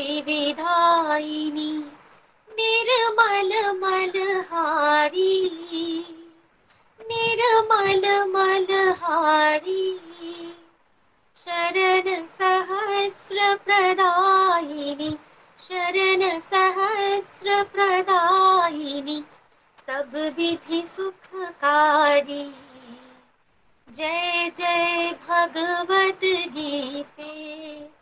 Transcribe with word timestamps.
विधायिनी 0.00 1.72
निर्मल 2.50 3.78
मलहारी 3.78 5.50
निर्मल 7.00 8.24
मलहारी, 8.24 10.00
शरण 11.44 12.26
सहस्र 12.26 13.56
प्रदायिनी, 13.56 15.10
शरण 15.60 16.40
सहस्र 16.40 17.62
प्रदायिनी, 17.62 19.24
सब 19.86 20.34
विधि 20.36 20.82
सुखकारी। 20.86 22.54
जय 23.90 24.52
जय 24.56 25.18
भगवत 25.28 26.20
गीते। 26.24 27.99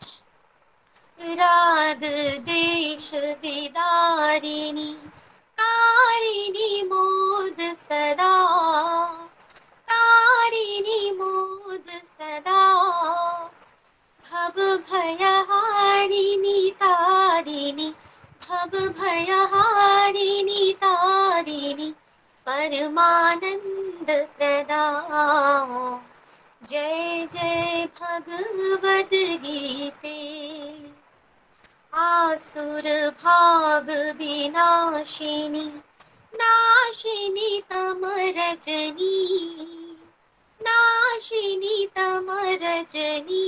दिदारिणी 3.43 4.93
कारिणी 5.59 6.83
मोद 6.83 7.61
सदा 7.77 8.35
कारिणी 9.89 11.11
मोद 11.19 11.89
सदा 12.05 12.63
भयहारिणी 14.91 16.71
तारिणी 16.81 17.91
भयहारिणी 19.01 20.73
तारिणी 20.83 21.91
परमानंद 22.47 24.11
प्रदा 24.39 24.85
जय 26.63 27.27
जय 27.33 27.87
भगवद 28.01 29.15
आसुरभा 31.99 33.39
विनाशिनी 34.19 35.65
नाशिनि 36.35 37.63
तमरजनी 37.71 39.17
नाशिनी 40.63 41.87
तमरजनी। 41.97 43.47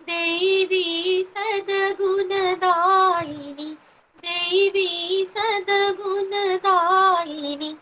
देवी 0.00 1.24
सद्गुणदािनी 1.28 3.70
देवी 4.26 5.24
सद्गुणदािनी 5.28 7.72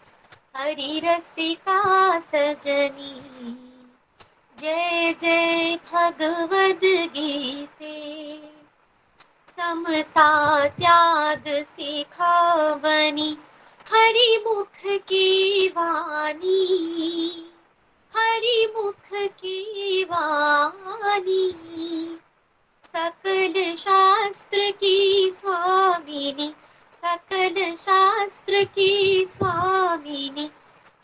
हरिरसिका 0.57 1.81
सजनी। 2.21 3.15
जय 4.59 5.15
जय 5.21 5.77
भगवद्गीते। 5.93 7.95
समता 9.59 10.69
त्याग 10.69 11.65
सिखावनी 11.65 13.39
हरि 13.93 14.45
मुख 14.47 14.87
की 14.87 15.69
वाणी 15.69 16.65
हरि 18.17 18.73
मुख 18.77 19.15
की 19.15 20.05
वाणी। 20.05 21.53
सकल 22.83 23.75
शास्त्र 23.79 24.71
की 24.71 25.31
स्वामिनी, 25.31 26.55
सकल 26.93 27.77
शास्त्र 27.77 28.65
की 28.65 29.25
स्वामिनी, 29.27 30.51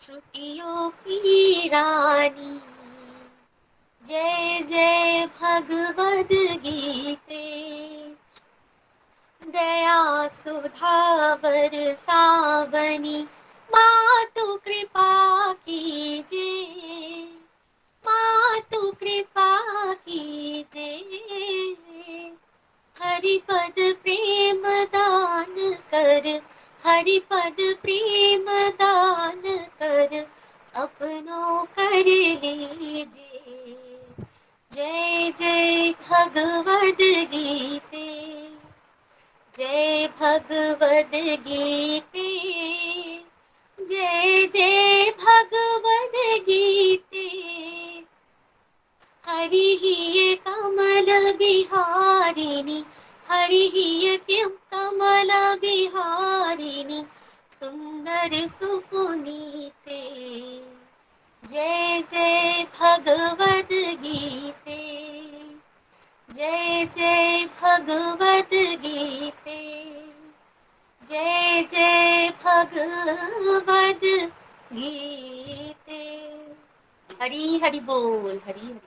श्रुतियों 0.06 0.90
की 0.90 1.68
रानी। 1.68 2.60
जय 4.04 4.64
जय 4.68 5.26
भगवद 5.26 6.28
गीते 6.32 8.13
दया 9.46 10.28
सुधा 10.28 11.34
बरसावनी 11.34 13.26
मातु 13.74 14.56
कृपा 14.56 15.52
कीजे 15.52 16.72
मातु 18.06 18.92
कृपा 18.92 19.94
कीजे 19.94 21.14
हरिपद 23.02 23.74
प्रेम 23.78 24.84
दान 24.84 25.78
कर, 25.90 26.40
हरिपद 26.86 27.56
प्रेम 27.60 28.70
दान 28.70 29.68
कर, 29.82 30.26
अपनों 30.74 31.64
कर 31.64 31.90
लीजिए। 31.90 33.96
जय 34.72 35.32
जय 35.38 35.94
भगवद 36.10 37.30
गीते। 37.30 38.53
जय 39.58 40.08
भगवद 40.20 41.10
गीते। 41.14 42.28
जय 43.80 44.46
जय 44.46 45.10
भगवद 45.10 46.12
गीते। 46.16 47.28
हरि 49.24 49.78
ही 49.82 50.34
कमल 50.34 51.32
बिहारिणी, 51.32 52.84
हरि 53.30 53.70
ही 53.74 54.16
किम 54.16 54.48
कमल 54.48 55.56
बिहारिणी 55.56 57.04
सुंदर 57.52 58.48
सुपुनीते। 58.48 60.02
जय 61.48 62.02
जय 62.10 62.66
भगवद 62.80 63.68
गीते। 63.72 65.43
जय 66.34 66.84
जय 66.84 67.46
भगवद 67.62 68.48
गीते। 68.54 69.84
जय 71.08 71.62
जय 71.70 72.32
भगवद 72.44 74.00
गीते। 74.72 76.00
हरी 77.22 77.58
हरि 77.58 77.80
बोल, 77.80 78.40
हरी 78.46 78.66
हरि। 78.66 78.80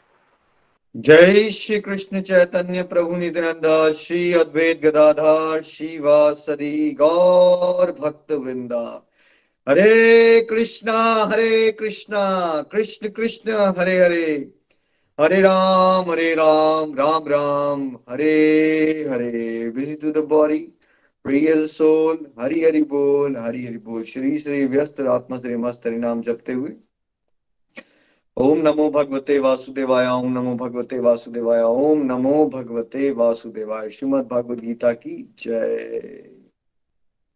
जय 0.95 1.51
श्री 1.51 1.79
कृष्ण 1.79 2.21
चैतन्य 2.21 2.83
प्रभु 2.83 3.15
नित्यानंद, 3.15 3.95
श्री 3.95 4.33
अद्वैत 4.33 4.81
गदाधार 4.81 5.61
शिवासदि 5.61 6.91
गौर 6.91 7.91
भक्त 7.91 8.31
वृंदा 8.31 9.07
हरे 9.69 10.41
कृष्णा 10.41 11.25
हरे 11.25 11.71
कृष्णा, 11.71 12.61
कृष्ण 12.61 13.09
कृष्ण, 13.09 13.51
हरे 13.79 13.99
हरे। 13.99 14.56
हरे 15.21 15.41
राम 15.41 16.11
हरे 16.11 16.35
राम 16.35 16.95
राम 16.95 17.27
राम, 17.27 17.99
हरे 18.09 18.31
हरे। 19.09 19.71
To 19.95 20.13
the 20.13 20.27
body, 20.27 20.59
real 21.27 21.81
soul, 21.81 22.17
Hari 22.39 22.63
Hari 22.63 22.81
बोल, 22.81 23.37
हरि 23.37 23.65
हरि 23.65 23.77
बोल। 23.77 24.03
श्री 24.03 24.39
श्री 24.39 24.65
व्यस्त 24.65 24.99
आत्मा, 24.99 25.39
श्री 25.39 25.55
मस्त 25.55 25.81
हरि 25.87 25.95
नाम 25.95 26.21
जपते 26.21 26.53
हुए। 26.53 26.69
ओम 28.37 28.57
नमो 28.57 28.89
भगवते 28.89 29.39
वासुदेवाय, 29.39 30.07
ओम 30.07 30.31
नमो 30.31 30.55
भगवते 30.55 30.99
वासुदेवाय, 30.99 31.61
ओम 31.61 31.99
नमो 31.99 32.45
भगवते 32.45 33.11
वासुदेवाय। 33.11 33.89
श्रीमद 33.89 34.25
भगवद 34.25 34.59
गीता 34.59 34.93
की 34.93 35.35
जय। 35.39 36.29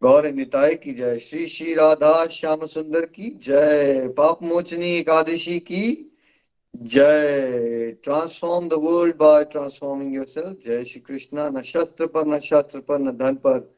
गौर 0.04 0.32
निताय 0.32 0.76
की 0.76 0.94
जय। 0.94 1.20
श्री 1.20 1.46
श्री 1.46 1.74
राधा 1.74 2.26
श्याम 2.26 2.66
सुंदर 2.66 3.06
की 3.06 3.40
जय। 3.44 4.14
पाप 4.18 4.44
मोचनी 4.44 4.98
एकादशी 4.98 5.60
की 5.60 6.08
जय 6.76 7.92
transform 8.04 8.70
the 8.70 8.74
world 8.74 9.16
by 9.16 9.44
transforming 9.44 10.16
yourself 10.16 10.58
जय 10.68 10.84
श्री 10.84 11.02
कृष्णा। 11.02 11.50
न 11.50 11.62
शस्त्र 11.62 12.06
पर, 12.08 12.28
न 12.28 12.40
शास्त्र 12.40 12.80
पर, 12.80 13.00
न 13.00 13.12
धन 13.12 13.36
पर, 13.36 13.76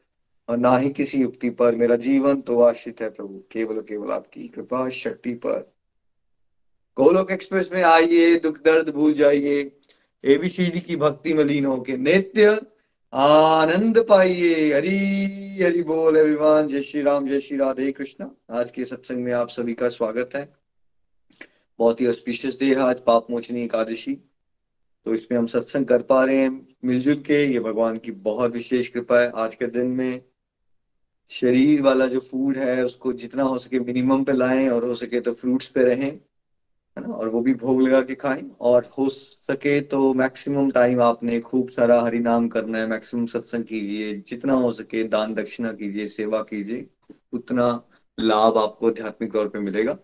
और 0.48 0.56
ना 0.56 0.78
ही 0.78 0.90
किसी 0.90 1.18
युक्ति 1.18 1.50
पर। 1.50 1.74
मेरा 1.74 1.96
जीवन 1.96 2.40
तो 2.40 2.60
आश्रित 2.60 3.00
है 3.00 3.10
प्रभु। 3.10 3.42
केवल 3.52 3.80
केवल 3.80 4.10
आपकी 4.10 4.48
कृपा 4.48 4.88
शक्ति 4.88 5.34
पर। 5.34 5.74
गोलोक 6.96 7.30
एक्सप्रेस 7.30 7.70
में 7.72 7.82
आइए। 7.82 8.36
दुख 8.36 8.58
दर्द 8.58 8.88
भूल 8.88 9.12
जाइए। 9.12 9.76
एबीसीडी 10.24 10.80
की 10.80 10.96
भक्ति 10.96 11.34
में 11.34 11.44
लीन 11.44 11.66
होके 11.66 11.96
नित्य 11.96 12.60
आनंद 13.12 14.06
पाइए। 14.08 14.72
हरी, 14.72 15.16
हरि 15.62 15.82
बोल 15.82 16.16
एवरीवन 16.16 16.68
जय 16.68 16.82
श्री 16.82 17.02
राम, 17.02 17.28
जय 17.28 17.40
श्री 17.40 17.58
राधे 17.58 17.92
कृष्ण। 17.92 18.26
आज 18.50 18.70
के 18.70 18.84
सत्संग 18.84 19.18
में 19.18 19.32
आप 19.32 19.48
सभी 19.48 19.74
का 19.74 19.88
स्वागत 19.88 20.30
है। 20.34 20.63
बहुत 21.78 22.00
ही 22.00 22.06
ऑस्पिशियस 22.06 22.58
डे 22.60 22.66
है 22.66 22.80
आज 22.80 23.00
पाप 23.00 23.26
मोचनी 23.30 23.62
एकादशी। 23.62 24.14
तो 25.06 25.14
इसमें 25.14 25.38
हम 25.38 25.46
सत्संग 25.46 25.86
कर 25.86 26.02
पा 26.02 26.22
रहे 26.24 26.36
हैं 26.36 26.50
मिलजुल 26.84 27.22
के, 27.22 27.44
ये 27.44 27.60
भगवान 27.60 27.96
की 27.98 28.12
बहुत 28.12 28.52
विशेष 28.52 28.88
कृपा 28.88 29.20
है। 29.20 29.30
आज 29.30 29.54
के 29.54 29.66
दिन 29.66 29.86
में 29.86 30.22
शरीर 31.30 31.82
वाला 31.82 32.06
जो 32.06 32.20
फ़ूड 32.20 32.56
है, 32.56 32.84
उसको 32.84 33.12
जितना 33.12 33.42
हो 33.42 33.58
सके 33.58 33.80
मिनिमम 33.80 34.24
पे 34.24 34.32
लाएँ 34.32 34.68
और 34.68 34.84
हो 34.84 34.94
सके 34.94 35.20
तो 35.20 35.32
फ्रूट्स 35.32 35.68
पे 35.68 35.84
रहें, 35.84 36.10
है 36.96 37.00
ना? 37.00 37.12
और 37.14 37.28
वो 37.28 37.40
भी 37.40 37.54
भोग 37.54 37.80
लगा 37.82 38.00
के 38.02 38.14
खाएँ। 38.14 38.50
और 38.60 38.90
हो 38.98 39.08
सके 39.08 39.80
तो 39.80 40.12
मैक्सिमम 40.14 40.70
टाइम 40.70 41.00
आपने 41.02 41.40
खूब 41.40 41.70
सारा 41.70 42.00
हरि 42.02 42.18
नाम 42.18 42.48
करना 42.48 42.78
है। 42.78 42.86
मैक्सिमम 42.86 43.26
सत्संग 43.26 43.64
कीजिए, 43.64 44.14
जितना 44.28 44.54
हो 44.54 44.72
सके 44.72 45.04
दान 45.04 45.34
दक्षिणा 45.34 45.72
कीजिए, 45.72 46.06
सेवा 46.08 46.42
कीजिए, 46.42 46.86
उतना 47.32 47.68
लाभ 48.18 48.58
आपको 48.58 48.88
आध्यात्मिक 48.88 49.32
तौर 49.32 49.48
पे 49.48 49.58
मिलेगा। 49.58 49.98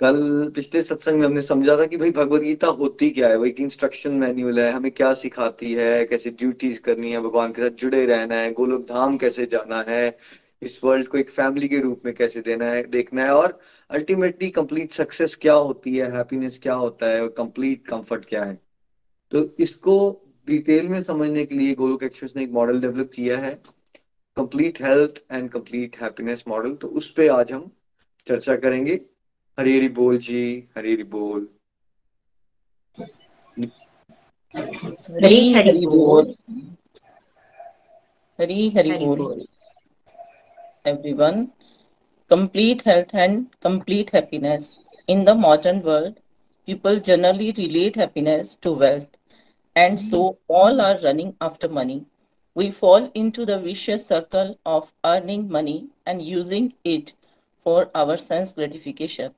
कल 0.00 0.52
पिछले 0.56 0.82
सत्संग 0.82 1.18
में 1.18 1.26
हमने 1.26 1.42
समझा 1.42 1.76
था 1.78 1.84
कि 1.86 1.96
भाई 1.96 2.10
भगवत 2.10 2.42
गीता 2.42 2.66
होती 2.66 3.10
क्या 3.10 3.28
है? 3.28 3.36
वो 3.36 3.44
एक 3.44 3.60
इंस्ट्रक्शन 3.60 4.12
मैन्युअल 4.12 4.58
है, 4.60 4.70
हमें 4.72 4.90
क्या 4.92 5.12
सिखाती 5.14 5.72
है, 5.72 6.04
कैसे 6.06 6.30
ड्यूटीज़ 6.30 6.80
करनी 6.80 7.12
है, 7.12 7.20
भगवान 7.20 7.52
के 7.52 7.62
साथ 7.62 7.76
जुड़े 7.76 8.04
रहना 8.06 8.34
है 8.34 8.52
गोलोक 8.52 8.82
धाम 8.88 9.16
कैसे 9.16 9.46
जाना 9.46 9.80
है, 9.88 10.16
इस 10.62 10.78
वर्ल्ड 10.84 11.08
को 11.08 11.18
एक 11.18 11.30
फैमिली 11.30 11.68
के 11.68 11.78
रूप 11.78 12.02
में 12.04 12.14
कैसे 12.14 12.40
देना 12.40 12.64
है, 12.64 12.82
देखना 12.82 13.24
है 13.24 13.34
और 13.34 13.58
अल्टीमेटली 13.90 14.50
कंप्लीट 14.50 14.92
सक्सेस 14.92 15.36
क्या 15.36 15.54
होती 15.54 15.96
है 15.96 16.10
हैप्पीनेस 16.16 16.58
क्या 16.62 16.74
होता 16.74 17.10
है 17.10 17.22
और 17.22 17.34
कंप्लीट 17.38 17.86
कंफर्ट 17.86 18.24
क्या 18.24 18.44
है? 18.44 18.58
तो 19.32 19.56
इसको 19.58 19.96
डिटेल 20.48 20.88
में 20.88 21.02
समझने 21.02 21.44
के 21.44 21.54
लिए 21.54 21.74
गोलोक 21.74 22.02
एक्सप्रेस 22.02 22.32
ने 22.36 22.42
एक 22.44 22.52
मॉडल 22.52 22.80
डेवलप 22.80 23.10
किया 23.14 23.38
है 23.38 23.54
complete 24.36 24.82
health 24.82 25.22
and 25.32 25.50
complete 25.50 25.96
happiness 26.02 26.44
model 26.48 26.74
तो 26.74 26.88
उस 26.88 27.12
पर 27.12 27.30
आज 27.30 27.52
हम 27.52 27.70
चर्चा 28.26 28.56
करेंगे। 28.56 29.00
हरी 29.59 29.77
हरी 29.77 29.87
बोल 29.99 30.17
जी 30.17 30.41
हरी 30.77 30.93
हरी 30.93 31.03
बोल 31.13 31.47
हरी 35.23 35.53
हरी 35.53 35.85
बोल 35.85 36.35
हरी 38.39 38.69
हरी 38.77 38.97
बोल 39.05 39.45
everyone 40.89 41.39
complete 42.29 42.83
health 42.83 43.13
and 43.13 43.47
complete 43.61 44.11
happiness. 44.11 44.81
In 45.07 45.25
the 45.25 45.35
modern 45.35 45.81
world, 45.81 46.19
people 46.67 46.99
generally 46.99 47.51
relate 47.57 47.95
happiness 47.95 48.55
to 48.57 48.71
wealth, 48.71 49.17
and 49.75 49.99
so 49.99 50.37
all 50.47 50.79
are 50.81 50.99
running 51.03 51.35
after 51.41 51.67
money. 51.67 52.05
We 52.55 52.71
fall 52.71 53.09
into 53.13 53.45
the 53.45 53.59
vicious 53.59 54.07
circle 54.07 54.57
of 54.65 54.93
earning 55.03 55.49
money 55.49 55.87
and 56.05 56.21
using 56.21 56.73
it 56.83 57.13
for 57.65 57.89
our 57.93 58.17
sense 58.17 58.53
gratification, 58.53 59.33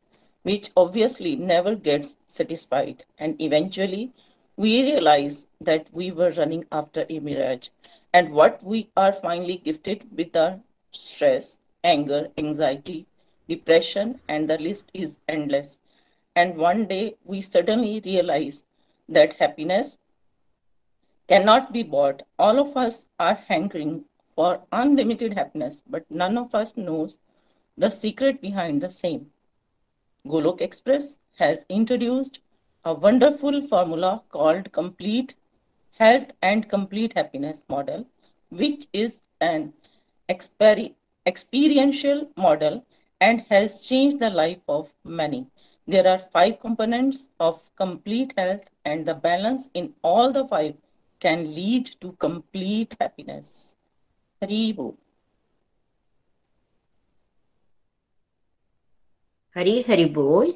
which 0.46 0.70
obviously 0.76 1.34
never 1.34 1.74
gets 1.74 2.18
satisfied. 2.24 3.04
And 3.18 3.40
eventually, 3.42 4.12
we 4.56 4.80
realize 4.82 5.48
that 5.60 5.88
we 5.90 6.12
were 6.12 6.30
running 6.30 6.66
after 6.70 7.04
a 7.10 7.18
mirage. 7.18 7.70
And 8.12 8.30
what 8.30 8.62
we 8.62 8.88
are 8.96 9.12
finally 9.12 9.56
gifted 9.56 10.06
with 10.16 10.36
are 10.36 10.60
stress, 10.92 11.58
anger, 11.82 12.28
anxiety, 12.38 13.06
depression, 13.48 14.20
and 14.28 14.48
the 14.48 14.56
list 14.56 14.88
is 14.94 15.18
endless. 15.28 15.80
And 16.36 16.56
one 16.56 16.86
day 16.86 17.16
we 17.24 17.40
suddenly 17.40 18.00
realize 18.04 18.62
that 19.08 19.40
happiness 19.40 19.96
cannot 21.28 21.72
be 21.72 21.82
bought. 21.82 22.22
All 22.38 22.60
of 22.60 22.76
us 22.76 23.08
are 23.18 23.34
hankering 23.34 24.04
for 24.36 24.60
unlimited 24.70 25.34
happiness, 25.34 25.82
but 25.90 26.08
none 26.08 26.38
of 26.38 26.54
us 26.54 26.76
knows 26.76 27.18
the 27.76 27.90
secret 27.90 28.40
behind 28.40 28.80
the 28.80 28.90
same. 28.90 29.32
Golok 30.26 30.60
Express 30.60 31.18
has 31.38 31.64
introduced 31.68 32.40
a 32.84 32.92
wonderful 32.92 33.62
formula 33.62 34.22
called 34.28 34.72
Complete 34.72 35.34
Health 35.98 36.32
and 36.42 36.68
Complete 36.68 37.12
Happiness 37.14 37.62
Model, 37.68 38.06
which 38.48 38.86
is 38.92 39.22
an 39.40 39.72
exper- 40.28 40.94
experiential 41.26 42.28
model 42.36 42.84
and 43.20 43.44
has 43.48 43.82
changed 43.82 44.18
the 44.20 44.30
life 44.30 44.62
of 44.68 44.92
many. 45.04 45.46
There 45.86 46.06
are 46.08 46.18
five 46.18 46.58
components 46.60 47.28
of 47.38 47.62
complete 47.76 48.34
health, 48.36 48.64
and 48.84 49.06
the 49.06 49.14
balance 49.14 49.68
in 49.74 49.94
all 50.02 50.32
the 50.32 50.44
five 50.44 50.74
can 51.20 51.54
lead 51.54 51.86
to 52.00 52.12
complete 52.12 52.96
happiness. 53.00 53.76
Hari 54.40 54.74
हरी 59.56 59.84
हरि 59.88 60.04
बोल 60.04 60.52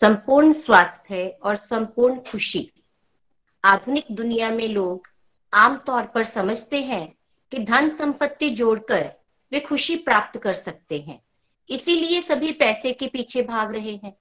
संपूर्ण 0.00 0.52
स्वास्थ्य 0.52 1.38
और 1.42 1.56
संपूर्ण 1.56 2.20
खुशी। 2.20 2.70
आधुनिक 3.64 4.04
दुनिया 4.12 4.50
में 4.50 4.68
लोग 4.68 5.08
आमतौर 5.54 6.02
पर 6.02 6.24
समझते 6.24 6.82
हैं 6.82 7.14
कि 7.52 7.58
धन 7.58 7.90
संपत्ति 7.90 8.50
जोड़कर 8.50 9.12
वे 9.52 9.60
खुशी 9.60 9.96
प्राप्त 9.96 10.38
कर 10.38 10.52
सकते 10.52 11.00
हैं। 11.00 11.20
इसीलिए 11.70 12.20
सभी 12.20 12.52
पैसे 12.52 12.92
के 12.92 13.06
पीछे 13.06 13.42
भाग 13.42 13.74
रहे 13.74 13.96
हैं। 13.96 14.16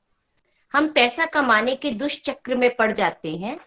हम 0.74 0.88
पैसा 0.88 1.26
कमाने 1.26 1.76
के 1.76 1.92
दुष्चक्र 1.92 2.56
में 2.56 2.76
पड़ 2.76 2.92
जाते 2.92 3.36
हैं 3.36 3.60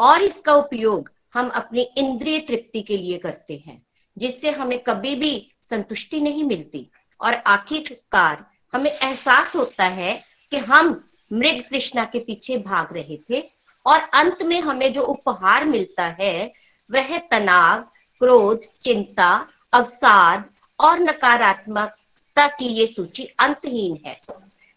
और 0.00 0.22
इसका 0.22 0.54
उपयोग 0.54 1.10
हम 1.34 1.48
अपनी 1.48 1.82
इंद्रिय 1.96 2.40
तृप्ति 2.40 2.82
के 2.82 2.96
लिए 2.96 3.18
करते 3.18 3.62
हैं, 3.66 3.82
जिससे 4.18 4.50
हमें 4.50 4.78
कभी 4.78 5.14
भी 5.14 5.52
संतुष्टि 5.60 6.20
नहीं 6.20 6.44
मिलती। 6.44 6.90
और 7.20 7.34
आखिरकार 7.34 8.46
हमें 8.74 8.90
एहसास 8.90 9.56
होता 9.56 9.84
है 9.84 10.24
कि 10.50 10.56
हम 10.56 11.04
मृग 11.32 11.62
तृष्णा 11.70 12.04
के 12.04 12.18
पीछे 12.18 12.56
भाग 12.56 12.92
रहे 12.92 13.18
थे 13.30 13.40
और 13.86 14.00
अंत 14.00 14.42
में 14.42 14.60
हमें 14.60 14.92
जो 14.92 15.02
उपहार 15.02 15.64
मिलता 15.64 16.04
है, 16.20 16.52
वह 16.90 17.18
तनाव, 17.18 17.80
क्रोध, 18.20 18.60
चिंता, 18.82 19.48
अवसाद 19.72 20.44
और 20.78 20.98
नकारात्मकता 20.98 22.46
की 22.48 22.66
ये 22.66 22.86
सूची 22.86 23.24
अंतहीन 23.38 23.98
है। 24.06 24.20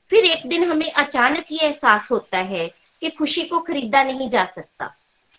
फिर 0.09 0.25
एक 0.25 0.47
दिन 0.47 0.63
हमें 0.63 0.91
अचानक 0.91 1.45
ये 1.51 1.59
एहसास 1.59 2.11
होता 2.11 2.37
है 2.37 2.67
कि 3.01 3.09
खुशी 3.09 3.43
को 3.43 3.59
खरीदा 3.59 4.03
नहीं 4.03 4.29
जा 4.29 4.45
सकता। 4.45 4.95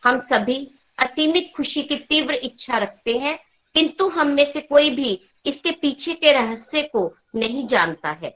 हम 0.07 0.21
सभी 0.21 0.71
असीमित 0.99 1.53
खुशी 1.57 1.83
की 1.83 1.97
तीव्र 1.97 2.35
इच्छा 2.35 2.79
रखते 2.79 3.19
हैं, 3.19 3.39
किंतु 3.75 4.09
हम 4.09 4.27
में 4.27 4.45
से 4.45 4.61
कोई 4.61 4.91
भी 4.91 5.21
इसके 5.47 5.71
पीछे 5.71 6.15
के 6.15 6.33
रहस्य 6.33 6.83
को 6.83 7.15
नहीं 7.35 7.67
जानता 7.67 8.11
है। 8.11 8.35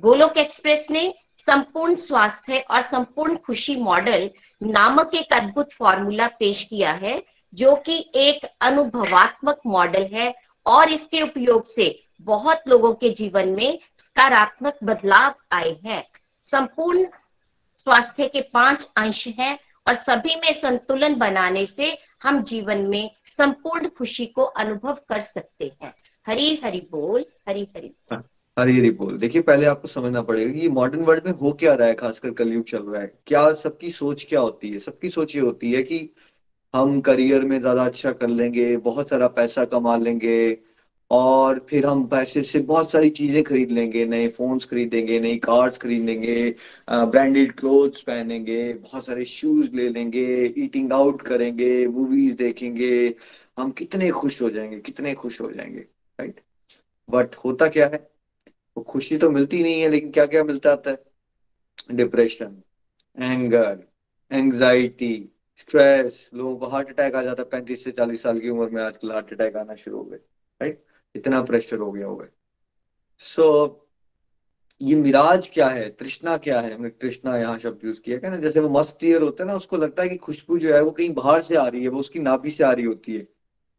गोलोक 0.00 0.36
एक्सप्रेस 0.38 0.86
ने 0.90 1.14
संपूर्ण 1.38 1.94
स्वास्थ्य 1.94 2.58
और 2.70 2.80
संपूर्ण 2.80 3.36
खुशी 3.36 3.76
मॉडल 3.76 4.30
नामक 4.62 5.14
एक 5.14 5.32
अद्भुत 5.32 5.72
फॉर्मूला 5.72 6.26
पेश 6.26 6.64
किया 6.64 6.92
है, 6.92 7.22
जो 7.54 7.76
कि 7.76 8.10
एक 8.14 8.44
अनुभवात्मक 8.60 9.60
मॉडल 9.66 10.06
है 10.12 10.34
और 10.66 10.90
इसके 10.90 11.22
उपयोग 11.22 11.66
से 11.66 12.04
बहुत 12.20 12.62
लोगों 12.68 12.94
के 12.94 13.10
जीवन 13.10 13.48
में 13.48 13.78
सकारात्मक 13.98 14.78
बदलाव 14.84 15.34
आए 15.52 15.76
हैं। 15.84 16.02
संपूर्ण 16.52 17.06
स्वास्थ्य 17.78 18.28
के 18.28 18.40
पाँच 18.40 18.88
अंश 18.96 19.26
हैं 19.28 19.58
और 19.88 19.94
सभी 19.94 20.36
में 20.36 20.52
संतुलन 20.52 21.14
बनाने 21.14 21.66
से 21.66 21.98
हम 22.22 22.42
जीवन 22.42 22.78
में 22.78 23.10
संपूर्ण 23.36 23.88
खुशी 23.88 24.26
को 24.26 24.42
अनुभव 24.42 24.98
कर 25.08 25.20
सकते 25.20 25.72
हैं। 25.82 25.94
हरी 26.26 26.60
हरी 26.64 26.88
बोल, 26.90 27.26
हरी 27.48 27.68
हरी। 27.76 27.88
बोल 27.88 28.24
हरी 28.56 28.76
हरी 28.78 28.90
बोल। 28.90 29.16
देखिए, 29.18 29.42
पहले 29.42 29.66
आपको 29.66 29.88
समझना 29.88 30.20
पड़ेगा 30.22 30.52
कि 30.52 30.68
मॉडर्न 30.68 31.02
वर्ल्ड 31.04 31.26
में 31.26 31.32
हो 31.32 31.50
क्या 31.52 31.72
रहा 31.74 31.88
है, 31.88 31.94
खासकर 31.94 32.30
कलयुग 32.34 32.64
चल 32.64 32.82
रहा 32.82 33.00
है। 33.02 33.06
क्या 33.26 33.52
सबकी 33.54 33.90
सोच 33.90 34.24
क्या 34.28 34.40
होती 34.40 34.70
है? 34.72 34.78
सबकी 34.78 35.10
सोच 35.10 35.34
ये 35.36 35.40
होती 35.40 35.72
है 35.72 35.82
कि 35.82 35.98
हम 36.74 37.00
करियर 37.00 37.44
में 37.44 37.58
ज़्यादा 37.60 37.84
अच्छा 37.84 38.12
कर 38.12 38.28
लेंगे, 38.28 38.76
बहुत 38.78 39.08
सारा 39.08 39.28
पैसा 39.30 39.64
कमा 39.66 39.96
लेंगे 39.98 40.58
और 41.10 41.58
फिर 41.70 41.86
हम 41.86 42.06
पैसे 42.08 42.42
से 42.44 42.60
बहुत 42.62 42.90
सारी 42.90 43.10
चीज़ें 43.10 43.42
खरीद 43.44 43.70
लेंगे, 43.72 44.04
नए 44.06 44.28
फोन्स 44.30 44.64
खरीदेंगे, 44.66 45.20
नई 45.20 45.36
कार्स 45.40 45.78
खरीद 45.78 46.04
लेंगे 46.04 46.54
ब्रांडेड 46.90 47.52
क्लोथ्स 47.60 48.02
पहनेंगे, 48.02 48.72
बहुत 48.74 49.06
सारे 49.06 49.24
शूज़ 49.26 49.70
ले 49.76 49.88
लेंगे 49.90 50.24
ईटिंग 50.58 50.92
आउट 50.94 51.22
करेंगे 51.22 51.86
मूवीज़ 51.88 52.36
देखेंगे। 52.38 53.14
हम 53.58 53.70
कितने 53.72 54.10
खुश 54.12 54.42
हो 54.42 54.50
जाएँगे, 54.50 54.80
कितने 54.80 55.14
खुश 55.16 55.40
हो 55.40 55.50
जाएँगे 55.52 55.80
राइट 56.18 56.40
बट 57.08 57.36
होता 57.44 57.68
क्या 57.70 57.86
है? 57.88 58.06
वो 58.76 58.82
खुशी 58.84 59.16
तो 59.18 59.30
मिलती 59.30 59.62
नहीं 59.62 59.80
है 59.80 59.88
लेकिन 59.90 60.10
क्या 60.12 60.26
क्या 60.26 60.44
मिलता 60.44 60.72
आता 60.72 60.90
है? 60.90 61.04
डिप्रेशन 61.92 62.62
एंगर 63.18 63.78
एंजाइटी 64.30 65.14
स्ट्रेस 65.58 66.28
लोगों 66.34 66.56
को 66.56 66.66
हार्ट 66.66 66.88
अटैक 66.90 67.14
आ 67.14 67.22
जाता 67.22 67.42
है। 67.42 67.48
पैंतीस 67.50 67.84
से 67.84 67.90
चालीस 67.92 68.22
साल 68.22 68.40
की 68.40 68.48
उम्र 68.50 68.68
में 68.70 68.82
आजकल 68.82 69.12
हार्ट 69.12 69.32
अटैक 69.32 69.56
आना 69.56 69.74
शुरू 69.76 69.96
हो 69.96 70.04
गए 70.04 70.16
राइट 70.60 70.84
इतना 71.14 71.42
प्रेशर 71.42 71.78
हो 71.78 71.90
गया 71.92 72.06
होगा 72.06 72.26
सो 73.22 73.42
so, 73.42 73.86
ये 74.80 74.94
मिराज 74.96 75.48
क्या 75.52 75.68
है? 75.68 75.88
तृष्णा 75.90 76.36
क्या 76.36 76.60
है? 76.60 76.74
हमने 76.74 76.88
तृष्णा 76.90 77.36
यहाँ 77.38 77.58
शब्द 77.58 77.84
यूज़ 77.84 78.00
किया। 78.00 78.18
क्या 78.18 78.30
ना 78.30 78.36
जैसे 78.36 78.60
वो 78.60 78.68
मस्त 78.70 79.04
ईयर 79.04 79.22
होता 79.22 79.42
है 79.42 79.48
ना 79.48 79.54
उसको 79.56 79.76
लगता 79.76 80.02
है 80.02 80.08
कि 80.08 80.16
खुशबू 80.16 80.58
जो 80.58 80.74
है 80.74 80.80
वो 80.82 80.90
कहीं 80.90 81.12
बाहर 81.14 81.40
से 81.42 81.56
आ 81.56 81.66
रही 81.68 81.82
है 81.82 81.88
वो 81.88 82.00
उसकी 82.00 82.18
नाभि 82.18 82.50
से 82.50 82.64
आ 82.64 82.72
रही 82.72 82.84
होती 82.84 83.16
है। 83.16 83.26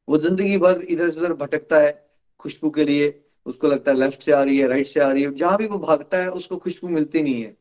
वो 0.07 0.17
ज़िंदगी 0.17 0.57
भर 0.57 0.81
इधर 0.81 1.09
से 1.09 1.19
उधर 1.19 1.33
भटकता 1.35 1.79
है 1.79 1.91
खुशबू 2.39 2.69
के 2.69 2.83
लिए। 2.83 3.09
उसको 3.47 3.67
लगता 3.67 3.91
है 3.91 3.97
लेफ़्ट 3.97 4.23
से 4.23 4.31
आ 4.31 4.41
रही 4.43 4.57
है 4.57 4.67
राइट 4.67 4.85
से 4.85 4.99
आ 4.99 5.11
रही 5.11 5.23
है। 5.23 5.33
जहाँ 5.35 5.57
भी 5.57 5.67
वो 5.67 5.77
भागता 5.79 6.17
है, 6.17 6.29
उसको 6.29 6.57
खुशबू 6.57 6.87
मिलती 6.89 7.21
नहीं 7.21 7.41
है। 7.41 7.55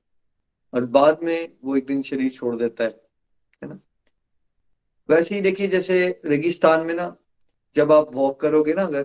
और 0.75 0.85
बाद 0.87 1.21
में 1.23 1.52
वो 1.64 1.76
एक 1.76 1.87
दिन 1.87 2.02
शरीर 2.02 2.31
छोड़ 2.31 2.55
देता 2.57 2.85
है 2.85 2.90
है 3.62 3.69
ना? 3.69 3.78
वैसे 5.09 5.35
ही 5.35 5.40
देखिए, 5.40 5.69
जैसे 5.69 6.21
रेगिस्तान 6.25 6.87
में 6.87 6.95
ना, 6.95 7.16
जब 7.76 7.93
आप 7.93 8.14
वॉक 8.14 8.40
करोगे 8.40 8.75
ना 8.75 8.83
अगर 8.83 9.02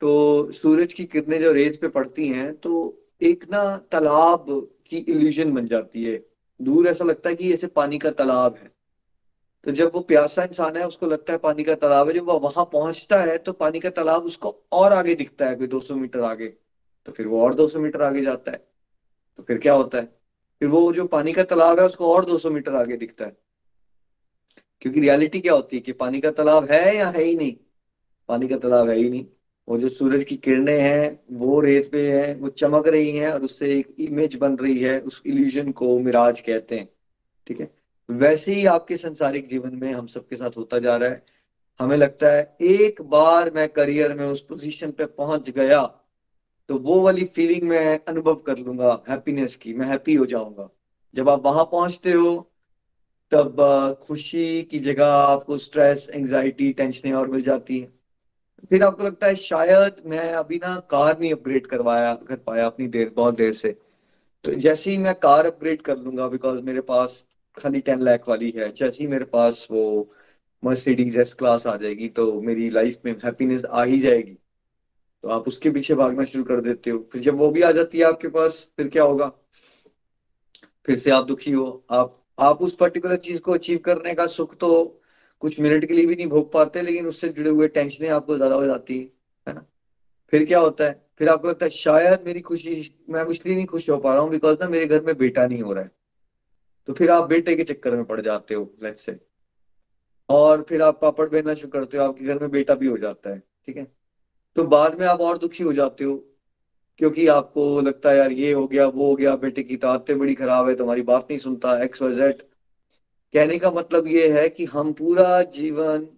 तो 0.00 0.52
सूरज 0.52 0.92
की 0.92 1.04
किरणें 1.04 1.40
जो 1.40 1.52
रेत 1.52 1.80
पे 1.80 1.88
पड़ती 1.88 2.28
हैं 2.28 2.54
तो 2.56 2.72
एक 3.22 3.44
ना 3.50 3.64
तालाब 3.92 4.46
की 4.86 4.96
इल्यूजन 4.98 5.52
बन 5.52 5.66
जाती 5.66 6.04
है। 6.04 6.16
दूर 6.60 6.86
ऐसा 6.88 7.04
लगता 7.04 7.30
है 7.30 7.36
कि 7.36 7.52
ऐसे 7.54 7.66
पानी 7.66 7.98
का 7.98 8.10
तालाब 8.10 8.56
है। 8.56 8.73
तो 9.66 9.72
जब 9.72 9.90
वो 9.94 10.00
प्यासा 10.00 10.42
इंसान 10.44 10.76
है, 10.76 10.86
उसको 10.86 11.06
लगता 11.06 11.32
है 11.32 11.38
पानी 11.38 11.64
का 11.64 11.74
तालाब 11.74 12.08
है, 12.08 12.14
जब 12.14 12.24
वो 12.24 12.38
वहाँ 12.38 12.64
पहुँचता 12.64 13.20
है 13.22 13.38
तो 13.38 13.52
पानी 13.52 13.80
का 13.80 13.90
तालाब 13.90 14.24
उसको 14.24 14.64
और 14.72 14.92
आगे 14.92 15.14
दिखता 15.14 15.46
है 15.46 15.54
कोई 15.56 15.66
200 15.66 15.94
मीटर 15.94 16.20
आगे 16.20 16.48
तो 17.06 17.12
फिर 17.12 17.26
वो 17.26 17.42
और 17.42 17.54
200 17.54 17.78
मीटर 17.78 18.02
आगे 18.02 18.22
जाता 18.22 18.52
है। 18.52 18.58
तो 19.36 19.42
फिर 19.42 19.58
क्या 19.58 19.74
होता 19.74 19.98
है? 19.98 20.04
फिर 20.60 20.68
वो 20.68 20.92
जो 20.92 21.06
पानी 21.06 21.32
का 21.32 21.42
तालाब 21.42 21.80
है, 21.80 21.86
उसको 21.86 22.14
और 22.14 22.24
200 22.24 22.50
मीटर 22.50 22.74
आगे 22.74 22.96
दिखता 22.96 23.24
है। 23.24 23.36
क्योंकि 24.80 25.00
रियलिटी 25.00 25.40
क्या 25.40 25.52
होती 25.52 25.76
है 25.76 25.82
कि 25.82 25.92
पानी 25.92 26.20
का 26.20 26.30
तालाब 26.30 26.64
है 26.64 26.96
या 26.96 27.08
है 27.08 27.22
ही 27.22 27.36
नहीं? 27.36 27.56
पानी 28.28 28.48
का 28.48 28.56
तालाब 28.58 28.88
है 28.88 28.96
ही 28.96 29.10
नहीं। 29.10 29.26
वो 29.68 29.78
जो 29.78 29.88
सूरज 29.88 30.24
की 30.24 30.36
किरणें 30.36 30.80
हैं, 30.80 31.20
वो 31.32 31.60
रेत 31.60 31.92
पे 31.92 32.12
है, 32.12 32.34
वो 32.34 32.48
चमक 32.48 32.88
रही 32.88 33.10
हैं, 33.10 33.32
और 33.32 33.42
उससे 33.42 33.78
एक 33.78 33.94
इमेज 33.98 34.34
बन 34.34 34.56
रही 34.56 34.78
है, 34.78 35.00
उस 35.00 35.22
इल्यूजन 35.26 35.72
को 35.72 35.98
मिराज 35.98 36.40
कहते 36.40 36.78
हैं। 36.78 36.88
ठीक 37.46 37.60
है? 37.60 37.83
वैसे 38.08 38.54
ही 38.54 38.64
आपके 38.66 38.96
संसारिक 38.96 39.48
जीवन 39.48 39.74
में 39.74 39.92
हम 39.92 40.06
सबके 40.06 40.36
साथ 40.36 40.56
होता 40.56 40.78
जा 40.78 40.96
रहा 40.96 41.10
है। 41.10 41.24
हमें 41.80 41.96
लगता 41.96 42.32
है 42.32 42.56
एक 42.62 43.02
बार 43.02 43.50
मैं 43.50 43.68
करियर 43.68 44.14
में 44.14 44.24
उस 44.26 44.44
पोजीशन 44.46 44.90
पे 44.90 45.04
पहुँच 45.06 45.50
गया 45.50 45.82
तो 46.68 46.78
वो 46.78 47.00
वाली 47.00 47.24
फीलिंग 47.26 47.62
मैं 47.62 47.98
अनुभव 48.08 48.34
कर 48.36 48.58
लूँगा 48.58 49.02
हैप्पीनेस 49.08 49.56
की, 49.56 49.72
मैं 49.74 49.86
हैप्पी 49.86 50.14
हो 50.14 50.26
जाऊँगा। 50.26 50.68
जब 51.14 51.28
आप 51.28 51.44
वहाँ 51.44 51.64
पहुँचते 51.64 52.12
हो, 52.12 52.50
तब 53.32 53.98
खुशी 54.02 54.62
की 54.62 54.78
जगह 54.78 55.06
आपको 55.06 55.58
स्ट्रेस 55.58 56.08
एंजाइटी 56.14 56.72
टेंशन 56.72 57.12
और 57.12 57.28
मिल 57.30 57.42
जाती 57.42 57.78
है। 57.80 57.92
फिर 58.70 58.82
आपको 58.82 59.02
लगता 59.02 59.26
है 59.26 59.34
शायद 59.36 60.02
मैं 60.06 60.32
अभी 60.34 60.56
ना 60.56 60.74
कार 60.90 61.18
नहीं 61.20 61.32
अपग्रेड 61.32 61.66
करवाया, 61.66 62.14
कर 62.14 62.36
पाया 62.36 62.66
अपनी 62.66 62.88
देर, 62.88 63.12
बहुत 63.16 63.36
देर 63.36 63.52
से। 63.54 63.76
तो 64.44 64.52
जैसे 64.54 64.90
ही 64.90 64.98
मैं 64.98 65.14
कार 65.14 65.46
अपग्रेड 65.46 65.82
कर 65.82 65.98
लूँगा 65.98 66.28
बिकॉज़ 66.28 66.60
मेरे 66.62 66.80
पास 66.82 67.24
खाली 67.56 67.80
टेन 67.80 68.02
लाख 68.02 68.28
वाली 68.28 68.50
है। 68.56 68.70
जैसे 68.72 69.02
ही 69.02 69.08
मेरे 69.08 69.24
पास 69.24 69.66
वो 69.70 69.84
मर्सिडीज 70.62 71.16
एस 71.18 71.34
क्लास 71.34 71.66
आ 71.66 71.76
जाएगी 71.76 72.08
तो 72.08 72.40
मेरी 72.40 72.68
लाइफ 72.70 72.98
में 73.04 73.12
हैप्पीनेस 73.24 73.64
आ 73.64 73.84
ही 73.84 73.98
जाएगी। 73.98 74.36
तो 75.24 75.28
आप 75.28 75.48
उसके 75.48 75.70
पीछे 75.70 75.94
भागना 75.94 76.24
शुरू 76.24 76.44
कर 76.44 76.60
देते 76.60 76.90
हो। 76.90 76.98
फिर 77.12 77.22
जब 77.22 77.36
वो 77.38 77.50
भी 77.50 77.62
आ 77.62 77.70
जाती 77.72 77.98
है 77.98 78.04
आपके 78.04 78.28
पास, 78.28 78.70
फिर 78.76 78.88
क्या 78.88 79.02
होगा? 79.02 79.30
फिर 80.86 80.98
से 80.98 81.10
आप 81.10 81.24
दुखी 81.24 81.52
हो। 81.52 81.84
आप 81.90 82.20
आप 82.38 82.62
उस 82.62 82.74
पर्टिकुलर 82.76 83.16
चीज़ 83.16 83.40
को 83.40 83.52
अचीव 83.52 83.78
करने 83.78 84.14
का 84.14 84.26
सुख 84.26 84.56
तो 84.56 85.00
कुछ 85.42 85.58
मिनट 85.60 85.84
के 85.84 85.94
लिए 85.94 86.06
भी 86.06 86.16
नहीं 86.16 86.26
भोग 86.26 86.52
पाते, 86.52 86.82
लेकिन 86.82 87.06
उससे 87.06 87.28
जुड़े 87.28 87.50
हुए 87.50 87.68
टेंशनें 87.68 88.08
आपको 88.08 88.36
ज़्यादा 88.36 88.54
हो 88.54 88.66
जाती 88.66 88.98
है 89.46 89.54
ना? 89.54 89.64
फिर 90.32 90.44
क्या 90.44 90.58
होता 90.58 90.84
है? 90.84 91.02
फिर 91.18 91.28
आपको 91.28 91.48
लगता 91.48 91.66
है, 91.66 91.70
शायद 91.70 92.24
मेरी 92.26 92.40
खुशी, 92.40 92.96
मैं 93.10 93.24
इसलिए 93.26 93.56
नहीं 93.56 93.66
खुश 93.66 93.88
हो 93.90 93.96
पा 93.98 94.12
रहा 94.14 94.22
हूँ 94.22 94.30
बिकॉज़ 94.30 94.56
ना 94.60 94.68
मेरे 94.68 94.86
घर 94.86 95.02
में 95.02 95.16
बेटा 95.18 95.46
नहीं 95.46 95.62
हो 95.62 95.72
रहा 95.72 95.84
है। 95.84 95.90
तो 96.86 96.92
फिर 96.92 97.10
आप 97.10 97.28
बेटे 97.28 97.56
के 97.56 97.64
चक्कर 97.64 97.96
में 97.96 98.04
पड़ 98.04 98.20
जाते 98.20 98.54
हो 98.54 98.74
लेट्स 98.82 99.02
से 99.02 99.20
और 100.28 100.66
फिर 100.68 100.82
आप 100.82 101.00
पापड़ 101.02 101.28
बेचना 101.28 101.54
शुरू 101.54 101.68
करते 101.68 101.96
हो, 101.96 102.04
आपके 102.04 102.24
घर 102.24 102.38
में 102.38 102.50
बेटा 102.50 102.74
भी 102.74 102.86
हो 102.86 102.98
जाता 102.98 103.30
है, 103.30 103.42
ठीक 103.66 103.76
है? 103.76 103.92
तो 104.56 104.64
बाद 104.64 105.00
में 105.00 105.06
आप 105.06 105.20
और 105.20 105.38
दुखी 105.38 105.64
हो 105.64 105.72
जाते 105.72 106.04
हो, 106.04 106.16
क्योंकि 106.98 107.26
आपको 107.26 107.80
लगता 107.80 108.10
है, 108.10 108.16
यार, 108.16 108.32
ये 108.32 108.52
हो 108.52 108.66
गया, 108.66 108.86
वो 108.86 109.06
हो 109.06 109.16
गया, 109.16 109.36
बेटे 109.36 109.62
की 109.62 109.76
तो 109.76 109.88
आदतें 109.88 110.18
बड़ी 110.18 110.34
खराब 110.34 110.68
है, 110.68 110.74
तुम्हारी 110.74 111.02
बात 111.02 111.26
नहीं 111.30 111.38
सुनता 111.38 111.82
एक्स 111.82 112.02
वाई 112.02 112.12
जेड 112.12 112.42
कहने 113.34 113.58
का 113.58 113.70
मतलब 113.70 114.06
ये 114.06 114.40
है 114.40 114.48
कि 114.48 114.64
हम 114.64 114.92
पूरा 114.92 115.42
जीवन 115.42 116.08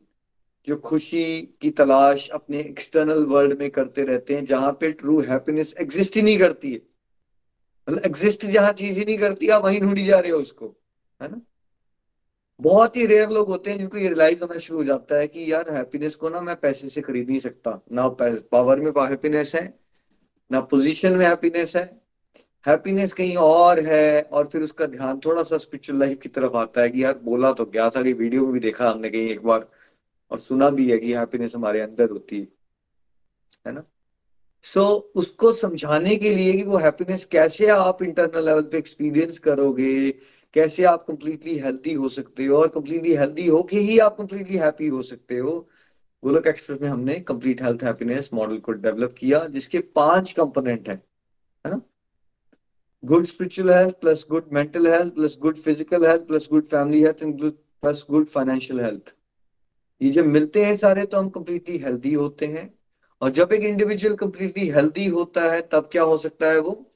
जो 0.69 0.77
खुशी 0.77 1.43
की 1.61 1.71
तलाश 1.71 2.29
अपने 2.29 2.61
एक्सटर्नल 2.61 3.25
वर्ल्ड 3.25 3.59
में 3.59 3.71
करते 3.71 4.03
रहते 4.03 4.35
हैं, 4.35 4.45
जहाँ 4.45 4.73
पे 4.73 4.93
ट्रू 4.93 5.21
हैप्पीनेस 5.21 5.75
एग्जिस्ट 5.79 6.17
ही 6.17 6.23
नहीं 6.23 6.39
करती 6.39 6.73
है। 6.73 6.81
मतलब 7.89 8.03
एग्जिस्ट 8.07 8.47
जहाँ 8.47 8.73
चीज़ 8.73 8.99
ही 8.99 9.05
नहीं 9.05 9.19
करती, 9.19 9.49
आप 9.49 9.65
वहीं 9.65 9.81
ढूंढी 9.81 10.05
जा 10.05 10.19
रहे 10.19 10.31
हो 10.31 10.39
उसको, 10.39 10.67
है 11.21 11.29
ना? 11.29 11.41
बहुत 12.61 12.97
ही 12.97 13.05
रेयर 13.07 13.31
लोग 13.31 13.49
होते 13.49 13.71
हैं 13.71 13.79
जिनको 13.79 13.99
ये 13.99 14.09
रिलाइज 14.09 14.43
होना 14.43 14.59
शुरू 14.59 14.79
हो 14.79 14.85
जाता 14.85 15.17
है 15.17 15.27
कि 15.29 15.53
यार 15.53 15.71
हैप्पीनेस 15.71 16.15
को 16.15 16.29
ना 16.29 16.41
मैं 16.41 16.57
पैसे 16.57 16.89
से 16.89 17.01
खरीद 17.01 17.29
नहीं 17.29 17.39
सकता। 17.41 17.81
ना 17.93 18.09
पावर 18.53 18.81
में 18.81 18.91
हैप्पीनेस 19.01 19.55
है, 19.55 19.63
ना 20.51 20.61
पोजीशन 20.61 21.13
में 21.13 21.27
हैप्पीनेस 21.27 21.77
है। 21.77 21.85
हैप्पीनेस 22.65 23.13
कहीं 23.13 23.37
और 23.37 23.81
है 23.81 24.23
और 24.23 24.47
फिर 24.47 24.63
उसका 24.63 24.87
ध्यान 24.87 25.21
थोड़ा 25.25 25.43
सा 25.43 25.59
स्पिरिचुअल 25.59 25.99
लाइफ 26.01 26.19
की 26.23 26.29
तरफ़ 26.29 26.57
आता 26.57 26.83
है 26.83 26.91
कि 26.91 27.05
यार 27.05 27.19
बोला 27.19 27.53
तो 27.53 27.65
गया 27.65 27.89
था 27.91 28.03
कि 28.03 28.13
वीडियो 28.13 28.45
में 28.45 28.53
भी 28.53 28.61
देखा 28.61 28.91
हमने 28.91 29.11
कहीं 29.11 29.29
एक 29.29 29.43
बार 29.43 29.69
और 30.31 30.39
सुना 30.41 30.71
भी 30.71 30.91
है 30.91 30.99
कि 30.99 31.13
हैप्पीनेस 31.13 31.55
हमारे 31.57 31.81
अंदर 31.81 32.11
होती 32.11 32.41
है 32.41 32.49
है 33.67 33.73
ना? 33.73 33.85
सो 34.67 34.81
so, 34.81 35.03
उसको 35.21 35.53
समझाने 35.53 36.17
के 36.17 36.35
लिए 36.35 36.53
कि 36.53 36.63
वो 36.63 36.77
हैप्पीनेस 36.79 37.25
कैसे 37.25 37.67
आप 37.69 38.03
इंटरनल 38.03 38.45
लेवल 38.47 38.63
पे 38.63 38.79
एक्सपीरियंस 38.79 39.39
करोगे 39.39 40.11
कैसे 40.57 40.85
आप 40.85 41.05
कंप्लीटली 41.09 41.57
हेल्थी 41.59 41.93
हो 41.95 42.09
सकते 42.09 42.45
हो 42.47 42.57
और 42.59 42.69
कंप्लीटली 42.69 43.15
हेल्थी 43.17 43.47
होके 43.47 43.79
ही 43.81 43.99
आप 43.99 44.17
कंप्लीटली 44.17 44.57
हैप्पी 44.57 44.87
हो 44.89 45.03
सकते 45.03 45.39
हो। 45.39 45.59
गोलक 46.23 46.47
एक्सप्रेस 46.47 46.81
में 46.81 46.89
हमने 46.89 47.15
कंप्लीट 47.21 47.63
हेल्थ 47.63 47.83
हैप्पीनेस 47.85 48.31
मॉडल 48.35 48.59
को 48.59 48.73
डेवलप 48.73 49.15
किया 49.19 49.45
जिसके 49.49 49.79
पाँच 49.97 50.33
कंपोनेंट 50.33 50.89
है 50.89 50.95
है 51.65 51.71
ना? 51.71 51.81
Good 53.03 53.27
spiritual 53.27 53.71
health 53.71 53.95
plus 54.01 54.25
good 54.31 54.49
mental 54.53 54.87
health 54.87 55.15
plus 55.15 55.37
good 55.41 55.59
physical 55.59 56.07
health 56.07 56.27
plus 56.27 56.49
good 56.51 56.65
family 56.67 57.03
health 57.03 57.23
and 57.23 57.43
plus 57.43 58.05
good 58.11 58.27
financial 58.29 58.81
health 58.81 59.15
ये 60.01 60.11
जब 60.11 60.27
मिलते 60.27 60.65
हैं 60.65 60.77
सारे 60.77 61.05
तो 61.07 61.19
हम 61.19 61.29
कंप्लीटली 61.31 61.79
हेल्थी 61.79 62.13
होते 62.15 62.47
हैं। 62.47 62.67
और 63.23 63.31
जब 63.31 63.53
एक 63.53 63.63
इंडिविजुअल 63.63 64.15
कंप्लीटली 64.17 64.69
हेल्थी 64.69 65.07
होता 65.07 65.53
है, 65.53 65.61
तब 65.63 65.89
क्या 65.93 66.03
हो 66.03 66.19
सकता 66.19 66.51
है 66.51 66.59
वो? 66.59 66.93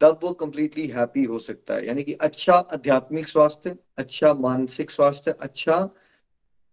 तब 0.00 0.20
वो 0.22 0.32
कंप्लीटली 0.32 0.86
हैप्पी 0.86 1.24
हो 1.24 1.38
सकता 1.38 1.74
है। 1.74 1.86
यानी 1.86 2.02
कि 2.02 2.12
अच्छा 2.12 2.54
आध्यात्मिक 2.54 3.28
स्वास्थ्य 3.28 3.76
अच्छा 3.96 4.32
मानसिक 4.34 4.90
स्वास्थ्य 4.90 5.34
अच्छा 5.40 5.88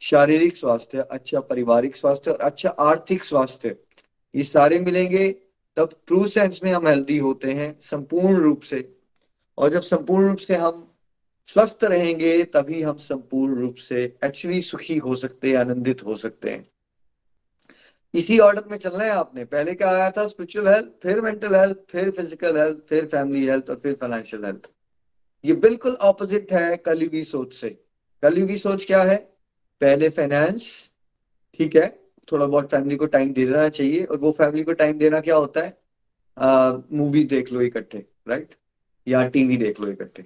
शारीरिक 0.01 0.55
स्वास्थ्य 0.57 0.99
अच्छा 1.11 1.39
पारिवारिक 1.39 1.95
स्वास्थ्य 1.95 2.31
और 2.31 2.37
अच्छा 2.37 2.69
आर्थिक 2.69 3.23
स्वास्थ्य, 3.23 3.75
ये 4.35 4.43
सारे 4.43 4.79
मिलेंगे। 4.79 5.29
तब 5.77 5.89
ट्रू 6.07 6.27
सेंस 6.27 6.59
में 6.63 6.71
हम 6.71 6.87
हेल्दी 6.87 7.17
होते 7.17 7.51
हैं 7.53 7.79
संपूर्ण 7.79 8.37
रूप 8.37 8.61
से। 8.61 8.97
और 9.57 9.69
जब 9.69 9.81
संपूर्ण 9.81 10.27
रूप 10.27 10.37
से 10.37 10.55
हम 10.55 10.85
स्वस्थ 11.47 11.83
रहेंगे, 11.83 12.43
तभी 12.43 12.81
हम 12.81 12.97
संपूर्ण 12.97 13.55
रूप 13.55 13.75
से 13.75 14.03
एक्चुअली 14.25 14.61
सुखी 14.61 14.97
हो 14.97 15.15
सकते 15.15 15.49
हैं, 15.49 15.57
आनंदित 15.57 16.03
हो 16.05 16.15
सकते 16.17 16.49
हैं। 16.49 16.67
इसी 18.13 18.37
ऑर्डर 18.39 18.63
में 18.71 18.77
चलना 18.77 19.03
है 19.03 19.09
आपने। 19.11 19.43
पहले 19.45 19.73
क्या 19.75 19.89
आया 19.89 20.09
था? 20.11 20.27
स्पिरिचुअल 20.27 20.67
हेल्थ 20.67 20.87
फिर 21.03 21.21
मेंटल 21.21 21.55
हेल्थ 21.55 21.77
फिर 21.91 22.09
फ़िज़िकल 22.11 22.57
हेल्थ 22.57 22.77
फिर 22.89 23.05
फैमिली 23.07 23.45
हेल्थ 23.47 23.69
और 23.69 23.75
फिर 23.75 23.93
फाइनेंशियल 24.01 24.45
हेल्थ 24.45 24.69
ये 25.43 25.53
बिल्कुल 25.55 25.93
ऑपोजिट 26.03 26.51
है 26.53 26.77
कलयुगी 26.77 27.23
सोच 27.23 27.53
से। 27.53 27.69
कलयुगी 28.23 28.55
सोच 28.57 28.85
क्या 28.85 29.01
है? 29.03 29.15
पहले 29.81 30.09
फाइनेंस 30.09 30.69
ठीक 31.59 31.75
है? 31.75 31.87
थोड़ा 32.31 32.45
बहुत 32.45 32.69
फैमिली 32.71 32.95
को 32.95 33.05
टाइम 33.07 33.33
दे 33.33 33.45
देना 33.45 33.67
चाहिए 33.69 34.03
और 34.05 34.17
वो 34.17 34.31
फैमिली 34.31 34.63
को 34.63 34.73
टाइम 34.73 34.97
देना 34.97 35.19
क्या 35.21 35.35
होता 35.35 35.61
है? 35.61 35.77
मूवी 36.93 37.23
देख 37.25 37.51
लो 37.53 37.61
इकट्ठे 37.61 38.05
राइट 38.29 38.55
या 39.07 39.23
टीवी 39.27 39.57
देख 39.57 39.79
लो 39.81 39.87
इकट्ठे। 39.87 40.23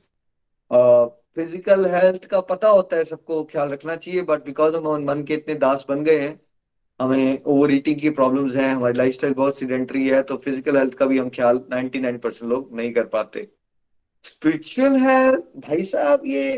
फ़िज़िकल 1.35 1.85
हेल्थ 1.87 2.25
का 2.25 2.39
पता 2.43 2.69
होता 2.69 2.97
है 2.97 3.03
सबको, 3.05 3.43
ख्याल 3.43 3.69
रखना 3.69 3.95
चाहिए 3.95 4.21
बट 4.23 4.45
बिकॉज़ 4.45 4.75
हम 4.75 5.05
मन 5.05 5.23
के 5.23 5.33
इतने 5.33 5.55
दास 5.57 5.85
बन 5.89 6.03
गए 6.03 6.19
हैं 6.19 6.39
हमें 7.00 7.43
ओवर 7.43 7.71
ईटिंग 7.71 8.00
की 8.00 8.09
प्रॉब्लम्स 8.12 8.55
हैं, 8.55 8.69
हमारी 8.69 8.97
लाइफस्टाइल 8.97 9.33
बहुत 9.33 9.57
सीडेंट्री 9.57 10.07
है 10.09 10.21
तो 10.23 10.38
फ़िज़िकल 10.38 10.77
हेल्थ 10.77 10.93
का 10.93 11.05
भी 11.05 11.17
हम 11.17 11.29
ख्याल 11.29 11.57
99 11.73 12.19
परसेंट 12.19 12.50
लोग 12.51 12.75
नहीं 12.75 12.93
कर 12.93 13.05
पाते। 13.07 13.47
स्पिरिचुअल 14.23 14.95
है 14.97 15.31
भाई 15.59 15.83
साहब 15.85 16.21
ये 16.25 16.55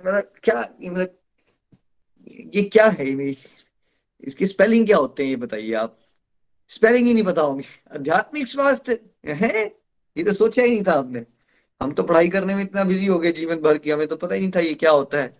मतलब 0.00 0.32
क्या 0.44 0.60
मतलब 0.82 1.14
ये 2.54 2.62
क्या 2.64 2.86
है 2.90 3.06
इसकी 4.24 4.46
स्पेलिंग 4.46 4.86
क्या 4.86 4.96
होते 4.96 5.22
हैं 5.22 5.30
ये 5.30 5.36
बताइए 5.36 5.72
आप? 5.74 5.98
स्पेलिंग 6.70 7.06
ही 7.06 7.14
नहीं 7.14 7.24
पता 7.24 7.42
होंगे। 7.42 7.64
आध्यात्मिक 7.94 8.46
स्वास्थ्य, 8.48 8.98
है? 9.26 9.64
ये 10.16 10.24
तो 10.24 10.32
सोचा 10.32 10.62
ही 10.62 10.70
नहीं 10.70 10.82
था 10.82 10.92
आपने। 10.92 11.24
हम 11.80 11.92
तो 11.92 12.02
पढ़ाई 12.02 12.28
करने 12.28 12.54
में 12.54 12.62
इतना 12.62 12.84
बिज़ी 12.84 13.06
हो 13.06 13.18
गए 13.18 13.32
जीवन 13.32 13.60
भर 13.60 13.78
की 13.78 13.90
हमें 13.90 14.06
तो 14.08 14.16
पता 14.16 14.34
ही 14.34 14.40
नहीं 14.40 14.50
था 14.50 14.60
ये 14.60 14.74
क्या 14.74 14.90
होता 14.90 15.22
है। 15.22 15.36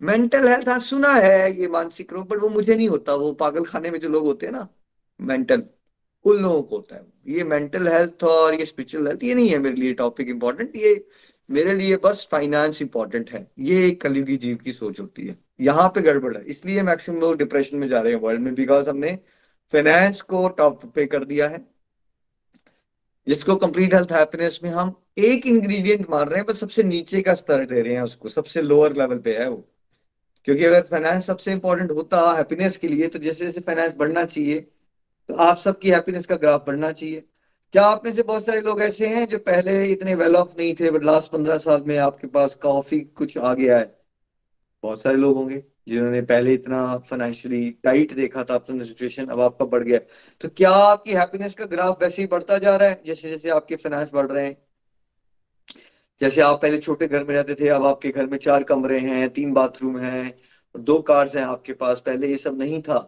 मेंटल 0.00 0.48
हेल्थ 0.48 0.68
हाँ 0.68 0.78
सुना 0.80 1.12
है 1.12 1.60
ये 1.60 1.68
मानसिक 1.68 2.12
रोग 2.12 2.28
बट 2.28 2.38
वो 2.38 2.48
मुझे 2.48 2.74
नहीं 2.76 2.88
होता। 2.88 3.14
वो 3.14 3.32
पागल 3.32 3.64
खाने 3.64 3.90
में 3.90 3.98
जो 4.00 4.08
लोग 4.08 4.24
होते 4.24 4.46
हैं 4.46 4.52
ना 4.52 4.68
मेंटल 5.20 5.62
उन 6.24 6.42
लोगों 6.42 6.62
को 6.62 6.76
होता 6.76 6.96
है। 6.96 7.06
ये 7.28 7.44
मेंटल 7.44 7.88
हेल्थ 7.88 8.24
और 8.24 8.54
ये 8.54 8.66
स्पिरिचुअल 8.66 9.06
हेल्थ 9.06 9.24
ये 9.24 9.34
नहीं 9.34 9.48
है 9.48 9.58
मेरे 9.58 9.76
लिए 9.76 9.92
टॉपिक 9.94 10.28
इंपॉर्टेंट 10.28 10.76
ये 10.76 11.06
मेरे 11.50 11.74
लिए 11.74 11.96
बस 11.96 12.28
फाइनेंस 12.30 12.82
इंपॉर्टेंट 12.82 13.30
है। 13.30 13.46
ये 13.58 13.86
एक 13.88 14.00
कलयुगी 14.00 14.36
जीव 14.36 14.56
की 14.56 14.72
सोच 14.72 15.00
होती 15.00 15.26
है। 15.26 15.36
यहाँ 15.60 15.88
पे 15.88 16.00
गड़बड़ 16.00 16.36
है। 16.36 16.44
इसलिए 16.44 16.82
मैक्सिमम 16.82 17.20
लोग 17.20 17.36
डिप्रेशन 17.36 17.76
में 17.76 17.88
जा 17.88 18.00
रहे 18.00 18.12
हैं 18.12 18.20
वर्ल्ड 18.20 18.40
में 18.40 18.54
बिकॉज़ 18.54 18.90
हमने 18.90 19.18
फाइनेंस 19.72 20.20
को 20.22 20.48
टॉप 20.48 20.84
पे 20.86 21.06
कर 21.06 21.24
दिया 21.24 21.48
है। 21.48 21.64
जिसको 23.26 23.56
कंप्लीट 23.56 23.94
हेल्थ 23.94 24.12
हैप्पीनेस 24.12 24.60
में 24.62 24.70
हम 24.70 24.94
एक 25.18 25.46
इंग्रेडिएंट 25.46 26.10
मान 26.10 26.28
रहे 26.28 26.38
हैं, 26.38 26.46
बस 26.46 26.60
सबसे 26.60 26.82
नीचे 26.82 27.22
का 27.22 27.34
स्तर 27.34 27.64
दे 27.66 27.82
रहे 27.82 27.94
हैं 27.94 28.02
उसको। 28.02 28.28
सबसे 28.28 28.62
लोअर 28.62 28.96
लेवल 28.96 29.18
पे 29.18 29.36
है 29.36 29.48
वो। 29.50 29.68
क्योंकि 30.46 30.64
अगर 30.64 30.82
फाइनेंस 30.82 31.26
सबसे 31.26 31.52
इंपॉर्टेंट 31.52 31.90
होता 31.90 32.20
हैप्पीनेस 32.32 32.76
के 32.76 32.88
लिए 32.88 33.08
तो 33.08 33.18
जैसे 33.18 33.46
जैसे 33.46 33.60
फाइनेंस 33.60 33.96
बढ़ना 33.96 34.24
चाहिए 34.24 34.60
तो 35.28 35.34
आप 35.36 35.58
सबकी 35.58 35.90
हैप्पीनेस 35.90 36.26
का 36.26 36.36
ग्राफ 36.36 36.64
बढ़ना 36.66 36.92
चाहिए। 36.92 37.20
क्या 37.74 37.84
आप 37.84 38.02
में 38.04 38.12
से 38.12 38.22
बहुत 38.22 38.44
सारे 38.46 38.60
लोग 38.60 38.82
ऐसे 38.82 39.08
हैं 39.08 39.26
जो 39.28 39.38
पहले 39.40 39.84
इतने 39.86 40.14
वेल 40.14 40.36
ऑफ़ 40.36 40.54
नहीं 40.58 40.74
थे 40.80 40.90
बट 40.90 41.04
लास्ट 41.04 41.32
पंद्रह 41.32 41.58
साल 41.58 41.84
में 41.86 41.96
आपके 41.98 42.26
पास 42.28 42.54
काफ़ी 42.62 43.00
कुछ 43.00 43.36
आ 43.38 43.54
गया 43.54 43.78
है? 43.78 43.84
बहुत 44.84 45.02
सारे 45.02 45.16
लोग 45.16 45.36
होंगे 45.36 45.62
जिन्होंने 45.88 46.20
पहले 46.22 46.54
इतना 46.54 46.96
फाइनेंशियली 47.10 47.70
टाइट 47.84 48.12
देखा 48.14 48.44
था 48.44 48.54
अपना 48.54 48.84
सिचुएशन 48.84 49.26
अब 49.26 49.40
आपका 49.40 49.64
बढ़ 49.66 49.82
गया 49.84 49.98
तो 50.40 50.48
क्या 50.48 50.70
आपकी 50.72 51.12
हैप्पीनेस 51.14 51.54
का 51.54 51.64
ग्राफ 51.66 52.02
वैसे 52.02 52.22
ही 52.22 52.28
बढ़ता 52.28 52.58
जा 52.58 52.76
रहा 52.76 52.88
है? 52.88 53.02
जैसे 53.06 53.30
जैसे 53.30 53.50
आपके 53.50 53.76
फाइनेंस 53.76 54.10
बढ़ 54.14 54.26
रहे 54.26 54.46
हैं 54.46 54.56
जैसे 56.20 56.40
आप 56.40 56.60
पहले 56.62 56.78
छोटे 56.78 57.06
घर 57.08 57.24
में 57.24 57.34
रहते 57.34 57.54
थे, 57.54 57.68
अब 57.68 57.84
आपके 57.84 58.10
घर 58.10 58.26
में 58.26 58.38
चार 58.38 58.62
कमरे 58.64 58.98
हैं, 58.98 59.28
तीन 59.28 59.52
बाथरूम 59.52 59.98
हैं, 59.98 60.34
दो 60.74 61.00
कार्स 61.02 61.36
हैं 61.36 61.44
आपके 61.44 61.72
पास, 61.72 62.02
पहले 62.06 62.28
ये 62.28 62.36
सब 62.36 62.58
नहीं 62.58 62.80
था। 62.82 62.98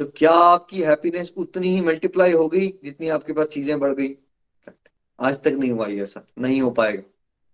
तो 0.00 0.04
क्या 0.16 0.30
आपकी 0.30 0.82
हैप्पीनेस 0.82 1.32
उतनी 1.36 1.68
ही 1.68 1.80
मल्टीप्लाई 1.80 2.32
हो 2.32 2.48
गई 2.48 2.68
जितनी 2.84 3.08
आपके 3.08 3.32
पास 3.32 3.46
चीज़ें 3.46 3.78
बढ़ 3.80 3.94
गई? 3.94 4.16
आज 5.18 5.42
तक 5.42 5.52
नहीं 5.52 5.70
हुआ 5.70 5.86
ये 5.86 6.02
ऐसा, 6.02 6.24
नहीं 6.38 6.60
हो 6.60 6.70
पाएगा। 6.70 7.02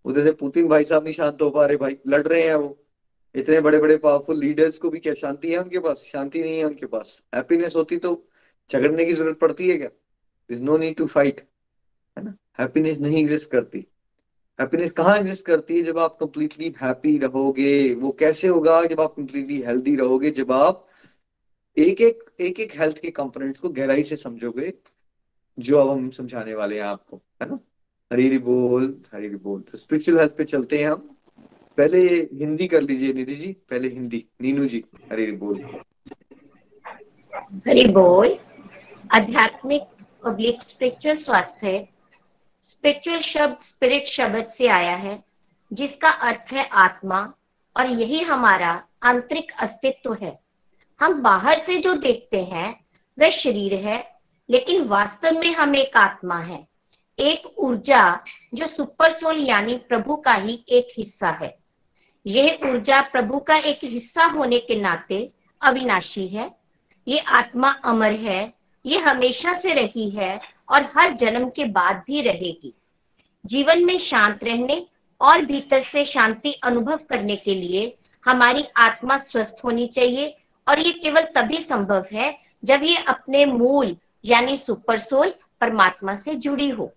उधर 0.04 0.23
से 0.25 0.33
पुतिन 0.33 0.68
भाई 0.68 0.85
साहब 0.85 1.04
नहीं 1.04 1.14
शांत 1.14 1.42
हो 1.42 1.50
पा 1.50 1.66
रहे 1.66 1.76
भाई, 1.76 1.97
लड़ 2.07 2.26
रहे 2.26 2.42
हैं 2.42 2.54
वो। 2.54 2.76
इतने 3.35 3.61
बड़े 3.61 3.78
बड़े 3.78 3.97
पावरफुल 3.97 4.38
लीडर्स 4.38 4.78
को 4.78 4.90
भी 4.90 4.99
क्या, 4.99 5.14
शांति 5.14 5.50
है 5.52 5.59
उनके 5.59 5.78
पास? 5.78 6.04
शांति 6.12 6.42
नहीं 6.42 6.59
है 6.59 6.64
उनके 6.64 6.87
पास। 6.87 7.21
हैप्पीनेस 7.35 7.76
होती 7.76 7.97
तो 7.97 8.14
झगड़ने 8.71 9.04
की 9.04 9.12
ज़रूरत 9.12 9.38
पड़ती 9.38 9.68
है 9.71 9.76
क्या? 9.78 9.88
Is 10.50 10.62
no 10.62 10.76
need 10.78 10.97
to 10.97 11.07
fight 11.07 11.47
है 12.16 12.24
ना? 12.24 12.35
हैप्पीनेस 12.61 12.98
नहीं 13.01 13.22
एग्जिस्ट 13.22 13.51
करती। 13.51 13.87
हैप्पीनेस 14.61 14.90
कहाँ 14.90 15.16
एग्जिस्ट 15.18 15.44
करती 15.44 15.77
है 15.77 15.83
जब 15.83 15.99
आप 15.99 16.16
कंप्लीटली 16.21 16.75
हैप्पी 16.83 17.18
रहोगे? 17.18 17.94
वो 17.94 18.11
कैसे 18.11 18.49
होगा 18.49 18.85
जब 18.85 19.01
आप 19.01 19.14
कंप्लीटली 19.16 19.61
हेल्दी 19.61 19.97
रहोगे? 19.97 20.31
जब 20.31 20.53
आप 20.53 20.88
एक 21.79 22.01
एक 22.01 22.25
एक 22.40 22.61
एक 22.61 22.81
हेल्थ 22.81 22.99
के 22.99 23.11
कंपोनेंट्स 23.11 23.61
को 23.61 23.68
गहराई 23.68 24.03
से 24.03 24.16
समझोगे, 24.16 24.75
जो 25.59 25.79
अब 25.79 25.90
हम 25.90 26.11
समझाने 26.11 26.55
वाले 26.55 26.77
हैं 26.77 26.83
आपको, 26.83 27.23
है 27.42 27.51
ना? 27.51 27.59
हरी 28.12 28.38
बोल 28.38 29.03
हरी 29.12 29.29
बोल। 29.29 29.61
तो 29.61 29.79
स्पिरिचुअल 29.79 30.18
हेल्थ 30.18 30.37
पे 30.37 30.44
चलते 30.44 30.79
हैं 30.79 30.90
हम। 30.90 31.16
पहले 31.77 31.99
हिंदी 32.33 32.66
कर 32.66 32.83
लीजिए 32.83 33.12
निधि 33.12 33.35
जी, 33.35 33.53
पहले 33.71 33.88
हिंदी। 33.88 34.25
नीनू 34.42 34.64
जी, 34.64 34.85
हरी 35.12 35.33
बोल। 35.33 35.62
हरी 37.68 37.87
बोल। 37.87 38.38
आध्यात्मिक 39.14 39.83
पब्लिक 40.25 40.62
स्पिरिचुअल 40.62 41.16
स्वास्थ्य 41.16 41.88
स्पिरिचुअल 42.68 43.18
शब्द 43.18 43.57
स्पिरिट 43.62 44.07
शब्द 44.07 44.46
से 44.46 44.66
आया 44.68 44.96
है, 44.96 45.24
जिसका 45.72 46.11
अर्थ 46.11 46.52
है 46.52 46.68
आत्मा, 46.68 47.33
और 47.76 47.87
यही 47.87 48.20
हमारा 48.22 48.85
आंतरिक 49.02 49.52
अस्तित्व 49.59 50.14
है। 50.14 50.40
हम 51.00 51.22
बाहर 51.22 51.59
से 51.59 51.78
जो 51.78 51.94
देखते 51.94 52.44
हैं, 52.44 52.85
वह 53.18 53.31
शरीर 53.31 53.74
है, 53.74 54.20
लेकिन 54.50 54.85
वास्तव 54.85 55.38
में 55.38 55.52
हम 55.52 55.74
एक 55.74 55.96
आत्मा 55.96 56.38
है। 56.38 56.68
एक 57.18 57.59
ऊर्जा 57.59 58.20
जो 58.54 58.66
सुपर 58.66 59.12
सोल 59.12 59.38
यानी 59.38 59.76
प्रभु 59.76 60.16
का 60.16 60.35
ही 60.35 60.64
एक 60.68 60.88
हिस्सा 60.96 61.31
है। 61.31 61.59
यह 62.26 62.59
ऊर्जा 62.64 63.00
प्रभु 63.00 63.38
का 63.38 63.57
एक 63.57 63.81
हिस्सा 63.85 64.24
होने 64.24 64.59
के 64.59 64.81
नाते 64.81 65.33
अविनाशी 65.62 66.28
है। 66.28 66.57
ये 67.09 67.18
आत्मा 67.18 67.70
अमर 67.70 68.12
है, 68.12 68.54
ये 68.87 68.98
हमेशा 68.98 69.52
से 69.52 69.72
रही 69.72 70.11
है 70.11 70.58
और 70.68 70.88
हर 70.96 71.12
जन्म 71.12 71.48
के 71.48 71.64
बाद 71.64 72.02
भी 72.07 72.20
रहेगी। 72.22 72.74
जीवन 73.44 73.85
में 73.85 73.98
शांत 73.98 74.44
रहने 74.44 74.85
और 75.20 75.44
भीतर 75.44 75.81
से 75.81 76.04
शांति 76.04 76.52
अनुभव 76.64 77.00
करने 77.11 77.37
के 77.37 77.54
लिए 77.54 77.96
हमारी 78.24 78.64
आत्मा 78.76 79.16
स्वस्थ 79.16 79.64
होनी 79.64 79.87
चाहिए 79.87 80.37
और 80.66 80.78
ये 80.78 80.92
केवल 80.92 81.22
तभी 81.35 81.61
संभव 81.61 82.07
है 82.12 82.37
जब 82.64 82.81
ये 82.83 82.96
अपने 83.09 83.44
मूल 83.46 83.96
यानी 84.24 84.57
सुपर 84.57 84.98
सोल 84.98 85.33
परमात्मा 85.61 86.14
से 86.14 86.35
जुड़ी 86.35 86.68
हो। 86.68 86.92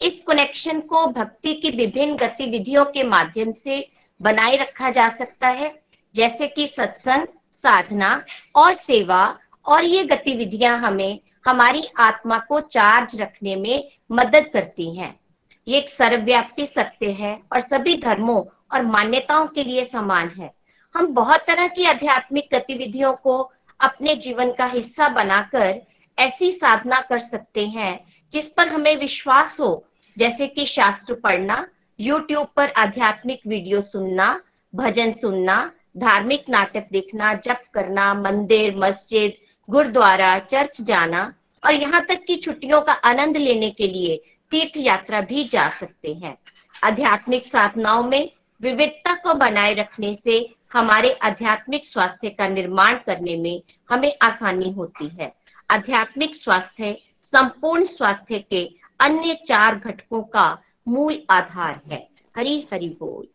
इस 0.00 0.22
कनेक्शन 0.22 0.80
को 0.80 1.06
भक्ति 1.06 1.54
की 1.54 1.70
विभिन्न 1.70 2.16
गतिविधियों 2.16 2.84
के 2.84 3.02
माध्यम 3.02 3.50
से 3.50 3.86
बनाए 4.20 4.56
रखा 4.56 4.90
जा 4.90 5.08
सकता 5.08 5.48
है, 5.48 5.74
जैसे 6.14 6.46
कि 6.48 6.66
सत्संग, 6.66 7.26
साधना 7.52 8.24
और 8.54 8.72
सेवा 8.74 9.38
और 9.66 9.84
ये 9.84 10.04
गतिविधियाँ 10.04 10.78
हमें 10.78 11.20
हमारी 11.46 11.88
आत्मा 11.98 12.38
को 12.38 12.60
चार्ज 12.60 13.20
रखने 13.20 13.56
में 13.56 13.88
मदद 14.12 14.50
करती 14.52 14.96
हैं। 14.96 15.20
ये 15.68 15.78
एक 15.78 15.88
सर्वव्यापी 15.88 16.66
सत्य 16.66 17.10
है 17.10 17.40
और 17.52 17.60
सभी 17.60 17.96
धर्मों 17.96 18.42
और 18.72 18.82
मान्यताओं 18.82 19.46
के 19.46 19.64
लिए 19.64 19.84
समान 19.84 20.28
है। 20.28 20.54
हम 20.94 21.06
बहुत 21.06 21.40
तरह 21.46 21.68
की 21.68 21.84
आध्यात्मिक 21.84 22.48
गतिविधियों 22.54 23.12
को 23.12 23.52
अपने 23.80 24.14
जीवन 24.16 24.52
का 24.52 24.64
हिस्सा 24.64 25.08
बनाकर 25.08 25.82
ऐसी 26.18 26.50
साधना 26.50 27.00
कर 27.00 27.18
सकते 27.18 27.66
हैं, 27.66 28.04
जिस 28.32 28.48
पर 28.48 28.68
हमें 28.68 28.96
विश्वास 28.96 29.60
हो। 29.60 29.86
जैसे 30.18 30.46
कि 30.46 30.66
शास्त्र 30.66 31.14
पढ़ना 31.14 31.68
यूट्यूब 32.00 32.46
पर 32.56 32.70
आध्यात्मिक 32.70 33.40
वीडियो 33.46 33.80
सुनना, 33.80 34.40
भजन 34.74 35.12
सुनना, 35.12 35.72
धार्मिक 35.96 36.44
नाटक 36.48 36.88
देखना, 36.92 37.34
जप 37.34 37.62
करना, 37.74 38.14
मंदिर, 38.14 38.76
मस्जिद 38.76 39.45
गुरुद्वारा, 39.68 40.38
चर्च 40.38 40.80
जाना 40.80 41.34
और 41.62 41.74
यहाँ 41.74 42.04
तक 42.06 42.24
कि 42.26 42.36
छुट्टियों 42.36 42.80
का 42.80 42.92
आनंद 42.92 43.36
लेने 43.36 43.70
के 43.70 43.86
लिए 43.86 44.16
तीर्थ 44.50 44.76
यात्रा 44.76 45.20
भी 45.20 45.44
जा 45.44 45.68
सकते 45.68 46.12
हैं। 46.14 46.36
आध्यात्मिक 46.84 47.46
साधनाओं 47.46 48.02
में 48.02 48.30
विविधता 48.60 49.14
को 49.14 49.34
बनाए 49.34 49.74
रखने 49.74 50.14
से 50.14 50.54
हमारे 50.72 51.12
आध्यात्मिक 51.12 51.84
स्वास्थ्य 51.86 52.30
का 52.30 52.48
निर्माण 52.48 52.98
करने 53.06 53.36
में 53.36 53.62
हमें 53.90 54.12
आसानी 54.22 54.70
होती 54.70 55.08
है। 55.08 55.32
आध्यात्मिक 55.70 56.34
स्वास्थ्य, 56.34 56.96
संपूर्ण 57.22 57.84
स्वास्थ्य 57.84 58.38
के 58.38 58.64
अन्य 59.00 59.34
चार 59.46 59.74
घटकों 59.74 60.22
का 60.22 60.46
मूल 60.88 61.22
आधार 61.30 61.80
है। 61.92 62.08
हरी 62.36 62.68
हरि 62.72 62.88
बोल। 63.00 63.26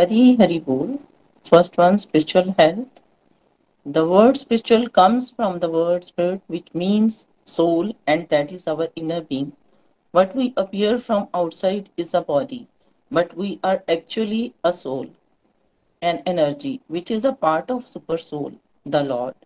हरी 0.00 0.34
हरि 0.34 0.58
बोल। 0.58 0.98
First 1.46 1.78
one 1.78 1.96
spiritual 1.96 2.50
health 2.50 3.02
The 3.88 4.04
word 4.04 4.36
spiritual 4.36 4.88
comes 4.88 5.30
from 5.30 5.60
the 5.60 5.68
word 5.70 6.02
spirit, 6.02 6.40
which 6.48 6.66
means 6.74 7.28
soul, 7.44 7.94
and 8.04 8.28
that 8.30 8.50
is 8.50 8.66
our 8.66 8.88
inner 8.96 9.20
being. 9.20 9.52
What 10.10 10.34
we 10.34 10.52
appear 10.56 10.98
from 10.98 11.28
outside 11.32 11.90
is 11.96 12.12
a 12.12 12.20
body, 12.20 12.66
but 13.12 13.36
we 13.36 13.60
are 13.62 13.84
actually 13.88 14.54
a 14.64 14.72
soul, 14.72 15.10
an 16.02 16.20
energy, 16.26 16.80
which 16.88 17.12
is 17.12 17.24
a 17.24 17.32
part 17.32 17.70
of 17.70 17.86
super 17.86 18.16
soul, 18.16 18.54
the 18.84 19.04
Lord. 19.04 19.36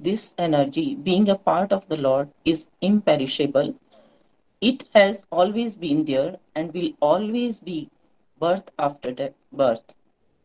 This 0.00 0.34
energy, 0.38 0.96
being 0.96 1.28
a 1.28 1.36
part 1.36 1.70
of 1.72 1.86
the 1.88 1.96
Lord, 1.96 2.30
is 2.44 2.66
imperishable. 2.80 3.76
It 4.60 4.88
has 4.92 5.24
always 5.30 5.76
been 5.76 6.04
there 6.04 6.38
and 6.52 6.74
will 6.74 6.94
always 6.98 7.60
be 7.60 7.90
birth 8.40 8.72
after 8.76 9.30
birth. 9.52 9.94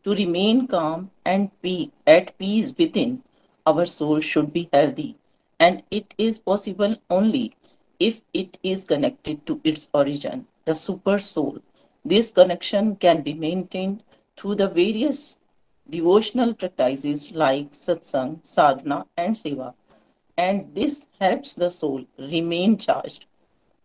To 0.04 0.14
remain 0.14 0.68
calm 0.68 1.10
and 1.24 1.50
be 1.60 1.90
at 2.06 2.38
peace 2.38 2.72
within, 2.78 3.24
our 3.70 3.86
soul 3.86 4.20
should 4.20 4.52
be 4.52 4.68
healthy, 4.72 5.16
and 5.58 5.82
it 5.90 6.14
is 6.18 6.38
possible 6.38 6.96
only 7.08 7.52
if 7.98 8.22
it 8.32 8.58
is 8.62 8.84
connected 8.84 9.44
to 9.46 9.60
its 9.62 9.88
origin, 9.92 10.46
the 10.64 10.74
super 10.74 11.18
soul. 11.18 11.58
This 12.04 12.30
connection 12.30 12.96
can 12.96 13.22
be 13.22 13.34
maintained 13.34 14.02
through 14.36 14.54
the 14.56 14.68
various 14.68 15.36
devotional 15.88 16.54
practices 16.54 17.30
like 17.32 17.72
satsang, 17.72 18.38
sadhana, 18.42 19.06
and 19.16 19.36
seva, 19.36 19.74
and 20.36 20.74
this 20.74 21.06
helps 21.20 21.54
the 21.54 21.70
soul 21.70 22.06
remain 22.18 22.78
charged. 22.78 23.26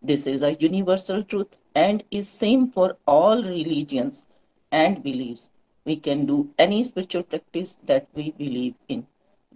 This 0.02 0.28
is 0.28 0.44
a 0.44 0.54
universal 0.54 1.24
truth 1.24 1.58
and 1.74 2.04
is 2.12 2.30
same 2.30 2.72
for 2.72 2.98
all 3.06 3.44
religions 3.44 4.28
and 4.72 5.04
beliefs. 5.04 5.50
We 5.84 5.98
can 5.98 6.26
do 6.26 6.50
any 6.58 6.84
spiritual 6.84 7.24
practice 7.24 7.78
that 7.86 8.08
we 8.14 8.32
believe 8.32 8.76
in. 8.88 9.08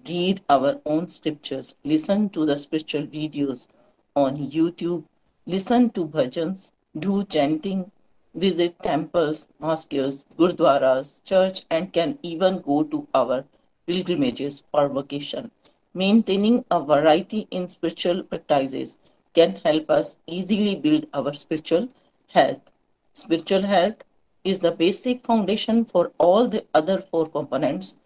Read 0.08 0.42
our 0.50 0.80
own 0.86 1.08
scriptures, 1.08 1.76
listen 1.84 2.30
to 2.30 2.46
the 2.46 2.58
spiritual 2.58 3.04
videos 3.04 3.68
on 4.16 4.38
YouTube, 4.38 5.06
listen 5.46 5.90
to 5.92 6.06
bhajans, 6.06 6.72
do 6.98 7.24
chanting, 7.26 7.92
visit 8.34 8.82
temples, 8.82 9.48
mosques, 9.60 10.26
gurdwaras, 10.38 11.24
church, 11.24 11.64
and 11.70 11.92
can 11.92 12.18
even 12.24 12.62
go 12.62 12.84
to 12.84 13.08
our 13.14 13.46
pilgrimages 13.86 14.64
for 14.72 14.88
vacation. 14.88 15.52
Maintaining 15.94 16.66
a 16.72 16.80
variety 16.80 17.48
in 17.52 17.68
spiritual 17.70 18.24
practices 18.24 18.98
can 19.34 19.56
help 19.64 19.90
us 19.90 20.18
easily 20.28 20.76
build 20.76 21.08
our 21.14 21.34
spiritual 21.34 21.90
health. 22.30 22.72
Spiritual 23.14 23.64
health 23.64 24.04
is 24.44 24.60
the 24.60 24.72
basic 24.72 25.24
foundation 25.24 25.84
for 25.86 26.12
all 26.18 26.48
the 26.48 26.66
other 26.74 27.00
four 27.00 27.28
components 27.28 27.98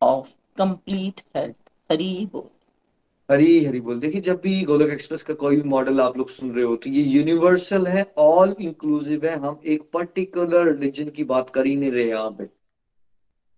of 0.00 0.36
complete 0.56 1.22
health. 1.34 1.56
Hari 1.90 2.26
Bol. 2.32 2.48
Hari 3.28 3.64
Hari 3.64 3.80
बोल 3.80 3.98
देखिए, 4.00 4.20
जब 4.20 4.40
भी 4.40 4.62
गोलक 4.62 4.90
express 4.90 5.22
का 5.22 5.34
कोई 5.34 5.56
भी 5.56 5.68
model 5.68 6.00
आप 6.00 6.16
लोग 6.18 6.30
सुन 6.30 6.50
रहे 6.52 6.64
हो 6.64 6.76
तो 6.76 6.90
ये 6.90 7.02
यूनिवर्सल 7.02 7.86
है 7.86 8.04
ऑल 8.18 8.54
इंक्लूसिव 8.60 9.26
है 9.26 9.34
हम 9.38 9.60
एक 9.66 9.82
पर्टिकुलर 9.92 10.72
रिलीजन 10.72 11.08
की 11.08 11.24
बात 11.24 11.50
कर 11.50 11.66
ही 11.66 11.76
नहीं 11.76 11.90
रहे 11.92 12.08
यहाँ 12.08 12.30
पे 12.30 12.48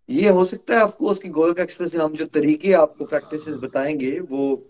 ये 0.08 0.28
हो 0.28 0.44
सकता 0.44 0.76
है 0.76 0.84
ऑफकोर्स 0.84 1.18
कि 1.18 1.28
गोलक 1.28 1.60
एक्सप्रेस 1.60 1.94
हम 1.94 2.16
जो 2.16 2.24
तरीके 2.24 2.72
आपको 2.72 3.04
प्रैक्टिस 3.04 3.48
बताएँगे, 3.48 4.18
वो 4.20 4.68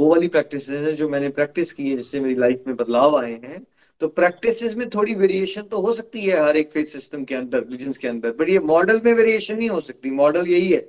वो 0.00 0.10
वाली 0.10 0.28
प्रैक्टिस 0.28 0.68
है 0.70 0.92
जो 0.92 1.08
मैंने 1.08 1.28
प्रैक्टिस 1.28 1.72
की 1.72 1.90
है, 1.90 1.96
जिससे 1.96 2.20
मेरी 2.20 2.34
लाइफ 2.34 2.64
में 2.66 2.76
बदलाव 2.76 3.16
आए 3.16 3.32
हैं 3.32 3.66
तो 4.00 4.08
प्रैक्टिस 4.08 4.76
में 4.76 4.88
थोड़ी 4.90 5.14
वेरिएशन 5.14 5.62
तो 5.62 5.80
हो 5.80 5.92
सकती 5.94 6.20
है 6.20 6.40
हर 6.44 6.56
एक 6.56 6.70
फेथ 6.70 6.84
सिस्टम 6.84 7.24
के 7.24 7.34
अंदर 7.34 7.58
रिलीजन 7.60 7.92
के 7.92 8.08
अंदर 8.08 8.30
बट 8.30 8.48
ये 8.48 8.58
मॉडल 8.58 9.00
में 9.04 9.12
वेरिएशन 9.14 9.56
नहीं 9.56 9.68
हो 9.70 9.80
सकती। 9.80 10.10
मॉडल 10.10 10.46
यही 10.48 10.70
है। 10.72 10.80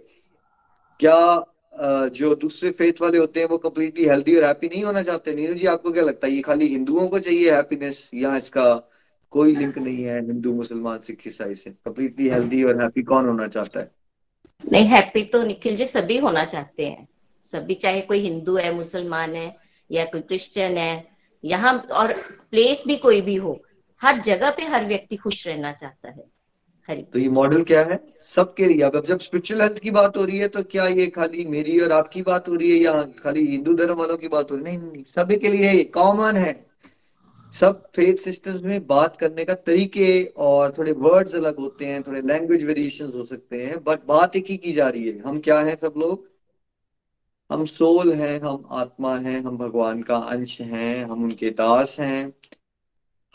क्या 1.00 1.45
जो 2.15 2.34
दूसरे 2.36 2.71
फेथ 2.71 3.02
वाले 3.02 3.17
होते 3.17 3.39
हैं 3.39 3.47
वो 3.47 3.58
कम्प्लीटली 3.58 4.06
हेल्दी 4.06 4.36
और 4.36 4.43
हैप्पी 4.43 4.67
नहीं 4.67 4.84
होना 4.84 5.02
चाहते? 5.02 5.36
नीरू 5.36 5.54
जी, 5.54 5.65
आपको 5.65 5.91
क्या 5.91 6.04
लगता 6.04 6.28
है? 6.28 6.34
ये 6.34 6.41
खाली 6.41 6.67
हिंदुओं 6.67 7.08
को 7.08 7.19
चाहिए 7.19 7.52
हैप्पीनेस 7.52 8.10
या 8.13 8.36
इसका 8.38 8.74
कोई 9.34 9.56
लिंक 9.56 9.78
नहीं 9.78 10.04
है 10.04 10.19
हिंदू, 10.26 10.54
मुसलमान, 10.54 11.00
सिख, 11.00 11.28
ईसाई 11.28 11.56
से? 11.56 11.69
कम्प्लीटली 11.69 12.28
हेल्दी 12.30 12.63
और 12.63 12.82
हैप्पी 12.82 13.04
कौन 13.04 13.28
होना 13.28 13.47
चाहता 13.47 13.80
है? 13.80 13.91
नहीं 14.63 14.86
हैप्पी 14.88 15.24
तो 15.26 15.43
निखिल 15.43 15.76
जी 15.76 15.86
सभी 15.86 16.17
होना 16.17 16.45
चाहते 16.45 16.86
हैं। 16.86 17.08
सभी, 17.45 17.76
चाहे 17.76 18.02
कोई 18.02 18.19
हिंदू 18.19 18.56
है, 18.56 18.74
मुसलमान 18.74 19.36
है 19.36 19.56
या 19.89 20.06
कोई 20.06 20.21
क्रिश्चियन 20.21 20.78
है 20.78 21.11
यहाँ 21.43 21.73
और 21.93 22.13
प्लेस 22.51 22.84
भी 22.88 22.95
कोई 22.97 23.21
भी 23.21 23.36
हो, 23.38 23.60
हर 24.01 24.19
जगह 24.21 24.49
पे 24.51 24.63
हर 24.65 24.86
व्यक्ति 24.86 25.15
खुश 25.17 25.47
रहना 25.47 25.71
चाहता 25.73 26.10
है। 26.10 26.30
तो 26.89 27.19
ये 27.19 27.30
मॉडल 27.30 27.63
क्या 27.63 27.82
है? 27.82 27.99
सबके 28.23 28.65
लिए। 28.65 28.82
अब 28.82 29.06
जब 29.08 29.19
स्पिरिचुअल 29.19 29.62
हेल्थ 29.62 29.77
की 29.80 29.91
बात 29.91 30.17
हो 30.17 30.23
रही 30.25 30.38
है 30.39 30.47
तो 30.47 30.63
क्या 30.63 30.86
ये 30.88 31.06
खाली 31.10 31.45
मेरी 31.47 31.80
और 31.80 31.91
आपकी 31.91 32.21
बात 32.23 32.47
हो 32.49 32.54
रही 32.54 32.71
है, 32.71 32.77
या 32.77 33.01
खाली 33.19 33.45
हिंदू 33.47 33.73
धर्म 33.75 33.95
वालों 33.95 34.17
की 34.17 34.27
बात 34.27 34.51
हो 34.51 34.56
रही 34.56 34.65
है? 34.65 34.77
नहीं 34.77 34.91
नहीं, 34.91 35.04
सभी 35.06 35.36
के 35.36 35.49
लिए 35.49 35.84
कॉमन 35.93 36.38
है। 36.38 36.54
सब 37.54 37.84
फेथ 37.95 38.15
सिस्टम्स 38.15 38.62
में 38.63 38.86
बात 38.88 39.17
करने 39.17 39.45
का 39.45 39.54
तरीके 39.54 40.23
और 40.39 40.73
थोड़े 40.77 40.91
वर्ड्स 40.99 41.36
अलग 41.36 41.58
होते 41.60 41.86
हैं, 41.86 42.01
थोड़े 42.04 42.21
लैंग्वेज 42.23 42.63
वेरिएशन 42.63 43.12
हो 43.15 43.25
सकते 43.25 43.63
हैं 43.65 43.84
बट 43.84 44.06
बात 44.08 44.36
एक 44.36 44.45
ही 44.49 44.58
की 44.58 44.73
जा 44.73 44.88
रही 44.89 45.08
है। 45.08 45.19
हम 45.19 45.39
क्या 45.39 45.60
है 45.62 45.75
सब 45.75 45.93
लोग? 45.97 46.30
हम 47.51 47.65
सोल 47.65 48.13
हैं, 48.13 48.41
हम 48.41 48.67
आत्मा 48.69 49.17
हैं, 49.17 49.43
हम 49.43 49.57
भगवान 49.57 50.03
का 50.03 50.15
अंश 50.15 50.61
हैं, 50.61 51.05
हम 51.05 51.23
उनके 51.23 51.49
दास 51.49 51.97
हैं। 51.99 52.33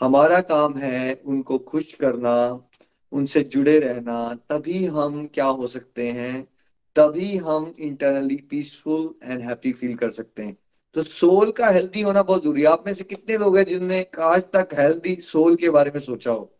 हमारा 0.01 0.41
काम 0.41 0.77
है 0.77 1.21
उनको 1.25 1.57
खुश 1.57 1.93
करना, 1.93 2.67
उनसे 3.11 3.43
जुड़े 3.43 3.79
रहना, 3.79 4.33
तभी 4.35 4.85
हम 4.85 5.27
क्या 5.27 5.45
हो 5.45 5.67
सकते 5.67 6.11
हैं? 6.11 6.47
तभी 6.95 7.37
हम 7.37 7.75
internally 7.79 8.35
peaceful 8.35 9.15
and 9.23 9.41
happy 9.41 9.71
feel 9.71 9.95
कर 9.95 10.09
सकते 10.09 10.43
हैं। 10.43 10.57
तो 10.93 11.03
सोल 11.03 11.51
का 11.51 11.69
हेल्दी 11.69 12.01
होना 12.01 12.23
बहुत 12.23 12.43
ज़रूरी 12.43 12.61
है। 12.61 12.67
आप 12.67 12.83
में 12.87 12.93
से 12.93 13.03
कितने 13.03 13.37
लोग 13.37 13.57
हैं 13.57 13.65
जिनने 13.65 14.07
आज 14.19 14.43
तक 14.43 14.69
हेल्दी 14.73 15.15
सोल 15.15 15.55
के 15.55 15.69
बारे 15.69 15.91
में 15.91 16.01
सोचा 16.01 16.31
हो? 16.31 16.53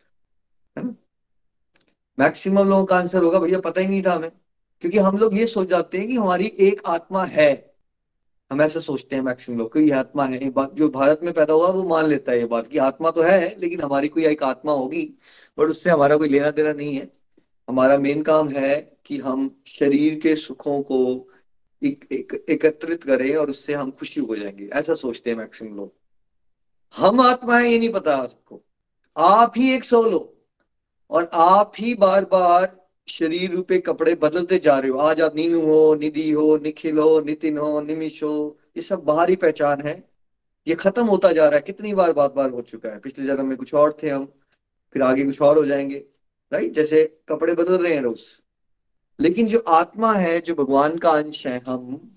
है 0.78 0.84
ना? 0.84 0.96
मैक्सिमम 2.20 2.70
लोगों 2.70 2.86
का 2.86 2.98
आंसर 2.98 3.24
होगा, 3.24 3.39
भैया 3.39 3.60
पता 3.60 3.82
ही 3.82 3.88
नहीं 3.88 4.04
था 4.04 4.13
हमें। 4.13 4.32
क्योंकि 4.82 4.98
हम 4.98 5.18
लोग 5.18 5.38
ये 5.38 5.48
सोच 5.48 5.68
जाते 5.68 5.98
हैं 5.98 6.08
कि 6.08 6.16
हमारी 6.16 6.46
एक 6.60 6.82
आत्मा 6.86 7.26
है। 7.26 7.76
हम 8.52 8.62
ऐसे 8.62 8.80
सोचते 8.80 9.16
हैं 9.16 9.24
मैक्सिमम 9.24 9.58
लोग 9.58 9.74
कोई 9.74 9.92
आत्मा 9.92 10.26
है 10.26 10.54
जो 10.74 10.90
भारत 10.90 11.20
में 11.24 11.34
पैदा 11.34 11.54
हुआ 11.54 11.68
वो 11.68 11.84
मान 11.84 12.06
लेता 12.06 12.32
है 12.32 12.40
ये 12.40 12.46
बात 12.46 12.68
कि 12.68 12.78
आत्मा 12.78 13.12
तो 13.12 13.22
है 13.22 13.60
लेकिन 13.60 13.82
हमारी 13.82 14.08
कोई 14.08 14.26
एक 14.26 14.44
आत्मा 14.44 14.72
होगी 14.72 15.13
बट 15.60 15.66
उससे 15.66 15.90
हमारा 15.90 16.18
कोई 16.18 16.30
लेना 16.30 16.52
देना 16.52 16.74
नहीं 16.74 16.96
है। 16.96 17.13
हमारा 17.70 17.98
मेन 17.98 18.22
काम 18.22 18.50
है 18.50 18.98
कि 19.06 19.18
हम 19.18 19.63
शरीर 19.68 20.20
के 20.20 20.36
सुखों 20.36 20.82
को 20.82 21.30
एक, 21.84 22.08
एक, 22.12 22.46
एकत्रित 22.50 23.04
करें 23.04 23.36
और 23.36 23.50
उससे 23.50 23.74
हम 23.74 23.92
खुशी 23.92 24.22
हो 24.22 24.36
जाएँगे। 24.36 24.70
ऐसा 24.74 24.96
सोचते 24.96 25.30
हैं 25.30 25.38
मैक्सिमम 25.38 25.76
लोग। 25.76 25.94
हम 26.98 27.20
आत्मा 27.20 27.58
है 27.58 27.70
ये 27.70 27.80
नहीं 27.80 27.90
पता 27.90 28.26
सबको। 28.26 28.62
आप 29.18 29.54
ही 29.58 29.76
एक 29.76 29.84
सोल 29.84 30.30
और 31.10 31.30
आप 31.34 31.72
ही 31.80 31.94
बार 31.94 32.26
बार 32.26 32.87
शरीर 33.10 33.52
रूपे 33.52 33.78
कपड़े 33.80 34.15
बदलते 34.15 34.60
जा 34.60 34.80
रहे 34.80 34.91
हो। 34.91 34.98
आज 34.98 35.22
आप 35.22 35.36
नीनू 35.36 35.62
हो, 35.62 35.96
निधि 35.96 36.32
हो, 36.32 36.58
निखिल 36.58 36.98
हो, 36.98 37.20
नितिन 37.22 37.58
हो 37.58 37.82
निमिश 37.82 38.24
हो, 38.24 38.58
ये 38.78 38.84
सब 38.84 39.00
बाहरी 39.00 39.36
पहचान 39.36 39.82
है। 39.82 40.10
ये 40.67 40.76
खत्म 40.76 41.06
होता 41.06 41.32
जा 41.32 41.46
रहा 41.46 41.56
है। 41.56 41.62
कितनी 41.62 41.93
बार 41.93 42.13
बात 42.13 42.34
बार 42.34 42.50
हो 42.50 42.62
चुका 42.62 42.89
है। 42.89 43.00
पिछले 43.00 43.26
जन्म 43.26 43.46
में 43.46 43.58
कुछ 43.58 43.74
और 43.74 43.98
थे 44.04 44.10
हम, 44.10 44.26
फिर 44.93 45.02
आगे 45.02 45.26
कुछ 45.26 45.41
और 45.41 45.58
हो 45.58 45.65
जाएँगे 45.65 46.06
राइट 46.54 46.74
जैसे 46.74 47.20
कपड़े 47.30 47.54
बदल 47.54 47.78
रहे 47.78 47.93
हैं 47.93 48.02
रोज। 48.02 48.22
लेकिन 49.20 49.48
जो 49.48 49.60
आत्मा 49.60 50.13
है, 50.13 50.41
जो 50.41 50.56
भगवान 50.56 50.98
का 50.98 51.10
अंश 51.10 51.48
है 51.48 51.62
हम, 51.67 52.12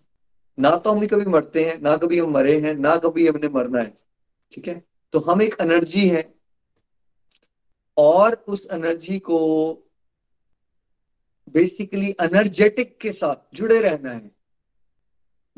ना 0.59 0.77
तो 0.77 0.91
हम 0.91 1.07
कभी 1.07 1.25
मरते 1.25 1.65
हैं, 1.65 1.81
ना 1.83 1.97
कभी 1.97 2.19
हम 2.19 2.31
मरे 2.31 2.61
हैं, 2.61 2.75
ना 2.75 2.97
कभी 2.97 3.27
हमने 3.29 3.49
मरना 3.49 3.79
है, 3.79 3.99
ठीक 4.53 4.69
है? 4.69 4.85
तो 5.13 5.19
हम 5.19 5.43
एक 5.43 5.57
एनर्जी 5.61 6.09
है 6.09 6.35
और 7.97 8.45
उस 8.49 8.69
एनर्जी 8.73 9.19
को 9.19 9.39
बेसिकली 11.53 12.11
एनर्जेटिक 12.11 12.99
के 12.99 13.13
साथ 13.13 13.57
जुड़े 13.57 13.81
रहना 13.81 14.13
है। 14.13 14.31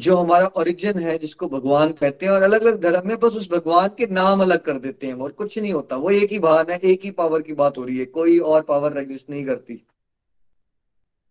जो 0.00 0.16
हमारा 0.16 0.46
ओरिजिन 0.46 0.98
है, 0.98 1.18
जिसको 1.18 1.48
भगवान 1.48 1.92
कहते 1.92 2.26
हैं, 2.26 2.32
और 2.32 2.42
अलग 2.42 2.62
अलग 2.62 2.80
धर्म 2.80 3.08
में 3.08 3.18
बस 3.18 3.32
उस 3.32 3.50
भगवान 3.50 3.88
के 3.88 4.06
नाम 4.06 4.40
अलग 4.40 4.58
कर 4.58 4.78
देते 4.78 5.06
हैं, 5.06 5.14
और 5.14 5.32
कुछ 5.32 5.58
नहीं 5.58 5.72
होता। 5.72 5.96
वो 5.96 6.10
एक 6.10 6.32
ही 6.32 6.38
भान 6.38 6.66
है, 6.70 6.78
एक 6.78 7.04
ही 7.04 7.10
पावर 7.10 7.42
की 7.42 7.52
बात 7.52 7.78
हो 7.78 7.84
रही 7.84 7.98
है। 7.98 8.04
कोई 8.04 8.38
और 8.38 8.62
पावर 8.62 8.98
एग्जिस्ट 8.98 9.30
नहीं 9.30 9.46
करती। 9.46 9.86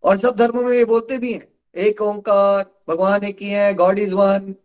और 0.04 0.18
सब 0.18 0.36
धर्मों 0.36 0.64
में 0.64 0.78
ये 0.78 0.86
बोलते 0.86 1.18
भी 1.18 1.34
हैं। 1.34 1.48
एक 1.76 2.02
ओंकार, 2.02 2.72
भगवान 2.90 3.24
एक 3.24 3.42
ही 3.42 3.50
है 3.50 3.74
God 3.74 4.00
is 4.00 4.14
one 4.14 4.56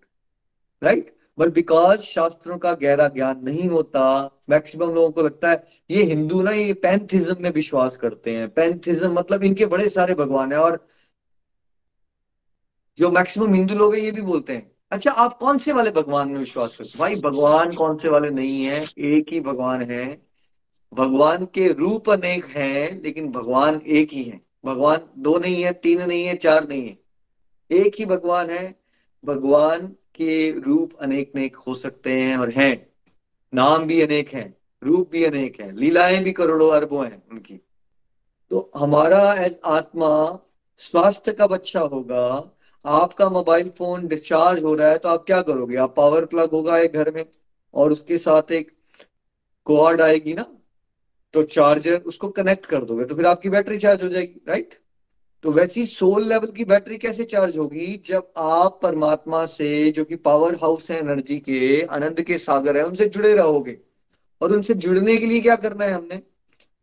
right 0.83 1.16
but 1.39 1.53
because 1.53 2.01
शास्त्रों 2.01 2.59
का 2.59 2.73
गहरा 2.73 3.09
ज्ञान 3.09 3.41
नहीं 3.45 3.69
होता 3.69 4.33
मैक्सिमम 4.51 4.95
लोगों 4.95 5.11
को 5.11 5.23
लगता 5.23 5.51
है, 5.51 5.65
ये 5.91 6.03
हिंदू 6.03 6.43
ना, 6.43 6.51
ये 6.51 6.73
पैंथिज्म 6.73 7.37
में 7.41 7.51
विश्वास 7.51 7.97
करते 7.97 8.31
हैं। 8.31 8.49
पैंथिज्म 8.49 9.13
मतलब 9.13 9.45
इनके 9.45 9.67
बड़े 9.67 9.89
सारे 9.89 10.15
भगवान 10.15 10.53
है 10.53 10.59
और 10.59 10.89
जो 12.99 13.11
मैक्सिमम 13.11 13.55
हिंदू 13.55 13.75
लोग 13.75 13.95
हैं, 13.95 14.03
ये 14.03 14.11
भी 14.11 14.23
बोलते 14.23 14.53
हैं। 14.53 14.73
अच्छा 14.91 15.11
आप 15.11 15.37
कौन 15.37 15.59
से 15.59 15.73
वाले 15.73 15.91
भगवान 15.91 16.29
में 16.29 16.39
विश्वास 16.39 16.77
करते 16.79 16.99
भाई, 16.99 17.15
भगवान 17.15 17.73
कौन 17.73 17.97
से 17.97 18.09
वाले 18.09 18.31
नहीं 18.31 18.65
है? 18.65 18.85
एक 18.99 19.27
ही 19.33 19.41
भगवान 19.41 19.83
है। 19.83 20.27
भगवान 20.95 21.45
के 21.45 21.73
रूप 21.73 22.11
अनेक 22.11 22.45
हैं, 22.45 23.03
लेकिन 23.03 23.33
भगवान 23.33 23.83
एक 23.87 24.13
ही 24.13 24.25
है। 24.25 24.41
भगवान 24.65 25.01
दो 25.19 25.39
नहीं 25.39 25.65
है, 25.65 25.73
तीन 25.73 26.03
नहीं 26.03 26.25
है, 26.25 26.37
चार 26.37 26.69
नहीं 26.69 26.89
है। 26.89 26.99
एक 27.71 27.97
ही 27.99 28.05
भगवान 28.05 28.51
है 28.51 28.86
भगवान 29.27 29.87
के 30.15 30.51
रूप 30.61 30.97
अनेक 31.01 31.33
अनेक 31.35 31.57
हो 31.57 31.75
सकते 31.75 32.13
हैं 32.13 32.37
और 32.37 32.51
हैं। 32.51 32.75
नाम 33.53 33.85
भी 33.85 34.01
अनेक 34.03 34.29
हैं, 34.29 34.55
रूप 34.83 35.11
भी 35.11 35.25
अनेक 35.25 35.61
हैं, 35.61 35.73
लीलाएँ 35.73 36.23
भी 36.25 36.33
करोड़ों 36.33 36.71
अरबों 36.73 37.05
हैं 37.07 37.23
उनकी। 37.33 37.61
तो 38.51 38.71
हमारा 38.77 39.33
एज 39.35 39.59
आत्मा 39.65 40.11
स्वास्थ्य 40.81 41.33
का 41.33 41.47
बच्चा 41.47 41.81
होगा? 41.81 42.53
आपका 42.85 43.29
मोबाइल 43.31 43.69
फ़ोन 43.69 44.07
डिस्चार्ज 44.07 44.63
हो 44.65 44.75
रहा 44.75 44.91
है 44.91 44.99
तो 44.99 45.09
आप 45.09 45.25
क्या 45.27 45.41
करोगे? 45.43 45.77
आप 45.77 45.95
पावर 45.97 46.25
प्लग 46.25 46.51
होगा 46.51 46.79
एक 46.79 46.93
घर 46.93 47.11
में 47.15 47.25
और 47.75 47.93
उसके 47.93 48.19
साथ 48.19 48.53
एक 48.53 48.71
कॉर्ड 49.67 50.01
आएगी 50.01 50.35
ना 50.35 50.47
तो 51.35 51.43
चार्जर 51.45 52.01
उसको 52.07 52.29
कनेक्ट 52.31 52.67
कर 52.67 52.85
दोगे 52.85 53.05
तो 53.05 53.15
फिर 53.15 53.27
आपकी 53.27 53.49
बैटरी 53.49 53.79
चार्ज 53.79 54.03
हो 54.03 54.09
जाएगी, 54.09 54.41
राइट? 54.49 54.79
तो 55.43 55.51
वैसी 55.51 55.87
सोल 55.87 56.25
लेवल 56.25 56.47
की 56.47 56.65
बैटरी 56.65 56.99
कैसे 56.99 57.25
चार्ज 57.25 57.59
होगी? 57.59 58.03
जब 58.07 58.33
आप 58.37 58.81
परमात्मा 58.83 59.47
से, 59.47 59.91
जो 59.91 60.05
कि 60.05 60.17
पावर 60.17 60.55
हाउस 60.55 60.91
है 60.91 60.99
एनर्जी 60.99 61.39
के, 61.39 61.83
आनंद 61.83 62.21
के 62.21 62.39
सागर 62.39 62.77
है, 62.77 62.87
उनसे 62.87 63.07
जुड़े 63.07 63.35
रहोगे। 63.35 63.79
और 64.41 64.53
उनसे 64.53 64.75
जुड़ने 64.75 65.17
के 65.17 65.27
लिए 65.27 65.41
क्या 65.41 65.57
करना 65.57 65.85
है 65.85 65.93
हमने? 65.93 66.23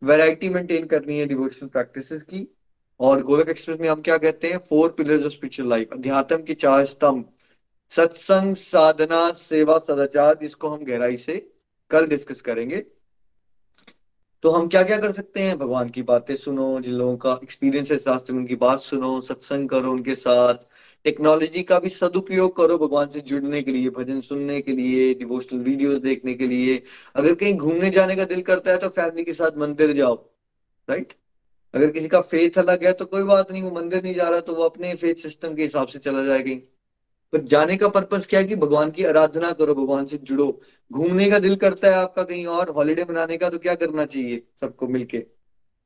वैरायटी 0.03 0.49
मेंटेन 0.49 0.85
करनी 0.85 1.19
है 1.19 1.25
डिवोशनल 1.25 1.69
प्रैक्टिसेस 1.69 2.23
की। 2.23 2.55
और 2.99 3.21
गोलक 3.21 3.49
एक्सप्रेस 3.49 3.79
में 3.79 3.89
हम 3.89 4.01
क्या 4.01 4.17
कहते 4.17 4.51
हैं? 4.51 4.57
Four 4.57 4.89
pillars 4.89 5.25
of 5.25 5.33
spiritual 5.33 5.69
life 5.69 5.89
अध्यात्म 5.93 6.43
की 6.43 6.53
चार 6.53 6.85
स्तंभ। 6.85 7.25
सत्संग, 7.89 8.55
साधना, 8.55 9.31
सेवा, 9.31 9.77
सदाचार, 9.77 10.39
जिसको 10.41 10.69
हम 10.69 10.85
गहराई 10.85 11.17
से 11.17 11.51
कल 11.89 12.07
डिस्कस 12.07 12.41
करेंगे। 12.41 12.85
तो 14.43 14.49
हम 14.49 14.67
क्या 14.67 14.81
क्या 14.83 14.97
कर 14.97 15.11
सकते 15.11 15.39
हैं? 15.39 15.57
भगवान 15.57 15.89
की 15.89 16.01
बातें 16.03 16.35
सुनो, 16.35 16.79
जिन 16.81 16.93
लोगों 16.93 17.15
का 17.17 17.39
एक्सपीरियंस 17.43 17.91
है, 17.91 17.97
शास्त्र 17.97 18.33
में 18.33 18.39
उनकी 18.39 18.55
बात 18.55 18.79
सुनो, 18.79 19.19
सत्संग 19.21 19.69
करो 19.69 19.91
उनके 19.91 20.15
साथ। 20.15 20.55
टेक्नोलॉजी 21.05 21.63
का 21.63 21.77
भी 21.79 21.89
सदुपयोग 21.89 22.55
करो 22.57 22.77
भगवान 22.77 23.07
से 23.07 23.19
जुड़ने 23.21 23.61
के 23.61 23.71
लिए, 23.71 23.89
भजन 23.89 24.19
सुनने 24.21 24.59
के 24.61 24.71
लिए 24.71 25.13
डिवोशनल 25.13 25.59
वीडियोस 25.59 25.99
देखने 25.99 26.33
के 26.33 26.47
लिए। 26.47 26.81
अगर 27.15 27.35
कहीं 27.35 27.53
घूमने 27.55 27.89
जाने 27.89 28.15
का 28.15 28.25
दिल 28.25 28.41
करता 28.41 28.71
है 28.71 28.77
तो 28.77 28.89
फैमिली 28.89 29.23
के 29.23 29.33
साथ 29.33 29.57
मंदिर 29.57 29.93
जाओ 29.93 30.15
राइट 30.87 31.13
अगर 31.73 31.91
किसी 31.91 32.07
का 32.07 32.21
फेथ 32.21 32.57
अलग 32.59 32.85
है 32.85 32.93
तो 32.93 33.05
कोई 33.05 33.23
बात 33.23 33.51
नहीं, 33.51 33.61
वो 33.63 33.71
मंदिर 33.71 34.03
नहीं 34.03 34.13
जा 34.15 34.29
रहा 34.29 34.39
तो 34.39 34.55
वो 34.55 34.63
अपने 34.63 34.93
फेथ 34.95 35.15
सिस्टम 35.21 35.55
के 35.55 35.63
हिसाब 35.63 35.87
से 35.87 35.99
चला 35.99 36.23
जाएगी 36.23 36.61
पर 37.33 37.41
जाने 37.43 37.77
का 37.77 37.87
पर्पस 37.89 38.25
क्या 38.25 38.39
है 38.39 38.45
कि 38.45 38.55
भगवान 38.55 38.91
की 38.91 39.03
आराधना 39.03 39.51
करो, 39.51 39.75
भगवान 39.75 40.05
से 40.05 40.17
जुड़ो। 40.17 40.61
घूमने 40.91 41.29
का 41.31 41.39
दिल 41.39 41.55
करता 41.55 41.87
है 41.87 41.93
आपका 41.93 42.23
कहीं 42.23 42.45
और 42.47 42.69
हॉलीडे 42.69 43.05
मनाने 43.09 43.37
का 43.37 43.49
तो 43.49 43.57
क्या 43.57 43.75
करना 43.75 44.05
चाहिए 44.05 44.43
सबको 44.61 44.87
मिलके? 44.87 45.17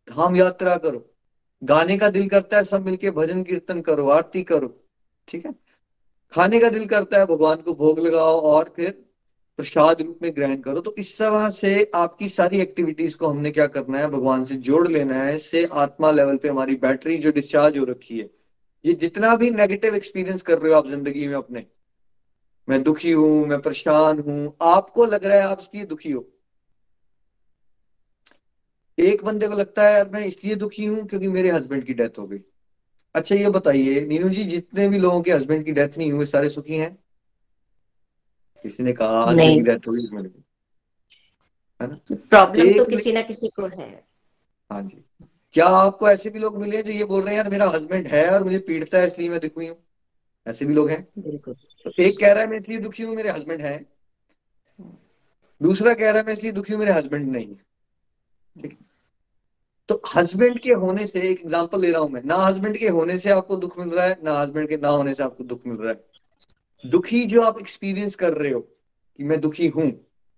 धाम 0.07 0.35
यात्रा 0.35 0.75
करो। 0.77 1.05
गाने 1.61 1.97
का 1.97 2.09
दिल 2.09 2.27
करता 2.29 2.57
है 2.57 2.63
सब 2.63 2.85
मिलके, 2.85 3.11
भजन 3.11 3.43
कीर्तन 3.43 3.81
करो, 3.81 4.07
आरती 4.09 4.43
करो, 4.43 4.67
ठीक 5.27 5.45
है? 5.45 5.53
खाने 6.33 6.59
का 6.59 6.69
दिल 6.69 6.85
करता 6.85 7.19
है, 7.19 7.25
भगवान 7.25 7.55
को 7.57 7.73
भोग 7.73 7.99
लगाओ 7.99 8.39
और 8.41 8.73
फिर 8.75 8.89
प्रसाद 9.59 10.01
रूप 10.01 10.19
में 10.21 10.31
ग्रहण 10.35 10.55
करो। 10.57 10.81
तो 10.81 10.95
इस 10.97 11.17
तरह 11.17 11.49
से 11.49 11.91
आपकी 11.95 12.29
सारी 12.29 12.59
एक्टिविटीज़ 12.61 13.15
को 13.15 13.27
हमने 13.27 13.51
क्या 13.51 13.67
करना 13.67 13.99
है? 13.99 14.07
भगवान 14.07 14.43
से 14.43 14.55
जोड़ 14.55 14.87
लेना 14.87 15.23
है। 15.23 15.35
इससे 15.35 15.63
आत्मा 15.65 16.11
लेवल 16.11 16.37
पे 16.37 16.49
हमारी 16.49 16.75
बैटरी 16.75 17.17
जो 17.17 17.31
डिस्चार्ज 17.31 17.77
हो 17.77 17.85
रखी 17.85 18.19
है 18.19 18.29
ये 18.85 18.93
जितना 18.93 19.35
भी 19.35 19.49
नेगेटिव 19.51 19.95
एक्सपीरियंस 19.95 20.41
कर 20.41 20.59
रहे 20.59 20.71
हो 20.73 20.77
आप 20.77 20.87
ज़िंदगी 20.87 21.27
में 21.27 21.35
अपने 21.35 21.65
मैं 22.67 22.81
दुखी 22.83 23.11
हूँ 23.11 23.45
मैं 23.47 23.61
परेशान 23.61 24.19
हूँ 24.19 24.55
आपको 24.61 25.05
लग 25.05 25.25
रहा 25.25 25.37
है 25.37 25.43
आप 25.43 25.59
इसलिए 25.61 25.85
दुखी 25.85 26.11
हो? 26.11 26.27
एक 28.97 29.23
बंदे 29.23 29.47
को 29.47 29.53
लगता 29.53 29.87
है 29.87 29.93
यार 29.93 30.09
मैं 30.09 30.25
इसलिए 30.25 30.55
दुखी 30.55 30.85
हूँ 30.85 31.05
क्योंकि 31.07 31.27
मेरे 31.27 31.51
हस्बैंड 31.51 31.83
की 31.85 31.93
डेथ 31.93 32.19
हो 32.19 32.27
गई। 32.27 32.39
अच्छा 33.15 33.35
ये 33.35 33.49
बताइए 33.49 34.05
नीनू 34.07 34.29
जी 34.29 34.43
जितने 34.43 34.87
भी 34.87 34.99
लोगों 34.99 35.21
के 35.21 35.31
हस्बैंड 35.31 35.65
की 35.65 35.71
डेथ 35.71 35.97
नहीं 35.97 36.11
हुई 36.11 36.25
सारे 36.25 36.49
सुखी 36.49 36.75
हैं? 36.75 36.97
किसी 38.63 38.83
ने 38.83 38.93
कहा 38.93 39.23
हस्बैंड 39.23 39.55
की 39.55 39.61
डेथ 39.61 39.87
हो 39.87 39.91
गई 39.93 40.31
है 41.81 41.87
ना? 41.87 41.99
प्रॉब्लम 42.11 42.77
तो 42.77 42.85
किसी 42.85 43.11
ना 43.11 43.21
किसी 43.21 43.47
को 43.47 43.67
है। 43.67 44.07
हाँ 44.69 44.81
जी। 44.81 45.03
क्या 45.57 45.67
आपको 45.67 46.07
ऐसे 46.09 46.29
भी 46.29 46.39
लोग 46.39 46.57
मिले 46.57 46.81
जो 46.83 46.91
ये 46.91 47.05
बोल 47.05 47.21
रहे 47.21 47.33
हैं 47.33 47.37
यार 47.37 47.49
मेरा 47.49 47.67
हस्बैंड 47.69 48.07
है 48.07 48.29
और 48.31 48.43
मुझे 48.43 48.57
पीड़ता 48.59 48.97
है 48.97 49.07
इसलिए 49.07 49.29
मैं 49.29 49.39
दुखी 49.39 49.67
हूँ 49.67 49.77
ऐसे 50.47 50.65
भी 50.65 50.73
लोग 50.73 50.89
हैं? 50.89 51.07
बिल्कुल। 51.19 51.53
तो 51.85 51.91
एक 52.03 52.19
कह 52.19 52.31
रहा 52.31 52.41
है 52.41 52.49
मैं 52.49 52.57
इसलिए 52.57 52.79
दुखी 52.79 53.03
हूँ 53.03 53.15
मेरे 53.15 53.29
हस्बैंड 53.29 53.61
है 53.61 53.77
दूसरा 55.61 55.93
कह 55.93 56.09
रहा 56.09 56.17
है 56.17 56.25
मैं 56.25 56.33
इसलिए 56.33 56.51
दुखी 56.51 56.73
हूँ 56.73 56.79
मेरे 56.79 56.91
हस्बैंड 56.91 57.31
नहीं 57.31 57.47
है 57.47 57.55
ठीक। 58.55 58.77
तो 59.89 60.01
हस्बैंड 60.15 60.59
के 60.59 60.73
होने 60.73 61.05
से 61.07 61.21
एक 61.21 61.41
एग्जांपल 61.41 61.81
ले 61.81 61.91
रहा 61.91 62.01
हूँ 62.01 62.09
मैं 62.09 62.21
ना 62.25 62.35
हस्बैंड 62.35 62.77
के 62.77 62.89
होने 62.89 63.17
से 63.17 63.29
आपको 63.29 63.55
दुख 63.55 63.79
मिल 63.79 63.89
रहा 63.89 64.05
है 64.05 64.17
ना 64.23 64.39
हस्बैंड 64.39 64.69
के 64.69 64.77
ना 64.77 64.89
होने 64.89 65.13
से 65.13 65.23
आपको 65.23 65.43
दुख 65.43 65.65
मिल 65.67 65.77
रहा 65.77 65.91
है। 65.91 66.89
दुखी 66.89 67.25
जो 67.25 67.41
आप 67.41 67.59
एक्सपीरियंस 67.59 68.15
कर 68.15 68.33
रहे 68.33 68.51
हो 68.51 68.59
कि 68.59 69.23
मैं 69.23 69.39
दुखी 69.41 69.67
हूँ 69.67 69.91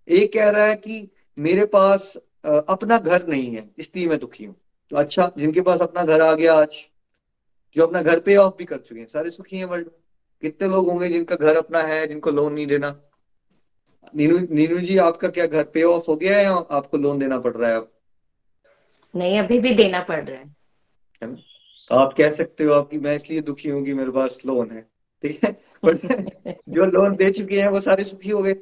एक 0.08 0.32
कह 0.32 0.50
रहा 0.50 0.66
है 0.66 0.74
कि 0.76 1.08
मेरे 1.38 1.66
पास 1.66 2.16
अपना 2.46 2.98
घर 2.98 3.26
नहीं 3.28 3.54
है 3.54 3.68
इसलिए 3.78 4.06
मैं 4.06 4.18
दुखी 4.18 4.44
हूँ। 4.44 4.56
तो 4.90 4.96
अच्छा 4.96 5.30
जिनके 5.38 5.60
पास 5.60 5.82
अपना 5.82 6.04
घर 6.04 6.20
आ 6.20 6.32
गया 6.34 6.54
आज 6.54 6.74
जो 7.76 7.86
अपना 7.86 8.02
घर 8.02 8.20
पे 8.20 8.36
ऑफ़ 8.36 8.54
भी 8.58 8.64
कर 8.64 8.78
चुके 8.78 9.00
हैं 9.00 9.06
सारे 9.06 9.30
सुखी 9.30 9.56
हैं 9.56 9.64
वर्ल्ड 9.64 9.86
में। 9.86 9.98
कितने 10.42 10.68
लोग 10.68 10.88
होंगे 10.88 11.08
जिनका 11.08 11.36
घर 11.36 11.56
अपना 11.56 11.82
है 11.82 12.06
जिनको 12.06 12.30
लोन 12.30 12.52
नहीं 12.52 12.66
देना? 12.66 13.00
नीनू 14.16 14.38
नीनू 14.50 14.78
जी 14.78 14.96
आपका 14.98 15.28
क्या 15.28 15.46
घर 15.46 15.64
पे 15.64 15.82
ऑफ़ 15.82 16.04
हो 16.08 16.16
गया 16.16 16.36
है 16.38 16.44
या 16.44 16.52
आपको 16.52 16.96
लोन 16.96 17.18
देना 17.18 17.38
पड़ 17.38 17.56
रहा 17.56 17.70
है 17.70 17.76
अब? 17.76 17.90
नहीं 19.16 19.38
अभी 19.38 19.58
भी 19.58 19.74
देना 19.74 20.00
पड़ 20.00 20.24
रहा 20.24 20.38
है। 20.38 20.54
तो 21.26 21.94
आप 21.94 22.14
कह 22.18 22.30
सकते 22.30 22.64
हो 22.64 22.72
आपकी 22.72 22.98
मैं 22.98 23.14
इसलिए 23.16 23.40
दुखी 23.40 23.68
हूँ 23.68 23.84
कि 23.84 23.94
मेरे 23.94 24.10
पास 24.10 24.38
लोन 24.46 24.70
है 24.70 24.82
ठीक 25.22 25.44
है? 25.44 25.52
बट 25.84 25.96
जो 26.68 26.84
लोन 26.84 27.16
दे 27.16 27.30
चुके 27.30 27.60
हैं 27.60 27.68
वो 27.68 27.80
सारे 27.80 28.04
सुखी 28.04 28.30
हो 28.30 28.42
गए। 28.42 28.54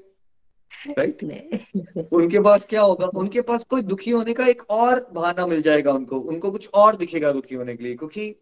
राइट 0.88 1.22
उनके 2.12 2.40
पास 2.40 2.64
क्या 2.64 2.82
होगा? 2.82 3.06
उनके 3.06 3.40
पास 3.40 3.64
कोई 3.64 3.82
दुखी 3.82 4.10
होने 4.10 4.32
का 4.32 4.46
एक 4.46 4.62
और 4.70 5.08
बहाना 5.12 5.46
मिल 5.46 5.62
जाएगा 5.62 5.92
उनको। 5.92 6.18
उनको 6.18 6.50
कुछ 6.50 6.68
और 6.74 6.96
दिखेगा 6.96 7.32
दुखी 7.32 7.54
होने 7.54 7.76
के 7.76 7.84
लिए 7.84 7.94
क्योंकि 7.94 8.34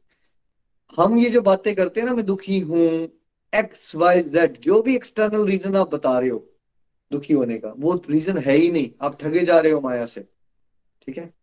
हम 1.00 1.18
ये 1.18 1.30
जो 1.30 1.42
बातें 1.42 1.74
करते 1.74 2.00
हैं 2.00 2.08
ना 2.08 2.14
मैं 2.14 2.26
दुखी 2.26 2.58
हूँ 2.60 3.08
एक्स 3.54 3.94
वाई 3.96 4.22
जेड 4.22 4.60
जो 4.60 4.82
भी 4.82 4.96
एक्सटर्नल 4.96 5.46
रीजन 5.46 5.76
आप 5.76 5.94
बता 5.94 6.18
रहे 6.18 6.28
हो 6.28 6.52
दुखी 7.12 7.34
होने 7.34 7.58
का 7.58 7.74
वो 7.76 8.02
रीजन 8.10 8.38
है 8.38 8.56
ही 8.56 8.70
नहीं। 8.72 8.90
आप 9.02 9.18
ठगे 9.20 9.44
जा 9.44 9.60
रहे 9.60 9.72
हो 9.72 9.80
माया 9.80 10.06
से 10.06 10.20
ठीक 11.02 11.18
है? 11.18 11.34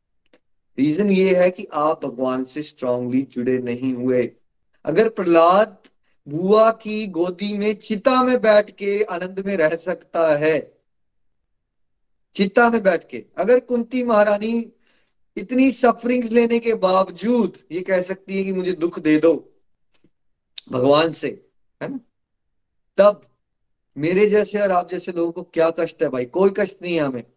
रीजन 0.79 1.09
ये 1.09 1.35
है 1.35 1.51
कि 1.51 1.67
आप 1.73 2.05
भगवान 2.05 2.43
से 2.43 2.63
स्ट्रांगली 2.63 3.21
जुड़े 3.21 3.57
नहीं 3.57 3.93
हुए। 3.93 4.31
अगर 4.85 5.09
प्रहलाद 5.09 5.77
बुआ 6.27 6.71
की 6.71 7.07
गोदी 7.07 7.57
में, 7.57 7.75
चिता 7.75 8.23
में 8.23 8.41
बैठ 8.41 8.71
के 8.71 9.03
आनंद 9.03 9.39
में 9.45 9.57
रह 9.57 9.75
सकता 9.75 10.37
है। 10.37 10.77
चिता 12.35 12.69
में 12.69 12.83
बैठ 12.83 13.09
के। 13.09 13.25
अगर 13.37 13.59
कुंती 13.59 14.03
महारानी 14.03 14.71
इतनी 15.37 15.71
सफरिंग्स 15.71 16.31
लेने 16.31 16.59
के 16.59 16.73
बावजूद 16.73 17.57
ये 17.71 17.81
कह 17.81 18.01
सकती 18.01 18.37
है 18.37 18.43
कि 18.43 18.51
मुझे 18.51 18.71
दुख 18.71 18.99
दे 18.99 19.17
दो, 19.17 19.53
भगवान 20.71 21.11
से, 21.11 21.49
है 21.81 21.89
ना? 21.89 21.99
तब 22.97 23.29
मेरे 23.97 24.29
जैसे 24.29 24.59
और 24.59 24.71
आप 24.71 24.89
जैसे 24.89 25.11
लोगों 25.11 25.31
को 25.31 25.43
क्या 25.43 25.71
कष्ट 25.71 26.03
है 26.03 26.09
भाई? 26.09 26.25
कोई 26.25 26.49
कष्ट 26.57 26.81
नहीं 26.81 26.95
है 26.95 27.01
हमें। 27.01 27.32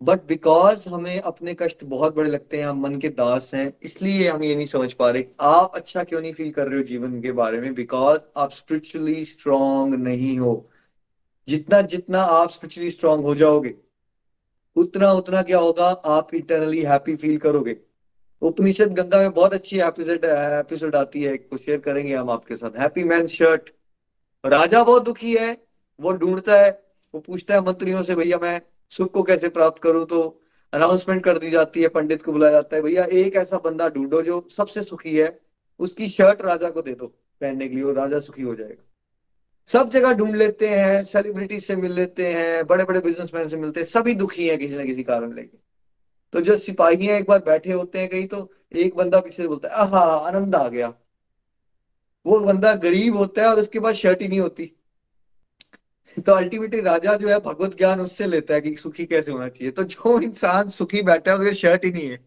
बट 0.00 0.20
बिकॉज़ 0.28 0.88
हमें 0.88 1.20
अपने 1.20 1.54
कष्ट 1.54 1.84
बहुत 1.84 2.14
बड़े 2.16 2.30
लगते 2.30 2.56
हैं, 2.56 2.64
हम 2.64 2.80
मन 2.80 2.96
के 2.96 3.08
दास 3.08 3.50
हैं, 3.54 3.72
इसलिए 3.82 4.28
हम 4.28 4.42
ये 4.44 4.54
नहीं 4.56 4.66
समझ 4.66 4.92
पा 4.92 5.10
रहे 5.10 5.24
आप 5.40 5.72
अच्छा 5.74 6.04
क्यों 6.04 6.20
नहीं 6.20 6.32
फील 6.32 6.50
कर 6.50 6.68
रहे 6.68 6.78
हो 6.78 6.84
जीवन 6.84 7.20
के 7.22 7.32
बारे 7.32 7.60
में? 7.60 7.74
बिकॉज़ 7.74 8.20
आप 8.36 8.52
स्पिरिचुअली 8.52 9.24
स्ट्रांग 9.24 9.94
नहीं 9.94 10.38
हो। 10.38 10.70
जितना 11.48 11.80
जितना 11.82 12.22
आप 12.22 12.50
स्पिरिचुअली 12.50 12.90
स्ट्रांग 12.90 13.24
हो 13.24 13.34
जाओगे, 13.34 13.74
उतना 14.76 15.12
उतना 15.12 15.42
क्या 15.42 15.58
होगा? 15.58 15.86
आप 15.86 16.34
इंटरनली 16.34 16.82
हैप्पी 16.82 17.16
फील 17.16 17.38
करोगे। 17.38 17.76
उपनिषद 18.42 18.92
गंगा 18.94 19.18
में 19.18 19.32
बहुत 19.32 19.52
अच्छी 19.52 19.80
एपिसोड 19.80 20.24
एपिसोड 20.24 20.96
आती 20.96 21.22
है 21.22 21.36
कुछ 21.36 21.64
शेयर 21.64 21.78
करेंगे 21.80 22.14
हम 22.14 22.30
आपके 22.30 22.56
साथ। 22.56 22.78
हैप्पी 22.80 23.04
मैन 23.04 23.26
शर्ट 23.26 23.70
राजा 24.44 24.82
बहुत 24.84 25.04
दुखी 25.04 25.36
है, 25.36 25.56
वो 26.00 26.12
ढूंढता 26.12 26.60
है, 26.60 26.70
वो 27.14 27.20
पूछता 27.20 27.54
है 27.54 27.60
मंत्रियों 27.60 28.02
से, 28.02 28.14
भैया, 28.14 28.38
मैं 28.38 28.60
सुख 28.90 29.12
को 29.12 29.22
कैसे 29.22 29.48
प्राप्त 29.48 29.82
करूँ? 29.82 30.06
तो 30.06 30.42
अनाउंसमेंट 30.72 31.24
कर 31.24 31.38
दी 31.38 31.50
जाती 31.50 31.82
है, 31.82 31.88
पंडित 31.88 32.22
को 32.22 32.32
बुलाया 32.32 32.52
जाता 32.52 32.76
है, 32.76 32.82
भैया, 32.82 33.04
एक 33.04 33.36
ऐसा 33.36 33.58
बंदा 33.58 33.88
ढूंढो 33.88 34.22
जो 34.22 34.48
सबसे 34.56 34.82
सुखी 34.82 35.16
है, 35.16 35.40
उसकी 35.80 36.08
शर्ट 36.08 36.42
राजा 36.42 36.70
को 36.70 36.82
दे 36.82 36.94
दो 36.94 37.06
पहनने 37.40 37.68
के 37.68 37.74
लिए 37.74 37.84
वो 37.84 37.92
राजा 37.92 38.18
सुखी 38.18 38.42
हो 38.42 38.54
जाएगा। 38.54 38.84
सब 39.66 39.90
जगह 39.90 40.12
ढूंढ 40.12 40.36
लेते 40.36 40.68
हैं 40.68 41.04
सेलिब्रिटी 41.04 41.60
से 41.60 41.76
मिल 41.76 41.92
लेते 41.92 42.32
हैं 42.32 42.66
बड़े 42.66 42.84
बड़े 42.84 43.00
बिजनेसमैन 43.00 43.48
से 43.48 43.56
मिलते 43.56 43.80
हैं, 43.80 43.86
सभी 43.86 44.14
दुखी 44.14 44.48
हैं 44.48 44.58
किसी 44.58 44.76
ना 44.76 44.84
किसी 44.84 45.02
कारण 45.02 45.32
लेके। 45.32 45.58
तो 46.32 46.40
जो 46.40 46.56
सिपाही 46.56 47.08
एक 47.08 47.28
बार 47.28 47.38
बैठे 47.38 47.72
होते 47.72 47.98
हैं 47.98 48.08
कहीं 48.08 48.26
तो 48.28 48.50
एक 48.72 48.96
बंदा 48.96 49.20
पीछे 49.20 49.42
से 49.42 49.48
बोलता 49.48 49.68
है, 49.68 49.74
आहा, 49.74 50.00
आनंद 50.00 50.54
आ 50.54 50.68
गया। 50.68 50.94
वो 52.26 52.38
बंदा 52.40 52.74
गरीब 52.74 53.16
होता 53.16 53.42
है 53.42 53.48
और 53.48 53.60
उसके 53.60 53.80
पास 53.80 53.94
शर्ट 53.94 54.22
ही 54.22 54.28
नहीं 54.28 54.40
होती। 54.40 54.77
तो 56.20 56.32
अल्टीमेटली 56.32 56.80
राजा 56.80 57.14
जो 57.16 57.28
है 57.28 57.38
भगवत 57.40 57.76
ज्ञान 57.78 58.00
उससे 58.00 58.26
लेता 58.26 58.54
है 58.54 58.60
कि 58.60 58.74
सुखी 58.76 59.06
कैसे 59.06 59.32
होना 59.32 59.48
चाहिए। 59.48 59.70
तो 59.72 59.84
जो 59.84 60.20
इंसान 60.20 60.68
सुखी 60.68 61.02
बैठा 61.02 61.30
है 61.30 61.38
उसके 61.38 61.54
शर्ट 61.54 61.84
ही 61.84 61.90
नहीं 61.92 62.08
है। 62.10 62.18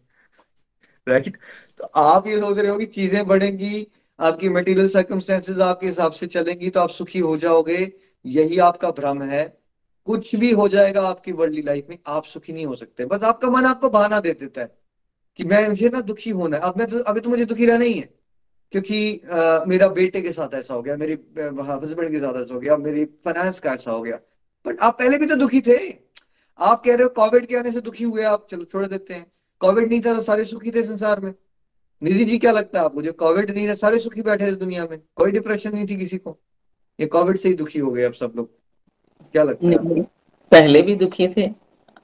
राइट 1.06 1.36
तो 1.78 1.84
आप 1.84 2.26
ये 2.26 2.38
सोच 2.40 2.58
रहे 2.58 2.70
हो 2.70 2.78
कि 2.78 2.86
चीज़ें 2.86 3.26
बढ़ेंगी, 3.26 3.86
आपकी 4.18 4.48
मटेरियल 4.48 4.88
सर्कमस्टेंसेज 4.88 5.60
आपके 5.60 5.86
हिसाब 5.86 6.12
से 6.12 6.26
चलेंगी 6.26 6.70
तो 6.70 6.80
आप 6.80 6.90
सुखी 6.90 7.18
हो 7.18 7.36
जाओगे। 7.36 7.92
यही 8.24 8.58
आपका 8.60 8.90
भ्रम 8.90 9.22
है। 9.22 9.44
कुछ 10.06 10.34
भी 10.36 10.50
हो 10.52 10.68
जाएगा 10.68 11.02
आपकी 11.08 11.32
वर्ल्डली 11.32 11.62
लाइफ 11.62 11.86
में, 11.90 11.98
आप 12.06 12.24
सुखी 12.24 12.52
नहीं 12.52 12.66
हो 12.66 12.76
सकते। 12.76 13.04
बस 13.06 13.22
आपका 13.24 13.50
मन 13.50 13.64
आपको 13.64 13.90
बहाना 13.90 14.20
दे 14.20 14.32
देता 14.32 14.60
है 14.60 14.70
कि 15.38 15.44
मैं, 15.44 15.68
मुझे 15.68 15.88
ना 15.88 16.00
दुखी 16.02 16.30
होना 16.30 16.56
है। 16.56 16.62
अब 16.62 16.78
मैं 16.78 16.86
तो 16.90 16.98
अभी 16.98 17.20
तो 17.20 17.30
मुझे 17.30 17.44
दुखी 17.44 17.66
रहना 17.66 17.84
ही 17.84 17.92
है। 17.94 18.08
क्योंकि 18.72 19.20
आ, 19.32 19.64
मेरा 19.64 19.88
बेटे 19.88 20.20
के 20.22 20.32
साथ 20.32 20.54
ऐसा 20.54 20.74
हो 20.74 20.82
गया 20.82 20.96
मेरी 20.96 21.12
हस्बैंड 21.12 22.10
के 22.10 22.18
साथ 22.18 22.40
ऐसा 22.42 22.54
हो 22.54 22.60
गया 22.60 22.76
मेरी 22.76 23.04
फाइनेंस 23.24 23.60
का 23.60 23.72
ऐसा 23.72 23.90
हो 23.90 24.02
गया। 24.02 24.16
बट 24.66 24.80
आप 24.80 24.98
पहले 24.98 25.18
भी 25.18 25.26
तो 25.26 25.36
दुखी 25.36 25.60
थे। 25.60 25.76
आप 26.58 26.82
कह 26.84 26.94
रहे 26.94 27.02
हो 27.02 27.08
कोविड 27.10 27.46
के 27.46 27.56
आने 27.56 27.72
से 27.72 27.80
दुखी 27.80 28.04
हुए 28.04 28.22
आप 28.24 28.46
चलो 28.50 28.64
छोड़ 28.64 28.86
देते 28.86 29.14
हैं। 29.14 29.26
कोविड 29.60 29.88
नहीं 29.88 30.00
था 30.00 30.14
तो 30.14 30.22
सारे 30.22 30.44
सुखी 30.44 30.70
थे 30.70 30.82
संसार 30.82 31.20
में। 31.20 31.32
निधि 32.02 32.24
जी 32.24 32.38
क्या 32.38 32.52
लगता 32.52 32.78
है 32.78 32.84
आपको? 32.84 33.02
जो 33.02 33.12
कोविड 33.12 33.50
नहीं 33.50 33.68
था 33.68 33.74
सारे 33.74 33.98
सुखी 33.98 34.22
बैठे 34.22 34.46
थे 34.46 34.56
दुनिया 34.56 34.86
में। 34.90 34.98
कोई 35.16 35.30
डिप्रेशन 35.30 35.74
नहीं 35.74 35.86
थी 35.88 35.96
किसी 35.96 36.18
को। 36.18 36.38
ये 36.98 37.06
कोविड 37.06 37.36
से 37.36 37.48
ही 37.48 37.54
दुखी 37.54 37.78
हो 37.78 37.90
गए 37.90 38.02
अब 38.02 38.12
सब 38.12 38.32
लोग। 38.36 38.50
क्या 39.32 39.42
लगता 39.42 39.68
है 39.68 40.02
पहले 40.52 40.82
भी 40.82 40.94
दुखी 40.96 41.28
थे 41.28 41.48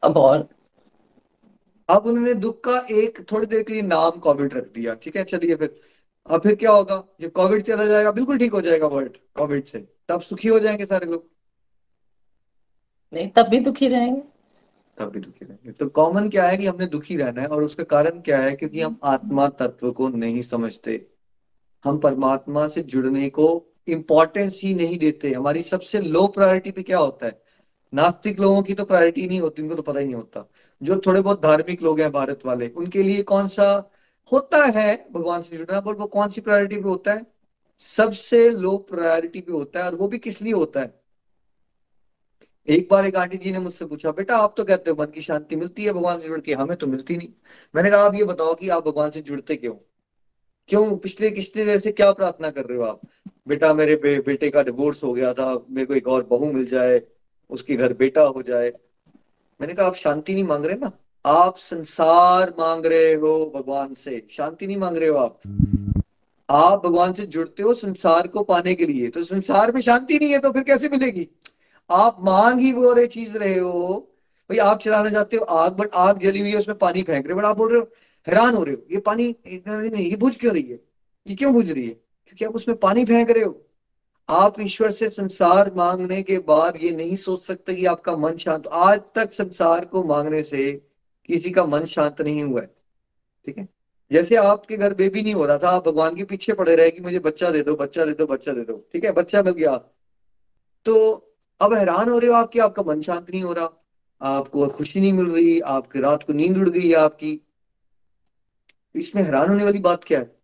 अब 0.02 0.16
और? 0.16 0.48
अब 1.88 2.06
उन्होंने 2.06 2.34
दुख 2.34 2.60
का 2.64 2.78
एक 2.90 3.20
थोड़ी 3.32 3.46
देर 3.46 3.62
के 3.62 3.72
लिए 3.72 3.82
नाम 3.82 4.18
कोविड 4.20 4.54
रख 4.54 4.72
दिया। 4.74 4.94
ठीक 4.94 5.16
है 5.16 5.24
चलिए 5.24 5.54
फिर। 5.54 5.74
अब 6.30 6.40
फिर 6.40 6.54
क्या 6.54 6.70
होगा? 6.70 7.04
जब 7.20 7.32
कोविड 7.32 7.62
चला 7.62 7.86
जाएगा 7.86 8.10
बिल्कुल 8.12 8.38
ठीक 8.38 8.52
हो 8.52 8.60
जाएगा 8.60 8.86
वर्ल्ड 8.86 9.16
कोविड 9.34 9.64
से। 9.64 9.88
तब 10.08 10.20
सुखी 10.20 10.48
हो 10.48 10.58
जाएँगे 10.58 10.86
सारे 10.86 11.06
लोग। 11.06 11.28
नहीं 13.12 13.28
तब 13.28 13.48
भी 13.48 13.60
दुखी 13.60 13.88
रहेंगे। 13.88 14.22
तब 14.98 15.10
भी 15.10 15.20
दुखी 15.20 15.44
रहेंगे। 15.44 15.72
तो 15.72 15.88
कॉमन 15.88 16.28
क्या 16.28 16.44
है 16.44 16.56
कि 16.56 16.66
हमने 16.66 16.86
दुखी 16.86 17.16
रहना 17.16 17.40
है 17.40 17.46
और 17.46 17.64
उसका 17.64 17.84
कारण 17.84 18.10
क्या 18.10 18.38
है? 18.38 18.56
क्योंकि 18.56 18.80
हम 18.80 18.98
आत्मा 19.04 19.48
तत्व 19.48 19.92
को 19.92 20.08
नहीं 20.08 20.42
समझते। 20.42 21.10
हम 21.84 21.98
परमात्मा 21.98 22.68
से 22.68 22.82
जुड़ने 22.82 23.30
को 23.30 23.66
इंपॉर्टेंस 23.88 24.60
ही 24.64 24.74
नहीं 24.74 24.98
देते। 24.98 25.32
हमारी 25.32 25.62
सबसे 25.62 26.00
लो 26.00 26.26
प्रायोरिटी 26.26 26.70
पे 26.70 26.82
क्या 26.82 26.98
होता 26.98 27.26
है? 27.26 27.42
नास्तिक 27.94 28.40
लोगों 28.40 28.62
की 28.62 28.74
तो 28.74 28.84
प्रायोरिटी 28.84 29.28
नहीं 29.28 29.40
होती 29.40 29.62
उनको 29.62 29.74
तो 29.74 29.82
पता 29.82 30.00
ही 30.00 30.04
नहीं 30.04 30.14
होता। 30.14 30.50
जो 30.82 31.00
थोड़े 31.06 31.20
बहुत 31.20 31.42
धार्मिक 31.42 31.82
लोग 31.82 32.00
हैं 32.00 32.12
भारत 32.12 32.40
वाले 32.46 32.68
उनके 32.68 33.02
लिए 33.02 33.22
कौन 33.22 33.48
सा 33.48 33.90
होता 34.32 34.64
है 34.64 35.06
भगवान 35.12 35.42
से 35.42 35.56
जुड़ना 35.56 35.80
बट 35.80 35.96
वो 35.96 36.06
कौन 36.06 36.28
सी 36.28 36.40
प्रायोरिटी 36.40 36.76
पे 36.76 36.88
होता 36.88 37.12
है? 37.12 37.26
सबसे 37.78 38.50
लो 38.50 38.76
प्रायोरिटी 38.78 39.40
पे 39.40 39.52
होता 39.52 39.80
है 39.80 39.86
और 39.86 39.94
वो 39.94 40.08
भी 40.08 40.18
किस 40.18 40.42
लिए 40.42 40.52
होता 40.52 40.80
है? 40.80 41.00
एक 42.68 42.88
बार 42.90 43.06
एक 43.06 43.16
आंटी 43.16 43.36
जी 43.36 43.52
ने 43.52 43.58
मुझसे 43.58 43.84
पूछा 43.86 44.10
बेटा 44.12 44.36
आप 44.36 44.54
तो 44.56 44.64
कहते 44.64 44.90
हो 44.90 44.96
मन 45.00 45.06
की 45.06 45.22
शांति 45.22 45.56
मिलती 45.56 45.84
है 45.84 45.92
भगवान 45.92 46.18
से 46.18 46.28
जुड़ 46.28 46.40
के 46.40 46.54
हमें 46.54 46.76
तो 46.76 46.86
मिलती 46.86 47.16
नहीं। 47.16 47.28
मैंने 47.76 47.90
कहा 47.90 48.00
आप 48.00 48.14
ये 48.14 48.24
बताओ 48.24 48.54
कि 48.54 48.68
आप 48.68 48.88
भगवान 48.88 49.10
से 49.10 49.20
जुड़ते 49.20 49.56
क्यों? 49.56 49.74
क्यों? 50.68 50.96
पिछले 50.96 51.30
कितने 51.30 51.64
देर 51.64 51.78
से 51.78 51.92
क्या 51.92 52.12
प्रार्थना 52.12 52.50
कर 52.50 52.64
रहे 52.64 52.78
हो 52.78 52.84
आप? 52.84 53.00
बेटा 53.48 53.74
मेरे 53.74 53.96
बे, 53.96 54.20
बेटे 54.20 54.50
का 54.50 54.62
डिवोर्स 54.62 55.04
हो 55.04 55.12
गया 55.12 55.32
था 55.34 55.66
मेरे 55.70 55.86
को 55.86 55.94
एक 55.94 56.08
और 56.08 56.26
बहू 56.26 56.52
मिल 56.52 56.66
जाए 56.66 57.02
उसके 57.50 57.76
घर 57.76 57.92
बेटा 57.92 58.22
हो 58.22 58.42
जाए। 58.42 58.72
मैंने 59.60 59.74
कहा 59.74 59.86
आप 59.86 59.94
शांति 59.94 60.34
नहीं 60.34 60.44
मांग 60.44 60.66
रहे 60.66 60.76
ना? 60.76 60.92
आप 61.26 61.58
संसार 61.58 62.54
मांग 62.58 62.86
रहे 62.86 63.14
हो 63.14 63.52
भगवान 63.54 63.94
से। 63.94 64.26
शांति 64.30 64.66
नहीं 64.66 64.76
मांग 64.76 64.96
रहे 64.96 65.08
हो 65.08 65.18
आप। 65.18 65.40
आप 66.50 66.86
भगवान 66.86 67.12
से 67.12 67.26
जुड़ते 67.26 67.62
हो 67.62 67.74
संसार 67.74 68.26
को 68.26 68.42
पाने 68.42 68.74
के 68.74 68.84
लिए। 68.84 69.08
तो 69.08 69.24
संसार 69.24 69.72
में 69.72 69.80
शांति 69.80 70.18
नहीं 70.18 70.30
है 70.30 70.38
तो 70.38 70.52
फिर 70.52 70.62
कैसे 70.62 70.88
मिलेगी? 70.88 71.28
आप 71.90 72.16
मांग 72.20 72.60
ही 72.60 72.72
वो 72.72 72.92
रहे 72.92 73.06
चीज़ 73.06 73.38
रहे 73.38 73.58
हो। 73.58 74.08
भाई, 74.50 74.58
आप 74.58 74.80
चलाना 74.80 75.10
चाहते 75.10 75.36
हो 75.36 75.44
आग, 75.44 75.72
बट 75.72 75.88
आग 75.94 76.18
जली 76.18 76.40
हुई 76.40 76.50
है, 76.50 76.56
उसमें 76.56 76.78
पानी 76.78 77.02
फेंक 77.02 77.26
रहे 77.26 77.34
हो। 77.34 77.40
बट 77.40 77.44
आप 77.44 77.56
बोल 77.56 77.70
रहे 77.70 77.80
हो, 77.80 77.88
हैरान 78.28 78.54
हो 78.54 78.64
रहे 78.64 78.74
हो, 78.74 78.82
ये 78.92 79.00
पानी 79.00 79.36
नहीं, 79.68 80.10
ये 80.10 80.16
बुझ 80.16 80.36
क्यों 80.36 80.52
रही 80.52 80.62
है? 80.62 80.80
ये 81.26 81.36
क्यों 81.36 81.52
बुझ 81.52 81.70
रही 81.70 81.82
है? 81.82 81.94
क्योंकि 82.26 82.44
आप 82.44 82.56
उसमें 82.56 82.76
पानी 82.76 83.04
फेंक 83.04 83.30
रहे 83.30 83.44
हो। 83.44 83.66
आप 84.28 84.60
ईश्वर 84.60 84.90
से 84.90 85.10
संसार 85.10 85.72
मांगने 85.76 86.22
के 86.22 86.38
बाद 86.38 86.78
ये 86.82 86.90
नहीं 86.90 87.16
सोच 87.16 87.42
सकते 87.42 87.74
कि 87.74 87.86
आपका 87.86 88.16
मन 88.16 88.36
शांत 88.36 88.66
आज 88.66 89.00
तक 89.14 89.32
संसार 89.32 89.84
को 89.84 90.02
मांगने 90.02 90.42
से 90.42 90.87
किसी 91.28 91.50
का 91.50 91.64
मन 91.64 91.84
शांत 91.86 92.20
नहीं 92.20 92.42
हुआ 92.42 92.60
है, 92.60 92.66
ठीक 93.46 93.58
है? 93.58 93.68
जैसे 94.10 94.36
आपके 94.36 94.76
घर 94.76 94.94
बेबी 94.94 95.22
नहीं 95.22 95.34
हो 95.34 95.46
रहा 95.46 95.58
था, 95.58 95.70
आप 95.70 95.88
भगवान 95.88 96.14
के 96.16 96.24
पीछे 96.24 96.52
पड़े 96.52 96.74
रहे 96.76 96.90
कि 96.90 97.00
मुझे 97.00 97.18
बच्चा 97.18 97.50
दे 97.50 97.62
दो, 97.62 97.74
बच्चा 97.76 98.04
दे 98.04 98.12
दो, 98.12 98.26
बच्चा 98.26 98.52
दे 98.52 98.62
दो, 98.62 98.76
ठीक 98.92 99.04
है? 99.04 99.12
बच्चा 99.12 99.42
मिल 99.42 99.52
गया। 99.52 99.76
तो 100.86 100.94
अब 101.60 101.74
हैरान 101.74 102.08
हो 102.08 102.18
रहे 102.18 102.30
हो 102.30 102.36
आप 102.36 102.48
कि 102.48 102.58
आपका 102.58 102.82
मन 102.82 103.00
शांत 103.00 103.30
नहीं 103.30 103.42
हो 103.42 103.52
रहा, 103.52 103.70
आपको 104.20 104.66
खुशी 104.68 105.00
नहीं 105.00 105.12
मिल 105.12 105.26
रही, 105.26 105.60
आपकी 105.60 106.00
रात 106.00 106.22
को 106.22 106.32
नींद 106.32 106.58
उड़ 106.58 106.68
गई 106.68 106.88
है 106.88 106.94
आपकी। 106.94 107.40
इसमें 108.94 109.22
हैरान 109.22 109.48
होने 109.48 109.64
वाली 109.64 109.78
बात 109.78 110.04
क्या 110.04 110.18
है? 110.18 110.36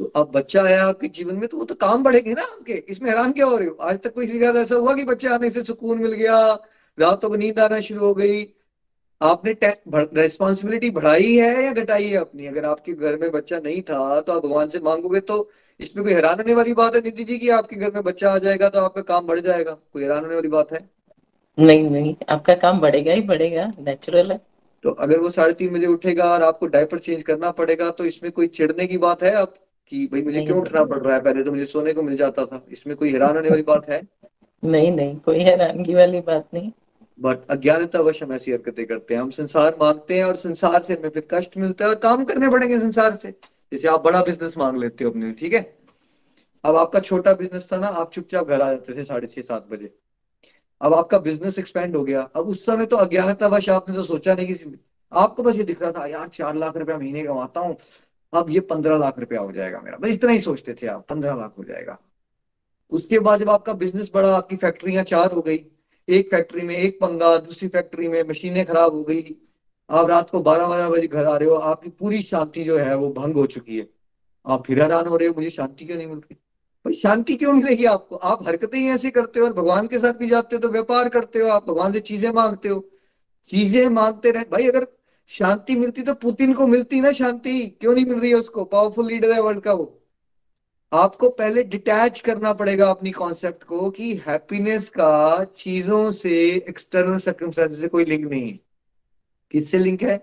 तो 0.00 0.04
अब 0.16 0.30
बच्चा 0.30 0.62
आया 0.62 0.84
आपके 0.86 1.08
जीवन 1.08 1.36
में 1.36 1.46
तो 1.48 1.58
वो 1.58 1.64
तो 1.64 1.74
काम 1.74 2.02
बढ़ेंगे 2.04 2.32
ना 2.34 2.42
आपके। 2.42 2.72
इसमें 2.88 3.08
हैरान 3.10 3.32
क्या 3.32 3.46
हो 3.46 3.56
रहे 3.56 3.68
हो? 3.68 3.74
आज 3.74 3.98
तक 3.98 4.14
कोई 4.14 4.26
ऐसा 4.40 4.74
हुआ 4.74 4.94
कि 4.94 5.04
बच्चे 5.04 5.28
आने 5.28 5.50
से 5.50 5.62
सुकून 5.64 5.98
मिल 5.98 6.12
गया, 6.12 6.36
रातों 6.98 7.28
को 7.28 7.36
नींद 7.36 7.58
आना 7.60 7.80
शुरू 7.80 8.04
हो 8.06 8.14
गई 8.14 8.42
आपने 9.20 9.54
रेस्पॉन्सिबिलिटी 10.14 10.90
बढ़ाई 10.90 11.34
है 11.34 11.64
या 11.64 11.72
घटाई 11.72 12.04
है 12.04 12.16
अपनी? 12.16 12.46
अगर 12.46 12.64
आपके 12.64 12.92
घर 12.92 13.16
में 13.18 13.30
बच्चा 13.32 13.58
नहीं 13.58 13.80
था 13.82 14.20
तो 14.20 14.32
आप 14.32 14.42
भगवान 14.44 14.68
से 14.68 14.80
मांगोगे 14.80 15.20
तो 15.22 15.48
इसमें 15.80 16.04
कोई 16.04 16.14
हैरान 16.14 16.36
होने 16.36 16.54
वाली 16.54 16.72
बात 16.74 16.94
है 16.94 17.00
निधि 17.02 17.24
जी 17.24 17.38
की 17.38 17.48
आपके 17.50 17.76
घर 17.76 17.92
में 17.94 18.02
बच्चा 18.04 18.30
आ 18.30 18.38
जाएगा 18.38 18.68
तो 18.68 18.80
आपका 18.80 19.00
काम 19.04 19.26
बढ़ 19.26 19.40
जाएगा? 19.40 19.72
कोई 19.92 20.02
हैरान 20.02 20.24
होने 20.24 20.34
वाली 20.34 20.48
बात 20.48 20.72
है? 20.72 20.80
नहीं 21.58 21.90
नहीं 21.90 22.14
आपका 22.28 22.54
काम 22.56 22.80
बढ़ेगा 22.80 23.12
ही 23.12 23.20
बढ़ेगा 23.22 23.66
नेचुरल 23.80 24.32
है। 24.32 24.40
तो 24.84 24.90
अगर 24.90 25.20
वो 25.20 25.30
साढ़े 25.30 25.52
तीन 25.54 25.74
बजे 25.74 25.86
उठेगा 25.86 26.24
और 26.24 26.42
आपको 26.42 26.66
डायपर 26.68 26.98
चेंज 26.98 27.22
करना 27.22 27.50
पड़ेगा 27.52 27.90
तो 27.90 28.04
इसमें 28.04 28.30
कोई 28.32 28.46
चिढ़ने 28.48 28.86
की 28.86 28.98
बात 28.98 29.22
है 29.22 29.34
आप 29.34 29.54
कि 29.92 30.06
भाई 30.12 30.22
मुझे 30.22 30.40
क्यों 30.42 30.60
उठना 30.60 30.84
पड़ 30.84 30.98
रहा 30.98 31.14
है? 31.14 31.20
पहले 31.22 31.42
तो 31.44 31.52
मुझे 31.52 31.64
सोने 31.66 31.92
को 31.92 32.02
मिल 32.02 32.16
जाता 32.16 32.44
था। 32.44 32.64
इसमें 32.70 32.96
कोई 32.96 33.12
हैरान 33.12 33.36
होने 33.36 33.48
वाली 33.48 33.62
बात 33.62 33.88
है? 33.88 34.00
नहीं 34.62 34.90
नहीं 34.92 35.16
कोई 35.20 35.40
हैरानगी 35.40 35.94
वाली 35.94 36.20
बात 36.22 36.48
नहीं। 36.54 36.70
बट 37.18 37.46
अज्ञानता 37.50 38.00
वश 38.00 38.22
हम 38.22 38.32
ऐसी 38.32 38.52
हरकतें 38.52 38.84
करते 38.86 39.14
हैं। 39.14 39.20
हम 39.20 39.30
संसार 39.30 39.76
मांगते 39.80 40.16
हैं 40.16 40.24
और 40.24 40.36
संसार 40.36 40.82
से 40.82 40.94
हमें 40.94 41.08
फिर 41.10 41.26
कष्ट 41.30 41.56
मिलता 41.56 41.84
है 41.84 41.90
और 41.90 41.96
काम 41.96 42.24
करने 42.24 42.48
पड़ेंगे 42.48 42.78
संसार 42.80 43.14
से। 43.16 43.30
जैसे 43.72 43.88
आप 43.88 44.04
बड़ा 44.04 44.22
बिज़नेस 44.22 44.56
मांग 44.58 44.76
लेते 44.78 45.04
हो 45.04 45.10
अपने, 45.10 45.32
ठीक 45.32 45.52
है? 45.52 45.60
अब 46.64 46.76
आपका 46.76 47.00
छोटा 47.00 47.32
बिज़नेस 47.34 47.68
था 47.72 47.76
ना, 47.76 47.86
आप 47.86 48.12
चुपचाप 48.12 48.48
घर 48.48 48.60
आ 48.62 48.70
जाते 48.70 48.96
थे 48.96 49.04
साढ़े 49.04 49.26
छह, 49.26 49.42
सात 49.42 49.66
बजे। 49.70 49.94
अब 50.80 50.94
आपका 50.94 51.18
बिज़नेस 51.18 51.58
एक्सपेंड 51.58 51.96
हो 51.96 52.02
गया। 52.04 52.22
अब 52.36 52.48
उस 52.48 52.64
समय 52.66 52.86
तो 52.86 52.96
अज्ञानता 52.96 53.46
वश 53.46 53.68
आपने 53.68 53.94
तो 53.96 54.02
सोचा 54.02 54.34
नहीं 54.34 54.46
किसी 54.46 54.74
आपको 55.12 55.42
बस 55.42 55.56
ये 55.56 55.64
दिख 55.64 55.82
रहा 55.82 55.92
था, 55.92 56.06
यार, 56.06 56.28
चार 56.28 56.54
लाख 56.54 56.76
रुपया 56.76 56.96
महीने 56.98 57.22
कमाता 57.24 57.60
हूँ, 57.60 57.76
अब 58.32 58.50
ये 58.50 58.60
पंद्रह 58.60 58.98
लाख 58.98 59.18
रुपया 59.18 59.40
हो 59.40 59.52
जाएगा 59.52 59.80
मेरा। 59.80 59.96
बस 59.96 60.08
इतना 60.08 60.32
ही 60.32 60.40
सोचते 60.40 60.74
थे 60.74 60.86
आप, 60.86 61.06
पंद्रह 61.08 61.34
लाख 61.34 61.54
हो 61.58 61.64
जाएगा। 61.64 61.98
उसके 62.92 63.18
बाद 63.18 63.40
जब 63.40 63.50
आपका 63.50 63.72
बिज़नेस 63.72 64.10
बढ़ा 64.14 64.36
आपकी 64.36 64.56
फैक्ट्रियाँ 64.56 65.04
चार 65.04 65.32
हो 65.32 65.40
गई। 65.40 65.58
एक 66.08 66.30
फैक्ट्री 66.30 66.62
में 66.62 66.76
एक 66.76 66.98
पंगा, 67.00 67.36
दूसरी 67.38 67.68
फैक्ट्री 67.68 68.08
में 68.08 68.22
मशीनें 68.28 68.64
खराब 68.66 68.92
हो 68.94 69.02
गई। 69.02 69.36
आप 69.90 70.08
रात 70.10 70.30
को 70.30 70.40
बारह 70.40 70.66
बारह 70.66 70.88
बजे 70.90 71.06
घर 71.06 71.24
आ 71.24 71.36
रहे 71.36 71.48
हो, 71.48 71.54
आपकी 71.54 71.90
पूरी 71.90 72.22
शांति 72.22 72.64
जो 72.64 72.76
है 72.78 72.94
वो 72.96 73.08
भंग 73.12 73.36
हो 73.36 73.46
चुकी 73.46 73.78
है। 73.78 73.88
आप 74.46 74.66
फिर 74.66 74.82
हैरान 74.82 75.06
हो 75.06 75.16
रहे 75.16 75.28
हो, 75.28 75.34
मुझे 75.34 75.50
शांति 75.50 75.84
क्यों 75.84 75.96
नहीं 75.96 76.06
मिल 76.06 76.18
रही? 76.18 76.34
भाई 76.84 76.94
शांति 76.94 77.34
क्यों 77.34 77.52
मिलेगी 77.52 77.84
आपको? 77.84 78.16
आप 78.16 78.46
हरकतें 78.48 78.78
ही 78.78 78.88
ऐसी 78.88 79.10
करते 79.10 79.40
हो 79.40 79.46
और 79.46 79.52
भगवान 79.52 79.86
के 79.86 79.98
साथ 79.98 80.12
भी 80.12 80.28
जाते 80.28 80.56
हो 80.56 80.60
तो 80.62 80.68
व्यापार 80.68 81.08
करते 81.08 81.38
हो 81.38 81.48
आप, 81.48 81.66
भगवान 81.68 81.92
से 81.92 82.00
चीज़ें 82.00 82.30
मांगते 82.30 82.68
हो। 82.68 82.84
चीज़ें 83.50 83.88
मांगते 83.88 84.30
रहे। 84.30 84.44
भाई 84.52 84.68
अगर 84.68 84.86
शांति 85.30 85.76
मिलती 85.76 86.02
तो 86.02 86.14
पुतिन 86.14 86.52
को 86.52 86.66
मिलती 86.66 87.00
ना 87.00 87.12
शांति। 87.12 87.66
क्यों 87.80 87.94
नहीं 87.94 88.04
मिल 88.06 88.20
रही 88.20 88.30
है 88.30 88.36
उसको? 88.36 88.64
पावरफुल 88.64 89.06
लीडर 89.06 89.32
है 89.32 89.40
वर्ल्ड 89.42 89.60
का 89.60 89.72
वो। 89.72 89.84
आपको 90.92 91.28
पहले 91.28 91.62
डिटैच 91.62 92.20
करना 92.20 92.52
पड़ेगा 92.52 92.90
अपनी 92.90 93.10
कॉन्सेप्ट 93.10 93.64
को 93.64 93.90
कि 93.90 94.14
हैप्पीनेस 94.26 94.88
का 94.88 95.44
चीज़ों 95.44 96.10
से 96.10 96.34
एक्सटर्नल 96.68 97.18
सर्कमस्टेंसेस 97.18 97.80
से 97.80 97.88
कोई 97.88 98.04
लिंक 98.04 98.30
नहीं 98.30 98.50
है। 98.50 98.58
किससे 99.50 99.78
लिंक 99.78 100.02
है? 100.02 100.16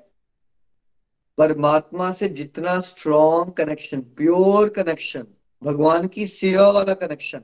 परमात्मा 1.37 2.11
से 2.11 2.29
जितना 2.29 2.79
स्ट्रॉन्ग 2.79 3.53
कनेक्शन 3.53 4.01
प्योर 4.01 4.69
कनेक्शन 4.69 5.25
भगवान 5.63 6.07
की 6.07 6.27
सेवा 6.27 6.69
वाला 6.69 6.93
कनेक्शन 6.93 7.41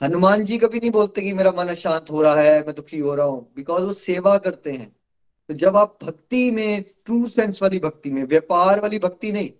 हनुमान 0.00 0.44
जी 0.44 0.58
कभी 0.58 0.78
नहीं 0.78 0.90
बोलते 0.90 1.22
कि 1.22 1.32
मेरा 1.32 1.50
मन 1.50 1.68
अशांत 1.68 2.10
हो 2.10 2.22
रहा 2.22 2.34
है, 2.34 2.60
मैं 2.60 2.74
दुखी 2.74 2.98
हो 2.98 3.14
रहा 3.14 3.26
हूँ 3.26 3.52
बिकॉज़ 3.56 3.82
वो 3.82 3.92
सेवा 3.92 4.36
करते 4.38 4.72
हैं। 4.72 4.96
तो 5.48 5.54
जब 5.54 5.76
आप 5.76 5.98
भक्ति 6.02 6.50
में 6.50 6.82
ट्रू 6.82 7.26
सेंस 7.28 7.62
वाली 7.62 7.78
भक्ति 7.78 8.10
में, 8.10 8.24
व्यापार 8.24 8.80
वाली 8.80 8.98
भक्ति 8.98 9.32
नहीं 9.32 9.50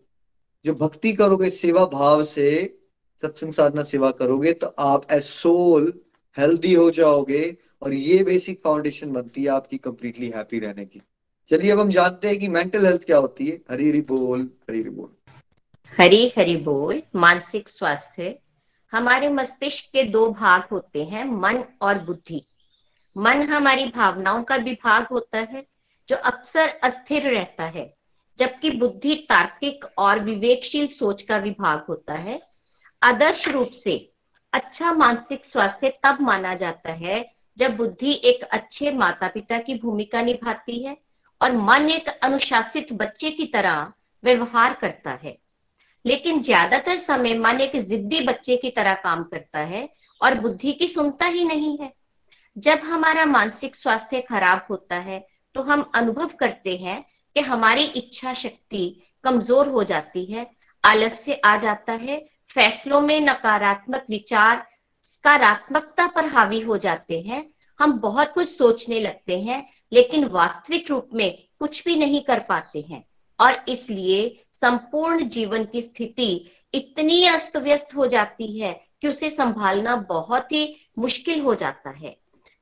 जो 0.64 0.74
भक्ति 0.74 1.12
करोगे, 1.12 1.50
सेवा 1.50 1.84
भाव 1.84 2.24
से, 2.24 2.78
सत्संग 3.22 3.52
साधना, 3.52 3.82
सेवा 3.82 4.10
करोगे 4.10 4.52
तो 4.52 4.66
आप 4.66 5.12
एज 5.12 5.22
सोल 5.22 5.92
हेल्दी 6.38 6.74
हो 6.74 6.90
जाओगे 6.90 7.56
और 7.82 7.92
ये 7.92 8.24
बेसिक 8.24 8.60
फाउंडेशन 8.60 9.12
बनती 9.12 9.42
है 9.42 9.48
आपकी 9.48 9.78
कंप्लीटली 9.78 10.28
हैप्पी 10.28 10.58
रहने 10.58 10.84
की। 10.84 11.02
चलिए, 11.50 11.70
अब 11.70 11.80
हम 11.80 11.90
जानते 11.90 12.28
हैं 12.28 12.38
कि 12.38 12.48
मेंटल 12.48 12.86
हेल्थ 12.86 13.04
क्या 13.04 13.18
होती 13.18 13.46
है। 13.46 13.60
हरी 13.70 13.88
हरी 13.88 14.00
बोल, 14.00 14.40
हरी 14.40 14.80
हरी 14.80 14.90
बोल। 14.90 15.08
हरी 15.98 16.32
हरी 16.38 16.56
बोल, 16.56 17.02
मानसिक 17.16 17.68
स्वास्थ्य। 17.68 18.38
हमारे 18.92 19.28
मस्तिष्क 19.28 19.84
के 19.92 20.02
दो 20.02 20.30
भाग 20.30 20.62
होते 20.72 21.04
हैं, 21.04 21.24
मन 21.24 21.64
और 21.82 21.98
बुद्धि। 21.98 22.42
मन 23.16 23.42
हमारी 23.42 23.86
भावनाओं 23.86 24.42
का 24.42 24.56
विभाग 24.56 25.06
होता 25.10 25.38
है, 25.38 25.66
जो 26.08 26.16
अक्सर 26.16 26.68
अस्थिर 26.68 27.22
रहता 27.22 27.64
है। 27.64 27.99
जबकि 28.40 28.70
बुद्धि 28.72 29.14
तार्किक 29.28 29.84
और 29.98 30.20
विवेकशील 30.20 30.86
सोच 30.88 31.22
का 31.22 31.36
विभाग 31.38 31.84
होता 31.88 32.14
है। 32.16 32.40
आदर्श 33.02 33.46
रूप 33.48 33.70
से 33.74 33.96
अच्छा 34.52 34.92
मानसिक 34.94 35.44
स्वास्थ्य 35.44 35.92
तब 36.04 36.20
माना 36.20 36.54
जाता 36.56 36.92
है 36.94 37.24
जब 37.58 37.76
बुद्धि 37.76 38.12
एक 38.24 38.42
अच्छे 38.44 38.90
माता 38.92 39.28
पिता 39.28 39.58
की 39.58 39.74
भूमिका 39.74 40.22
निभाती 40.22 40.82
है 40.84 40.96
और 41.40 41.52
मन 41.58 41.88
एक 41.90 42.08
अनुशासित 42.08 42.92
बच्चे 42.92 43.30
की 43.30 43.46
तरह 43.46 43.92
व्यवहार 44.24 44.74
करता 44.74 45.10
है। 45.22 45.36
लेकिन 46.04 46.42
ज़्यादातर 46.42 46.96
समय 46.98 47.34
मन 47.38 47.60
एक 47.60 47.76
जिद्दी 47.78 48.20
बच्चे 48.26 48.56
की 48.56 48.70
तरह 48.70 48.94
काम 49.04 49.22
करता 49.24 49.58
है 49.66 49.88
और 50.20 50.34
बुद्धि 50.40 50.72
की 50.72 50.88
सुनता 50.88 51.26
ही 51.26 51.44
नहीं 51.44 51.76
है। 51.78 51.92
जब 52.56 52.80
हमारा 52.84 53.24
मानसिक 53.26 53.76
स्वास्थ्य 53.76 54.20
खराब 54.20 54.66
होता 54.70 54.96
है 54.98 55.24
तो 55.54 55.62
हम 55.62 55.90
अनुभव 55.94 56.30
करते 56.40 56.76
हैं 56.76 57.04
कि 57.34 57.40
हमारी 57.40 57.82
इच्छा 57.82 58.32
शक्ति 58.32 59.02
कमज़ोर 59.24 59.68
हो 59.68 59.84
जाती 59.84 60.24
है, 60.24 60.50
आलस्य 60.84 61.34
आ 61.34 61.56
जाता 61.56 61.92
है, 61.92 62.30
फैसलों 62.48 63.00
में 63.00 63.20
नकारात्मक 63.20 64.06
विचार, 64.10 64.66
सकारात्मकता 65.02 66.06
पर 66.06 66.26
हावी 66.26 66.60
हो 66.60 66.76
जाते 66.76 67.20
हैं। 67.20 67.54
हम 67.80 67.92
बहुत 67.92 68.32
कुछ 68.34 68.48
सोचने 68.48 69.00
लगते 69.00 69.40
हैं, 69.40 69.66
लेकिन 69.92 70.24
वास्तविक 70.24 70.90
रूप 70.90 71.08
में 71.14 71.48
कुछ 71.58 71.84
भी 71.84 71.96
नहीं 71.96 72.20
कर 72.20 72.40
पाते 72.40 72.80
हैं। 72.80 73.04
और 73.40 73.64
इसलिए 73.68 74.44
संपूर्ण 74.52 75.24
जीवन 75.24 75.64
की 75.64 75.80
स्थिति 75.80 76.50
इतनी 76.74 77.26
अस्त 77.26 77.56
व्यस्त 77.56 77.96
हो 77.96 78.06
जाती 78.06 78.60
है 78.60 78.84
कि 79.00 79.08
उसे 79.08 79.30
संभालना 79.30 79.96
बहुत 79.96 80.52
ही 80.52 80.76
मुश्किल 80.98 81.40
हो 81.40 81.54
जाता 81.54 81.90
है। 81.90 82.16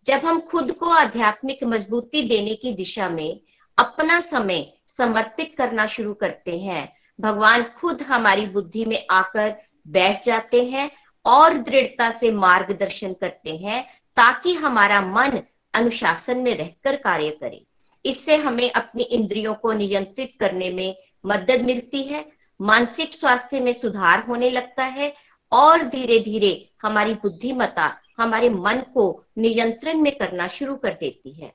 जब 0.06 0.20
हम 0.24 0.40
खुद 0.40 0.72
को 0.72 0.86
आध्यात्मिक 0.86 1.64
मजबूती 1.64 2.28
देने 2.28 2.54
की 2.54 2.72
दिशा 2.72 3.08
में 3.08 3.40
अपना 3.78 4.20
समय 4.20 4.66
समर्पित 4.86 5.54
करना 5.58 5.86
शुरू 5.86 6.14
करते 6.14 6.58
हैं। 6.58 6.92
भगवान 7.20 7.62
खुद 7.78 8.02
हमारी 8.02 8.46
बुद्धि 8.46 8.84
में 8.84 9.06
आकर 9.10 9.54
बैठ 9.88 10.24
जाते 10.24 10.64
हैं 10.64 10.90
और 11.24 11.58
दृढ़ता 11.58 12.10
से 12.10 12.30
मार्गदर्शन 12.32 13.12
करते 13.12 13.56
हैं 13.56 13.82
ताकि 14.16 14.54
हमारा 14.54 15.00
मन 15.00 15.40
अनुशासन 15.74 16.38
में 16.38 16.54
रहकर 16.54 16.96
कार्य 16.96 17.30
करे। 17.30 17.64
इससे 18.04 18.36
हमें 18.36 18.70
अपनी 18.70 19.02
इंद्रियों 19.02 19.54
को 19.54 19.72
नियंत्रित 19.72 20.32
करने 20.40 20.70
में 20.70 20.96
मदद 21.26 21.62
मिलती 21.62 22.02
है, 22.02 22.24
मानसिक 22.60 23.14
स्वास्थ्य 23.14 23.60
में 23.60 23.72
सुधार 23.72 24.24
होने 24.28 24.50
लगता 24.50 24.84
है 24.84 25.12
और 25.52 25.82
धीरे 25.82 26.18
धीरे 26.18 26.70
हमारी 26.82 27.14
बुद्धिमता 27.14 27.90
हमारे 28.18 28.48
मन 28.48 28.82
को 28.94 29.24
नियंत्रण 29.38 30.00
में 30.00 30.12
करना 30.18 30.46
शुरू 30.48 30.76
कर 30.76 30.94
देती 30.94 31.32
है। 31.32 31.52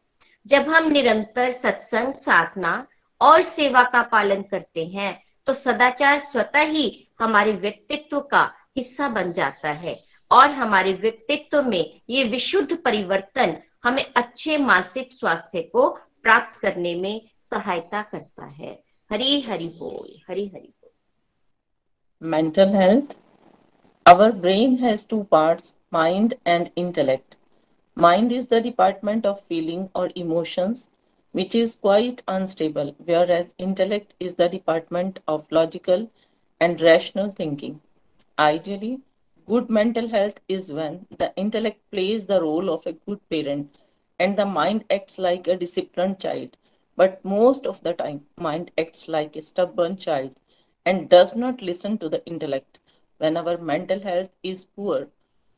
जब 0.48 0.70
हम 0.70 0.92
निरंतर 0.92 1.52
सत्संग, 1.52 2.14
साधना 2.14 2.88
और 3.22 3.42
सेवा 3.42 3.84
का 3.84 4.02
पालन 4.02 4.42
करते 4.42 4.86
हैं 4.86 5.24
तो 5.48 5.54
सदाचार 5.54 6.18
स्वतः 6.18 6.62
ही 6.62 7.08
हमारे 7.20 7.52
व्यक्तित्व 7.52 8.20
का 8.22 8.44
हिस्सा 8.78 9.08
बन 9.10 9.32
जाता 9.32 9.72
है। 9.72 10.04
और 10.32 10.50
हमारे 10.50 10.94
व्यक्तित्व 10.94 11.62
में 11.64 12.02
ये 12.10 12.24
विशुद्ध 12.24 12.76
परिवर्तन 12.78 13.58
हमें 13.84 14.06
अच्छे 14.16 14.58
मानसिक 14.58 15.12
स्वास्थ्य 15.12 15.62
को 15.62 15.90
प्राप्त 16.24 16.60
करने 16.60 16.96
में 16.96 17.22
सहायता 17.54 18.02
करता 18.02 18.46
है। 18.46 18.72
हरी 19.12 19.42
हरि 19.42 19.68
बोल, 19.80 20.16
हरी 20.30 20.48
हरि 20.48 20.74
बोल। 20.82 20.92
Mental 22.22 22.74
health, 22.74 23.16
our 24.06 24.30
brain 24.44 24.78
has 24.80 25.06
two 25.08 25.24
parts, 25.28 25.74
mind 25.94 26.34
and 26.48 26.72
intellect. 26.78 27.38
Mind 27.96 28.32
is 28.32 28.48
the 28.48 28.62
department 28.62 29.26
of 29.26 29.40
feeling 29.42 29.90
or 29.96 30.10
emotions 30.16 30.90
which 31.32 31.56
is 31.56 31.76
quite 31.76 32.24
unstable 32.28 32.96
whereas 33.06 33.54
intellect 33.58 34.14
is 34.20 34.36
the 34.36 34.50
department 34.50 35.20
of 35.28 35.46
logical 35.52 36.10
and 36.60 36.82
rational 36.82 37.32
thinking 37.32 37.80
ideally 38.40 39.00
good 39.48 39.70
mental 39.70 40.08
health 40.10 40.40
is 40.48 40.72
when 40.72 41.06
the 41.18 41.32
intellect 41.36 41.80
plays 41.92 42.26
the 42.26 42.42
role 42.42 42.70
of 42.70 42.86
a 42.86 42.94
good 42.94 43.22
parent 43.30 43.78
and 44.20 44.38
the 44.38 44.46
mind 44.46 44.84
acts 44.90 45.18
like 45.18 45.48
a 45.48 45.58
disciplined 45.58 46.20
child 46.20 46.58
but 46.96 47.24
most 47.26 47.66
of 47.66 47.82
the 47.84 47.94
time 47.94 48.22
mind 48.38 48.72
acts 48.78 49.08
like 49.08 49.36
a 49.36 49.42
stubborn 49.42 49.98
child 49.98 50.36
and 50.86 51.10
does 51.10 51.36
not 51.36 51.62
listen 51.62 51.98
to 51.98 52.10
the 52.10 52.26
intellect. 52.26 52.80
When 53.18 53.38
our 53.38 53.58
mental 53.58 54.02
health 54.02 54.30
is 54.44 54.66
poor, 54.66 55.08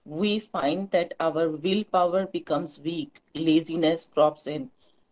we 0.05 0.39
find 0.39 0.91
that 0.91 1.13
our 1.19 1.49
willpower 1.49 2.27
becomes 2.27 2.79
weak, 2.79 3.21
laziness 3.33 4.05
crops 4.05 4.45
in, 4.47 4.69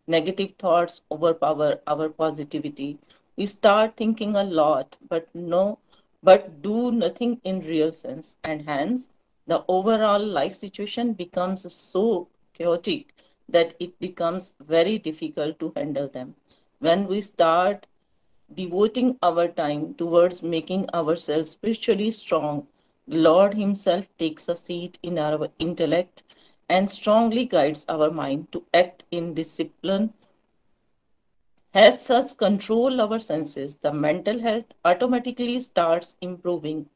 negative 0.07 0.53
thoughts 0.59 1.01
overpower 1.11 1.79
our 1.87 2.09
positivity. 2.09 2.99
We 3.35 3.47
start 3.47 3.97
thinking 3.97 4.35
a 4.35 4.43
lot, 4.43 4.95
but 5.09 5.27
no, 5.33 5.79
but 6.21 6.61
do 6.61 6.91
nothing 6.91 7.41
in 7.43 7.61
real 7.61 7.91
sense, 7.91 8.35
and 8.43 8.61
hence 8.63 9.09
the 9.47 9.63
overall 9.67 10.23
life 10.23 10.55
situation 10.55 11.13
becomes 11.13 11.73
so 11.73 12.27
chaotic 12.53 13.13
that 13.49 13.73
it 13.79 13.99
becomes 13.99 14.53
very 14.59 14.97
difficult 14.99 15.59
to 15.59 15.73
handle 15.75 16.07
them. 16.07 16.35
When 16.79 17.07
we 17.07 17.21
start 17.21 17.87
devoting 18.53 19.17
our 19.23 19.47
time 19.47 19.95
towards 19.95 20.43
making 20.43 20.89
ourselves 20.93 21.51
spiritually 21.51 22.11
strong, 22.11 22.67
Lord 23.07 23.55
Himself 23.55 24.07
takes 24.17 24.47
a 24.47 24.55
seat 24.55 24.97
in 25.03 25.17
our 25.19 25.49
intellect 25.59 26.23
and 26.69 26.89
strongly 26.89 27.45
guides 27.45 27.85
our 27.89 28.09
mind 28.09 28.51
to 28.53 28.63
act 28.73 29.03
in 29.11 29.33
discipline, 29.33 30.13
helps 31.73 32.09
us 32.09 32.33
control 32.33 33.01
our 33.01 33.19
senses. 33.19 33.75
The 33.75 33.91
mental 33.93 34.39
health 34.39 34.73
automatically 34.85 35.59
starts 35.59 36.15
improving, 36.21 36.87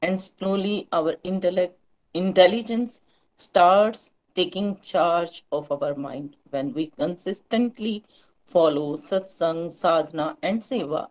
and 0.00 0.22
slowly 0.22 0.88
our 0.92 1.16
intellect, 1.24 1.78
intelligence 2.14 3.00
starts 3.36 4.10
taking 4.34 4.78
charge 4.80 5.44
of 5.50 5.72
our 5.72 5.94
mind 5.94 6.36
when 6.50 6.72
we 6.72 6.86
consistently 6.88 8.04
follow 8.44 8.96
satsang, 8.96 9.72
sadhana, 9.72 10.36
and 10.42 10.60
seva. 10.62 11.08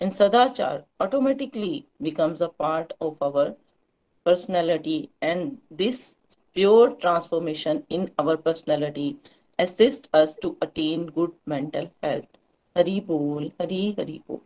And 0.00 0.12
sadachar 0.12 0.84
automatically 1.00 1.86
becomes 2.00 2.40
a 2.40 2.48
part 2.48 2.92
of 3.00 3.16
our 3.22 3.56
personality, 4.28 5.10
and 5.22 5.58
this 5.72 6.14
pure 6.56 6.90
transformation 6.96 7.82
in 7.90 8.10
our 8.18 8.36
personality 8.38 9.08
assists 9.58 10.08
us 10.14 10.34
to 10.36 10.56
attain 10.62 11.06
good 11.08 11.32
mental 11.46 11.90
health. 12.02 12.26
Hari 12.76 13.00
Bol, 13.02 13.50
Hari 13.58 13.82
Hari 13.96 14.22
Bol. 14.26 14.40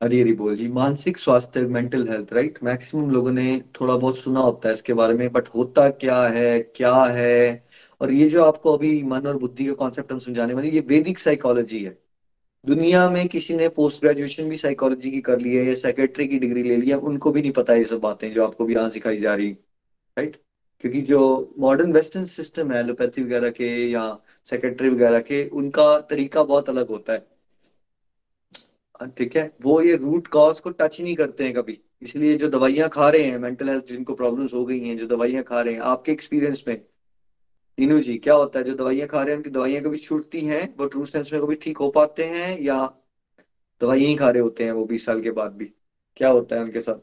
हरी 0.00 0.20
हरी 0.20 0.32
बोल 0.32 0.54
जी 0.56 0.66
मानसिक 0.68 1.18
स्वास्थ्य 1.18 1.60
mental 1.68 2.06
health 2.08 2.32
right 2.32 2.58
maximum 2.64 3.10
लोगों 3.10 3.32
ने 3.32 3.44
थोड़ा 3.80 3.96
बहुत 3.96 4.18
सुना 4.18 4.40
होता 4.40 4.68
है 4.68 4.74
इसके 4.74 4.92
बारे 5.00 5.14
में 5.14 5.32
बट 5.32 5.48
होता 5.54 5.88
क्या 6.04 6.22
है 6.36 6.58
क्या 6.76 6.94
है 7.16 7.64
और 8.00 8.12
ये 8.12 8.28
जो 8.30 8.44
आपको 8.44 8.76
अभी 8.76 9.02
मन 9.02 9.26
और 9.26 9.36
बुद्धि 9.38 9.66
का 9.66 9.72
कॉन्सेप्ट 9.82 10.12
हम 10.12 10.18
समझाने 10.18 10.54
वाले 10.54 10.70
ये 10.70 10.80
वैदिक 10.88 11.18
साइकोलॉजी 11.18 11.82
है 11.84 11.96
दुनिया 12.66 13.10
में 13.10 13.28
किसी 13.28 13.54
ने 13.54 13.68
पोस्ट 13.68 14.00
ग्रेजुएशन 14.00 14.48
भी 14.48 14.56
साइकोलॉजी 14.56 15.10
की 15.10 15.20
कर 15.20 15.38
ली 15.38 15.56
है 15.56 15.64
या 15.64 15.74
सेक्रेटरी 15.74 16.28
की 16.28 16.38
डिग्री 16.38 16.62
ले 16.62 16.76
लिया 16.76 16.98
उनको 16.98 17.32
भी 17.32 17.40
नहीं 17.40 17.52
पता 17.52 17.74
ये 17.74 17.84
सब 17.84 18.00
बातें 18.00 18.32
जो 18.34 18.44
आपको 18.44 18.64
भी 18.64 18.74
यहाँ 18.74 18.90
सिखाई 18.90 19.20
जा 19.20 19.34
रही 19.34 19.50
राइट 20.16 20.36
क्योंकि 20.80 21.00
जो 21.00 21.54
मॉडर्न 21.58 21.92
वेस्टर्न 21.92 22.24
सिस्टम 22.24 22.72
है 22.72 22.80
एलोपैथी 22.80 23.22
वगैरह 23.22 23.50
के 23.50 23.66
या 23.90 24.18
सेक्रेटरी 24.44 24.88
वगैरह 24.88 25.20
के, 25.20 25.48
उनका 25.48 25.98
तरीका 26.00 26.42
बहुत 26.42 26.68
अलग 26.68 26.88
होता 26.88 27.12
है। 27.12 27.26
ठीक 29.08 29.36
है? 29.36 29.56
वो 29.62 29.80
ये 29.82 29.96
रूट 29.96 30.26
कॉज 30.26 30.60
को 30.60 30.70
टच 30.70 31.00
नहीं 31.00 31.14
करते 31.14 31.44
हैं 31.44 31.54
कभी। 31.54 31.78
इसलिए 32.02 32.36
जो 32.36 32.48
दवाइयाँ 32.48 32.88
खा 32.88 33.10
रहे 33.10 33.22
हैं 33.22 33.38
मेंटल 33.38 33.68
हेल्थ 33.68 33.86
जिनको 33.86 34.14
प्रॉब्लम्स 34.14 34.54
हो 34.54 34.64
गई 34.66 34.80
हैं, 34.80 34.98
जो 34.98 35.06
दवाइयाँ 35.06 35.42
खा 35.42 35.60
रहे 35.62 35.74
हैं, 35.74 35.80
आपके 35.80 36.12
एक्सपीरियंस 36.12 36.64
में 36.68 36.82
नीनू 37.80 37.98
जी 38.00 38.16
क्या 38.18 38.34
होता 38.34 38.58
है? 38.58 38.64
जो 38.64 38.74
दवाइयाँ 38.74 39.08
खा 39.08 39.22
रहे 39.22 39.30
हैं 39.30 39.36
उनकी 39.36 39.50
दवाइयाँ 39.50 39.82
कभी 39.82 39.98
छूटती 39.98 40.40
हैं 40.40 40.74
वो 40.78 40.86
ट्रू 40.86 41.04
सेंस 41.06 41.32
में 41.32 41.40
कभी 41.42 41.54
ठीक 41.54 41.78
हो 41.78 41.90
पाते 41.90 42.24
हैं 42.24 42.58
या 42.60 42.76
दवाइयाँ 43.80 44.08
ही 44.08 44.16
खा 44.16 44.30
रहे 44.30 44.42
होते 44.42 44.64
हैं 44.64 44.72
वो 44.72 44.84
बीस 44.84 45.06
साल 45.06 45.22
के 45.22 45.30
बाद 45.30 45.52
भी? 45.52 45.64
क्या 46.16 46.28
होता 46.28 46.56
है 46.56 46.62
उनके 46.62 46.80
साथ? 46.80 46.98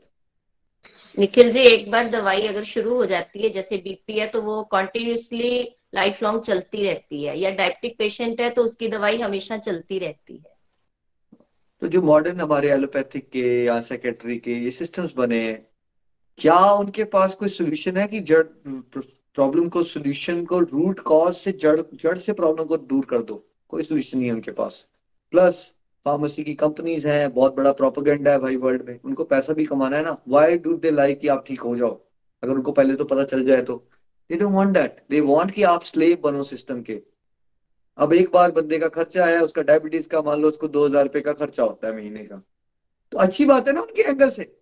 निखिल 1.20 1.52
जी 1.52 1.60
एक 1.60 1.92
बार 1.92 2.10
दवाई 2.10 2.42
अगर 2.42 2.64
शुरू 2.64 2.96
हो 2.96 3.06
जाती 3.06 3.44
है 3.44 3.50
जैसे 3.50 3.78
बीपी 3.78 4.20
है 4.20 4.28
तो 4.28 4.42
वो 4.42 4.64
कॉन्टिन्यूसली 4.64 5.78
लाइफ 5.96 6.24
लॉन्ग 6.24 6.42
चलती 6.42 6.84
रहती 6.84 7.24
है 7.24 7.40
या 7.40 7.50
डायबिटिक 7.50 7.98
पेशेंट 7.98 8.42
है 8.42 8.50
तो 8.50 8.64
उसकी 8.64 8.88
दवाई 8.88 9.18
हमेशा 9.18 9.58
चलती 9.58 10.00
रहती 10.00 10.38
है। 10.38 10.56
तो 11.82 11.88
जो 11.88 12.02
मॉडर्न 12.02 12.42
हमारे 12.42 12.70
एलोपैथिक 12.70 13.30
के 13.30 13.66
या 13.66 13.82
सेक्रेटरी 13.82 14.38
के 14.38 14.52
ये 14.52 14.72
सिस्टम्स 14.72 15.14
बने 15.18 15.42
हैं 15.42 15.68
क्या 16.40 16.60
उनके 16.72 17.04
पास 17.04 17.36
कोई 17.36 17.50
सोल्यूशन 17.50 17.98
है 17.98 18.08
कि 18.08 18.20
जड़ 18.20 18.44
प्रॉब्लम 19.38 19.68
को 19.70 19.84
सोल्यूशन 19.84 20.44
को 20.46 20.60
रूट 20.60 21.00
कॉज 21.00 21.34
से, 21.36 21.52
जड़ 21.52 21.82
जड़ 21.94 22.18
से 22.18 22.34
प्रॉब्लम 22.34 22.66
को 22.66 22.78
दूर 22.78 23.06
कर 23.06 23.22
दो। 23.22 23.44
कोई 23.70 23.84
सोल्यूशन 23.84 24.18
नहीं 24.18 24.28
है 24.28 24.34
उनके 24.34 24.52
पास। 24.52 24.86
प्लस 25.34 25.60
फार्मेसी 26.06 26.44
की 26.44 26.54
कंपनीज़ 26.54 27.08
हैं, 27.08 27.34
बहुत 27.34 27.56
बड़ा 27.56 27.72
प्रोपोगेंडा 27.72 28.32
है 28.32 28.40
भाई 28.40 28.56
वर्ल्ड 28.56 28.88
में। 28.90 29.00
उनको 29.06 29.24
पैसा 29.24 29.54
भी 29.54 29.66
कमाना 29.66 29.98
है 29.98 30.04
ना। 30.04 30.18
वाई 30.28 30.58
डू 30.58 30.74
दे 30.76 30.92
लाइक 30.92 31.20
कि 31.20 31.28
आप 31.28 31.44
ठीक 31.48 31.62
हो 31.62 31.76
जाओ? 31.76 32.00
अगर 32.44 32.54
उनको 32.54 32.72
पहले 32.72 32.96
तो 32.96 33.06
पता 33.06 33.24
चल 33.24 33.46
जाए 33.46 33.62
तो। 33.62 33.76
They 34.30 34.38
don't 34.38 34.54
want 34.54 34.74
that 34.74 35.04
they 35.10 35.22
want 35.22 35.52
कि 35.52 35.64
आप 35.64 35.84
स्लेव 35.84 36.18
बनो 36.24 36.44
सिस्टम 36.44 36.82
के। 36.82 37.02
अब 37.98 38.14
एक 38.14 38.32
बार 38.34 38.52
बंदे 38.52 38.78
का 38.80 38.88
खर्चा 38.88 39.26
आया, 39.26 39.42
उसका 39.42 39.62
डायबिटीज़ 39.62 40.08
का 40.08 40.22
मान 40.22 40.42
लो, 40.42 40.50
उसको 40.50 40.68
दो 40.68 40.86
हज़ार 40.86 41.04
रुपए 41.04 41.22
का 41.22 41.34
खर्चा 41.34 41.64
होता 41.64 41.88
है 41.88 41.96
महीने 41.96 42.24
का। 42.24 42.42
तो 43.12 43.18
अच्छी 43.18 43.46
बात 43.46 43.68
है 43.68 43.74
ना 43.74 43.82
उनके 43.82 44.02
एंगल 44.02 44.30
से। 44.30 44.57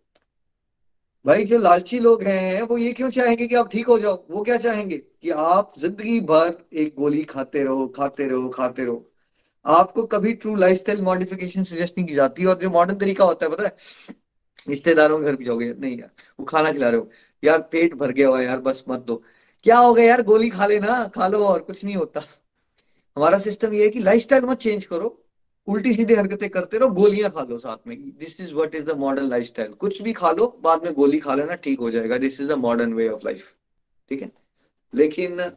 भाई, 1.25 1.45
जो 1.45 1.57
लालची 1.57 1.99
लोग 1.99 2.23
हैं, 2.23 2.61
वो 2.61 2.77
ये 2.77 2.93
क्यों 2.93 3.09
चाहेंगे 3.09 3.47
कि 3.47 3.55
आप 3.55 3.69
ठीक 3.71 3.87
हो 3.87 3.99
जाओ? 3.99 4.25
वो 4.31 4.43
क्या 4.43 4.57
चाहेंगे? 4.57 4.97
कि 4.97 5.29
आप 5.29 5.73
ज़िंदगी 5.79 6.19
भर 6.19 6.65
एक 6.73 6.95
गोली 6.97 7.23
खाते 7.23 7.63
रहो 7.63 7.87
खाते 7.87 8.27
रहो 8.27 8.49
खाते 8.49 8.85
रहो। 8.85 9.11
आपको 9.65 10.03
कभी 10.03 10.33
true 10.33 10.55
life 10.55 10.77
style 10.77 11.01
modification 11.01 11.63
suggest 11.63 11.97
नहीं 11.97 12.07
की 12.07 12.15
जाती, 12.15 12.45
और 12.45 12.59
जो 12.59 12.69
मॉडर्न 12.69 12.97
तरीका 12.97 13.25
होता 13.25 13.45
है, 13.45 13.51
पता 13.51 13.63
है? 13.63 13.75
रिश्तेदारों 14.69 15.19
के 15.19 15.25
घर 15.25 15.35
भी 15.35 15.45
जाओगे, 15.45 15.73
नहीं 15.79 15.99
यार, 15.99 16.09
वो 16.39 16.45
खाना 16.45 16.71
खिला 16.71 16.89
रहे 16.89 16.99
हो। 16.99 17.09
यार, 17.43 17.59
पेट 17.71 17.93
भर 17.93 18.11
गया 18.11 18.27
हुआ 18.27 18.41
यार, 18.41 18.59
बस 18.59 18.83
मत 18.89 18.99
दो। 18.99 19.23
क्या 19.63 19.77
हो 19.77 19.93
गया 19.93 20.05
यार, 20.05 20.21
गोली 20.21 20.49
खा 20.49 20.65
लेना, 20.65 21.07
खा 21.07 21.27
लो, 21.27 21.45
और 21.45 21.59
कुछ 21.59 21.83
नहीं 21.83 21.95
होता। 21.95 22.19
हमारा 23.17 23.39
सिस्टम 23.39 23.73
ये 23.73 23.83
है 23.83 23.89
कि 23.89 23.99
लाइफ 23.99 24.27
मत 24.33 24.57
चेंज 24.57 24.85
करो। 24.85 25.24
उल्टी 25.67 25.93
सीधी 25.93 26.13
हरकतें 26.13 26.49
करते 26.49 26.77
रहो, 26.77 26.89
गोलियाँ 26.89 27.29
खा 27.31 27.41
लो 27.41 27.57
साथ 27.59 27.87
में। 27.87 27.97
This 28.17 28.41
is 28.41 28.53
what 28.53 28.75
is 28.75 28.85
the 28.85 28.97
modern 28.97 29.29
lifestyle 29.29 29.73
कुछ 29.73 30.01
भी 30.01 30.13
खा 30.13 30.31
लो, 30.31 30.59
बाद 30.63 30.83
में 30.83 30.93
गोली 30.93 31.19
खा 31.19 31.35
लेना 31.35 31.55
ठीक 31.55 31.79
हो 31.79 31.91
जाएगा। 31.91 32.17
This 32.17 32.41
is 32.41 32.49
the 32.49 32.51
modern 32.51 32.93
way 32.93 33.07
of 33.09 33.21
life 33.25 33.55
ठीक 34.09 34.21
है? 34.21 34.31
लेकिन 34.93 35.51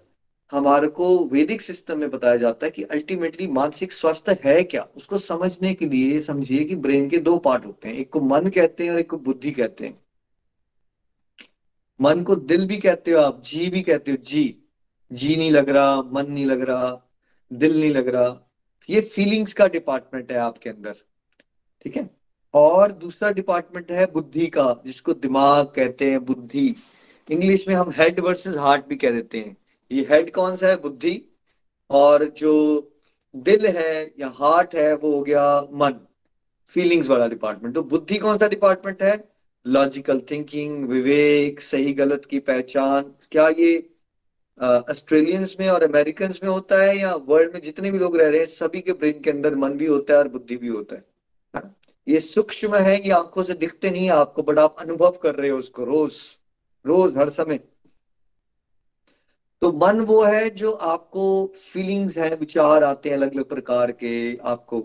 हमारे 0.50 0.88
को 0.88 1.24
वैदिक 1.24 1.60
सिस्टम 1.60 1.98
में 1.98 2.10
बताया 2.10 2.36
जाता 2.36 2.66
है 2.66 2.70
कि 2.70 2.82
अल्टीमेटली 2.82 3.46
मानसिक 3.46 3.92
स्वास्थ्य 3.92 4.38
है 4.44 4.62
क्या? 4.62 4.88
उसको 4.96 5.18
समझने 5.18 5.74
के 5.74 5.86
लिए 5.86 6.20
समझिए 6.20 6.64
कि 6.64 6.76
ब्रेन 6.76 7.08
के 7.08 7.18
दो 7.18 7.38
पार्ट 7.38 7.66
होते 7.66 7.88
हैं। 7.88 7.94
एक 7.94 8.12
को 8.12 8.20
मन 8.20 8.48
कहते 8.48 8.84
हैं 8.84 8.90
और 8.90 9.00
एक 9.00 9.10
को 9.10 9.18
बुद्धि 9.18 9.50
कहते 9.50 9.86
हैं। 9.86 10.00
मन 12.00 12.22
को 12.22 12.36
दिल 12.36 12.66
भी 12.66 12.76
कहते 12.76 13.10
हो 13.10 13.20
आप, 13.20 13.42
जी 13.42 13.70
भी 13.70 13.82
कहते 13.82 14.10
हो, 14.10 14.16
जी। 14.16 14.62
जी 15.12 15.36
नहीं 15.36 15.50
लग 15.50 15.68
रहा, 15.68 16.02
मन 16.02 16.26
नहीं 16.28 16.46
लग 16.46 16.60
रहा, 16.60 17.10
दिल 17.52 17.80
नहीं 17.80 17.90
लग 17.90 18.08
रहा। 18.08 18.47
ये 18.90 19.00
फीलिंग्स 19.00 19.52
का 19.52 19.66
डिपार्टमेंट 19.66 20.32
है 20.32 20.38
आपके 20.38 20.70
अंदर, 20.70 20.94
ठीक 21.84 21.96
है? 21.96 22.08
और 22.54 22.92
दूसरा 22.92 23.30
डिपार्टमेंट 23.30 23.90
है 23.92 24.06
बुद्धि 24.12 24.46
का, 24.46 24.82
जिसको 24.86 25.12
दिमाग 25.14 25.66
कहते 25.66 26.10
हैं 26.10 26.24
बुद्धि। 26.24 26.74
इंग्लिश 27.28 27.66
में 27.68 27.74
हम 27.74 27.90
हेड 27.90 28.20
वर्सेस 28.20 28.56
हार्ट 28.56 28.86
भी 28.86 28.96
कह 28.96 29.10
देते 29.10 29.38
हैं। 29.38 29.56
ये 29.92 30.06
हेड 30.10 30.30
कौन 30.30 30.56
सा 30.56 30.68
है? 30.68 30.76
बुद्धि। 30.76 31.22
और 31.90 32.24
जो 32.24 32.52
दिल 33.36 33.66
है 33.66 34.14
या 34.20 34.28
हार्ट 34.34 34.74
है, 34.74 34.94
वो 34.96 35.12
हो 35.12 35.22
गया 35.22 35.60
मन 35.72 35.94
फीलिंग्स 36.72 37.08
वाला 37.08 37.26
डिपार्टमेंट 37.26 37.74
तो 37.74 37.82
बुद्धि 37.82 38.16
कौन 38.18 38.38
सा 38.38 38.48
डिपार्टमेंट 38.48 39.02
है? 39.02 39.28
लॉजिकल 39.66 40.20
थिंकिंग 40.30 40.84
विवेक, 40.88 41.60
सही 41.60 41.92
गलत 41.92 42.24
की 42.24 42.38
पहचान। 42.38 43.14
क्या 43.30 43.48
ये 43.48 43.90
ऑस्ट्रेलियंस 44.60 45.56
में 45.60 45.68
और 45.68 45.82
अमेरिकन 45.82 46.34
में 46.42 46.50
होता 46.50 46.82
है 46.82 46.96
या 46.98 47.14
वर्ल्ड 47.14 47.54
में 47.54 47.60
जितने 47.62 47.90
भी 47.90 47.98
लोग 47.98 48.16
रह 48.16 48.28
रहे 48.28 48.38
हैं, 48.38 48.46
सभी 48.46 48.80
के 48.80 48.92
ब्रेन 48.92 49.20
के 49.20 49.30
अंदर 49.30 49.54
मन 49.54 49.72
भी 49.72 49.86
होता 49.86 50.12
है 50.12 50.18
और 50.18 50.28
बुद्धि 50.28 50.56
भी 50.56 50.68
होता 50.68 50.96
है। 50.96 51.04
ये 52.08 52.20
सूक्ष्म 52.20 52.76
है, 52.76 53.06
ये 53.06 53.10
आँखों 53.10 53.42
से 53.42 53.54
दिखते 53.54 53.90
नहीं 53.90 54.04
है 54.04 54.10
आपको 54.10 54.42
बट 54.42 54.58
आप 54.58 54.76
अनुभव 54.78 55.18
कर 55.22 55.34
रहे 55.34 55.50
हो 55.50 55.58
उसको 55.58 55.84
रोज 55.84 56.12
रोज, 56.84 57.16
हर 57.16 57.28
समय। 57.28 57.60
तो 59.62 59.72
मन 59.72 60.00
वो 60.00 60.22
है 60.24 60.50
जो 60.50 60.72
आपको 60.72 61.54
फीलिंग्स 61.72 62.18
है, 62.18 62.34
विचार 62.36 62.84
आते 62.84 63.08
हैं 63.08 63.16
अलग 63.16 63.34
अलग 63.34 63.44
प्रकार 63.44 63.92
के 63.92 64.36
आपको 64.36 64.80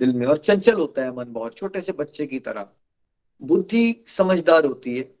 दिल 0.00 0.12
में 0.14 0.26
और 0.26 0.38
चंचल 0.38 0.72
होता 0.72 1.02
है 1.02 1.16
मन 1.16 1.24
बहुत, 1.28 1.56
छोटे 1.56 1.80
से 1.80 1.92
बच्चे 1.92 2.26
की 2.26 2.38
तरह। 2.38 2.68
बुद्धि 3.42 4.04
समझदार 4.06 4.64
होती 4.64 4.98
है। 4.98 5.17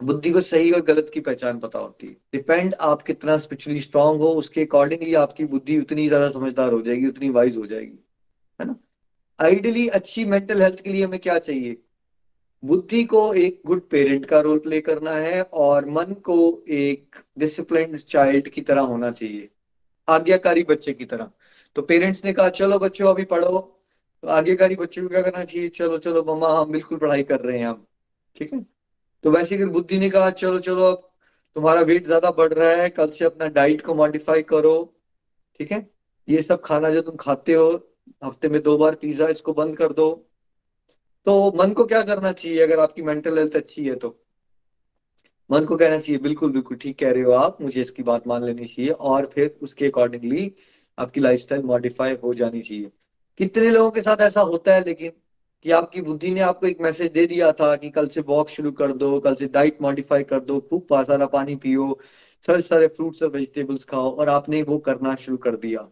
बुद्धि 0.00 0.30
को 0.30 0.40
सही 0.42 0.70
और 0.72 0.80
गलत 0.82 1.10
की 1.14 1.20
पहचान 1.20 1.58
पता 1.58 1.78
होती 1.78 2.06
है। 2.06 2.12
डिपेंड 2.32 2.74
आप 2.74 3.02
कितना 3.02 3.36
स्पिरिचुअली 3.38 3.80
स्ट्रांग 3.80 4.20
हो, 4.20 4.28
उसके 4.28 4.62
अकॉर्डिंगली 4.62 5.14
आपकी 5.16 5.44
बुद्धि 5.46 5.78
उतनी 5.80 6.06
ज़्यादा 6.08 6.30
समझदार 6.30 6.72
हो 6.72 6.80
जाएगी, 6.82 7.06
उतनी 7.06 7.28
वाइज 7.30 7.56
हो 7.56 7.66
जाएगी। 7.66 7.98
है 8.60 8.66
ना? 8.66 8.76
आइडियली 9.38 9.86
अच्छी 9.90 10.24
मेंटल 10.26 10.62
हेल्थ 10.62 10.80
के 10.80 10.90
लिए 10.90 11.04
हमें 11.04 11.18
क्या 11.20 11.38
चाहिए? 11.40 11.76
बुद्धि 12.62 13.02
को 13.04 13.32
एक 13.34 13.60
गुड 13.66 13.88
पेरेंट 13.90 14.24
का 14.26 14.40
रोल 14.40 14.58
प्ले 14.58 14.80
करना 14.80 15.12
है 15.12 15.42
और 15.42 15.88
मन 15.88 16.14
को 16.24 16.36
एक 16.68 17.16
डिसिप्लिन 17.38 17.96
चाइल्ड 17.98 18.48
की 18.48 18.60
तरह 18.62 18.80
होना 18.82 19.10
चाहिए, 19.12 19.48
आज्ञाकारी 20.08 20.62
बच्चे 20.64 20.92
की 20.92 21.04
तरह। 21.06 21.30
तो 21.76 21.82
पेरेंट्स 21.82 22.24
ने 22.24 22.32
कहा, 22.32 22.48
चलो 22.50 22.78
बच्चों, 22.78 23.10
अभी 23.10 23.24
पढ़ो। 23.26 23.58
तो 24.22 24.28
आज्ञाकारी 24.28 24.76
बच्चे 24.76 25.00
को 25.02 25.08
क्या 25.08 25.22
करना 25.22 25.44
चाहिए? 25.44 25.68
चलो 25.70 25.98
चलो, 25.98 26.22
मम्मा, 26.24 26.48
हम 26.52 26.72
बिल्कुल 26.72 26.98
पढ़ाई 26.98 27.22
कर 27.24 27.40
रहे 27.40 27.58
हैं 27.58 27.66
हम 27.66 27.84
ठीक 28.36 28.52
है? 28.52 28.64
तो 29.24 29.30
वैसे 29.30 29.56
फिर 29.56 29.68
बुद्धि 29.68 29.98
ने 29.98 30.10
कहा, 30.10 30.30
चलो 30.30 30.58
चलो, 30.58 30.84
अब 30.84 31.10
तुम्हारा 31.56 31.80
वेट 31.80 32.06
ज़्यादा 32.06 32.30
बढ़ 32.30 32.52
रहा 32.52 32.70
है, 32.72 32.88
कल 32.90 33.10
से 33.10 33.24
अपना 33.24 33.46
डाइट 33.48 33.80
को 33.82 33.94
मॉडिफाई 33.94 34.42
करो, 34.42 34.94
ठीक 35.60 35.72
है? 35.72 35.86
ये 36.28 36.42
सब 36.42 36.60
खाना 36.64 36.90
जो 36.90 37.00
तुम 37.00 37.16
खाते 37.16 37.52
हो, 37.52 37.68
हफ़्ते 38.24 38.48
में 38.48 38.62
दो 38.62 38.76
बार 38.78 38.94
पिज्जा 38.94 39.28
इसको 39.28 39.52
बंद 39.52 39.76
कर 39.76 39.92
दो। 39.92 40.10
तो 41.26 41.52
मन 41.56 41.72
को 41.72 41.84
क्या 41.84 42.02
करना 42.02 42.32
चाहिए 42.32 42.62
अगर 42.62 42.80
आपकी 42.80 43.02
मेंटल 43.02 43.38
हेल्थ 43.38 43.56
अच्छी 43.56 43.84
है 43.84 43.94
तो? 43.94 44.18
मन 45.50 45.64
को 45.64 45.76
कहना 45.76 45.98
चाहिए, 45.98 46.18
बिल्कुल 46.18 46.52
बिल्कुल, 46.52 46.76
ठीक 46.76 46.98
कह 46.98 47.10
रहे 47.12 47.22
हो 47.22 47.32
आप, 47.32 47.62
मुझे 47.62 47.80
इसकी 47.80 48.02
बात 48.02 48.26
मान 48.26 48.44
लेनी 48.44 48.64
चाहिए 48.64 48.90
और 48.90 49.26
फिर 49.26 49.58
उसके 49.62 49.86
अकॉर्डिंगली 49.86 50.52
आपकी 50.98 51.20
लाइफस्टाइल 51.20 51.62
मॉडिफाई 51.62 52.16
हो 52.22 52.34
जानी 52.34 52.62
चाहिए। 52.62 52.90
कितने 53.40 53.70
लोगों 53.70 53.90
के 53.90 54.02
साथ 54.02 54.20
ऐसा 54.20 54.40
होता 54.40 54.74
है, 54.74 54.84
लेकिन 54.84 55.12
कि 55.64 55.70
आपकी 55.70 56.00
बुद्धि 56.00 56.30
ने 56.30 56.40
आपको 56.40 56.66
एक 56.66 56.80
मैसेज 56.80 57.12
दे 57.12 57.26
दिया 57.26 57.52
था 57.52 57.76
कि 57.76 57.90
कल 57.90 58.06
से 58.06 58.20
वॉक 58.20 58.48
शुरू 58.48 58.72
कर 58.72 58.92
दो 58.92 59.18
कल 59.20 59.34
से 59.34 59.46
डाइट 59.46 59.78
मॉडिफाई 59.82 60.22
कर 60.22 60.40
दो 60.40 60.60
खूब 60.60 61.02
सारा 61.04 61.26
पानी 61.26 61.56
पियो 61.56 61.98
सारे 62.46 62.62
सारे 62.62 62.86
फ्रूट्स 62.86 63.22
और 63.22 63.28
वेजिटेबल्स 63.28 63.84
खाओ 63.84 64.10
और 64.16 64.28
आपने 64.28 64.62
वो 64.62 64.78
करना 64.78 65.14
शुरू 65.14 65.36
कर 65.36 65.56
दिया। 65.56 65.88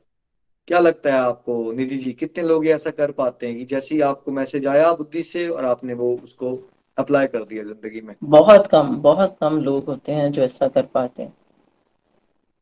क्या 0.68 0.78
लगता 0.78 1.12
है 1.12 1.18
आपको 1.18 1.72
निधि 1.72 1.96
जी 1.96 2.12
कितने 2.12 2.42
लोग 2.44 2.66
ऐसा 2.66 2.90
कर 2.90 3.10
पाते 3.10 3.46
हैं 3.46 3.56
कि 3.56 3.64
जैसे 3.64 3.94
ही 3.94 4.00
आपको 4.00 4.32
मैसेज 4.32 4.66
आया 4.66 4.92
बुद्धि 4.92 5.22
से 5.22 5.48
और 5.48 5.64
आपने 5.64 5.94
वो 5.94 6.14
उसको 6.24 6.58
अप्लाई 6.98 7.26
कर 7.26 7.44
दिया 7.44 7.64
ज़िंदगी 7.64 8.00
में? 8.00 8.14
बहुत 8.24 8.66
कम 8.66 8.96
बहुत 8.96 9.36
कम 9.40 9.58
लोग 9.58 9.84
होते 9.84 10.12
हैं 10.12 10.30
जो 10.32 10.42
ऐसा 10.42 10.68
कर 10.68 10.86
पाते 10.94 11.22
हैं। 11.22 11.32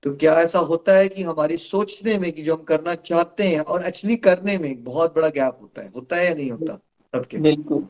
तो 0.02 0.14
क्या 0.16 0.34
ऐसा 0.34 0.58
होता 0.58 0.92
है 0.92 1.08
कि 1.08 1.22
हमारी 1.22 1.56
सोचने 1.56 2.18
में 2.18 2.32
कि 2.32 2.42
जो 2.42 2.54
हम 2.56 2.62
करना 2.62 2.94
चाहते 2.94 3.44
हैं 3.44 3.60
और 3.60 3.84
एक्चुअली 3.84 4.16
करने 4.16 4.58
में 4.58 4.84
बहुत 4.84 5.14
बड़ा 5.14 5.28
गैप 5.28 5.58
होता 5.62 5.82
है 5.82 5.90
होता 5.96 6.16
है 6.16 6.26
या 6.26 6.34
नहीं 6.34 6.50
होता? 6.50 6.78
सबके। 7.14 7.38
बिल्कुल 7.38 7.86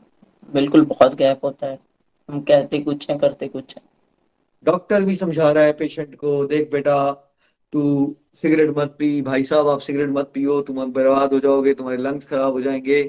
बिल्कुल 0.53 0.85
बहुत 0.85 1.15
गैप 1.15 1.45
होता 1.45 1.67
है। 1.67 1.79
हम 2.29 2.39
कहते 2.41 2.79
कुछ 2.79 3.09
हैं 3.09 3.17
करते 3.19 3.47
कुछ 3.47 3.75
हैं। 3.77 3.83
डॉक्टर 4.65 5.03
भी 5.03 5.15
समझा 5.15 5.51
रहा 5.51 5.63
है 5.63 5.73
पेशेंट 5.73 6.15
को 6.15 6.45
देख 6.45 6.71
बेटा 6.71 7.11
तू 7.73 8.15
सिगरेट 8.43 8.69
मत 8.77 8.95
पी 8.99 9.21
भाई 9.21 9.43
साहब 9.43 9.67
आप 9.67 9.79
सिगरेट 9.79 10.09
मत 10.09 10.31
पियो 10.33 10.59
तुम 10.61 10.83
बर्बाद 10.93 11.33
हो 11.33 11.39
जाओगे 11.39 11.73
तुम्हारे 11.73 11.97
लंग्स 11.97 12.25
खराब 12.25 12.53
हो 12.53 12.61
जाएँगे। 12.61 13.01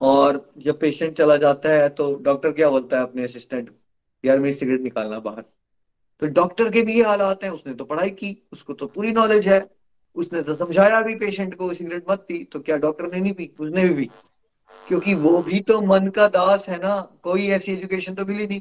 और 0.00 0.40
जब 0.58 0.78
पेशेंट 0.80 1.14
चला 1.16 1.36
जाता 1.36 1.72
है 1.72 1.88
तो 1.90 2.14
डॉक्टर 2.22 2.52
क्या 2.52 2.68
बोलता 2.70 2.96
है 2.96 3.02
अपने 3.02 3.24
असिस्टेंट 3.24 3.70
यार 4.24 4.38
मेरी 4.38 4.54
सिगरेट 4.54 4.80
निकालना 4.80 5.18
बाहर। 5.20 5.44
तो 6.22 6.26
डॉक्टर 6.26 6.70
के 6.70 6.82
भी 6.82 6.94
ये 6.94 7.02
हालात 7.02 7.44
हैं 7.44 7.50
उसने 7.50 7.74
तो 7.74 7.84
पढ़ाई 7.84 8.10
की 8.10 8.36
उसको 8.52 8.72
तो 8.72 8.86
पूरी 8.86 9.12
नॉलेज 9.12 9.48
है। 9.48 9.64
उसने 10.16 10.42
तो 10.42 10.54
समझाया 10.54 11.00
भी 11.02 11.14
पेशेंट 11.14 11.54
को 11.54 11.72
सिगरेट 11.74 12.04
मत 12.10 12.24
पी 12.28 12.42
तो 12.44 12.60
क्या 12.60 12.76
डॉक्टर 12.78 13.12
ने 13.12 13.20
नहीं 13.20 13.32
पी? 13.32 13.50
उसने 13.60 13.84
भी 13.84 13.94
पी। 13.96 14.10
क्योंकि 14.88 15.14
वो 15.14 15.42
भी 15.42 15.60
तो 15.60 15.80
मन 15.80 16.08
का 16.08 16.26
दास 16.28 16.68
है 16.68 16.78
ना, 16.78 17.00
कोई 17.22 17.46
ऐसी 17.48 17.72
एजुकेशन 17.72 18.14
तो 18.14 18.24
मिली 18.26 18.46
नहीं। 18.46 18.60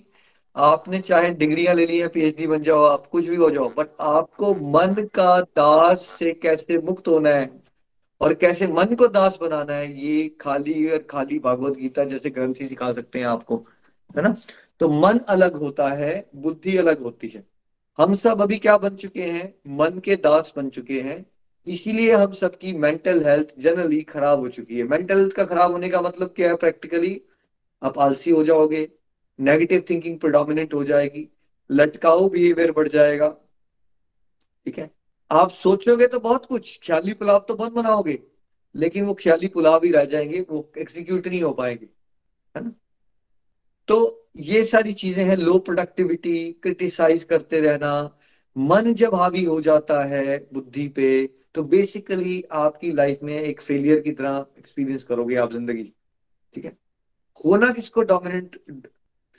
आपने 0.56 1.00
चाहे 1.02 1.30
डिग्रियाँ 1.32 1.74
ले 1.76 1.86
ली 1.86 1.98
है 2.00 2.08
पीएचडी 2.08 2.48
बन 2.48 2.62
जाओ, 2.62 2.84
आप 2.84 3.08
कुछ 3.08 3.26
भी 3.26 3.36
हो 3.36 3.50
जाओ 3.50 3.70
बट 3.70 3.88
आपको 4.00 4.54
मन 4.56 4.94
का 5.16 5.40
दास 5.42 6.06
से 6.20 6.34
कैसे 6.34 6.78
मुक्त 6.78 7.08
होना 7.08 7.30
है 7.30 7.50
और 8.22 8.34
कैसे 8.34 8.68
मन 8.68 8.96
को 8.96 9.08
दास 9.08 9.38
बनाना 9.42 9.74
है, 9.74 9.92
ये 10.06 10.28
खाली 10.42 10.90
और 10.90 11.06
खाली 11.10 11.40
भागवत 11.40 11.78
गीता 11.78 12.04
जैसे 12.04 12.30
ग्रंथ 12.30 12.62
ही 12.62 12.68
सिखा 12.68 12.92
सकते 12.92 13.20
हैं 13.20 13.26
आपको, 13.26 13.58
है 14.18 14.22
ना? 14.24 14.36
तो 14.80 14.90
मन 14.92 15.20
अलग 15.30 15.56
होता 15.56 15.88
है, 15.88 16.30
बुद्धि 16.36 16.78
अलग 16.78 17.02
होती 17.02 17.28
है। 17.28 17.44
हम 18.00 18.14
सब 18.14 18.42
अभी 18.42 18.58
क्या 18.58 18.78
बन 18.78 18.96
चुके 18.96 19.24
हैं? 19.24 19.54
मन 19.68 20.00
के 20.00 20.16
दास 20.16 20.54
बन 20.58 20.70
चुके 20.70 21.02
हैं। 21.02 21.26
इसीलिए 21.68 22.12
हम 22.12 22.34
सबकी 22.34 22.74
मेंटल 22.74 23.24
हेल्थ 23.26 23.54
जनरली 23.60 24.02
खराब 24.04 24.40
हो 24.40 24.50
चुकी 24.50 24.78
है। 24.78 24.84
मेंटल 24.84 25.18
हेल्थ 25.18 25.34
का 25.34 25.46
खराब 25.46 25.72
होने 25.72 25.90
का 25.90 26.02
मतलब 26.02 26.34
क्या 26.36 26.50
है? 26.50 26.56
प्रैक्टिकली 26.56 27.22
आप 27.82 27.98
आलसी 28.00 28.32
हो 28.32 28.44
जाओगे 28.44 28.88
नेगेटिव 29.40 29.84
थिंकिंग 29.90 30.20
प्रोडोमिनेंट 30.20 30.74
हो 30.74 30.84
जाएगी, 30.84 31.28
लटकाऊ 31.70 32.30
बिहेवियर 32.30 32.72
बढ़ 32.72 32.88
जाएगा, 32.88 33.30
ठीक 34.68 34.78
है? 34.80 34.90
आप 35.32 35.52
सोचोगे 35.52 36.08
तो 36.08 36.20
बहुत 36.20 36.46
कुछ, 36.46 36.80
ख्याली 36.84 37.14
पुलाव 37.14 37.46
तो 37.48 37.56
बहुत 37.56 37.74
बनाओगे, 37.74 38.20
लेकिन 38.76 39.06
वो 39.06 39.14
ख्याली 39.14 39.48
पुलाव 39.48 39.84
ही 39.84 39.92
रह 39.92 40.06
जाएँगे, 40.06 40.40
वो 40.42 40.72
एग्जीक्यूट 40.78 41.28
नहीं 41.28 41.42
हो 41.44 41.52
पाएँगे, 41.54 41.90
है 42.56 42.64
ना? 42.64 42.72
तो 43.88 44.28
ये 44.38 44.64
सारी 44.64 44.94
चीज़ें 44.94 45.24
हैं 45.26 45.38
लो 45.38 45.58
प्रोडक्टिविटी 45.60 46.52
क्रिटिसाइज 46.64 47.24
करते 47.24 47.60
रहना, 47.62 48.18
मन 48.56 48.94
जब 48.94 49.16
हावी 49.16 49.44
हो 49.44 49.60
जाता 49.62 50.04
है 50.04 50.38
बुद्धि 50.54 50.88
पे 50.88 51.10
तो 51.56 51.64
बेसिकली 51.64 52.44
आपकी 52.54 52.92
लाइफ 52.92 53.20
में 53.24 53.34
एक 53.34 53.62
फेलियर 53.62 54.00
की 54.00 54.12
तरह 54.12 54.46
एक्सपीरियंस 54.58 55.04
करोगे 55.04 55.36
आप 55.36 55.52
ज़िंदगी। 55.54 55.84
ठीक 56.56 56.66
है? 56.66 56.78
होना 57.46 57.72
किसको 57.74 58.02
डोमिनेंट 58.04 58.60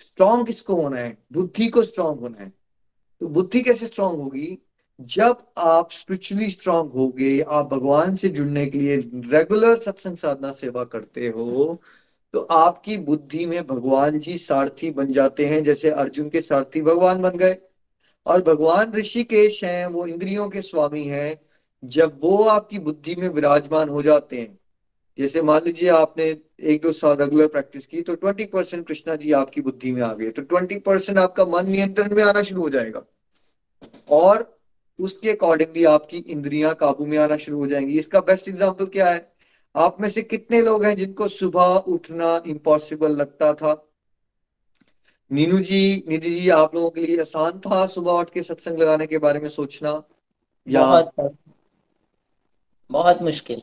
स्ट्रांग 0.01 0.47
किसको 0.47 0.75
होना 0.75 0.99
है? 0.99 1.17
बुद्धि 1.33 1.69
को 1.69 1.83
स्ट्रांग 1.83 2.19
होना 2.21 2.43
है। 2.43 2.53
तो 3.21 3.29
बुद्धि 3.29 3.61
कैसे 3.63 3.87
स्ट्रांग 3.87 4.17
होगी? 4.17 4.59
जब 5.01 5.43
आप 5.59 5.91
स्पिरिचुअली 5.93 6.49
स्ट्रांग 6.51 6.91
होगे, 6.91 7.41
आप 7.41 7.69
भगवान 7.69 8.17
से 8.17 8.29
जुड़ने 8.29 8.67
के 8.67 8.79
लिए 8.79 8.97
रेगुलर 9.31 9.79
सत्संग 9.79 10.17
साधना 10.17 10.53
सेवा 10.55 10.85
करते 10.87 11.29
हो 11.29 11.81
तो 12.35 12.41
आपकी 12.41 12.97
बुद्धि 12.99 13.45
में 13.47 13.67
भगवान 13.67 14.19
जी 14.19 14.37
सारथी 14.39 14.91
बन 14.91 15.07
जाते 15.09 15.47
हैं, 15.47 15.63
जैसे 15.65 15.91
अर्जुन 15.91 16.29
के 16.29 16.41
सारथी 16.43 16.81
भगवान 16.83 17.23
बन 17.23 17.37
गए। 17.39 17.57
और 18.27 18.43
भगवान 18.43 18.93
ऋषिकेश 18.93 19.63
हैं, 19.65 19.87
वो 19.87 20.07
इंद्रियों 20.07 20.49
के 20.51 20.63
स्वामी 20.63 21.05
हैं 21.05 21.39
जब 21.89 22.19
वो 22.23 22.43
आपकी 22.45 22.79
बुद्धि 22.79 23.15
में 23.15 23.29
विराजमान 23.29 23.89
हो 23.89 24.03
जाते 24.03 24.41
हैं, 24.41 24.59
जैसे 25.19 25.43
मान 25.43 25.61
लीजिए 25.65 25.89
आपने 25.91 26.25
एक 26.65 26.83
दो 26.83 26.93
साल 26.93 27.17
रेगुलर 27.17 27.47
प्रैक्टिस 27.47 27.87
की 27.87 28.03
तो 28.03 28.15
ट्वेंटी 28.15 28.45
परसेंट 28.47 28.87
कृष्णा 28.87 29.15
जी 29.17 29.33
आपकी 29.33 29.61
बुद्धि 29.61 29.93
में 29.93 30.03
आ 30.03 30.13
गए 30.15 30.31
तो 30.31 30.43
ट्वेंटी 30.43 30.77
परसेंट 30.81 31.19
आपका 31.19 31.45
मन 31.47 31.71
नियंत्रण 31.71 32.15
में 32.17 32.23
आना 32.25 32.43
शुरू 32.43 32.63
हो 32.63 32.69
जाएगा। 32.71 33.03
और 34.11 34.45
उसके 34.99 35.31
अकॉर्डिंगली 35.31 35.85
आपकी 35.85 36.19
इंद्रियाँ 36.19 36.75
काबू 36.75 37.07
में 37.07 37.17
आना 37.19 37.37
शुरू 37.37 37.59
हो 37.59 37.67
जाएँगी। 37.67 37.99
इसका 37.99 38.21
बेस्ट 38.21 38.49
एग्ज़ाम्पल 38.49 38.87
क्या 38.87 39.09
है? 39.09 39.33
आप 39.75 40.01
में 40.01 40.09
से 40.09 40.23
कितने 40.23 40.61
लोग 40.63 40.85
हैं 40.85 40.97
जिनको 40.97 41.29
सुबह 41.29 41.85
उठना 41.89 42.43
इम्पॉसिबल 42.47 43.17
लगता 43.17 43.53
था? 43.55 43.73
नीनू 45.31 45.59
जी, 45.61 46.05
निधि 46.09 46.31
जी, 46.31 46.49
आप 46.51 46.75
लोगों 46.75 46.91
के 46.91 47.01
लिए 47.01 47.21
आसान 47.21 47.59
था 47.61 47.87
सुबह 47.87 48.13
उठ 48.13 48.31
के 48.31 48.43
सत्संग 48.43 48.79
लगाने 48.79 49.07
के 49.07 49.19
बारे 49.19 49.41
में 49.41 49.49
सोचना? 49.51 50.03
या 50.67 50.83
बहुत 52.91 53.23
मुश्किल। 53.23 53.63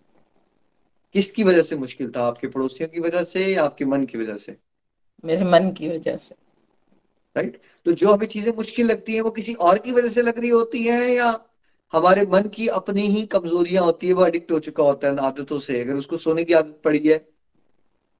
किसकी 1.15 1.43
वजह 1.43 1.61
से 1.61 1.75
मुश्किल 1.75 2.11
था? 2.11 2.23
आपके 2.23 2.47
पड़ोसियों 2.47 2.89
की 2.89 2.99
वजह 2.99 3.23
से 3.23 3.45
या 3.45 3.63
आपके 3.63 3.85
मन 3.85 4.05
की 4.05 4.17
वजह 4.17 4.37
से? 4.37 4.57
मेरे 5.23 5.45
मन 5.45 5.71
की 5.71 5.89
वजह 5.89 6.15
से। 6.17 6.35
राइट 7.35 7.61
तो 7.85 7.91
जो 7.91 8.13
हमें 8.13 8.25
चीज़ें 8.27 8.51
मुश्किल 8.57 8.87
लगती 8.87 9.13
हैं 9.13 9.21
वो 9.21 9.31
किसी 9.31 9.53
और 9.53 9.77
की 9.77 9.91
वजह 9.91 10.09
से 10.09 10.21
लग 10.21 10.39
रही 10.39 10.49
होती 10.49 10.83
हैं 10.83 11.07
या 11.07 11.27
हमारे 11.93 12.25
मन 12.25 12.47
की 12.47 12.67
अपनी 12.73 13.01
ही 13.07 13.25
कमजोरियाँ 13.27 13.83
होती 13.83 14.07
है 14.07 14.13
वो 14.13 14.25
एडिक्ट 14.25 14.51
हो 14.51 14.59
चुका 14.59 14.83
होता 14.83 15.07
है 15.07 15.17
आदतों 15.17 15.59
से? 15.59 15.81
अगर 15.81 15.95
उसको 15.95 16.17
सोने 16.17 16.43
की 16.43 16.53
आदत 16.53 16.79
पड़ी 16.83 16.99
है 16.99 17.17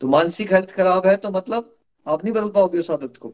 तो 0.02 0.08
मानसिक 0.08 0.54
हेल्थ 0.54 0.72
खराब 0.72 1.06
है 1.08 1.16
तो 1.18 1.30
मतलब 1.30 1.76
आप 2.08 2.24
नहीं 2.24 2.34
बदल 2.34 2.50
पाओगे 2.50 2.80
उस 2.80 2.92
आदत 2.92 3.18
को। 3.18 3.34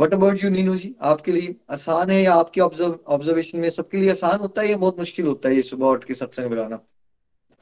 What 0.00 0.14
about 0.14 0.44
you 0.44 0.50
Neenu 0.50 0.74
ji 0.76 0.96
आपके 1.00 1.32
लिए 1.32 1.54
आसान 1.70 2.10
है 2.10 2.22
या 2.22 2.34
आपके 2.34 2.60
ऑब्जर्वेशन 2.60 3.60
में 3.60 3.70
सबके 3.70 3.98
लिए 3.98 4.10
आसान 4.10 4.38
होता 4.38 4.62
है 4.62 4.68
या 4.68 4.76
बहुत 4.76 4.98
मुश्किल 4.98 5.26
होता 5.26 5.48
है 5.48 5.54
ये 5.54 5.62
सुबह 5.62 5.86
उठ 5.86 6.04
के 6.04 6.14
सत्संग 6.14 6.52
लगाना 6.52 6.80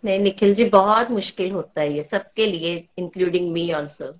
नहीं 0.04 0.18
निखिल 0.18 0.54
जी 0.54 0.64
बहुत 0.64 1.10
मुश्किल 1.10 1.50
होता 1.52 1.80
है 1.80 1.92
ये 1.92 2.02
सबके 2.02 2.46
लिए 2.46 2.88
इंक्लूडिंग 2.98 3.52
मी 3.52 3.72
ऑल्सो 3.72 4.12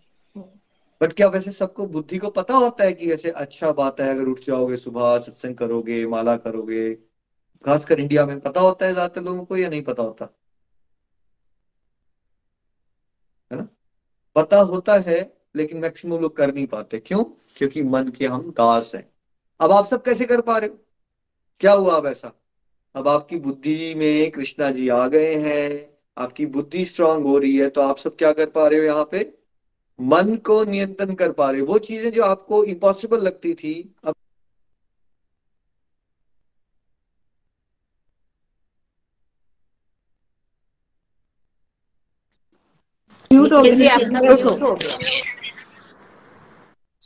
बट 1.02 1.12
क्या 1.12 1.28
वैसे 1.28 1.52
सबको 1.52 1.86
बुद्धि 1.86 2.18
को 2.18 2.30
पता 2.30 2.54
होता 2.54 2.84
है 2.84 2.92
कि 2.92 3.06
वैसे 3.10 3.30
अच्छा 3.30 3.72
बात 3.72 4.00
है 4.00 4.10
अगर 4.10 4.24
उठ 4.24 4.40
जाओगे 4.40 4.76
सुबह 4.76 5.18
सत्संग 5.18 5.54
करोगे 5.54 6.06
माला 6.06 6.36
करोगे? 6.36 6.94
खासकर 7.64 8.00
इंडिया 8.00 8.26
में 8.26 8.40
पता 8.40 8.60
होता 8.60 8.86
है 8.86 8.92
ज़्यादातर 8.92 9.22
लोगों 9.22 9.44
को 9.44 9.56
या 9.56 9.68
नहीं 9.68 9.82
पता 9.82 10.02
होता? 10.02 10.28
है 13.52 13.58
ना? 13.58 13.68
पता 14.36 14.60
होता 14.60 14.94
है 14.98 15.37
लेकिन 15.58 15.78
मैक्सिमम 15.78 16.20
लोग 16.20 16.36
कर 16.36 16.54
नहीं 16.54 16.66
पाते। 16.66 16.98
क्यों? 16.98 17.24
क्योंकि 17.56 17.82
मन 17.82 18.08
के 18.08 18.26
हम 18.26 18.50
दास 18.50 18.92
हैं। 18.94 19.08
अब 19.60 19.72
आप 19.72 19.86
सब 19.86 20.02
कैसे 20.04 20.24
कर 20.24 20.40
पा 20.40 20.58
रहे 20.58 20.68
हो? 20.68 20.78
क्या 21.60 21.72
हुआ 21.72 21.96
अब 21.96 22.06
ऐसा? 22.06 22.32
अब 22.94 23.08
आपकी 23.08 23.36
बुद्धि 23.38 23.94
में 23.94 24.30
कृष्णा 24.30 24.70
जी 24.70 24.88
आ 24.88 25.06
गए 25.08 25.34
हैं। 25.38 25.88
आपकी 26.16 26.46
बुद्धि 26.48 26.84
स्ट्रांग 26.84 27.24
हो 27.24 27.38
रही 27.38 27.56
है 27.56 27.68
तो 27.70 27.80
आप 27.80 27.98
सब 27.98 28.16
क्या 28.16 28.32
कर 28.32 28.46
पा 28.50 28.66
रहे 28.68 28.78
हो 28.78 28.84
यहाँ 28.84 29.08
पे? 29.12 29.32
मन 29.98 30.36
को 30.46 30.62
नियंत्रण 30.64 31.14
कर 31.14 31.32
पा 31.32 31.50
रहे 31.50 31.60
हो। 31.60 31.66
वो 31.66 31.78
चीज़ें 31.78 32.10
जो 32.12 32.22
आपको 32.24 32.62
इम्पॉसिबल 32.64 33.20
लगती 33.20 33.54
थी 33.54 33.74
अब 34.04 34.14
म्यूट 43.30 43.52
हो 43.52 43.62
गया 43.62 43.94
आपका 43.94 44.20
म्यूट 44.20 44.42
हो 44.42 44.74
गया 44.74 44.96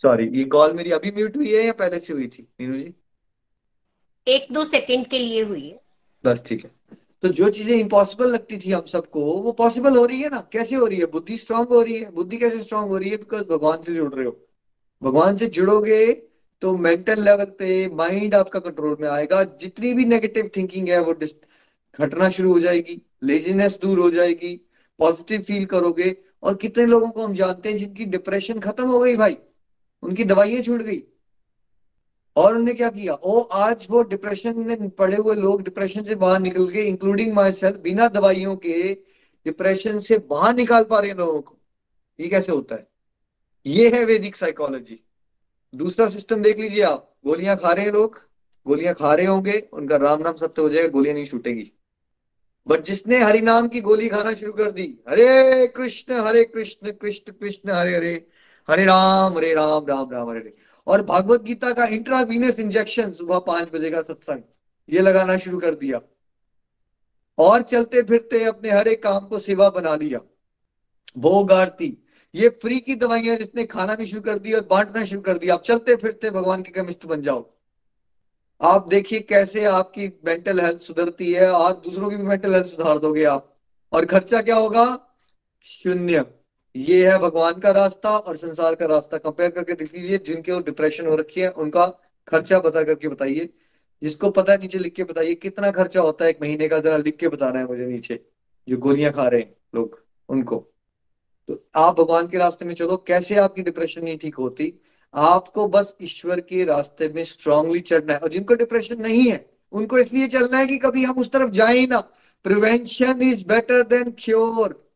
सॉरी 0.02 0.28
ये 0.38 0.44
कॉल 0.44 0.72
मेरी 0.72 0.90
अभी 0.90 1.10
म्यूट 1.10 1.36
हुई 1.36 1.54
है 1.54 1.64
या 1.64 1.72
पहले 1.72 1.98
से 2.00 2.12
हुई 2.12 2.26
थी 2.28 2.46
मीनू 2.60 2.76
जी? 2.76 2.94
एक 4.26 4.46
दो 4.52 4.64
सेकंड 4.64 5.06
के 5.06 5.18
लिए 5.18 5.42
हुई 5.42 5.68
है। 5.68 5.78
बस 6.24 6.42
ठीक 6.46 6.64
है। 6.64 6.70
तो 7.22 7.28
जो 7.28 7.48
चीज़ें 7.50 7.76
इम्पॉसिबल 7.76 8.30
लगती 8.30 8.58
थी 8.58 8.70
हम 8.72 8.82
सबको 8.86 9.20
वो 9.42 9.52
पॉसिबल 9.52 9.96
हो 9.96 10.04
रही 10.04 10.20
है 10.22 10.28
ना? 10.28 10.40
कैसे 10.52 10.76
हो 10.76 10.86
रही 10.86 10.98
है? 10.98 11.06
बुद्धि 11.06 11.36
स्ट्रांग 11.36 11.66
हो 11.68 11.82
रही 11.82 11.98
है? 11.98 12.10
बुद्धि 12.10 12.36
कैसे 12.36 12.62
स्ट्रांग 12.62 12.88
हो 12.88 12.98
रही 12.98 13.10
है? 13.10 13.16
बिकॉज़ 13.16 13.44
भगवान 13.44 13.82
से 13.82 13.94
जुड़ 13.94 14.12
रहे 14.14 14.26
हो। 14.26 14.36
भगवान 15.02 15.36
से 15.36 15.46
जुड़ोगे 15.48 16.12
तो 16.62 16.76
मेंटल 16.78 17.22
लेवल 17.24 17.44
पे 17.58 17.88
माइंड 17.94 18.34
आपका 18.34 18.58
कंट्रोल 18.60 18.96
में 19.00 19.08
आएगा। 19.08 19.42
जितनी 19.44 19.92
भी 19.94 20.04
नेगेटिव 20.04 20.50
थिंकिंग 20.56 20.88
है 20.88 20.98
वो 21.00 21.14
घटना 21.98 22.28
शुरू 22.30 22.52
हो 22.52 22.60
जाएगी 22.60 23.00
लेजीनेस 23.24 23.78
दूर 23.82 23.98
हो 23.98 24.10
जाएगी 24.10 24.54
पॉजिटिव 25.00 25.42
फील 25.42 25.64
करोगे। 25.66 26.16
और 26.42 26.56
कितने 26.56 26.86
लोगों 26.86 27.10
को 27.10 27.24
हम 27.26 27.34
जानते 27.34 27.70
हैं 27.70 27.78
जिनकी 27.78 28.04
डिप्रेशन 28.06 28.60
खत्म 28.60 28.86
हो 28.88 28.98
गई 28.98 29.16
भाई? 29.16 29.36
उनकी 30.02 30.24
दवाइयाँ 30.24 30.62
छूट 30.62 30.82
गई। 30.82 31.02
और 32.36 32.50
उन्होंने 32.50 32.74
क्या 32.74 32.90
किया? 32.90 33.14
ओ, 33.14 33.40
आज 33.40 33.86
वो 33.90 34.02
डिप्रेशन 34.02 34.58
में 34.58 34.90
पड़े 34.90 35.16
हुए 35.16 35.34
लोग 35.34 35.62
डिप्रेशन 35.62 36.02
से 36.02 36.14
बाहर 36.14 36.40
निकल 36.40 36.70
के 36.70 36.82
इंक्लूडिंग 36.82 37.32
माई 37.32 37.52
सेल्फ 37.52 37.76
बिना 37.76 38.08
दवाइयों 38.08 38.56
के 38.56 38.94
डिप्रेशन 39.44 39.98
से 40.00 40.18
बाहर 40.18 40.54
निकाल 40.54 40.84
पा 40.84 41.00
रहे 41.00 41.10
हैं 41.10 41.16
लोगों 41.16 41.40
को। 41.40 41.58
ये 42.20 42.28
कैसे 42.28 42.52
होता 42.52 42.74
है? 42.74 42.88
ये 43.66 43.90
है 43.90 44.04
वैदिक 44.04 44.36
साइकोलॉजी 44.36 45.00
दूसरा 45.74 46.08
सिस्टम 46.08 46.42
देख 46.42 46.58
लीजिए 46.58 46.82
आप। 46.82 47.14
गोलियाँ 47.26 47.56
खा 47.56 47.72
रहे 47.72 47.84
हैं 47.84 47.92
लोग। 47.92 48.20
गोलियाँ 48.66 48.94
खा 48.94 49.14
रहे 49.14 49.26
होंगे। 49.26 49.68
उनका 49.72 49.96
राम 49.96 50.22
नाम 50.22 50.34
सत्य 50.34 50.62
हो 50.62 50.68
जाएगा, 50.68 50.88
गोलियाँ 50.88 51.14
नहीं 51.14 51.26
छूटेगी। 51.26 51.72
बट 52.68 52.80
जिसने 52.80 53.18
हरि 53.18 53.40
नाम 53.40 53.68
की 53.68 53.80
गोली 53.80 54.08
खाना 54.08 54.34
शुरू 54.34 54.52
कर 54.52 54.70
दी, 54.70 54.98
हरे 55.08 55.66
कृष्ण 55.66 56.14
हरे 56.14 56.44
कृष्ण 56.44 56.90
कृष्ण 56.90 57.32
कृष्ण, 57.32 57.70
हरे 57.70 57.96
हरे 57.96 58.26
हरे 58.68 58.84
राम 58.84 59.36
हरे 59.36 59.54
राम 59.54 59.86
राम 59.86 60.10
राम, 60.10 60.30
हरे 60.30 60.40
हरे 60.40 60.54
और 60.86 61.02
भागवत 61.02 61.42
गीता 61.42 61.72
का 61.72 61.84
इंट्रावीनस 61.84 62.58
इंजेक्शन 62.58 63.12
सुबह 63.12 63.38
पाँच 63.38 63.70
बजे 63.72 63.90
का 63.90 64.02
सत्संग, 64.02 64.42
ये 64.90 65.00
लगाना 65.00 65.36
शुरू 65.36 65.58
कर 65.58 65.74
दिया। 65.74 66.00
और 67.38 67.62
चलते 67.62 68.02
फिरते 68.02 68.44
अपने 68.44 68.70
हर 68.70 68.88
एक 68.88 69.02
काम 69.02 69.26
को 69.26 69.38
सेवा 69.38 69.70
बना 69.70 69.94
लिया। 69.96 70.20
भोग, 71.16 71.52
आरती, 71.52 71.96
ये 72.34 72.48
फ्री 72.48 72.78
की 72.80 72.94
दवाइयाँ 72.94 73.36
जिसने 73.36 73.64
खाना 73.66 73.94
भी 73.94 74.06
शुरू 74.06 74.22
कर 74.22 74.38
दी 74.38 74.52
और 74.52 74.66
बांटना 74.70 75.04
शुरू 75.04 75.20
कर 75.20 75.38
दिया। 75.38 75.54
आप 75.54 75.62
चलते 75.62 75.96
फिरते 75.96 76.30
भगवान 76.30 76.62
के 76.62 76.70
कमिस्ट 76.70 77.06
बन 77.06 77.22
जाओ। 77.22 77.50
आप 78.60 78.88
देखिए 78.88 79.20
कैसे 79.20 79.64
आपकी 79.64 80.08
मेंटल 80.24 80.60
हेल्थ 80.60 80.80
सुधरती 80.80 81.32
है 81.32 81.50
और 81.52 81.72
दूसरों 81.74 82.10
की 82.10 82.16
भी 82.16 82.22
मेंटल 82.22 82.54
हेल्थ 82.54 82.66
सुधार 82.66 82.98
दोगे 82.98 83.24
आप। 83.24 83.56
और 83.92 84.04
खर्चा 84.04 84.42
क्या 84.42 84.56
होगा? 84.56 84.84
शून्य। 85.62 86.24
ये 86.76 87.12
है 87.12 87.18
भगवान 87.18 87.52
का 87.52 87.70
रास्ता 87.70 88.18
और 88.18 88.36
संसार 88.36 88.74
का 88.74 88.86
रास्ता। 88.86 89.18
कंपेयर 89.18 89.50
करके 89.50 89.72
देख 89.72 89.94
लीजिए, 89.94 90.18
जिनके 90.18 90.60
डिप्रेशन 90.60 91.06
हो 91.06 91.16
रखी 91.16 91.40
है, 91.40 91.50
उनका 91.50 91.86
खर्चा 92.28 92.58
बता 92.58 92.84
करके 92.84 93.08
बताइए। 93.08 93.48
जिसको 94.02 94.30
पता 94.30 94.52
है, 94.52 94.58
नीचे 94.58 94.78
लिख 94.78 94.94
के 94.94 95.04
बताइए, 95.04 95.34
कितना 95.34 95.70
खर्चा 95.70 96.00
होता 96.00 96.24
है 96.24 96.30
एक 96.30 96.38
महीने 96.42 96.68
का? 96.68 96.78
जरा 96.78 96.96
लिख 96.96 97.16
के 97.16 97.28
बताना 97.28 97.58
है 97.58 97.66
मुझे 97.66 97.86
नीचे, 97.86 98.26
जो 98.68 98.76
गोलियाँ 98.76 99.12
खा 99.12 99.28
रहे 99.28 99.40
हैं 99.40 99.56
लोग, 99.74 100.04
उनको। 100.28 100.56
तो 101.48 101.68
आप 101.74 102.00
भगवान 102.00 102.28
के 102.28 102.38
रास्ते 102.38 102.64
में 102.64 102.74
चलो, 102.74 102.96
कैसे 102.96 103.36
आपकी 103.36 103.62
डिप्रेशन 103.62 104.04
नहीं 104.04 104.18
ठीक 104.18 104.34
होती? 104.34 104.74
आपको 105.14 105.68
बस 105.68 105.96
ईश्वर 106.02 106.40
के 106.40 106.64
रास्ते 106.64 107.08
में 107.08 107.24
स्ट्रांगली 107.24 107.80
चढ़ना 107.80 108.12
है। 108.12 108.18
और 108.18 108.28
जिनको 108.28 108.54
डिप्रेशन 108.54 109.02
नहीं 109.02 109.30
है, 109.30 109.50
उनको 109.72 109.98
इसलिए 109.98 110.28
चलना 110.28 110.58
है 110.58 110.66
कि 110.66 110.78
कभी 110.78 111.04
हम 111.04 111.18
उस 111.18 111.30
तरफ़ 111.30 111.50
जाए 111.50 111.86
ना। 111.86 112.00
Prevention 112.44 113.22
is 113.22 113.44
better 113.46 113.82
than 113.82 114.14
cure 114.18 114.91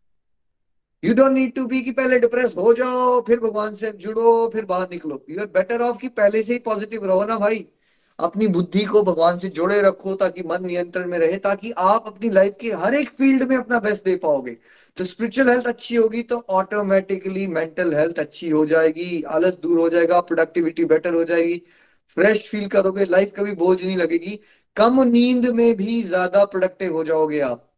you 1.02 1.12
don't 1.14 1.32
need 1.32 1.54
to 1.54 1.64
be 1.66 1.80
कि 1.82 1.90
पहले 1.92 2.18
डिप्रेस 2.18 2.54
हो 2.56 2.72
जाओ, 2.74 3.20
फिर 3.20 3.40
भगवान 3.40 3.74
से 3.74 3.90
जुड़ो, 3.94 4.48
फिर 4.52 4.64
बाहर 4.64 4.88
निकलो। 4.90 5.24
यू 5.30 5.40
आर 5.40 5.46
बेटर 5.54 5.82
ऑफ़ 5.82 5.98
कि 5.98 6.08
पहले 6.10 6.42
से 6.42 6.52
ही 6.52 6.58
पॉजिटिव 6.60 7.04
रहो 7.04 7.24
ना 7.26 7.36
भाई। 7.38 7.66
अपनी 8.18 8.46
बुद्धि 8.46 8.84
को 8.84 9.02
भगवान 9.02 9.38
से 9.38 9.48
जोड़े 9.48 9.80
रखो 9.82 10.14
ताकि 10.14 10.42
मन 10.42 10.64
नियंत्रण 10.66 11.08
में 11.08 11.18
रहे, 11.18 11.36
ताकि 11.38 11.70
आप 11.78 12.04
अपनी 12.06 12.30
लाइफ 12.30 12.56
के 12.60 12.70
हर 12.74 12.94
एक 12.94 13.10
फ़ील्ड 13.10 13.42
में 13.42 13.56
अपना 13.56 13.78
बेस्ट 13.78 14.04
दे 14.04 14.16
पाओगे। 14.16 14.56
तो 14.98 15.04
स्पिरिचुअल 15.04 15.48
हेल्थ 15.50 15.66
अच्छी 15.66 15.96
होगी 15.96 16.22
तो 16.22 16.38
ऑटोमेटिकली 16.50 17.46
मेंटल 17.48 17.94
हेल्थ 17.94 18.18
अच्छी 18.18 18.48
हो 18.50 18.64
जाएगी, 18.66 19.22
आलस 19.22 19.58
दूर 19.58 19.78
हो 19.78 19.88
जाएगा 19.88 20.20
प्रोडक्टिविटी 20.22 20.84
बेटर 20.86 21.14
हो 21.14 21.24
जाएगी। 21.24 21.62
फ्रेश 22.16 22.48
फील 22.50 22.68
करोगे 22.68 23.04
लाइफ 23.04 23.32
कभी 23.36 23.52
बोझ 23.54 23.82
नहीं 23.84 23.96
लगेगी, 23.96 24.38
कम 24.76 25.02
नींद 25.02 25.46
में 25.46 25.74
भी 25.76 26.02
ज़्यादा 26.02 26.44
प्रोडक्टिव 26.44 26.92
हो 26.92 27.04
जाओगे 27.04 27.40
आप। 27.42 27.72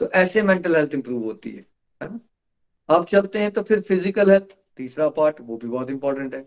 तो 0.00 0.10
ऐसे 0.14 0.42
मेंटल 0.42 0.76
हेल्थ 0.76 0.94
इंप्रूव 0.94 1.24
होती 1.24 1.50
है। 1.50 1.71
अब 2.04 3.04
चलते 3.04 3.38
हैं 3.38 3.50
तो 3.50 3.62
फिर 3.62 3.80
फ़िज़िकल 3.80 4.30
हेल्थ 4.30 4.56
तीसरा 4.76 5.08
पार्ट 5.08 5.36
वो 5.40 5.56
भी 5.56 5.68
बहुत 5.68 5.90
इंपॉर्टेंट 5.90 6.34
है। 6.34 6.44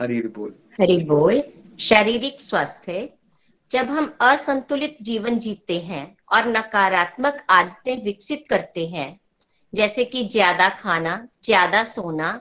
हरी 0.00 0.20
बोल। 0.20 0.54
हरी 0.80 0.98
बोल। 1.04 1.42
शारीरिक 1.80 2.40
स्वास्थ्य। 2.40 3.08
जब 3.70 3.86
हम 3.86 4.16
असंतुलित 4.20 4.96
जीवन 5.02 5.38
जीते 5.38 5.78
हैं 5.80 6.16
और 6.32 6.46
नकारात्मक 6.48 7.44
आदतें 7.50 8.04
विकसित 8.04 8.44
करते 8.50 8.86
हैं, 8.86 9.20
जैसे 9.72 10.04
कि 10.04 10.24
ज़्यादा 10.28 10.68
खाना, 10.68 11.28
ज़्यादा 11.44 11.82
सोना, 11.84 12.40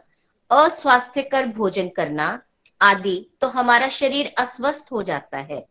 अस्वास्थ्यकर 0.51 1.45
भोजन 1.47 1.89
करना 1.89 2.41
आदि 2.81 3.15
तो 3.41 3.47
हमारा 3.47 3.87
शरीर 3.89 4.33
अस्वस्थ 4.37 4.91
हो 4.91 5.03
जाता 5.03 5.37
है। 5.37 5.65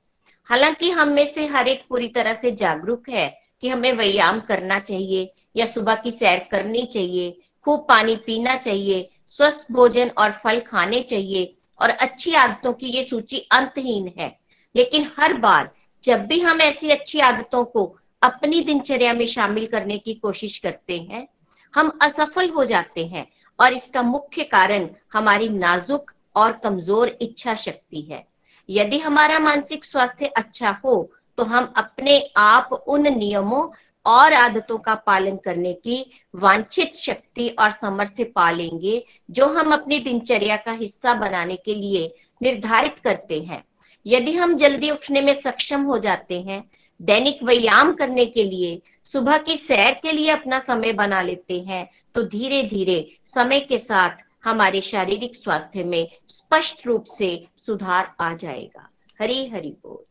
हालाँकि 0.50 0.90
हम 0.90 1.08
में 1.08 1.24
से 1.26 1.46
हर 1.46 1.68
एक 1.68 1.84
पूरी 1.88 2.08
तरह 2.08 2.32
से 2.32 2.50
जागरूक 2.52 3.08
है 3.08 3.41
कि 3.62 3.68
हमें 3.68 3.92
व्यायाम 3.92 4.40
करना 4.40 4.78
चाहिए 4.78 5.32
या 5.56 5.66
सुबह 5.66 5.94
की 5.94 6.10
सैर 6.10 6.46
करनी 6.50 6.84
चाहिए, 6.84 7.30
खूब 7.66 7.86
पानी 7.88 8.16
पीना 8.16 8.56
चाहिए, 8.56 9.08
स्वस्थ 9.26 9.66
भोजन 9.72 10.08
और 10.08 10.30
फल 10.44 10.60
खाने 10.60 11.00
चाहिए। 11.00 11.54
और 11.80 11.90
अच्छी 11.90 12.34
आदतों 12.34 12.72
की 12.72 12.86
ये 12.86 13.04
सूची 13.04 13.38
अंतहीन 13.52 14.12
है। 14.18 14.38
लेकिन 14.74 15.10
हर 15.18 15.34
बार 15.34 15.70
जब 16.04 16.26
भी 16.26 16.40
हम 16.40 16.60
ऐसी 16.60 16.90
अच्छी 16.90 17.20
आदतों 17.20 17.64
को 17.64 17.84
अपनी 18.22 18.60
दिनचर्या 18.60 19.12
में 19.12 19.26
शामिल 19.26 19.66
करने 19.66 19.98
की 19.98 20.14
कोशिश 20.14 20.58
करते 20.58 20.98
हैं, 20.98 21.26
हम 21.74 21.98
असफल 22.02 22.50
हो 22.50 22.64
जाते 22.64 23.06
हैं 23.06 23.26
और 23.58 23.72
इसका 23.72 24.02
मुख्य 24.02 24.44
कारण 24.44 24.88
हमारी 25.12 25.48
नाजुक 25.48 26.10
और 26.36 26.52
कमज़ोर 26.52 27.16
इच्छा 27.22 27.54
शक्ति 27.54 28.00
है। 28.00 28.26
यदि 28.68 28.98
हमारा 28.98 29.38
मानसिक 29.38 29.84
स्वास्थ्य 29.84 30.26
अच्छा 30.26 30.70
हो 30.84 31.12
तो 31.38 31.44
हम 31.44 31.72
अपने 31.76 32.18
आप 32.36 32.72
उन 32.72 33.08
नियमों 33.08 33.68
और 34.06 34.32
आदतों 34.32 34.78
का 34.78 34.94
पालन 34.96 35.36
करने 35.36 35.72
की 35.74 36.04
वांछित 36.34 36.94
शक्ति 36.94 37.48
और 37.48 37.70
सामर्थ्य 37.70 38.24
पा 38.24 38.50
लेंगे 38.50 39.04
जो 39.30 39.46
हम 39.48 39.72
अपनी 39.72 39.98
दिनचर्या 39.98 40.56
का 40.56 40.72
हिस्सा 40.72 41.14
बनाने 41.14 41.56
के 41.56 41.74
लिए 41.74 42.14
निर्धारित 42.42 42.98
करते 42.98 43.40
हैं। 43.42 43.62
यदि 44.06 44.32
हम 44.32 44.54
जल्दी 44.56 44.90
उठने 44.90 45.20
में 45.20 45.32
सक्षम 45.34 45.82
हो 45.82 45.98
जाते 45.98 46.40
हैं, 46.40 46.64
दैनिक 47.00 47.42
व्यायाम 47.42 47.92
करने 47.92 48.24
के 48.26 48.44
लिए, 48.44 48.80
सुबह 49.04 49.38
की 49.38 49.56
सैर 49.56 49.92
के 49.92 50.12
लिए 50.12 50.30
अपना 50.30 50.58
समय 50.58 50.92
बना 50.92 51.22
लेते 51.22 51.60
हैं 51.60 51.88
तो 52.14 52.22
धीरे 52.22 52.62
धीरे 52.62 53.16
समय 53.24 53.60
के 53.60 53.78
साथ 53.78 54.24
हमारे 54.44 54.80
शारीरिक 54.80 55.36
स्वास्थ्य 55.36 55.84
में 55.84 56.08
स्पष्ट 56.28 56.86
रूप 56.86 57.04
से 57.08 57.46
सुधार 57.56 58.14
आ 58.20 58.32
जाएगा। 58.34 58.88
हरी 59.20 59.46
हरी 59.48 59.70
बोल। 59.82 60.04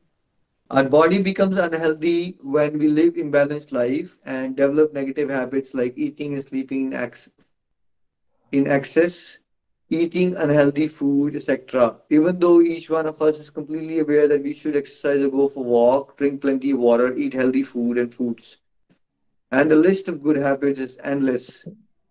Our 0.72 0.86
body 0.86 1.22
becomes 1.22 1.58
unhealthy 1.58 2.38
when 2.42 2.80
we 2.80 2.88
live 2.88 3.16
imbalanced 3.16 3.74
life 3.74 4.18
and 4.26 4.56
develop 4.56 4.94
negative 4.94 5.30
habits 5.30 5.74
like 5.74 5.98
eating 5.98 6.34
and 6.34 6.44
sleeping 6.48 6.88
in, 6.88 6.94
ex- 6.94 7.30
in 8.54 8.68
excess, 8.68 9.40
eating 9.90 10.36
unhealthy 10.38 10.88
food, 10.88 11.36
etc. 11.36 11.98
Even 12.10 12.40
though 12.40 12.62
each 12.62 12.90
one 12.90 13.06
of 13.06 13.22
us 13.22 13.38
is 13.38 13.50
completely 13.50 14.00
aware 14.00 14.30
that 14.30 14.44
we 14.44 14.54
should 14.54 14.78
exercise 14.78 15.22
or 15.22 15.30
go 15.30 15.50
for 15.50 15.60
a 15.60 15.68
walk, 15.68 16.18
drink 16.18 16.42
plenty 16.42 16.72
of 16.72 16.80
water, 16.80 17.14
eat 17.18 17.34
healthy 17.34 17.64
food 17.64 17.98
and 17.98 18.16
fruits. 18.16 18.58
And 19.52 19.70
the 19.70 19.76
list 19.76 20.08
of 20.08 20.24
good 20.24 20.38
habits 20.38 20.80
is 20.80 20.98
endless. 21.04 21.66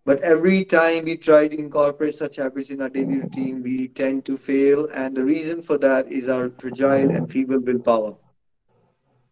But 0.05 0.21
every 0.21 0.65
time 0.65 1.05
we 1.05 1.17
try 1.17 1.47
to 1.47 1.57
incorporate 1.57 2.15
such 2.15 2.35
habits 2.37 2.69
in 2.69 2.81
our 2.81 2.89
daily 2.89 3.17
routine, 3.21 3.63
we 3.63 3.87
tend 3.87 4.25
to 4.25 4.37
fail. 4.37 4.87
And 4.93 5.17
the 5.17 5.23
reason 5.23 5.63
for 5.63 5.79
that 5.79 6.11
is 6.11 6.29
our 6.29 6.51
fragile 6.51 7.09
and 7.09 7.31
feeble 7.31 7.59
willpower. 7.59 8.15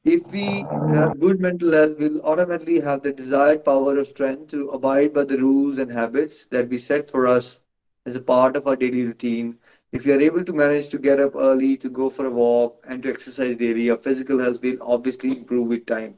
If 0.09 0.27
we 0.27 0.67
have 0.95 1.19
good 1.19 1.41
mental 1.41 1.73
health, 1.73 1.97
we'll 1.99 2.21
automatically 2.23 2.81
have 2.81 3.03
the 3.03 3.13
desired 3.13 3.65
power 3.65 3.97
of 3.99 4.07
strength 4.07 4.49
to 4.49 4.69
abide 4.71 5.15
by 5.15 5.25
the 5.25 5.39
rules 5.39 5.79
and 5.79 5.91
habits 5.91 6.47
that 6.47 6.69
we 6.69 6.79
set 6.79 7.11
for 7.11 7.27
us 7.27 7.61
as 8.07 8.15
a 8.15 8.21
part 8.21 8.57
of 8.57 8.67
our 8.67 8.77
daily 8.77 9.05
routine. 9.05 9.57
If 9.93 10.05
we 10.05 10.13
are 10.13 10.21
able 10.21 10.45
to 10.45 10.53
manage 10.53 10.91
to 10.91 10.99
get 10.99 11.21
up 11.21 11.35
early, 11.35 11.77
to 11.79 11.89
go 11.89 12.11
for 12.11 12.27
a 12.27 12.31
walk, 12.31 12.85
and 12.89 13.03
to 13.03 13.09
exercise 13.09 13.57
daily, 13.57 13.91
our 13.91 13.97
physical 13.97 14.39
health 14.41 14.61
will 14.63 14.77
obviously 14.83 15.31
improve 15.39 15.69
with 15.69 15.87
time. 15.87 16.15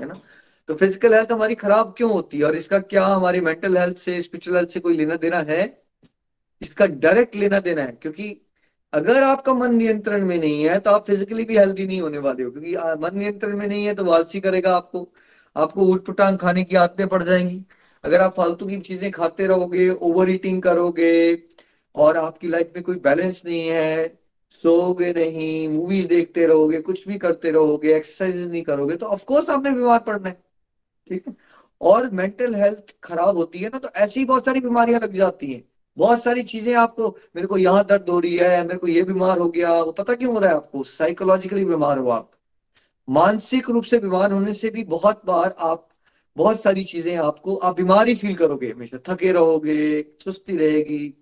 है 0.00 0.06
ना 0.06 0.14
तो 0.68 0.74
physical 0.74 1.14
health 1.14 1.32
हमारी 1.32 1.54
खराब 1.54 1.94
क्यों 1.96 2.10
होती 2.12 2.38
है 2.38 2.44
और 2.44 2.54
इसका 2.56 2.78
क्या 2.92 3.04
हमारी 3.06 3.40
मेंटल 3.48 3.76
हेल्थ 3.78 3.96
से 3.98 4.20
स्पिरिचुअल 4.22 4.56
हेल्थ 4.56 4.70
से 4.70 4.80
कोई 4.80 4.96
लेना 4.96 5.16
देना 5.24 5.40
है 5.50 5.60
इसका 6.62 6.86
डायरेक्ट 7.04 7.36
लेना 7.36 7.60
देना 7.60 7.82
है 7.82 7.98
क्योंकि 8.02 8.28
अगर 8.93 9.23
आपका 9.23 9.53
मन 9.53 9.75
नियंत्रण 9.75 10.25
में 10.25 10.37
नहीं 10.39 10.63
है 10.63 10.79
तो 10.79 10.91
आप 10.91 11.05
फिजिकली 11.05 11.43
भी 11.45 11.57
हेल्दी 11.57 11.85
नहीं 11.87 11.99
होने 12.01 12.17
वाले 12.19 12.43
हो, 12.43 12.51
क्योंकि 12.51 12.75
मन 13.01 13.17
नियंत्रण 13.17 13.57
में 13.57 13.67
नहीं 13.67 13.85
है 13.85 13.93
तो 13.95 14.05
वालसी 14.05 14.39
करेगा 14.41 14.75
आपको। 14.75 15.07
आपको 15.55 15.85
उठ 15.85 16.05
पुटांग 16.05 16.37
खाने 16.37 16.63
की 16.63 16.75
आदतें 16.77 17.07
पड़ 17.07 17.21
जाएँगी। 17.23 17.63
अगर 18.03 18.21
आप 18.21 18.33
फालतू 18.33 18.65
की 18.67 18.77
चीज़ें 18.81 19.09
खाते 19.11 19.47
रहोगे 19.47 19.89
ओवर 19.91 20.29
ईटिंग 20.31 20.61
करोगे, 20.63 21.43
और 21.95 22.17
आपकी 22.17 22.47
लाइफ 22.47 22.71
में 22.75 22.83
कोई 22.83 22.95
बैलेंस 22.97 23.41
नहीं 23.45 23.67
है, 23.67 24.07
सोओगे 24.63 25.11
नहीं 25.13 25.67
मूवीज़ 25.69 26.07
देखते 26.07 26.45
रहोगे, 26.47 26.81
कुछ 26.81 27.07
भी 27.07 27.17
करते 27.19 27.51
रहोगे 27.51 27.95
एक्सरसाइज 27.95 28.49
नहीं 28.49 28.61
करोगे 28.63 28.95
तो 28.95 29.05
ऑफकोर्स 29.07 29.49
आपने 29.49 29.71
बीमार 29.71 29.99
पड़ना 29.99 30.29
है। 30.29 30.41
ठीक 31.09 31.27
है? 31.27 31.35
और 31.81 32.09
मेंटल 32.11 32.55
हेल्थ 32.55 32.95
खराब 33.03 33.37
होती 33.37 33.59
है 33.59 33.69
ना 33.69 33.79
तो 33.79 33.89
ऐसी 33.97 34.25
बहुत 34.25 34.45
सारी 34.45 34.61
बीमारियाँ 34.61 34.99
लग 34.99 35.13
जाती 35.13 35.51
हैं। 35.53 35.63
बहुत 35.97 36.23
सारी 36.23 36.43
चीज़ें 36.43 36.73
आपको, 36.75 37.17
मेरे 37.35 37.47
को 37.47 37.57
यहाँ 37.57 37.85
दर्द 37.85 38.09
हो 38.09 38.19
रही 38.19 38.35
है, 38.35 38.63
मेरे 38.63 38.77
को 38.77 38.87
ये 38.87 39.03
बीमार 39.03 39.37
हो 39.37 39.49
गया, 39.49 39.81
वो 39.81 39.91
पता 39.91 40.15
क्यों 40.15 40.33
हो 40.33 40.39
रहा 40.39 40.49
है 40.49 40.55
आपको? 40.55 40.83
साइकोलॉजिकली 40.83 41.65
बीमार 41.65 41.97
हो 41.97 42.09
आप। 42.09 42.31
मानसिक 43.09 43.69
रूप 43.69 43.83
से 43.83 43.99
बीमार 43.99 44.31
होने 44.31 44.53
से 44.53 44.69
भी 44.69 44.83
बहुत 44.83 45.21
बार 45.25 45.55
आप, 45.59 45.89
बहुत 46.37 46.61
सारी 46.61 46.83
चीज़ें 46.83 47.15
आपको, 47.17 47.55
आप 47.55 47.75
बीमारी 47.75 48.15
फील 48.15 48.35
करोगे 48.35 48.71
हमेशा। 48.71 48.97
थके 49.09 49.31
रहोगे, 49.31 50.01
सुस्ती 50.23 50.57
रहेगी। 50.57 51.13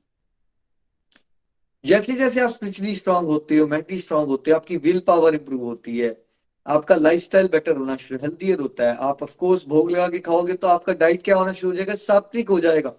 जैसे 1.86 2.13
जैसे 2.13 2.39
आप 2.39 2.51
स्पिरिचुअली 2.51 2.95
स्ट्रांग 2.95 3.28
होते 3.28 3.57
हो 3.57 3.68
मेंटली 3.68 3.99
स्ट्रांग 3.99 4.28
होते 4.28 4.51
हो, 4.51 4.57
आपकी 4.57 4.78
विल 4.78 4.99
पावर 4.99 5.36
इंप्रूव 5.36 5.63
होती 5.63 5.97
है। 5.99 6.26
आपका 6.65 6.95
लाइफस्टाइल 6.95 7.47
बेटर 7.47 7.78
होना 7.78 7.95
शुरू 7.95 8.20
हेल्थियर 8.22 8.59
होता 8.59 8.91
है। 8.91 8.97
आप 8.97 9.24
ऑफकोर्स 9.24 9.65
भोग 9.68 9.91
लगा 9.91 10.07
के 10.07 10.20
खाओगे 10.20 10.53
तो 10.53 10.68
आपका 10.68 10.93
डाइट 10.93 11.24
क्या 11.24 11.36
होना 11.36 11.53
शुरू 11.53 11.72
हो 11.72 11.76
जाएगा? 11.78 11.95
सात्विक 11.95 12.49
हो 12.49 12.59
जाएगा। 12.59 12.93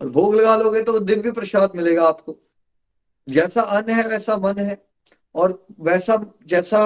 और 0.00 0.08
भोग 0.08 0.34
लगा 0.34 0.56
लोगे 0.56 0.82
तो 0.82 0.98
दिव्य 1.00 1.32
प्रसाद 1.32 1.72
मिलेगा 1.76 2.04
आपको। 2.04 2.36
जैसा 3.28 3.60
अन्न 3.60 3.90
है, 3.90 4.06
वैसा 4.08 4.36
मन 4.36 4.58
है। 4.60 4.82
और 5.34 5.66
वैसा, 5.80 6.16
जैसा 6.46 6.80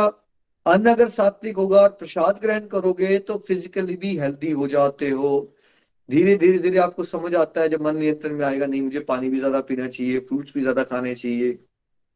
अन्न 0.67 0.91
अगर 0.91 1.09
सात्विक 1.09 1.57
होगा 1.57 1.81
और 1.81 1.89
प्रसाद 1.91 2.39
ग्रहण 2.43 2.67
करोगे 2.69 3.19
तो 3.21 3.37
फिजिकली 3.39 3.97
भी 3.97 4.17
हेल्दी 4.19 4.51
हो 4.51 4.67
जाते 4.69 5.11
हो। 5.11 5.31
धीरे 6.09 6.37
धीरे 6.37 6.59
धीरे 6.59 6.79
आपको 6.79 7.05
समझ 7.05 7.35
आता 7.35 7.61
है, 7.61 7.69
जब 7.69 7.83
मन 7.83 7.97
नियंत्रण 7.97 8.35
में 8.35 8.45
आएगा, 8.47 8.67
नहीं, 8.67 8.83
मुझे 8.83 9.01
पानी 9.03 9.29
भी 9.29 9.39
ज़्यादा 9.39 9.61
पीना 9.63 9.87
चाहिए 9.89 10.19
फ्रूट्स 10.21 10.53
भी 10.55 10.61
ज़्यादा 10.61 10.83
खाने 10.85 11.15
चाहिए। 11.15 11.59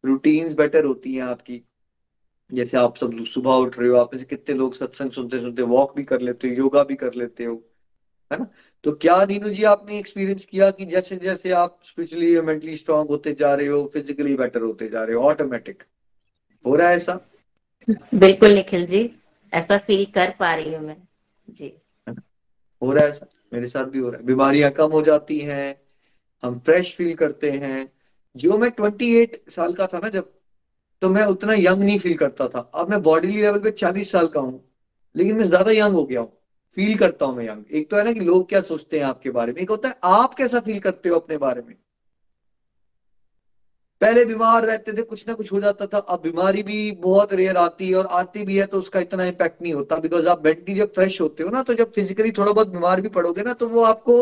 रूटीन्स 0.05 0.53
बेटर 0.55 0.85
होती 0.85 1.15
हैं 1.15 1.23
आपकी। 1.23 1.63
जैसे 2.51 2.77
आप 2.77 2.97
सब 2.97 3.25
सुबह 3.27 3.53
उठ 3.53 3.79
रहे 3.79 3.89
हो, 3.89 3.97
आप 3.97 4.15
में 4.15 4.25
कितने 4.25 4.55
लोग 4.55 4.75
सत्संग 4.75 5.11
सुनते 5.11 5.41
सुनते 5.41 5.63
वॉक 5.65 5.97
भी 5.97 6.05
कर 6.05 6.21
लेते 6.21 6.49
हो 6.49 6.55
योगा 6.55 6.83
भी 6.85 6.95
कर 6.97 7.15
लेते 7.15 7.45
हो। 7.45 7.63
है 8.31 8.39
ना? 8.39 8.47
तो 8.85 8.93
क्या 8.93 9.25
नीनू 9.25 9.51
जी 9.51 9.65
आपने 9.65 9.99
एक्सपीरियंस 9.99 10.45
किया 10.45 10.71
कि 10.71 10.85
जैसे 10.87 11.17
जैसे 11.17 11.51
आप 11.51 11.79
स्पिरिचुअली 11.85 12.41
मेंटली 12.41 12.77
स्ट्रांग 12.77 13.09
होते 13.09 13.33
जा 13.35 13.55
रहे 13.55 13.67
हो 13.67 13.91
फिजिकली 13.95 14.35
बेटर 14.37 14.63
होते 14.63 14.89
जा 14.89 15.05
रहे 15.05 15.17
हो 15.17 15.23
ऑटोमेटिक 15.23 15.83
हो 16.65 16.77
रहा 16.77 16.89
है 16.89 16.97
ऐसा? 16.97 17.21
बिल्कुल 17.89 18.53
निखिल 18.55 18.87
जी 18.87 19.11
ऐसा 19.53 19.79
फील 19.79 20.05
कर 20.05 20.35
पा 20.41 20.55
रही 20.55 20.75
हूँ 20.75 20.87
मैं। 20.87 20.97
जी। 21.51 21.73
हो 22.83 22.93
रहा 22.93 23.05
है 23.05 23.11
ऐसा? 23.11 23.27
मेरे 23.53 23.67
साथ 23.67 23.85
भी 23.85 23.99
हो 23.99 24.09
रहा 24.11 24.21
है। 24.21 24.27
बीमारियाँ 24.27 24.71
कम 24.71 24.91
हो 24.93 25.03
जाती 25.03 25.39
हैं 25.41 25.77
हम 26.43 26.59
फ्रेश 26.59 26.95
फील 26.97 27.15
करते 27.15 27.51
हैं। 27.51 27.91
जो 28.37 28.59
मैं 28.59 28.71
28 28.71 29.39
साल 29.51 29.73
का 29.75 29.87
था 29.87 29.99
ना 29.99 30.09
जब 30.09 30.33
तो 31.03 31.09
मैं 31.11 31.25
उतना 31.25 31.55
यंग 31.55 31.83
नहीं 31.83 31.99
फील 31.99 32.17
करता 32.17 32.49
था। 32.49 32.59
अब 32.75 32.91
मैं 32.91 33.03
बॉडी 33.03 33.29
लेवल 33.29 33.61
पे 33.61 33.71
40 33.71 34.11
साल 34.13 34.27
का 34.29 34.41
हूँ 34.41 34.61
लेकिन 35.15 35.37
मैं 35.37 35.45
ज़्यादा 35.45 35.73
यंग 35.73 35.95
हो 35.95 36.05
गया 36.05 36.21
हूँ। 36.21 36.38
फील 36.79 36.97
करता 36.99 37.27
हूँ 37.27 37.37
मैं 37.37 37.45
यंग। 37.47 37.65
एक 37.73 37.91
तो 37.91 37.97
है 37.97 38.05
ना 38.05 38.13
कि 38.13 38.21
लोग 38.21 38.49
क्या 38.49 38.61
सोचते 38.63 38.99
हैं 38.99 39.05
आपके 39.05 39.31
बारे 39.31 39.53
में। 39.53 39.61
एक 39.63 39.71
होता 39.71 39.89
है, 39.89 39.95
आप 40.05 40.35
कैसा 40.35 40.61
फील 40.61 40.79
करते 40.81 41.09
हो 41.09 41.17
अपने 41.17 41.37
बारे 41.39 41.63
में? 41.63 41.75
पहले 44.01 44.25
बीमार 44.25 44.65
रहते 44.65 44.93
थे, 44.93 45.03
कुछ 45.03 45.25
ना 45.29 45.35
कुछ 45.35 45.53
हो 45.53 45.61
जाता 45.61 45.87
था। 45.87 45.99
अब 45.99 46.21
बीमारी 46.23 46.63
भी 46.63 46.91
बहुत 46.99 47.33
रेयर 47.33 47.57
आती 47.57 47.89
है 47.89 47.95
और 47.95 48.07
आती 48.13 48.45
भी 48.45 48.59
है 48.59 48.67
तो 48.67 48.79
उसका 48.79 49.01
इतना 49.01 49.25
इम्पैक्ट 49.25 49.63
नहीं 49.63 49.73
होता 49.75 49.97
बिकॉज़ 49.97 50.29
आप 50.29 50.45
मेंटली 50.45 50.75
जब 50.75 50.93
फ्रेश 50.93 51.21
होते 51.21 51.43
हो 51.43 51.51
ना 51.51 51.63
तो 51.63 51.75
जब 51.75 51.91
फिजिकली 51.93 52.31
थोड़ा 52.33 52.53
बहुत 52.53 52.69
बीमार 52.69 53.01
भी 53.01 53.09
पड़ोगे 53.09 53.43
ना 53.43 53.53
तो 53.55 53.69
वो 53.69 53.83
आपको 53.85 54.19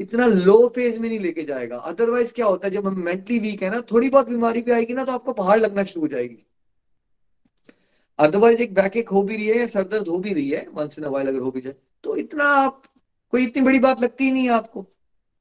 इतना 0.00 0.26
लो 0.26 0.56
फ़ेज़ 0.76 0.98
में 1.00 1.08
नहीं 1.08 1.18
लेके 1.20 1.44
जाएगा। 1.44 1.76
अदरवाइज़ 1.78 2.32
क्या 2.32 2.46
होता 2.46 2.66
है, 2.68 2.74
जब 2.74 2.86
हम 2.86 3.00
मेंटली 3.00 3.38
वीक 3.38 3.62
है 3.62 3.70
ना, 3.70 3.80
थोड़ी 3.92 4.10
बहुत 4.10 4.28
बीमारी 4.28 4.62
भी 4.62 4.72
आएगी 4.72 4.94
ना 4.94 5.04
तो 5.04 5.12
आपको 5.12 5.32
पहाड़ 5.34 5.58
लगना 5.60 5.82
शुरू 5.84 6.02
हो 6.02 6.08
जाएगी। 6.08 6.44
अदरवाइज़ 8.18 8.60
एक 8.62 8.74
बैक 8.74 8.96
एक 8.96 9.08
हो 9.08 9.22
भी 9.22 9.36
रही 9.36 9.46
है 9.46 9.58
या 9.58 9.66
सर 9.66 9.84
दर्द 9.84 10.08
हो 10.08 10.18
भी 10.18 10.32
रही 10.32 10.48
है 10.50 10.66
वंस 10.74 10.98
इन 10.98 11.04
वाइल 11.04 11.28
अगर 11.28 11.38
हो 11.38 11.50
भी 11.50 11.60
जाए 11.60 11.74
तो 12.04 12.16
इतना 12.16 12.44
आप, 12.44 12.82
कोई 13.32 13.44
इतनी 13.44 13.62
बड़ी 13.62 13.78
बात 13.78 14.02
लगती 14.02 14.30
नहीं 14.30 14.44
है 14.44 14.50
आपको। 14.50 14.86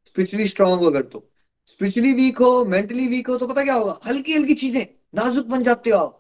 स्पिरिचुअली 0.08 0.48
स्ट्रांग 0.48 0.80
हो 0.80 0.86
अगर 0.86 1.02
तो। 1.02 1.24
स्पिरिचुअली 1.68 2.14
वीक 2.14 2.38
हो 2.38 2.66
मेंटली 2.66 3.08
वीक 3.08 3.30
हो 3.30 3.38
तो 3.38 3.48
पता 3.48 3.64
क्या 3.64 3.74
होगा? 3.74 4.00
हल्की 4.06 4.34
हल्की 4.34 4.54
चीज़ें, 4.54 4.86
नाजुक 5.16 5.46
बन 5.46 5.64
जाते 5.64 5.90
हो 5.90 5.98
आप। 5.98 6.18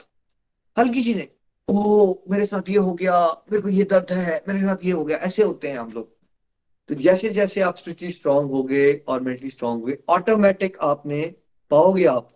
हल्की 0.78 1.04
चीज़ें, 1.04 1.28
ओ, 1.68 2.16
मेरे 2.30 2.46
साथ 2.46 2.70
ये 2.70 2.78
हो 2.78 2.94
गया, 2.94 3.18
मेरे 3.52 3.62
को 3.62 3.70
ये 3.70 3.84
दर्द 3.84 4.12
है, 4.12 4.44
मेरे 4.48 4.60
साथ 4.60 4.86
ये 4.86 4.92
हो 4.92 5.06
गया। 5.06 5.18
ऐसे 5.18 5.44
होते 5.44 5.68
हैं 5.68 5.78
हम 5.80 5.92
लोग। 5.92 6.14
तो 6.90 6.96
जैसे 6.96 7.30
जैसे 7.30 7.62
आप 7.62 7.78
स्पिरिचुअली 7.78 8.14
स्ट्रांग 8.14 8.50
हो 8.52 8.64
गए 8.64 8.94
और 9.08 9.22
मेंटली 9.22 9.50
स्ट्रांग 9.50 9.80
हो 9.82 9.88
गए 9.88 9.98
ऑटोमेटिक 10.10 10.78
आपने 10.82 11.22
पाओगे 11.72 12.06
आप। 12.06 12.32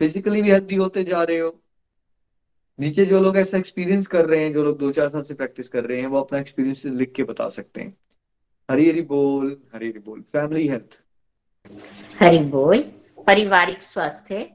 फिजिकली 0.00 0.42
भी 0.42 0.50
हेल्थी 0.50 0.74
होते 0.74 1.04
जा 1.04 1.22
रहे 1.22 1.38
हो। 1.38 1.61
नीचे 2.80 3.04
जो 3.06 3.20
लोग 3.20 3.36
ऐसा 3.36 3.58
एक्सपीरियंस 3.58 4.06
कर 4.06 4.26
रहे 4.26 4.44
हैं, 4.44 4.52
जो 4.52 4.64
लोग 4.64 4.78
दो 4.78 4.90
चार 4.92 5.08
साल 5.08 5.22
से 5.22 5.34
प्रैक्टिस 5.34 5.68
कर 5.68 5.84
रहे 5.84 6.00
हैं, 6.00 6.06
वो 6.06 6.20
अपना 6.20 6.38
एक्सपीरियंस 6.38 6.82
लिख 6.84 7.12
के 7.12 7.22
बता 7.22 7.48
सकते 7.48 7.80
हैं। 7.80 7.96
हरी 8.70 8.88
हरी 8.88 9.00
बोल 9.00 9.56
हरी 9.74 9.88
हरी 9.88 9.98
बोल। 9.98 10.20
फैमिली 10.20 10.68
हेल्थ 10.68 11.00
हरी 12.20 12.38
बोल। 12.38 12.78
पारिवारिक 13.26 13.82
स्वास्थ्य। 13.82 14.50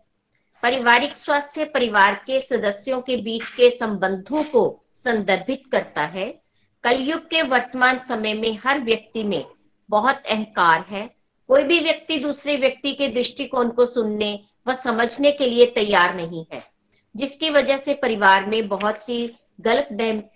पारिवारिक 0.63 1.17
स्वास्थ्य 1.17 1.65
परिवार 1.65 2.15
के 2.27 2.39
सदस्यों 2.39 3.01
के 3.01 3.17
बीच 3.17 3.49
के 3.49 3.69
संबंधों 3.69 4.43
को 4.43 4.85
संदर्भित 4.93 5.63
करता 5.71 6.05
है। 6.05 6.41
कलयुग 6.83 7.21
के 7.21 7.41
वर्तमान 7.41 7.99
समय 7.99 8.33
में 8.33 8.59
हर 8.63 8.79
व्यक्ति 8.79 9.23
में 9.23 9.45
बहुत 9.89 10.23
अहंकार 10.29 10.81
है। 10.81 11.15
कोई 11.47 11.63
भी 11.63 11.79
व्यक्ति 11.79 12.17
दूसरे 12.17 12.57
व्यक्ति 12.57 12.93
के 12.93 13.07
दृष्टिकोण 13.07 13.69
को 13.69 13.85
सुनने 13.85 14.39
व 14.67 14.73
समझने 14.73 15.31
के 15.31 15.45
लिए 15.45 15.65
तैयार 15.65 16.15
नहीं 16.15 16.45
है। 16.53 16.76
जिसकी 17.17 17.49
वजह 17.49 17.77
से 17.77 17.93
परिवार 17.93 18.45
में 18.45 18.67
बहुत 18.67 19.01
सी 19.01 19.35
गलत 19.61 19.87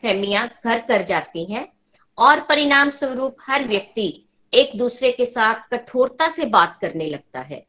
फहमियाँ 0.01 0.47
घर 0.65 0.79
कर 0.79 1.01
जाती 1.03 1.43
हैं 1.45 1.67
और 2.17 2.39
परिणाम 2.39 2.89
स्वरूप 2.89 3.38
हर 3.41 3.67
व्यक्ति 3.67 4.07
एक 4.53 4.77
दूसरे 4.77 5.11
के 5.11 5.25
साथ 5.25 5.69
कठोरता 5.71 6.27
से 6.27 6.45
बात 6.45 6.77
करने 6.82 7.05
लगता 7.05 7.39
है। 7.39 7.65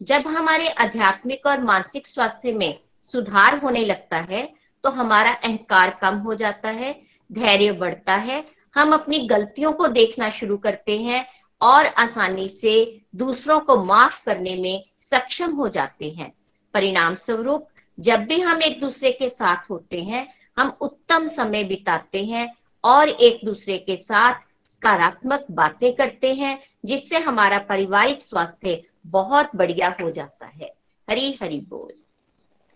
जब 0.00 0.26
हमारे 0.26 0.68
आध्यात्मिक 0.68 1.46
और 1.46 1.60
मानसिक 1.60 2.06
स्वास्थ्य 2.06 2.52
में 2.52 2.78
सुधार 3.12 3.58
होने 3.58 3.84
लगता 3.84 4.18
है 4.20 4.48
तो 4.84 4.90
हमारा 4.90 5.32
अहंकार 5.34 5.90
कम 6.02 6.16
हो 6.16 6.34
जाता 6.34 6.68
है, 6.68 6.92
धैर्य 7.30 7.72
बढ़ता 7.72 8.14
है, 8.14 8.44
हम 8.76 8.92
अपनी 8.92 9.18
गलतियों 9.18 9.72
को 9.72 9.86
देखना 9.88 10.30
शुरू 10.30 10.56
करते 10.56 10.98
हैं 10.98 11.24
और 11.60 11.86
आसानी 11.86 12.48
से 12.48 12.74
दूसरों 13.16 13.58
को 13.60 13.76
माफ़ 13.84 14.24
करने 14.24 14.56
में 14.56 14.84
सक्षम 15.00 15.52
हो 15.52 15.68
जाते 15.68 16.10
हैं। 16.10 16.32
परिणाम 16.74 17.14
स्वरूप 17.14 17.68
जब 17.98 18.24
भी 18.26 18.40
हम 18.40 18.62
एक 18.62 18.80
दूसरे 18.80 19.10
के 19.12 19.28
साथ 19.28 19.70
होते 19.70 20.02
हैं, 20.02 20.26
हम 20.58 20.76
उत्तम 20.80 21.26
समय 21.26 21.64
बिताते 21.64 22.24
हैं 22.24 22.48
और 22.84 23.08
एक 23.08 23.40
दूसरे 23.44 23.78
के 23.78 23.96
साथ 23.96 24.40
सकारात्मक 24.64 25.46
बातें 25.50 25.92
करते 25.94 26.32
हैं, 26.34 26.58
जिससे 26.84 27.18
हमारा 27.18 27.58
पारिवारिक 27.68 28.22
स्वास्थ्य 28.22 28.82
बहुत 29.06 29.50
बढ़िया 29.56 29.96
हो 30.00 30.10
जाता 30.10 30.46
है। 30.46 30.72
हरी 31.08 31.38
हरी 31.42 31.60
बोल। 31.60 31.92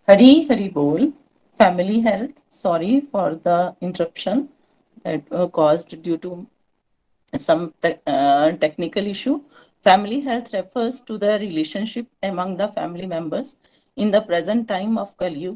हरी 0.09 0.49
हरी 0.51 0.69
बोल। 0.69 1.13
Family 1.59 2.01
health 2.01 2.35
sorry 2.55 2.99
for 3.13 3.41
the 3.47 3.75
interruption 3.83 4.49
caused 5.55 5.97
due 6.03 6.17
to 6.17 6.45
some 7.33 7.67
technical 7.85 9.07
issue 9.07 9.37
family 9.87 10.21
health 10.21 10.55
refers 10.55 11.03
to 11.09 11.17
the 11.19 11.25
relationship 11.41 12.07
among 12.25 12.57
the 12.59 12.67
family 12.75 13.07
members 13.07 13.57
in 14.05 14.13
the 14.13 14.21
present 14.31 14.69
time 14.73 14.97
of 15.03 15.17
kali 15.23 15.49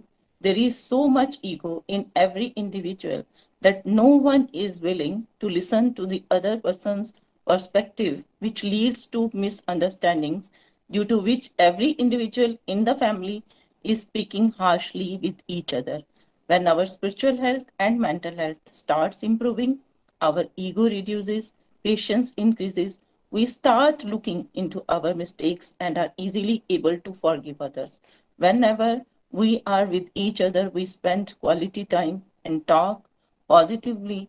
there 0.47 0.61
is 0.67 0.79
so 0.79 1.01
much 1.17 1.37
ego 1.51 1.73
in 1.97 2.07
every 2.23 2.47
individual 2.63 3.21
that 3.67 3.87
no 3.87 4.07
one 4.31 4.49
is 4.53 4.81
willing 4.87 5.19
to 5.39 5.53
listen 5.57 5.95
to 5.99 6.07
the 6.13 6.25
other 6.37 6.55
person's 6.65 7.13
perspective 7.51 8.17
which 8.41 8.65
leads 8.65 9.07
to 9.07 9.31
misunderstandings 9.33 10.51
due 10.91 11.05
to 11.13 11.19
which 11.29 11.51
every 11.69 11.91
individual 12.07 12.59
in 12.67 12.85
the 12.85 12.97
family 13.05 13.43
is 13.85 14.03
speaking 14.03 14.51
harshly 14.59 15.19
with 15.23 15.37
each 15.49 15.73
other. 15.73 16.01
When 16.47 16.67
our 16.69 16.87
spiritual 16.87 17.39
health 17.39 17.67
and 17.79 18.01
mental 18.01 18.35
health 18.37 18.59
starts 18.71 19.23
improving, 19.23 19.79
our 20.21 20.45
ego 20.57 20.85
reduces, 20.85 21.53
patience 21.85 22.35
increases, 22.37 22.99
we 23.31 23.47
start 23.47 24.05
looking 24.05 24.49
into 24.53 24.85
our 24.89 25.15
mistakes 25.15 25.73
and 25.81 25.97
are 25.97 26.13
easily 26.19 26.63
able 26.69 26.99
to 26.99 27.15
forgive 27.15 27.63
others. 27.63 27.99
Whenever 28.43 29.03
we 29.33 29.63
are 29.65 29.85
with 29.87 30.09
each 30.17 30.41
other, 30.41 30.69
we 30.69 30.85
spend 30.85 31.35
quality 31.41 31.85
time 31.85 32.25
and 32.45 32.67
talk 32.67 33.09
positively 33.51 34.29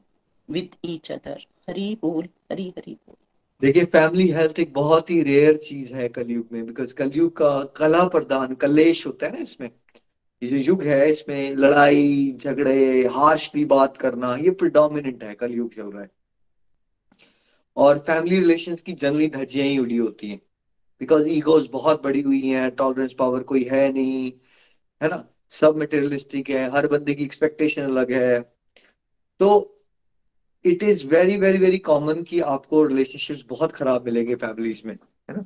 with 0.49 0.76
each 0.84 1.09
other. 1.09 1.38
Hari 1.68 1.95
Bol, 1.95 2.26
Hari 2.49 2.74
Hari 2.76 2.97
Bol. 2.97 3.18
देखिए 3.61 3.86
family 3.86 4.28
health 4.32 4.59
एक 4.59 4.74
बहुत 4.74 5.09
ही 5.09 5.22
rare 5.24 5.57
चीज़ 5.66 5.93
है 5.93 6.07
कलयुग 6.09 6.47
में 6.51 6.66
because 6.66 6.93
कलयुग 6.93 7.32
का 7.38 7.51
कला 7.78 8.03
प्रदान 8.16 8.53
कलेश 8.64 9.05
होता 9.07 9.26
है 9.26 9.32
ना 9.32 9.41
इसमें 9.41 9.70
ये 10.41 10.49
जो 10.49 10.57
युग 10.57 10.84
है 10.84 11.09
इसमें 11.11 11.55
लड़ाई 11.55 12.32
झगड़े 12.41 13.07
हार्शली 13.16 13.66
बात 13.76 13.97
करना 13.97 14.36
ये 14.38 14.51
प्रिडोमिनेंट 14.61 15.24
है 15.24 15.34
कलयुग 15.36 15.76
चल 15.76 15.91
रहा 15.91 16.01
है 16.01 16.09
और 17.78 17.99
फैमिली 18.07 18.39
रिलेशंस 18.39 18.82
की 18.82 18.93
जनरली 18.93 19.28
धज्जियाँ 19.38 19.68
ही 19.68 19.78
उड़ी 19.80 19.97
होती 19.97 20.30
हैं 20.30 20.41
बिकॉज़ 20.99 21.27
ईगोज 21.27 21.69
बहुत 21.71 22.03
बड़ी 22.03 22.21
हुई 22.21 22.41
हैं 22.41 22.71
टॉलरेंस 22.71 23.13
पावर 23.13 23.43
कोई 23.43 23.63
है 23.63 23.93
नहीं, 23.93 24.31
है 25.01 25.09
ना? 25.09 25.25
सब 25.49 25.77
मटेरियलिस्टिक 25.77 26.49
है, 26.49 26.69
हर 26.71 26.87
बंदे 26.87 27.13
की 27.13 27.23
एक्सपेक्टेशन 27.23 27.83
अलग 27.83 28.11
है। 28.11 28.39
तो 29.39 29.69
it 30.65 30.83
is 30.83 31.07
very 31.07 31.37
very 31.37 31.57
very 31.57 31.77
common 31.77 32.23
कि 32.23 32.39
आपको 32.39 32.83
रिलेशनशिप्स 32.85 33.43
बहुत 33.49 33.71
खराब 33.71 34.05
मिलेंगे 34.05 34.35
फैमिलीज़ 34.35 34.81
में, 34.85 34.93
है 35.29 35.37
ना? 35.37 35.45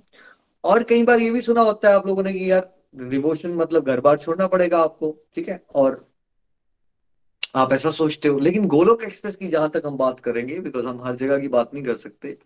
और 0.64 0.84
कई 0.84 1.04
बार 1.04 1.20
ये 1.20 1.32
भी 1.32 1.42
सुना 1.42 1.62
होता 1.62 1.90
है 1.90 1.96
आप 1.96 2.08
लोगों 2.08 2.24
ने 2.24 2.34
कि 2.34 2.52
यार 2.52 2.78
डिवोशन 2.96 3.50
मतलब 3.50 3.86
घर 3.86 4.00
बार 4.00 4.18
छोड़ना 4.18 4.48
पड़ेगा 4.48 4.80
आपको, 4.80 5.18
ठीक 5.36 5.50
है? 5.50 5.66
और 5.76 6.08
आप 7.56 7.74
ऐसा 7.74 7.92
सोचते 7.92 8.28
हो। 8.28 8.40
लेकिन 8.40 8.68
गोलोक 8.68 9.04
एक्सप्रेस 9.04 9.36
की 9.36 9.48
जहाँ 9.48 9.70
तक 9.70 9.84
हम 9.86 9.98
बात 9.98 10.20
करेंगे 10.20 10.60
बिकॉज़ 10.60 10.86
हम 10.86 11.02
हर 11.04 11.16
जगह 11.16 11.40
की 11.40 11.48
बात 11.48 11.74
नहीं 11.74 11.84
कर 11.84 11.96
सकते 11.96 12.38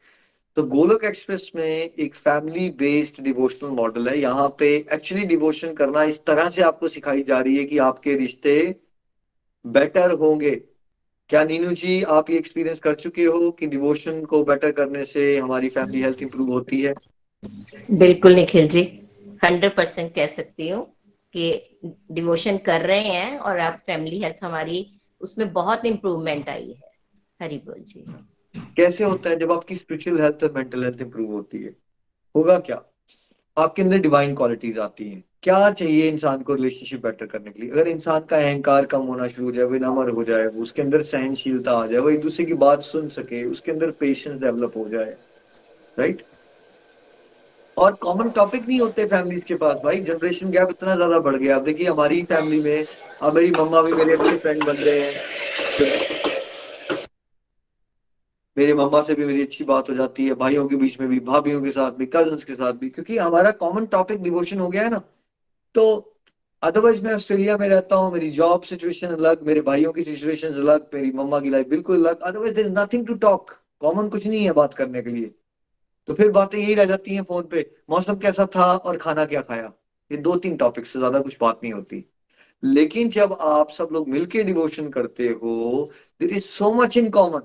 तो 0.58 0.64
गोलोक 0.64 1.04
एक्सप्रेस 1.06 1.52
में 1.56 1.66
एक 1.66 2.16
फैमिली 2.16 2.70
बेस्ड 2.70 3.22
डिवोशनल 3.24 3.70
मॉडल 3.70 4.08
है। 4.10 4.18
यहाँ 4.20 4.48
पे 4.60 4.68
एक्चुअली 4.94 5.26
डिवोशन 5.26 5.74
करना 5.74 6.04
इस 6.04 6.20
तरह 6.26 6.50
से 6.50 6.62
आपको 6.62 6.88
सिखाई 6.88 7.24
जा 7.24 7.40
रही 7.40 7.58
है 7.58 7.64
कि 7.66 7.78
आपके 7.78 8.16
रिश्ते 8.16 8.56
बेटर 9.66 10.12
होंगे। 10.12 10.52
क्या 11.30 11.44
नीनू 11.44 11.72
जी, 11.72 12.02
आप 12.04 12.30
ये 12.30 12.38
एक्सपीरियंस 12.38 12.80
कर 12.80 12.96
चुके 12.96 13.24
हो 13.24 13.52
कि 13.52 13.68
डिवोशन 13.68 14.24
को 14.26 14.44
बेटर 14.44 14.72
करने 14.72 15.06
से 15.06 15.38
हमारी 15.38 15.70
फैमिली 15.70 16.02
हेल्थ 16.02 16.22
इंप्रूव 16.22 16.52
होती 16.52 16.82
है? 16.82 16.94
बिल्कुल 17.92 18.36
निखिल 18.36 18.68
जी 18.68 18.84
हंड्रेड 19.44 19.76
परसेंट 19.76 20.14
कह 20.16 20.26
सकती 20.28 20.70
हूँ 20.70 20.84
कि 21.34 21.78
डिवोशन 22.12 22.58
कर 22.58 22.82
रहे 22.82 23.08
हैं 23.10 23.38
और 23.40 23.60
आप 23.60 23.80
फैमिली 23.88 24.20
हेल्थ 24.20 24.44
हमारी, 24.44 25.00
उसमें 25.22 25.52
बहुत 25.54 25.86
इम्प्रूवमेंट 25.86 26.50
आई 26.50 26.68
है। 26.68 26.92
हरी 27.42 27.58
बोल 27.58 27.84
जी। 27.88 28.06
कैसे 28.56 29.04
होता 29.04 29.30
है 29.30 29.36
जब 29.36 29.52
आपकी 29.52 29.76
स्पिरिचुअल 29.76 30.22
हेल्थ 30.22 30.44
और 30.44 30.52
मेंटल 30.52 30.84
हेल्थ 30.84 31.02
इंप्रूव 31.02 31.32
होती 31.32 31.58
है? 31.58 31.76
होगा 32.36 32.58
क्या? 32.60 32.82
आपके 33.58 33.82
अंदर 33.82 33.98
डिवाइन 33.98 34.36
क्वालिटीज 34.36 34.80
आती 34.80 35.10
हैं। 35.10 35.24
क्या 35.44 35.70
चाहिए 35.72 36.08
इंसान 36.10 36.42
को 36.42 36.54
रिलेशनशिप 36.56 37.04
बेटर 37.04 37.26
करने 37.26 37.52
के 37.52 37.62
लिए? 37.62 37.72
अगर 37.72 37.88
इंसान 37.88 38.20
का 38.20 38.38
अहंकार 38.38 38.86
कम 38.86 39.02
होना 39.02 39.28
शुरू 39.28 39.46
हो 39.46 39.52
जाए 39.52 39.66
विनम्र 39.66 40.10
हो 40.10 40.24
जाए, 40.24 40.46
वो 40.46 40.62
उसके 40.62 40.82
अंदर 40.82 41.02
सहनशीलता 41.02 41.72
आ 41.72 41.86
जाए, 41.86 42.00
वो 42.00 42.10
एक 42.10 42.22
दूसरे 42.22 42.46
की 42.46 42.54
बात 42.54 42.82
सुन 42.82 43.08
सके, 43.10 43.44
उसके 43.46 43.72
अंदर 43.72 43.92
पेशेंस 43.92 44.40
डेवलप 44.42 44.78
हो 44.78 44.88
जाए 44.90 45.16
राइट 46.00 46.24
और 47.78 47.94
कॉमन 47.94 48.30
टॉपिक 48.30 48.68
नहीं 48.68 48.80
होते 48.80 49.06
फैमिलीज़ 49.06 49.46
के 49.46 49.56
पास। 49.56 49.78
भाई 49.84 50.00
जनरेशन 50.00 50.50
गैप 50.52 50.70
इतना 50.70 50.96
ज़्यादा 50.96 51.20
बढ़ 51.20 51.36
गया। 51.36 51.56
अब 51.56 51.64
देखिए, 51.64 51.88
हमारी 51.88 52.24
फैमिली 52.24 52.62
में 52.62 52.86
अब 53.22 53.36
मेरी 53.36 53.52
मम्मा 53.52 53.82
भी 53.82 53.94
मेरे 53.94 54.14
अच्छे 54.14 54.38
फ्रेंड 54.38 54.64
बन 54.64 54.76
रहे 54.76 55.00
हैं। 55.00 56.21
मेरी 58.58 58.74
मम्मा 58.74 59.02
से 59.02 59.14
भी 59.16 59.26
मेरी 59.26 59.42
अच्छी 59.42 59.64
बात 59.64 59.90
हो 59.90 59.96
जाती 59.96 60.26
है, 60.26 60.34
भाइयों 60.34 60.68
के 60.68 60.76
बीच 60.76 61.00
में 61.00 61.10
भी, 61.10 61.20
भाभीियों 61.20 61.62
के 61.62 61.72
साथ 61.72 61.92
भी 61.92 62.06
कज़न 62.06 62.38
के 62.48 62.56
साथ 62.56 62.74
भी, 62.74 62.90
क्योंकि 62.90 63.18
हमारा 63.18 63.52
कॉमन 63.52 63.86
टॉपिक 63.86 64.22
डिवोशन 64.24 64.60
हो 64.60 64.70
गया 64.70 64.84
है 64.84 64.90
ना। 64.90 65.02
तो 65.76 65.84
अदरवाइज़ 66.64 67.04
मैं 67.04 67.14
ऑस्ट्रेलिया 67.14 67.58
में 67.58 67.68
रहता 67.70 67.96
हूँ, 67.96 68.12
मेरी 68.14 68.30
जॉब 68.32 68.62
सिचुएशन 68.62 69.08
अलग, 69.08 69.44
मेरे 69.44 69.62
भाइयों 69.62 69.92
की 69.94 70.04
सिचुएशन 70.04 70.54
अलग, 70.54 70.90
मेरी 70.94 71.12
मम्मा 71.12 71.40
की 71.40 71.50
लाइफ 71.50 71.68
बिल्कुल 71.68 72.06
अलग। 72.06 72.22
Otherwise 72.22 72.60
is 72.60 72.72
nothing 72.72 73.08
to 73.08 73.14
talk 73.14 73.52
common 73.80 74.10
कुछ 74.10 74.28
नहीं 74.28 74.44
है 74.46 74.52
बात 74.52 74.74
करने 74.74 75.02
के 75.02 75.10
लिए। 75.10 75.32
तो 76.08 76.14
फिर 76.14 76.32
बातें 76.32 76.58
यही 76.60 76.74
रह 76.74 76.86
जाती 76.86 77.16
हैं 77.16 77.24
फ़ोन 77.24 77.44
पे, 77.44 77.70
मौसम 77.90 78.16
कैसा 78.16 78.46
था 78.56 78.66
और 78.76 78.98
खाना 78.98 79.26
क्या 79.26 79.42
खाया? 79.42 79.72
ये 80.12 80.18
दो 80.18 80.36
तीन 80.36 80.58
टॉपिक 80.58 80.86
से 80.86 81.00
ज़्यादा 81.00 81.20
कुछ 81.20 81.38
बात 81.42 81.60
नहीं 81.64 81.74
होती। 81.74 82.04
लेकिन 82.64 83.10
जब 83.10 83.34
आप 83.42 83.70
सब 83.72 83.90
लोग 83.92 84.10
मिलके 84.10 84.44
डिवोशन 84.44 84.90
करते 84.90 85.28
हो 85.44 85.92
there 86.22 86.30
is 86.30 86.44
so 86.44 86.72
much 86.74 86.98
in 86.98 87.10
common 87.10 87.42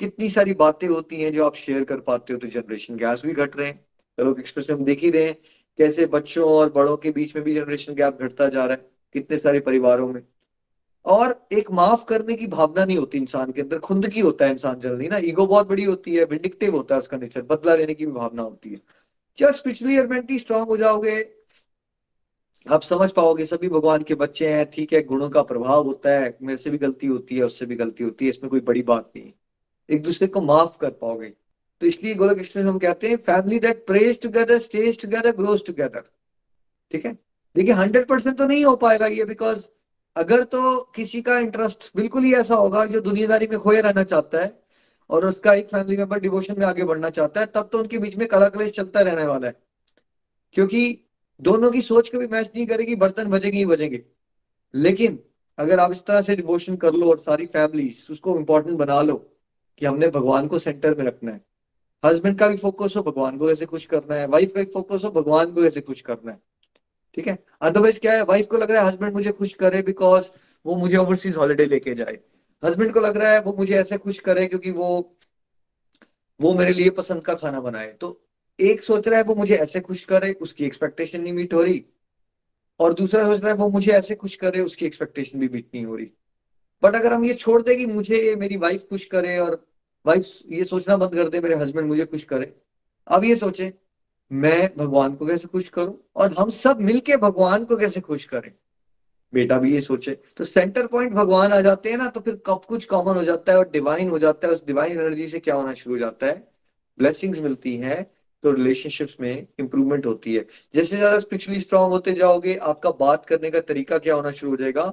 कितनी 0.00 0.28
सारी 0.30 0.54
बातें 0.54 0.86
होती 0.88 1.16
हैं 1.16 1.32
जो 1.32 1.44
आप 1.46 1.54
शेयर 1.56 1.84
कर 1.84 2.00
पाते 2.00 2.32
हो 2.32 2.38
तो 2.38 2.46
जनरेशन 2.48 2.96
गैस 2.96 3.22
भी 3.26 3.32
घट 3.32 3.56
रहे 3.56 3.68
हैं। 3.68 3.84
लोग 4.18 4.38
एक्सप्रेस 4.40 4.70
में 4.70 4.76
हम 4.76 4.84
देख 4.84 5.02
ही 5.02 5.10
रहे 5.10 5.24
हैं 5.24 5.36
कैसे 5.78 6.06
बच्चों 6.06 6.48
और 6.50 6.72
बड़ों 6.72 6.96
के 6.96 7.10
बीच 7.10 7.34
में 7.36 7.44
भी 7.44 7.54
जनरेशन 7.54 7.94
गैप 7.94 8.18
घटता 8.22 8.48
जा 8.48 8.64
रहा 8.64 8.76
है, 8.76 8.90
कितने 9.14 9.38
सारे 9.38 9.60
परिवारों 9.60 10.08
में। 10.08 10.22
और 11.04 11.34
एक 11.52 11.70
माफ़ 11.70 12.04
करने 12.04 12.34
की 12.34 12.46
भावना 12.46 12.84
नहीं 12.84 12.96
होती 12.98 13.18
इंसान 13.18 13.52
के 13.52 13.62
अंदर, 13.62 13.78
खुद 13.78 14.08
की 14.08 14.20
होता 14.20 14.44
है 14.44 14.50
इंसान 14.50 14.80
जनरली 14.80 15.08
ना। 15.08 15.18
ईगो 15.18 15.46
बहुत 15.46 15.68
बड़ी 15.68 15.84
होती 15.84 16.16
है 16.16 16.24
विंडिक्टिव 16.24 16.76
होता 16.76 16.94
है 16.94 17.00
उसका 17.00 17.16
नेचर 17.16 17.42
बदला 17.42 17.74
लेने 17.74 17.94
की 17.94 18.06
भी 18.06 18.12
भावना 18.12 18.42
होती 18.42 18.70
है। 18.70 18.80
जब 19.38 19.50
स्पिरिचुअली 19.50 19.98
और 19.98 20.06
मेंटली 20.06 20.38
स्ट्रांग 20.38 20.66
हो 20.66 20.76
जाओगे, 20.76 21.20
आप 22.66 22.82
समझ 22.82 23.10
पाओगे, 23.12 23.46
सभी 23.46 23.68
भगवान 23.68 24.02
के 24.02 24.14
बच्चे 24.14 24.48
हैं, 24.48 24.70
ठीक 24.70 24.92
है, 24.92 25.02
गुणों 25.02 25.28
का 25.30 25.42
प्रभाव 25.42 25.84
होता 25.84 26.10
है, 26.10 26.36
मेरे 26.42 26.56
से 26.56 26.70
भी 26.70 26.78
गलती 26.78 27.06
होती 27.06 27.36
है, 27.36 27.42
उससे 27.42 27.66
भी 27.66 27.76
गलती 27.76 28.04
होती 28.04 28.24
है, 28.24 28.30
इसमें 28.30 28.50
कोई 28.50 28.60
बड़ी 28.60 28.82
बात 28.82 29.12
नहीं 29.16 29.32
एक 29.90 30.02
दूसरे 30.02 30.28
को 30.28 30.40
माफ़ 30.40 30.76
कर 30.78 30.90
पाओगे। 30.92 31.28
तो 31.82 31.86
इसलिए 31.86 32.14
गोलक 32.14 32.38
एक्सप्रेस 32.38 32.66
हम 32.66 32.78
कहते 32.78 33.08
हैं 33.08 33.16
family 33.18 33.58
that 33.58 33.84
prays 33.86 34.20
together 34.22 34.58
stays 34.58 35.00
together 35.02 35.36
grows 35.36 35.64
together 35.66 36.04
ठीक 36.92 37.06
है? 37.06 37.12
देखिए 37.56 37.72
हंड्रेड 37.72 38.06
परसेंट 38.06 38.36
तो 38.38 38.46
नहीं 38.46 38.64
हो 38.64 38.74
पाएगा 38.76 39.06
ये 39.06 39.24
बिकॉज़ 39.24 39.66
अगर 40.16 40.42
तो 40.44 40.78
किसी 40.94 41.20
का 41.22 41.38
इंटरेस्ट 41.38 41.90
बिल्कुल 41.96 42.24
ही 42.24 42.34
ऐसा 42.34 42.54
होगा 42.54 42.84
जो 42.86 43.00
दुनियादारी 43.00 43.46
में 43.46 43.58
खोए 43.58 43.80
रहना 43.80 44.02
चाहता 44.04 44.40
है, 44.40 44.58
और 45.10 45.24
उसका 45.26 45.54
एक 45.54 45.68
फैमिली 45.68 45.96
मेंबर 45.96 46.18
डिवोशन 46.20 46.54
में 46.58 46.66
आगे 46.66 46.84
बढ़ना 46.84 47.10
चाहता 47.10 47.40
है, 47.40 47.46
तब 47.46 47.68
तो 47.72 47.78
उनके 47.78 47.98
बीच 47.98 48.16
में 48.16 48.26
कला 48.28 48.48
कलेश 48.48 48.72
चलता 48.72 49.00
रहने 49.00 49.24
वाला 49.24 49.46
है। 49.46 49.54
क्योंकि 50.52 50.82
दोनों 51.40 51.70
की 51.70 51.80
सोच 51.80 52.08
कभी 52.08 52.26
मैच 52.26 52.50
नहीं 52.56 52.66
करेगी, 52.66 52.94
बर्तन 52.94 53.24
बजेंगे 53.24 53.58
ही 53.58 53.64
बजेंगे। 53.66 54.02
लेकिन 54.74 55.18
अगर 55.58 55.80
आप 55.80 55.92
इस 55.92 56.04
तरह 56.06 56.22
से 56.22 56.36
डिवोशन 56.36 56.76
कर 56.76 56.94
लो 56.94 57.10
और 57.10 57.18
सारी 57.18 57.46
फैमिली 57.46 57.88
उसको 58.10 58.38
इंपॉर्टेंट 58.38 58.78
बना 58.78 59.00
लो 59.02 59.16
कि 59.80 59.86
हमने 59.86 60.08
भगवान 60.08 60.46
को 60.46 60.58
सेंटर 60.58 60.94
में 60.94 61.04
रखना 61.04 61.32
है। 61.32 61.40
हस्बैंड 62.04 62.38
का 62.38 62.48
भी 62.48 62.56
फोकस 62.56 62.94
हो, 62.96 63.02
भगवान 63.02 63.38
को 63.38 63.50
ऐसे 63.50 63.66
खुश 63.66 63.86
करना 63.86 64.14
है। 64.14 64.26
वाइफ 64.26 64.52
का 64.52 64.60
भी 64.60 64.66
फोकस 64.66 65.04
हो, 65.04 65.10
भगवान 65.10 65.52
को 65.52 65.64
ऐसे 65.64 65.80
खुश 65.80 66.00
करना 66.00 66.32
है। 66.32 66.38
ठीक 67.14 67.28
है? 67.28 67.44
अदरवाइज़ 67.60 68.00
क्या 68.00 68.12
है? 68.12 68.24
वाइफ 68.24 68.46
को 68.46 68.56
लग 68.56 68.70
रहा 68.70 68.82
है 68.82 68.88
हस्बैंड 68.88 69.14
मुझे 69.14 69.32
खुश 69.32 69.52
करे 69.52 69.82
बिकॉज़ 69.82 70.24
वो 70.66 70.74
मुझे 70.76 70.96
ओवरसीज 70.96 71.36
हॉलीडे 71.36 71.66
लेके 71.66 71.94
जाए। 71.94 72.18
हस्बैंड 72.64 72.92
को 72.92 73.00
लग 73.00 73.16
रहा 73.16 73.32
है 73.32 73.42
वो 73.42 73.52
मुझे 73.52 73.74
ऐसे 73.74 73.98
खुश 73.98 74.18
करे 74.18 74.46
क्योंकि 74.46 74.70
वो 74.70 75.16
वो 76.40 76.54
मेरे 76.54 76.72
लिए 76.72 76.90
पसंद 76.90 77.24
का 77.24 77.34
खाना 77.34 77.60
बनाए। 77.60 77.92
तो 77.92 78.26
एक 78.60 78.82
सोच 78.82 79.08
रहा 79.08 79.18
है 79.18 79.24
वो 79.24 79.34
मुझे 79.34 79.56
ऐसे 79.56 79.80
खुश 79.80 80.04
करे, 80.04 80.32
उसकी 80.32 80.64
एक्सपेक्टेशन 80.64 81.20
नहीं 81.20 81.32
मीट 81.32 81.54
हो 81.54 81.62
रही। 81.62 81.84
और 82.80 82.94
दूसरा 82.94 83.26
सोच 83.26 83.40
रहा 83.40 83.50
है 83.50 83.56
वो 83.56 83.68
मुझे 83.68 83.92
ऐसे 83.92 84.14
खुश 84.14 84.36
करे, 84.36 84.60
उसकी 84.60 84.86
एक्सपेक्टेशन 84.86 85.38
भी 85.38 85.48
मीट 85.48 85.70
नहीं 85.74 85.84
हो 85.84 85.96
रही। 85.96 86.12
बट 86.82 86.96
अगर 86.96 87.12
हम 87.12 87.24
ये 87.24 87.34
छोड़ 87.34 87.62
दें 87.62 87.76
कि 87.76 87.86
मुझे 87.86 88.36
मेरी 88.36 88.56
वाइफ 88.56 88.82
खुश 88.82 89.04
करे 89.04 89.38
और 89.38 89.69
वाइफ 90.04 90.26
ये 90.48 90.64
सोचना 90.64 90.96
बंद 90.96 91.14
कर 91.14 91.28
दे, 91.28 91.40
मेरे 91.40 91.54
हस्बैंड 91.56 91.88
मुझे 91.88 92.04
खुश 92.06 92.24
करे। 92.24 92.52
अब 93.06 93.24
ये 93.24 93.36
सोचे, 93.36 93.72
मैं 94.30 94.70
भगवान 94.76 95.14
को 95.14 95.26
कैसे 95.26 95.48
खुश 95.48 95.68
करूँ 95.68 95.98
और 96.16 96.34
हम 96.34 96.50
सब 96.52 96.80
मिलके 96.82 97.16
भगवान 97.18 97.64
को 97.64 97.76
कैसे 97.76 98.00
खुश 98.02 98.24
करें? 98.24 98.52
बेटा 99.32 99.58
भी 99.58 99.72
ये 99.74 99.80
सोचे 99.80 100.16
तो 100.36 100.44
सेंटर 100.44 100.86
पॉइंट 100.86 101.12
भगवान 101.12 101.52
आ 101.52 101.60
जाते 101.60 101.90
हैं 101.90 101.98
ना 101.98 102.06
तो 102.08 102.20
फिर 102.20 102.40
कब 102.46 102.64
कुछ 102.68 102.84
कॉमन 102.86 103.16
हो 103.16 103.22
जाता 103.24 103.52
है 103.52 103.58
और 103.58 103.68
डिवाइन 103.70 104.08
हो 104.10 104.18
जाता 104.18 104.48
है, 104.48 104.54
उस 104.54 104.64
डिवाइन 104.66 104.92
एनर्जी 104.92 105.26
से 105.26 105.38
क्या 105.40 105.54
होना 105.54 105.74
शुरू 105.74 105.94
हो 105.94 105.98
जाता 105.98 106.26
है? 106.26 106.34
ब्लेसिंग्स 106.98 107.38
मिलती 107.40 107.76
है 107.76 108.02
तो 108.44 108.52
रिलेशनशिप्स 108.52 109.16
में 109.20 109.46
इंप्रूवमेंट 109.60 110.06
होती 110.06 110.34
है। 110.34 110.44
जैसे 110.74 110.96
ज़्यादा 110.96 111.18
स्पिरिचुअली 111.18 111.60
स्ट्रांग 111.60 111.92
होते 111.92 112.12
जाओगे, 112.14 112.54
आपका 112.56 112.90
बात 112.90 113.26
करने 113.26 113.50
का 113.50 113.60
तरीका 113.62 113.98
क्या 113.98 114.14
होना 114.14 114.30
शुरू 114.32 114.50
हो 114.50 114.56
जाएगा? 114.56 114.92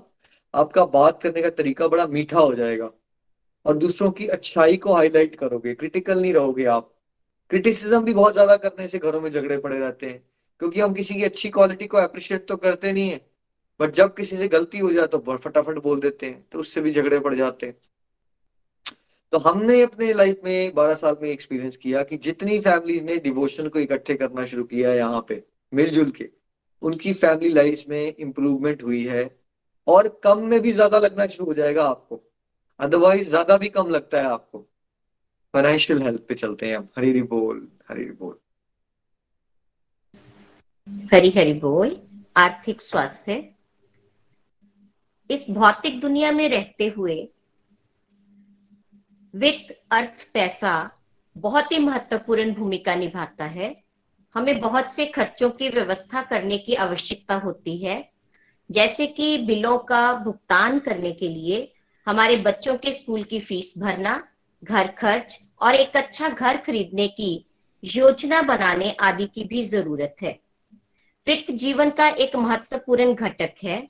आपका 0.53 0.85
बात 0.87 1.21
करने 1.23 1.41
का 1.41 1.49
तरीका 1.51 1.87
बड़ा 1.87 2.07
मीठा 2.07 2.39
हो 2.39 2.53
जाएगा। 2.53 2.89
और 3.67 3.77
दूसरों 3.77 4.11
की 4.11 4.27
अच्छाई 4.29 4.77
को 4.77 4.93
हाईलाइट 4.93 5.35
करोगे 5.35 5.73
क्रिटिकल 5.75 6.21
नहीं 6.21 6.33
रहोगे 6.33 6.65
आप। 6.67 6.93
क्रिटिसिज्म 7.51 8.03
भी 8.03 8.13
बहुत 8.13 8.33
ज़्यादा 8.33 8.55
करने 8.57 8.87
से 8.87 8.99
घरों 8.99 9.21
में 9.21 9.29
झगड़े 9.31 9.57
पड़े 9.57 9.79
रहते 9.79 10.05
हैं, 10.05 10.23
क्योंकि 10.61 10.79
हम 10.79 10.93
किसी 10.93 11.15
की 11.15 11.23
अच्छी 11.23 11.49
क्वालिटी 11.49 11.87
को 11.87 11.97
अप्रिशिएट 11.97 12.47
तो 12.47 12.55
करते 12.57 12.91
नहीं 12.91 13.09
है 13.09 13.19
बट 13.79 13.91
जब 13.93 14.13
किसी 14.15 14.37
से 14.37 14.47
गलती 14.49 14.79
हो 14.79 14.91
जाए 14.93 15.07
तो 15.07 15.37
फटाफट 15.37 15.77
बोल 15.79 15.99
देते 15.99 16.25
हैं 16.25 16.45
तो 16.51 16.59
उससे 16.59 16.81
भी 16.81 16.91
झगड़े 16.93 17.19
पड़ 17.19 17.33
जाते 17.35 17.65
हैं। 17.65 17.75
तो 19.33 19.37
हमने 19.39 19.81
अपने 19.83 20.11
लाइफ 20.13 20.41
में 20.43 20.73
बारह 20.75 20.95
साल 20.95 21.15
में 21.21 21.29
एक्सपीरियंस 21.29 21.75
किया 21.77 22.03
कि 22.03 22.17
जितनी 22.19 22.59
फैमिलीज़ 22.59 23.03
ने 23.03 23.17
डिवोशन 23.19 23.67
को 23.67 23.79
इकट्ठे 23.79 24.13
करना 24.15 24.45
शुरू 24.45 24.63
किया 24.65 24.89
है 24.89 24.97
यहाँ 24.97 25.25
पे, 25.29 25.43
मिलजुल 25.73 26.11
के, 26.11 26.29
उनकी 26.81 27.13
फैमिली 27.15 27.49
लाइफ 27.49 27.83
में 27.89 28.15
इंप्रूवमेंट 28.15 28.83
हुई 28.83 29.03
है, 29.05 29.29
और 29.87 30.07
कम 30.23 30.43
में 30.45 30.59
भी 30.61 30.71
ज़्यादा 30.71 30.99
लगना 30.99 31.25
शुरू 31.27 31.45
हो 31.45 31.53
जाएगा 31.53 31.83
आपको। 31.85 32.23
अदरवाइज़ 32.79 33.29
ज़्यादा 33.29 33.57
भी 33.57 33.69
कम 33.69 33.89
लगता 33.89 34.17
है 34.17 34.25
आपको। 34.25 34.59
फाइनेंशियल 35.53 36.01
हेल्थ 36.01 36.21
पे 36.27 36.35
चलते 36.35 36.67
हैं 36.67 36.77
हम 36.77 36.87
हरी 36.97 37.09
हरी 37.09 37.21
बोल 37.21 37.67
हरी 37.89 38.03
हरी 38.03 38.11
बोल। 38.11 38.37
हरी 41.13 41.29
हरी 41.29 41.53
बोल, 41.53 42.01
आर्थिक 42.37 42.81
स्वास्थ्य। 42.81 43.53
इस 45.29 45.45
भौतिक 45.49 45.99
दुनिया 45.99 46.31
में 46.31 46.49
रहते 46.49 46.87
हुए 46.87 47.29
वित्त, 49.33 49.75
अर्थ, 49.91 50.27
पैसा 50.33 50.91
बहुत 51.37 51.71
ही 51.71 51.79
महत्वपूर्ण 51.79 52.53
भूमिका 52.53 52.95
निभाता 52.95 53.45
है। 53.45 53.83
हमें 54.35 54.59
बहुत 54.59 54.91
से 54.91 55.05
खर्चों 55.05 55.49
की 55.49 55.69
व्यवस्था 55.69 56.21
करने 56.21 56.57
की 56.57 56.75
आवश्यकता 56.75 57.35
होती 57.35 57.77
है। 57.77 57.97
जैसे 58.71 59.07
कि 59.07 59.37
बिलों 59.37 59.77
का 59.77 60.13
भुगतान 60.13 60.79
करने 60.79 61.11
के 61.11 61.29
लिए 61.29 61.73
हमारे 62.07 62.35
बच्चों 62.37 62.75
के 62.77 62.91
स्कूल 62.91 63.23
की 63.23 63.39
फ़ीस 63.39 63.73
भरना, 63.77 64.23
घर 64.63 64.87
खर्च 64.87 65.39
और 65.61 65.75
एक 65.75 65.97
अच्छा 65.97 66.29
घर 66.29 66.57
खरीदने 66.57 67.07
की 67.07 67.45
योजना 67.83 68.41
बनाने 68.41 68.91
आदि 68.99 69.27
की 69.27 69.43
भी 69.43 69.63
ज़रूरत 69.63 70.15
है। 70.21 70.31
वित्त 71.27 71.51
जीवन 71.53 71.89
का 71.89 72.07
एक 72.07 72.35
महत्वपूर्ण 72.35 73.13
घटक 73.13 73.53
है, 73.63 73.87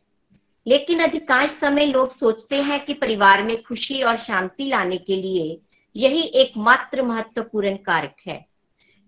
लेकिन 0.65 0.99
अधिकांश 0.99 1.51
समय 1.51 1.85
लोग 1.85 2.17
सोचते 2.17 2.61
हैं 2.61 2.83
कि 2.85 2.93
परिवार 2.93 3.43
में 3.43 3.61
खुशी 3.63 4.01
और 4.01 4.17
शांति 4.17 4.69
लाने 4.69 4.97
के 4.97 5.15
लिए 5.15 5.59
यही 5.95 6.21
एकमात्र 6.41 7.03
महत्वपूर्ण 7.03 7.75
कारक 7.77 8.15
है। 8.27 8.45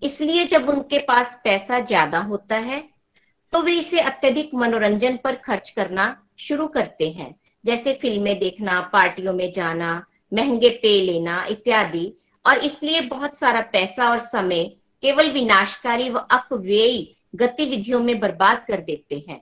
इसलिए 0.01 0.45
जब 0.45 0.69
उनके 0.69 0.99
पास 0.99 1.39
पैसा 1.43 1.79
ज़्यादा 1.79 2.19
होता 2.21 2.55
है 2.55 2.83
तो 3.53 3.61
वे 3.61 3.73
इसे 3.73 3.99
अत्यधिक 3.99 4.53
मनोरंजन 4.55 5.17
पर 5.17 5.35
खर्च 5.35 5.69
करना 5.69 6.15
शुरू 6.39 6.67
करते 6.67 7.09
हैं। 7.09 7.33
जैसे 7.63 7.93
फ़िल्में 7.93 8.37
देखना, 8.39 8.79
पार्टियों 8.93 9.33
में 9.33 9.51
जाना, 9.51 10.05
महँगे 10.33 10.69
पे 10.81 10.99
लेना 11.01 11.45
इत्यादि। 11.49 12.11
और 12.45 12.57
इसलिए 12.57 13.01
बहुत 13.01 13.37
सारा 13.37 13.61
पैसा 13.73 14.09
और 14.09 14.19
समय 14.19 14.63
केवल 15.03 15.31
विनाशकारी 15.31 16.09
व 16.09 16.17
अपव्ययी 16.31 17.15
गतिविधियों 17.35 17.99
में 17.99 18.19
बर्बाद 18.19 18.63
कर 18.67 18.81
देते 18.81 19.23
हैं। 19.29 19.41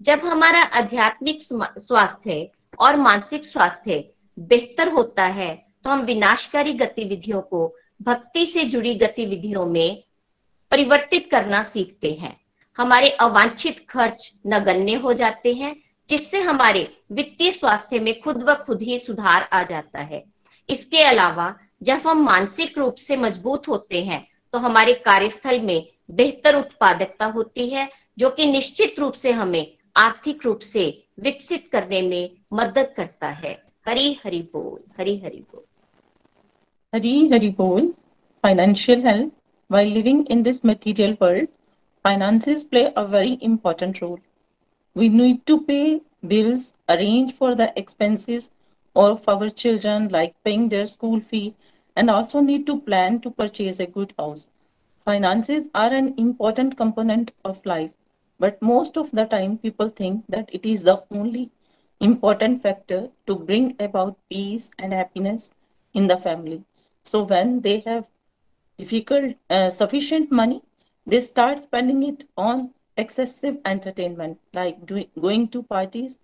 जब 0.00 0.20
हमारा 0.24 0.62
आध्यात्मिक 0.62 1.42
स्वास्थ्य 1.42 2.48
और 2.78 2.96
मानसिक 2.96 3.44
स्वास्थ्य 3.44 4.04
बेहतर 4.38 4.88
होता 4.88 5.24
है 5.24 5.54
तो 5.84 5.90
हम 5.90 6.00
विनाशकारी 6.00 6.72
गतिविधियों 6.72 7.40
को, 7.40 7.74
भक्ति 8.02 8.44
से 8.46 8.64
जुड़ी 8.64 8.94
गतिविधियों 8.94 9.66
में 9.66 10.02
परिवर्तित 10.72 11.28
करना 11.30 11.62
सीखते 11.62 12.12
हैं। 12.12 12.36
हमारे 12.78 13.08
अवांछित 13.10 13.84
खर्च 13.90 14.32
नगण्य 14.46 14.94
हो 14.94 15.12
जाते 15.12 15.52
हैं 15.54 15.74
जिससे 16.10 16.40
हमारे 16.40 16.82
वित्तीय 17.12 17.50
स्वास्थ्य 17.50 17.98
में 17.98 18.20
खुद 18.20 18.42
व 18.42 18.54
खुद 18.56 18.82
ही 18.82 18.98
सुधार 18.98 19.48
आ 19.52 19.62
जाता 19.62 20.00
है। 20.00 20.22
इसके 20.68 21.02
अलावा, 21.02 21.54
जब 21.82 22.00
हम 22.06 22.22
मानसिक 22.24 22.78
रूप 22.78 22.94
से 22.94 23.16
मज़बूत 23.16 23.68
होते 23.68 24.02
हैं 24.04 24.26
तो 24.52 24.58
हमारे 24.58 24.92
कार्यस्थल 25.04 25.60
में 25.60 25.86
बेहतर 26.10 26.56
उत्पादकता 26.56 27.26
होती 27.26 27.68
है, 27.68 27.88
जो 28.18 28.30
कि 28.30 28.46
निश्चित 28.46 28.98
रूप 28.98 29.12
से 29.12 29.30
हमें 29.32 29.66
आर्थिक 29.96 30.44
रूप 30.44 30.60
से 30.60 31.04
विकसित 31.20 31.68
करने 31.72 32.02
में 32.02 32.30
मदद 32.52 32.92
करता 32.96 33.28
है। 33.28 33.52
हरी 33.88 34.18
हरी 34.24 34.42
बोल, 34.52 34.80
हरी 34.98 35.18
हरी 35.18 35.44
बोल। 35.52 35.62
हरी 36.94 37.28
हरी 37.28 37.48
बोल। 37.58 37.86
Financial 38.42 39.06
health 39.06 39.32
while 39.70 39.90
living 39.96 40.20
in 40.34 40.40
this 40.44 40.58
material 40.68 41.12
world, 41.18 41.46
finances 42.04 42.62
play 42.70 42.84
a 42.96 43.04
very 43.10 43.34
important 43.48 44.02
role. 44.02 44.18
We 44.94 45.08
need 45.08 45.44
to 45.46 45.60
pay 45.62 46.00
bills 46.26 46.72
arrange 46.88 47.32
for 47.34 47.54
the 47.54 47.72
expenses 47.76 48.50
of 48.94 49.28
our 49.28 49.48
children 49.48 50.08
like 50.08 50.34
paying 50.44 50.68
their 50.68 50.86
school 50.86 51.20
fee 51.20 51.54
and 51.96 52.10
also 52.10 52.40
need 52.40 52.66
to 52.66 52.80
plan 52.80 53.20
to 53.20 53.30
purchase 53.30 53.80
a 53.80 53.86
good 53.86 54.12
house 54.18 54.48
finances 55.04 55.68
are 55.74 55.92
an 55.92 56.14
important 56.18 56.76
component 56.76 57.32
of 57.44 57.64
life 57.64 57.90
but 58.40 58.60
most 58.62 58.96
of 58.96 59.10
the 59.12 59.26
time, 59.26 59.58
people 59.58 59.90
think 59.90 60.24
that 60.30 60.48
it 60.50 60.64
is 60.64 60.82
the 60.82 61.04
only 61.10 61.50
important 62.00 62.62
factor 62.62 63.10
to 63.26 63.34
bring 63.36 63.76
about 63.78 64.16
peace 64.30 64.70
and 64.78 64.94
happiness 64.94 65.50
in 65.92 66.06
the 66.06 66.16
family. 66.16 66.64
So 67.04 67.22
when 67.22 67.60
they 67.60 67.80
have 67.80 68.08
difficult, 68.78 69.34
uh, 69.50 69.70
sufficient 69.70 70.32
money, 70.32 70.62
they 71.06 71.20
start 71.20 71.64
spending 71.64 72.02
it 72.02 72.24
on 72.36 72.70
excessive 73.00 73.56
entertainment, 73.64 74.38
like 74.52 74.84
doing, 74.86 75.08
going 75.20 75.48
to 75.48 75.62
parties 75.62 76.18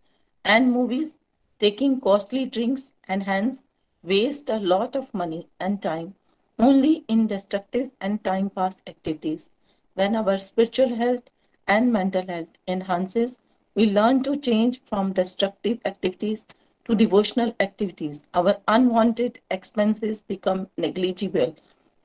and 0.44 0.72
movies, 0.72 1.16
taking 1.58 2.00
costly 2.00 2.44
drinks, 2.44 2.92
and 3.08 3.22
hence 3.24 3.62
waste 4.02 4.50
a 4.50 4.58
lot 4.74 4.94
of 4.94 5.12
money 5.14 5.48
and 5.58 5.82
time 5.82 6.14
only 6.58 7.04
in 7.08 7.26
destructive 7.26 7.90
and 8.00 8.22
time 8.24 8.50
pass 8.50 8.80
activities. 8.86 9.50
When 9.94 10.16
our 10.16 10.38
spiritual 10.38 10.94
health 10.96 11.30
and 11.66 11.92
mental 11.92 12.26
health 12.26 12.48
enhances, 12.66 13.38
we 13.74 13.90
learn 13.90 14.22
to 14.22 14.36
change 14.36 14.80
from 14.84 15.12
destructive 15.12 15.80
activities 15.84 16.46
to 16.86 16.94
devotional 16.94 17.54
activities. 17.60 18.22
Our 18.32 18.56
unwanted 18.68 19.40
expenses 19.50 20.20
become 20.20 20.68
negligible, 20.76 21.56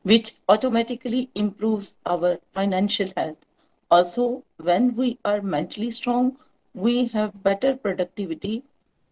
which 0.03 0.34
automatically 0.49 1.30
improves 1.36 1.95
our 2.05 2.39
financial 2.51 3.09
health. 3.15 3.38
Also, 3.92 4.44
when 4.58 4.96
we 4.96 5.20
are 5.26 5.42
mentally 5.42 5.92
strong, 5.92 6.38
we 6.76 7.08
have 7.08 7.44
better 7.44 7.76
productivity 7.76 8.64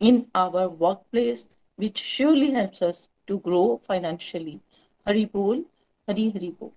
in 0.02 0.28
our 0.34 0.70
workplace, 0.70 1.48
which 1.80 1.98
surely 1.98 2.52
helps 2.52 2.82
us 2.82 3.10
to 3.28 3.40
grow 3.40 3.82
financially. 3.84 4.62
Hari 5.06 5.26
Bol, 5.26 5.64
Hari 6.08 6.30
Hari 6.32 6.52
Bol. 6.52 6.72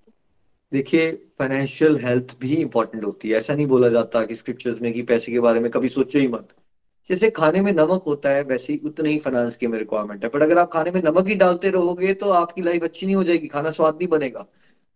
देखिए 0.72 1.10
financial 1.38 1.96
health 2.04 2.34
भी 2.40 2.54
important 2.56 3.04
होती 3.04 3.30
है 3.30 3.38
ऐसा 3.38 3.54
नहीं 3.54 3.66
बोला 3.66 3.88
जाता 3.88 4.24
कि 4.26 4.36
scriptures 4.36 4.80
में 4.82 4.92
कि 4.92 5.02
पैसे 5.10 5.32
के 5.32 5.40
बारे 5.40 5.60
में 5.60 5.70
कभी 5.70 5.88
सोचो 5.88 6.18
ही 6.18 6.28
मत 6.28 6.48
जैसे 7.10 7.30
खाने 7.38 7.60
में 7.62 7.72
नमक 7.72 8.02
होता 8.06 8.30
है 8.30 8.42
वैसे 8.50 8.72
ही 8.72 8.78
उतना 8.90 9.08
ही 9.08 9.18
फाइनेंस 9.18 9.56
की 9.56 9.66
रिक्वायरमेंट 9.66 10.24
है 10.24 10.30
बट 10.34 10.42
अगर 10.42 10.58
आप 10.58 10.70
खाने 10.72 10.90
में 10.90 11.00
नमक 11.04 11.26
ही 11.28 11.34
डालते 11.44 11.70
रहोगे 11.70 12.14
तो 12.22 12.30
आपकी 12.40 12.62
लाइफ 12.62 12.84
अच्छी 12.84 13.06
नहीं 13.06 13.16
हो 13.16 13.24
जाएगी 13.24 13.48
खाना 13.56 13.70
स्वाद 13.70 13.94
नहीं 13.94 14.08
बनेगा 14.08 14.46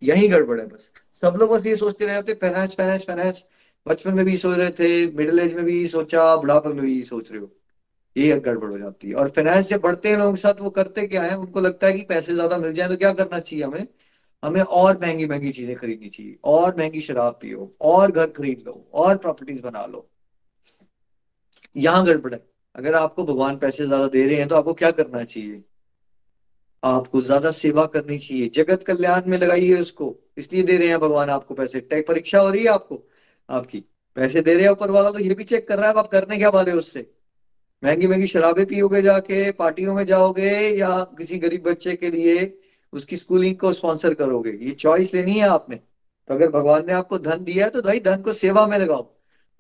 यही 0.03 0.29
गड़बड़ 0.29 0.59
है 0.61 0.67
बस। 0.67 0.91
सब 1.23 1.37
लोग 1.41 1.51
बस 1.51 1.67
ये 1.67 1.77
सोचते 1.77 2.07
रहते 2.07 2.35
फाइनेंस 2.35 2.75
फाइनेंस 2.77 3.05
फाइनेंस 3.07 3.45
बचपन 3.87 4.15
में 4.15 4.25
भी 4.25 4.37
सोच 4.37 4.57
रहे 4.59 4.71
थे 4.71 5.07
मिडिल 5.13 5.39
एज 5.41 5.55
में 5.55 5.65
भी 5.65 5.87
सोचा, 5.89 6.35
बुढ़ापे 6.37 6.69
में 6.69 6.81
भी 6.85 7.03
सोच 7.05 7.31
रहे 7.33 7.41
हो। 7.41 7.51
ये 8.17 8.39
गड़बड़ 8.41 8.71
हो 8.71 8.79
जाती 8.79 9.09
है। 9.09 9.15
और 9.15 9.29
फाइनेंस 9.31 9.69
जब 9.69 9.81
बढ़ते 9.81 10.09
हैं 10.09 10.17
लोगों 10.19 10.33
के 10.33 10.41
साथ, 10.41 10.61
वो 10.61 10.71
करते 10.71 11.07
क्या 11.07 11.23
है? 11.23 11.37
उनको 11.39 11.61
लगता 11.61 11.87
है 11.87 11.93
कि 11.93 12.03
पैसे 12.09 12.35
ज़्यादा 12.35 12.59
मिल 12.59 12.73
जाए 12.73 12.89
तो 12.89 12.97
क्या 12.97 13.13
करना 13.13 13.39
चाहिए 13.41 13.65
हमें? 13.65 13.87
हमें 14.43 14.61
और 14.63 14.99
महँगी 15.03 15.27
महँगी 15.27 15.51
चीज़ें 15.53 15.75
खरीदनी 15.77 16.09
चाहिए। 16.09 16.37
और 16.45 16.77
महँगी 16.79 17.01
शराब 17.01 17.39
पियो, 17.43 17.73
और 17.83 18.11
घर 18.13 18.27
खरीद 18.31 18.63
लो, 18.67 18.87
और 18.95 19.17
प्रॉपर्टीज़ 19.17 19.63
बना 19.63 19.85
लो। 19.87 20.09
यहाँ 21.77 22.05
गड़बड़ 22.07 22.35
है। 22.35 22.41
अगर 22.75 22.95
आपको 22.95 23.25
भगवान 23.25 23.57
पैसे 23.59 23.87
ज़्यादा 23.87 24.07
दे 24.09 24.27
रहे 24.27 24.37
हैं 24.37 24.49
तो 24.49 24.55
आपको 24.57 24.73
क्या 24.75 24.91
करना 24.91 25.23
चाहिए? 25.25 25.63
आपको 26.87 27.21
ज़्यादा 27.23 27.51
सेवा 27.53 27.85
करनी 27.89 28.19
चाहिए। 28.19 28.49
जगत 28.55 28.83
कल्याण 28.83 29.31
में 29.31 29.37
लगाइए 29.39 29.81
उसको। 29.81 30.15
इसलिए 30.39 30.63
दे 30.63 30.77
रहे 30.77 30.89
हैं 30.89 30.99
भगवान 31.01 31.31
आपको 31.31 31.55
पैसे। 31.55 31.81
टेक 31.83 32.07
परीक्षा 32.09 32.41
हो 32.41 32.51
रही 32.51 32.63
है 32.65 32.71
आपको, 32.71 33.03
आपकी। 33.49 33.85
पैसे 34.17 34.41
दे 34.41 34.55
रहे 34.55 34.65
हैं 34.65 34.71
ऊपर 34.71 34.91
वाला 34.91 35.11
तो 35.11 35.19
ये 35.19 35.35
भी 35.35 35.45
चेक 35.45 35.67
कर 35.69 35.79
रहा 35.79 35.89
है 35.89 35.95
आप 35.95 36.09
करने 36.09 36.37
क्या 36.39 36.49
वाले 36.51 36.73
उससे? 36.75 37.07
महँगी 37.83 38.07
महँगी 38.07 38.27
शराबें 38.27 38.65
पियोगे 38.67 39.03
जाके, 39.03 39.51
पार्टियों 39.53 39.95
में 39.95 40.05
जाओगे 40.07 40.51
या 40.79 41.03
किसी 41.19 41.39
गरीब 41.39 41.63
बच्चे 41.63 41.97
के 41.97 42.11
लिए 42.11 42.59
उसकी 42.93 43.17
स्कूलिंग 43.17 43.57
को 43.57 43.73
स्पॉन्सर 43.73 44.15
करोगे? 44.15 44.51
ये 44.61 44.73
चॉइस 44.75 45.15
लेनी 45.15 45.39
है 45.39 45.49
आपने। 45.49 45.77
तो 45.77 46.35
अगर 46.35 46.51
भगवान 46.51 46.87
ने 46.87 46.93
आपको 46.93 47.19
धन 47.19 47.45
दिया 47.45 47.65
है 47.65 47.71
तो 47.71 47.83
भाई 47.83 48.01
धन 48.01 48.23
को 48.23 48.33
सेवा 48.35 48.67
में 48.67 48.79
लगाओ। 48.79 49.07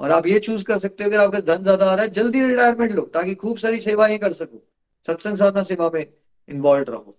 और 0.01 0.11
आप 0.11 0.27
ये 0.27 0.39
चूज़ 0.39 0.65
कर 0.65 0.79
सकते 0.79 1.05
हो, 1.05 1.11
अगर 1.11 1.21
आपका 1.21 1.41
धन 1.47 1.63
ज़्यादा 1.63 1.87
आ 1.87 1.95
रहा 1.95 2.05
है, 2.05 2.11
जल्दी 2.11 2.41
रिटायरमेंट 2.43 2.93
लो, 2.93 3.03
ताकि 3.05 3.35
खूब 3.35 3.59
सारी 3.59 3.81
सेवाएँ 3.81 4.19
कर 4.19 4.33
सको। 4.33 4.63
सत्संग 5.09 5.37
साधना 5.37 5.63
सेवा 5.63 5.91
में 5.95 6.07
इन्वॉल्व 6.49 6.85
रहो। 6.89 7.17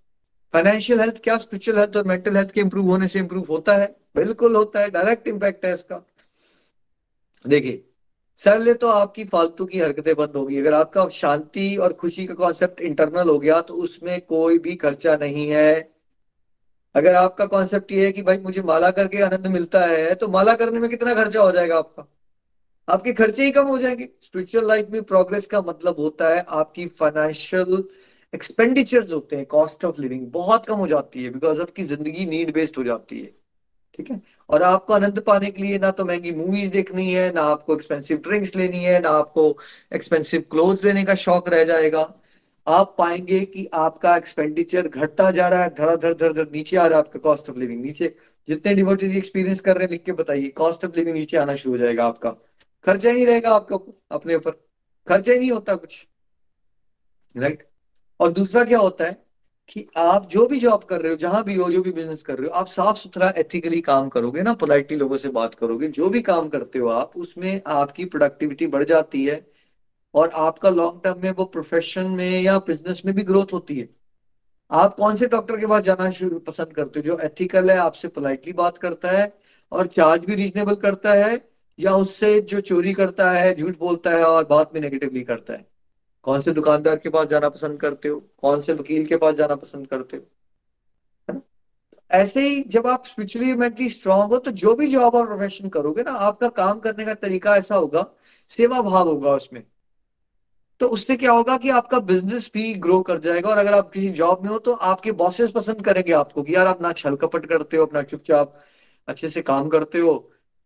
फाइनेंशियल 0.54 1.00
हेल्थ 1.00 1.22
क्या 1.24 1.38
स्पिरिचुअल 1.38 1.78
हेल्थ 1.78 1.98
और 1.98 2.08
मेंटल 2.08 2.36
हेल्थ 2.38 2.52
के 2.52 2.62
इंप्रूव 2.62 2.86
होने 2.88 3.08
से 3.08 3.20
इंप्रूव 3.20 3.46
होता 3.50 3.76
है? 3.76 3.96
बिल्कुल 4.16 4.56
होता 4.56 4.80
है 4.80 4.90
डायरेक्ट 4.90 5.28
इम्पैक्ट 5.28 5.66
है 5.66 5.74
इसका। 5.74 6.02
देखिए 7.46 7.84
सरले 8.40 8.74
तो 8.74 8.88
आपकी 8.88 9.24
फालतू 9.26 9.66
की 9.66 9.80
हरकतें 9.80 10.16
बंद 10.16 10.36
होगी। 10.36 10.58
अगर 10.60 10.74
आपका 10.74 11.08
शांति 11.10 11.76
और 11.76 11.94
खुशी 11.94 12.26
का 12.26 12.34
कॉन्सेप्ट 12.34 12.82
इंटरनल 12.82 13.30
हो 13.30 13.38
गया 13.40 13.60
तो 13.62 13.74
उसमें 13.76 14.20
कोई 14.22 14.60
भी 14.60 14.76
खर्चा 14.76 15.16
नहीं 15.18 15.50
है। 15.50 15.74
अगर 16.96 17.16
आपका 17.16 17.46
कॉन्सेप्ट 17.46 17.92
ये 17.92 18.06
है 18.06 18.12
कि 18.12 18.22
भाई 18.22 18.38
मुझे 18.38 18.62
माला 18.62 18.92
करके 18.92 19.22
आनंद 19.22 19.48
मिलता 19.48 19.86
है 19.86 20.14
तो 20.16 20.28
माला 20.28 20.54
करने 20.56 20.80
में 20.80 20.90
कितना 20.90 21.14
खर्चा 21.14 21.42
हो 21.42 21.52
जाएगा 21.52 21.78
आपका? 21.78 22.08
आपके 22.88 23.14
खर्चे 23.14 23.46
ही 23.46 23.52
कम 23.52 23.68
हो 23.68 23.78
जाएँगे। 23.78 24.10
स्पिरिचुअल 24.24 24.68
लाइफ 24.68 24.90
में 24.90 25.02
प्रोग्रेस 25.04 25.46
का 25.46 25.62
मतलब 25.62 26.00
होता 26.00 26.30
है 26.30 26.46
आपकी 26.50 26.88
फाइनेंशियल 27.00 27.84
एक्सपेंडिचर्स 28.34 29.12
होते 29.14 29.36
हैं 29.36 29.46
कॉस्ट 29.46 29.86
ऑफ़ 29.86 30.02
लिविंग 30.02 30.28
बहुत 30.32 30.66
कम 30.66 30.76
हो 30.76 30.88
जाती 30.88 31.24
है 31.24 31.30
बिकॉज़ 31.30 31.62
आपकी 31.62 31.84
ज़िंदगी 31.86 32.26
नीड 32.26 32.54
बेस्ड 32.54 32.78
हो 32.78 32.84
जाती 32.84 33.20
है, 33.20 33.26
ठीक 34.00 34.12
है? 34.12 34.22
और 34.50 34.64
आपको 34.64 34.94
आनंद 34.94 35.20
पाने 35.28 35.52
के 35.52 35.64
लिए 35.64 35.78
ना 35.80 35.92
तो 35.92 36.06
महँगी 36.06 36.32
मूवीज़ 36.32 36.72
देखनी 36.72 37.12
है, 37.14 37.32
ना 37.34 37.42
आपको 37.44 37.76
एक्सपेंसिव 37.76 38.18
ड्रिंक्स 38.20 38.56
लेनी 38.56 38.84
है, 38.84 39.00
ना 39.02 39.10
आपको 39.10 39.58
एक्सपेंसिव 39.96 40.42
क्लोथ्स 40.52 40.84
लेने 40.86 41.04
का 41.06 41.16
शौक 41.16 41.50
रह 41.50 41.64
जाएगा। 41.64 42.02
आप 42.68 42.96
पाएँगे 42.98 43.40
कि 43.46 43.66
आपका 43.74 44.16
एक्सपेंडिचर 44.18 44.88
घटता 44.88 45.30
जा 45.32 45.48
रहा 45.48 45.64
है, 45.64 45.70
धड़ा 45.76 45.96
धड़ 45.96 46.14
धड़ 46.14 46.32
धड़ 46.34 46.48
नीचे 46.52 46.78
आ 46.78 46.86
रहा 46.88 47.00
है 47.00 47.06
आपका 47.06 47.20
कॉस्ट 47.20 47.50
ऑफ़ 47.50 47.58
लिविंग 47.58 47.82
नीचे। 47.84 48.16
जितने 48.48 48.74
डिवोटीज 48.76 49.16
एक्सपीरियंस 49.18 49.60
कर 49.62 49.76
रहे 49.76 49.84
हैं, 49.86 49.92
लिख 49.92 50.04
के 50.04 50.12
बताइए 50.14 50.50
कॉस्ट 50.58 50.86
ऑफ़ 50.86 50.98
लिविंग 50.98 51.16
नीचे 51.18 51.38
आना 51.38 51.56
शुरू 51.56 51.76
हो 51.76 51.78
जाएगा 51.78 52.06
आपका। 52.06 52.30
खर्चा 52.88 53.10
ही 53.10 53.16
नहीं 53.16 53.26
रहेगा 53.26 53.56
आपका 53.56 53.78
अपने 54.12 54.36
ऊपर। 54.36 54.52
खर्चा 55.08 55.32
ही 55.34 55.40
नहीं 55.40 55.52
होता 55.52 55.76
कुछ 55.76 56.06
राइट 57.36 57.64
और 58.20 58.32
दूसरा 58.34 58.63
क्या 58.63 58.80
होता 58.80 59.05
है 59.05 59.15
कि 59.70 59.86
आप 59.97 60.26
जो 60.28 60.45
भी 60.47 60.59
जॉब 60.59 60.84
कर 60.84 61.01
रहे 61.01 61.11
हो, 61.11 61.18
जहाँ 61.18 61.43
भी 61.43 61.55
हो, 61.55 61.70
जो 61.72 61.82
भी 61.82 61.91
बिज़नेस 61.91 62.22
कर 62.24 62.38
रहे 62.38 62.47
हो, 62.47 62.53
आप 62.53 62.68
साफ़ 62.68 62.97
सुथरा 62.97 63.30
एथिकली 63.38 63.82
काम 63.82 64.09
करोगे 64.09 64.41
ना 64.43 64.53
पोलाइटली 64.55 64.97
लोगों 64.97 65.18
से 65.18 65.30
बात 65.32 65.55
करोगे, 65.55 65.88
जो 65.89 66.09
भी 66.09 66.22
काम 66.22 66.49
करते 66.49 66.80
हो 66.80 66.88
आप, 66.89 67.18
उसमें 67.18 67.61
आपकी 67.70 68.05
प्रोडक्टिविटी 68.05 68.68
बढ़ 68.68 68.84
जाती 68.86 69.26
है 69.26 69.41
और 70.13 70.30
आपका 70.38 70.70
लॉन्ग 70.72 71.01
टर्म 71.03 71.22
में 71.24 71.32
वो 71.32 71.45
प्रोफेशन 71.47 72.07
में 72.13 72.41
या 72.41 72.57
बिज़नेस 72.68 73.01
में 73.05 73.13
भी 73.15 73.24
ग्रोथ 73.24 73.53
होती 73.53 73.80
है। 73.80 73.89
आप 74.72 74.93
कौन 74.95 75.15
से 75.15 75.28
डॉक्टर 75.28 75.57
के 75.57 75.68
पास 75.68 75.84
जाना 75.84 76.09
शुरू 76.11 76.39
पसंद 76.41 76.74
करते 76.74 76.99
हो, 76.99 77.03
जो 77.03 77.18
एथिकल 77.20 77.70
है, 77.72 77.78
आपसे 77.78 78.07
पोलाइटली 78.09 78.53
बात 78.53 78.78
करता 78.78 79.11
है 79.11 79.32
और 79.72 79.88
चार्ज 79.88 80.26
भी 80.26 80.36
रीजनेबल 80.36 80.76
करता 80.78 81.13
है 81.15 81.39
या 81.80 81.93
उससे 81.95 82.39
जो 82.43 82.59
चोरी 82.61 82.93
करता 82.93 83.32
है, 83.32 83.53
झूठ 83.55 83.78
बोलता 83.80 84.11
है 84.11 84.24
और 84.26 84.45
बात 84.47 84.74
में 84.74 84.82
नेगेटिवली 84.82 85.24
करता 85.24 85.53
है? 85.53 85.65
कौन 86.28 86.42
से 86.42 86.52
दुकानदार 86.54 86.96
के 86.98 87.10
पास 87.10 87.28
जाना 87.28 87.50
पसंद 87.50 87.80
करते 87.80 88.08
हो? 88.10 88.20
कौन 88.38 88.62
से 88.62 88.74
वकील 88.74 89.06
के 89.08 89.18
पास 89.18 89.36
जाना 89.36 89.56
पसंद 89.56 89.88
करते 89.88 90.18
हो? 90.18 90.24
ना? 91.30 91.42
ऐसे 92.12 92.42
ही 92.42 92.64
जब 92.70 92.88
आप 92.88 93.06
स्पिरिचुअली 93.06 93.54
मेंटली 93.56 93.90
स्ट्रांग 93.90 94.32
हो 94.32 94.38
तो 94.40 94.52
जो 94.52 94.76
भी 94.76 94.88
जॉब 94.88 95.16
और 95.16 95.28
प्रोफेशन 95.28 95.70
करोगे 95.70 96.04
ना, 96.04 96.12
आपका 96.12 96.50
काम 96.50 96.80
करने 96.80 97.06
का 97.06 97.14
तरीका 97.16 97.56
ऐसा 97.58 97.76
होगा, 97.76 98.06
सेवा 98.52 98.82
भाव 98.82 99.08
होगा 99.10 99.34
उसमें। 99.34 99.64
तो 100.82 100.88
उससे 100.88 101.16
क्या 101.16 101.32
होगा 101.32 101.56
कि 101.58 101.70
आपका 101.70 102.00
बिज़नेस 102.00 102.50
भी 102.54 102.74
ग्रो 102.74 103.02
कर 103.02 103.18
जाएगा 103.20 103.50
और 103.50 103.58
अगर 103.58 103.74
आप 103.74 103.90
किसी 103.92 104.10
जॉब 104.10 104.44
में 104.44 104.50
हो 104.52 104.58
तो 104.60 104.74
आपके 104.74 105.12
बॉसेस 105.12 105.52
पसंद 105.52 105.84
करेंगे 105.86 106.12
आपको 106.14 106.44
कि 106.44 106.56
यार 106.56 106.68
आप 106.68 106.82
ना 106.82 106.92
छल 106.94 107.16
कपट 107.16 107.46
करते 107.46 107.78
हो, 107.78 107.86
अपना 107.86 108.02
चुपचाप 108.04 108.54
अच्छे 109.08 109.30
से 109.30 109.42
काम 109.42 109.70
करते 109.70 110.00
हो 110.00 110.14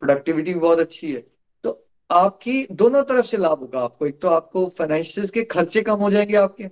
प्रोडक्टिविटी 0.01 0.53
भी 0.53 0.59
बहुत 0.59 0.79
अच्छी 0.79 1.11
है। 1.13 1.30
आपकी 2.11 2.67
दोनों 2.71 3.03
तरफ़ 3.03 3.25
से 3.25 3.37
लाभ 3.37 3.59
होगा 3.59 3.79
आपको। 3.79 4.05
एक 4.07 4.21
तो 4.21 4.27
आपको 4.27 4.67
फाइनेंशियल 4.69 5.27
के 5.27 5.43
खर्चे 5.43 5.81
कम 5.81 5.95
हो 5.95 6.11
जाएँगे 6.11 6.35
आपके। 6.35 6.69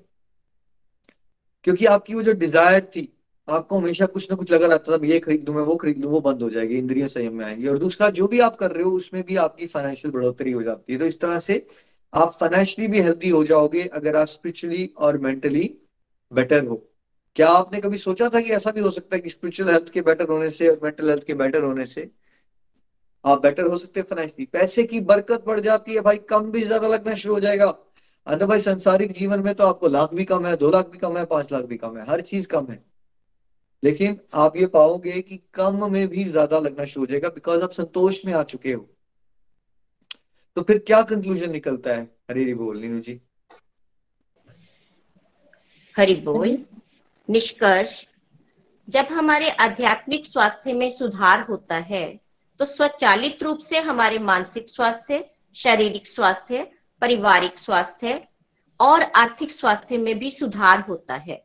क्योंकि 1.64 1.86
आपकी 1.86 2.14
वो 2.14 2.24
जो 2.24 2.34
डिज़ायर 2.34 2.82
थी, 2.82 3.14
आपको 3.50 3.80
हमेशा 3.80 4.06
कुछ 4.06 4.32
ना 4.32 4.36
कुछ 4.36 4.52
लगा 4.52 4.68
रहता 4.68 4.98
था 4.98 5.06
ये 5.06 5.20
खरीद 5.20 5.50
लू, 5.50 5.54
मैं 5.56 5.62
वो 5.62 5.76
खरीद 5.76 5.98
लू, 5.98 6.10
वो 6.10 6.22
बंद 6.22 6.42
हो 6.42 6.50
जाएगी, 6.50 6.78
इंद्रिय 6.78 7.08
संयम 7.08 7.34
में 7.34 7.46
आएँगी। 7.46 7.68
और 7.68 7.78
दूसरा, 7.78 8.10
जो 8.10 8.28
भी 8.28 8.40
आप 8.40 8.56
कर 8.56 8.72
रहे 8.72 8.84
हो, 8.84 8.92
उसमें 8.92 9.24
भी 9.24 9.36
आपकी 9.36 9.68
फाइनेंशियल 9.68 10.12
बढ़ोतरी 10.12 10.52
हो 10.52 10.64
जाती 10.64 10.94
है। 10.94 11.00
तो 11.00 11.06
इस 11.06 11.20
तरह 11.20 11.40
से 11.40 11.68
आप 12.14 12.38
फाइनेंशियली 12.40 12.92
भी 12.92 13.02
हेल्थी 13.02 13.30
हो 13.30 13.44
जाओगे, 13.44 13.84
अगर 13.84 14.16
आप 14.16 14.28
स्पिरिचुअली 14.28 14.94
और 14.98 15.18
मेंटली 15.18 15.80
बेटर 16.32 16.66
हो। 16.66 16.86
क्या 17.36 17.50
आपने 17.50 17.82
कभी 17.82 17.98
सोचा 17.98 18.30
था 18.30 18.42
कि 18.42 18.50
ऐसा 18.50 18.72
भी 18.72 18.80
हो 18.80 18.92
सकता 18.92 19.16
है 19.16 19.22
कि 19.22 19.30
स्पिरिचुअल 19.30 19.70
हेल्थ 19.70 19.90
के 19.90 20.02
बेटर 20.02 20.28
होने 20.30 20.50
से 20.52 20.68
और 20.68 20.80
मेंटल 20.84 21.10
हेल्थ 21.10 21.24
के 21.24 21.34
बेटर 21.34 21.64
होने 21.64 21.86
से? 21.86 22.12
आप 23.26 23.41
बेटर 23.41 23.63
हो 23.63 23.78
सकते 23.78 23.99
हैं 23.99 24.07
फाइनेंशियली 24.07 24.45
पैसे 24.53 24.84
की 24.84 24.99
बरकत 25.01 25.43
बढ़ 25.47 25.59
जाती 25.59 25.95
है 25.95 26.01
भाई, 26.01 26.17
कम 26.20 26.51
भी 26.51 26.61
ज़्यादा 26.61 26.88
लगना 26.88 27.13
शुरू 27.15 27.34
हो 27.34 27.39
जाएगा। 27.39 27.74
अदरवाइज़ 28.28 28.63
संसारिक 28.65 29.11
जीवन 29.11 29.39
में 29.39 29.53
तो 29.55 29.65
आपको 29.65 29.88
लाख 29.88 30.13
भी 30.13 30.26
कम 30.26 30.45
है, 30.45 30.55
दो 30.57 30.70
लाख 30.72 30.88
भी 30.88 30.97
कम 30.97 31.17
है, 31.17 31.26
पाँच 31.26 31.51
लाख 31.51 31.65
भी 31.65 31.78
कम 31.78 31.97
है, 31.97 32.05
हर 32.09 32.22
चीज़ 32.22 32.47
कम 32.47 32.67
है। 32.70 32.84
लेकिन 33.84 34.20
आप 34.36 34.55
ये 34.57 34.65
पाओगे 34.67 35.22
कि 35.22 35.39
कम 35.53 35.91
में 35.91 36.07
भी 36.07 36.24
ज़्यादा 36.24 36.59
लगना 36.59 36.86
शुरू 36.86 37.01
हो 37.01 37.07
जाएगा 37.07 37.30
बिकॉज़ 37.30 37.63
आप 37.63 37.72
संतोष 37.72 38.24
में 38.26 38.34
आ 38.34 38.43
चुके 38.43 38.74
हो। 38.74 38.88
तो 40.57 40.61
फिर 40.61 40.78
क्या 40.78 41.01
कंक्लूजन 41.01 41.51
निकलता 41.51 41.95
है? 41.95 42.03
हरी 42.30 42.53
बोल, 42.53 42.80
नीनू 42.82 42.99
जी। 42.99 43.20
हरि 45.95 46.15
बोल। 46.15 46.57
निष्कर्ष, 47.30 48.01
जब 48.88 49.07
हमारे 49.11 49.49
आध्यात्मिक 49.59 50.26
स्वास्थ्य 50.26 50.74
में 50.74 50.89
सुधार 50.89 51.45
होता 51.49 51.76
है 51.76 52.07
तो 52.60 52.66
स्वचालित 52.66 53.43
रूप 53.43 53.60
से 53.60 53.80
हमारे 53.80 54.18
मानसिक 54.20 54.70
स्वास्थ्य, 54.70 55.26
शारीरिक 55.55 56.07
स्वास्थ्य, 56.07 56.64
पारिवारिक 57.01 57.57
स्वास्थ्य 57.57 58.22
और 58.80 59.03
आर्थिक 59.03 59.51
स्वास्थ्य 59.51 59.97
में 59.97 60.20
भी 60.20 60.32
सुधार 60.32 60.80
होता 60.80 61.16
है। 61.16 61.41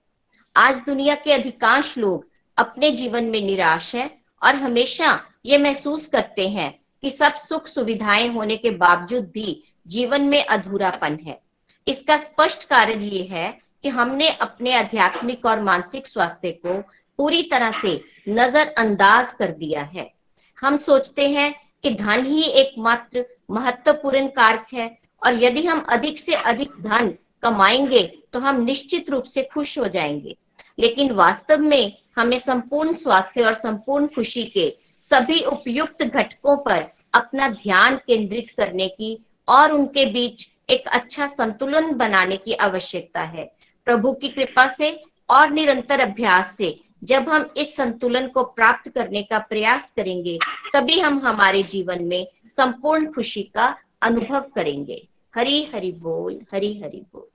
आज 0.56 0.76
दुनिया 0.76 1.14
के 1.14 1.32
अधिकांश 1.32 1.96
लोग 1.98 2.26
अपने 2.58 2.90
जीवन 2.90 3.24
में 3.24 3.40
निराश 3.40 3.94
है 3.94 4.10
और 4.42 4.54
हमेशा 4.54 5.20
ये 5.46 5.58
महसूस 5.58 6.06
करते 6.08 6.48
हैं 6.48 6.72
कि 7.02 7.10
सब 7.10 7.34
सुख 7.34 7.66
सुविधाएँ 7.66 8.28
होने 8.28 8.56
के 8.56 8.70
बावजूद 8.70 9.30
भी 9.34 9.62
जीवन 9.86 10.22
में 10.22 10.44
अधूरापन 10.44 11.18
है। 11.26 11.40
इसका 11.88 12.16
स्पष्ट 12.16 12.68
कारण 12.68 13.00
ये 13.00 13.22
है 13.22 13.58
कि 13.82 13.88
हमने 13.88 14.28
अपने 14.28 14.74
आध्यात्मिक 14.74 15.46
और 15.46 15.60
मानसिक 15.60 16.06
स्वास्थ्य 16.06 16.50
को 16.66 16.80
पूरी 17.18 17.42
तरह 17.42 17.70
से 17.70 18.00
नजरअंदाज 18.28 19.32
कर 19.32 19.50
दिया 19.52 19.82
है। 19.82 20.12
हम 20.58 20.76
सोचते 20.76 21.28
हैं 21.28 21.52
कि 21.84 21.90
धन 21.90 22.24
ही 22.26 22.42
एकमात्र 22.42 23.24
महत्वपूर्ण 23.50 24.26
कारक 24.28 24.66
है, 24.72 24.86
और 25.22 25.42
यदि 25.42 25.62
हम 25.62 25.80
अधिक 25.88 26.18
से 26.18 26.34
अधिक 26.34 26.70
धन 26.82 27.14
कमाएँगे 27.42 28.02
तो 28.32 28.38
हम 28.38 28.60
निश्चित 28.62 29.10
रूप 29.10 29.24
से 29.24 29.42
खुश 29.52 29.78
हो 29.78 29.88
जाएँगे। 29.88 30.36
लेकिन 30.78 31.12
वास्तव 31.12 31.58
में 31.58 31.92
हमें 32.16 32.38
संपूर्ण 32.38 32.92
स्वास्थ्य 32.92 33.42
और 33.42 33.54
संपूर्ण 33.54 34.06
खुशी 34.06 34.44
के 34.44 34.72
सभी 35.10 35.40
उपयुक्त 35.42 36.02
घटकों 36.04 36.56
पर 36.56 36.84
अपना 37.14 37.48
ध्यान 37.48 37.96
केंद्रित 37.96 38.50
करने 38.50 38.88
की 38.88 39.18
और 39.48 39.72
उनके 39.72 40.04
बीच 40.06 40.46
एक 40.70 40.88
अच्छा 40.88 41.26
संतुलन 41.26 41.92
बनाने 41.94 42.36
की 42.36 42.52
आवश्यकता 42.54 43.22
है। 43.22 43.44
प्रभु 43.86 44.12
की 44.12 44.28
कृपा 44.28 44.66
से 44.68 44.90
और 45.28 45.50
निरंतर 45.50 46.00
अभ्यास 46.00 46.54
से 46.56 46.68
जब 47.04 47.28
हम 47.28 47.48
इस 47.58 47.74
संतुलन 47.76 48.26
को 48.34 48.42
प्राप्त 48.44 48.88
करने 48.90 49.22
का 49.22 49.38
प्रयास 49.48 49.90
करेंगे, 49.96 50.38
तभी 50.74 50.98
हम 51.00 51.18
हमारे 51.20 51.62
जीवन 51.62 52.04
में 52.04 52.26
संपूर्ण 52.58 53.12
खुशी 53.12 53.42
का 53.54 53.74
अनुभव 54.02 54.44
करेंगे। 54.54 55.02
हरी 55.34 55.64
हरी 55.74 55.92
बोल, 55.92 56.40
हरी 56.52 56.78
हरी 56.80 57.00
बोल। 57.12 57.28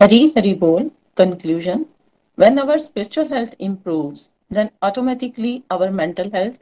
हरी 0.00 0.32
हरी 0.36 0.54
बोल 0.54 0.90
conclusion 1.16 1.84
when 2.38 2.58
our 2.58 2.78
spiritual 2.78 3.32
health 3.32 3.56
improves 3.60 4.28
then 4.52 4.68
automatically 4.84 5.60
our 5.72 5.90
mental 6.00 6.30
health 6.34 6.60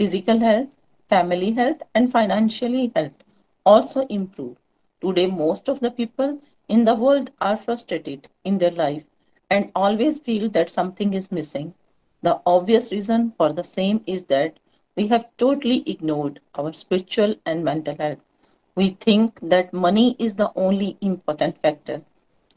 physical 0.00 0.42
health 0.44 0.68
family 1.10 1.52
health 1.58 1.82
and 1.96 2.08
financially 2.10 2.86
health 2.96 3.24
also 3.66 4.06
improve 4.10 4.54
today 5.02 5.26
most 5.26 5.70
of 5.70 5.84
the 5.84 5.92
people 5.96 6.38
in 6.70 6.84
the 6.84 6.96
world 6.98 7.30
are 7.42 7.56
frustrated 7.56 8.26
in 8.46 8.58
their 8.58 8.76
life 8.78 9.04
and 9.52 9.70
always 9.74 10.18
feel 10.18 10.48
that 10.56 10.70
something 10.70 11.12
is 11.12 11.30
missing. 11.30 11.74
The 12.22 12.40
obvious 12.46 12.90
reason 12.90 13.32
for 13.36 13.52
the 13.52 13.64
same 13.64 14.02
is 14.06 14.24
that 14.26 14.58
we 14.96 15.08
have 15.08 15.26
totally 15.36 15.82
ignored 15.86 16.40
our 16.54 16.72
spiritual 16.72 17.34
and 17.44 17.64
mental 17.64 17.96
health. 17.96 18.20
We 18.74 18.90
think 19.06 19.40
that 19.42 19.74
money 19.74 20.16
is 20.18 20.34
the 20.34 20.50
only 20.56 20.96
important 21.02 21.58
factor. 21.60 22.00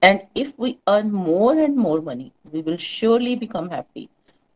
And 0.01 0.21
if 0.35 0.57
we 0.57 0.79
earn 0.87 1.11
more 1.11 1.57
and 1.57 1.75
more 1.75 2.01
money, 2.01 2.31
we 2.49 2.61
will 2.61 2.77
surely 2.77 3.35
become 3.35 3.69
happy. 3.71 4.09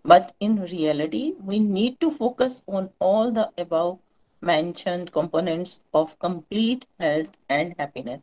But 0.06 0.34
in 0.40 0.62
reality, 0.62 1.34
we 1.44 1.60
need 1.60 2.00
to 2.00 2.10
focus 2.10 2.62
on 2.68 2.92
all 3.00 3.32
the 3.32 3.50
above 3.58 4.00
mentioned 4.42 5.12
components 5.12 5.80
of 5.94 6.18
complete 6.20 6.86
health 7.00 7.38
and 7.50 7.76
happiness 7.78 8.22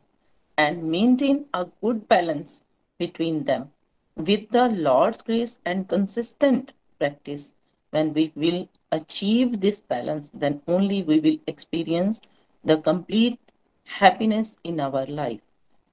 and 0.57 0.89
maintain 0.89 1.45
a 1.53 1.67
good 1.81 2.07
balance 2.07 2.63
between 2.97 3.43
them. 3.43 3.69
With 4.17 4.49
the 4.49 4.67
Lord's 4.69 5.21
grace 5.21 5.59
and 5.65 5.87
consistent 5.87 6.73
practice, 6.99 7.53
when 7.93 8.13
we 8.13 8.31
will 8.35 8.67
achieve 8.91 9.61
this 9.61 9.79
balance, 9.79 10.29
then 10.33 10.61
only 10.67 11.03
we 11.03 11.19
will 11.19 11.37
experience 11.47 12.21
the 12.65 12.77
complete 12.77 13.39
happiness 13.85 14.57
in 14.63 14.79
our 14.79 15.05
life. 15.05 15.41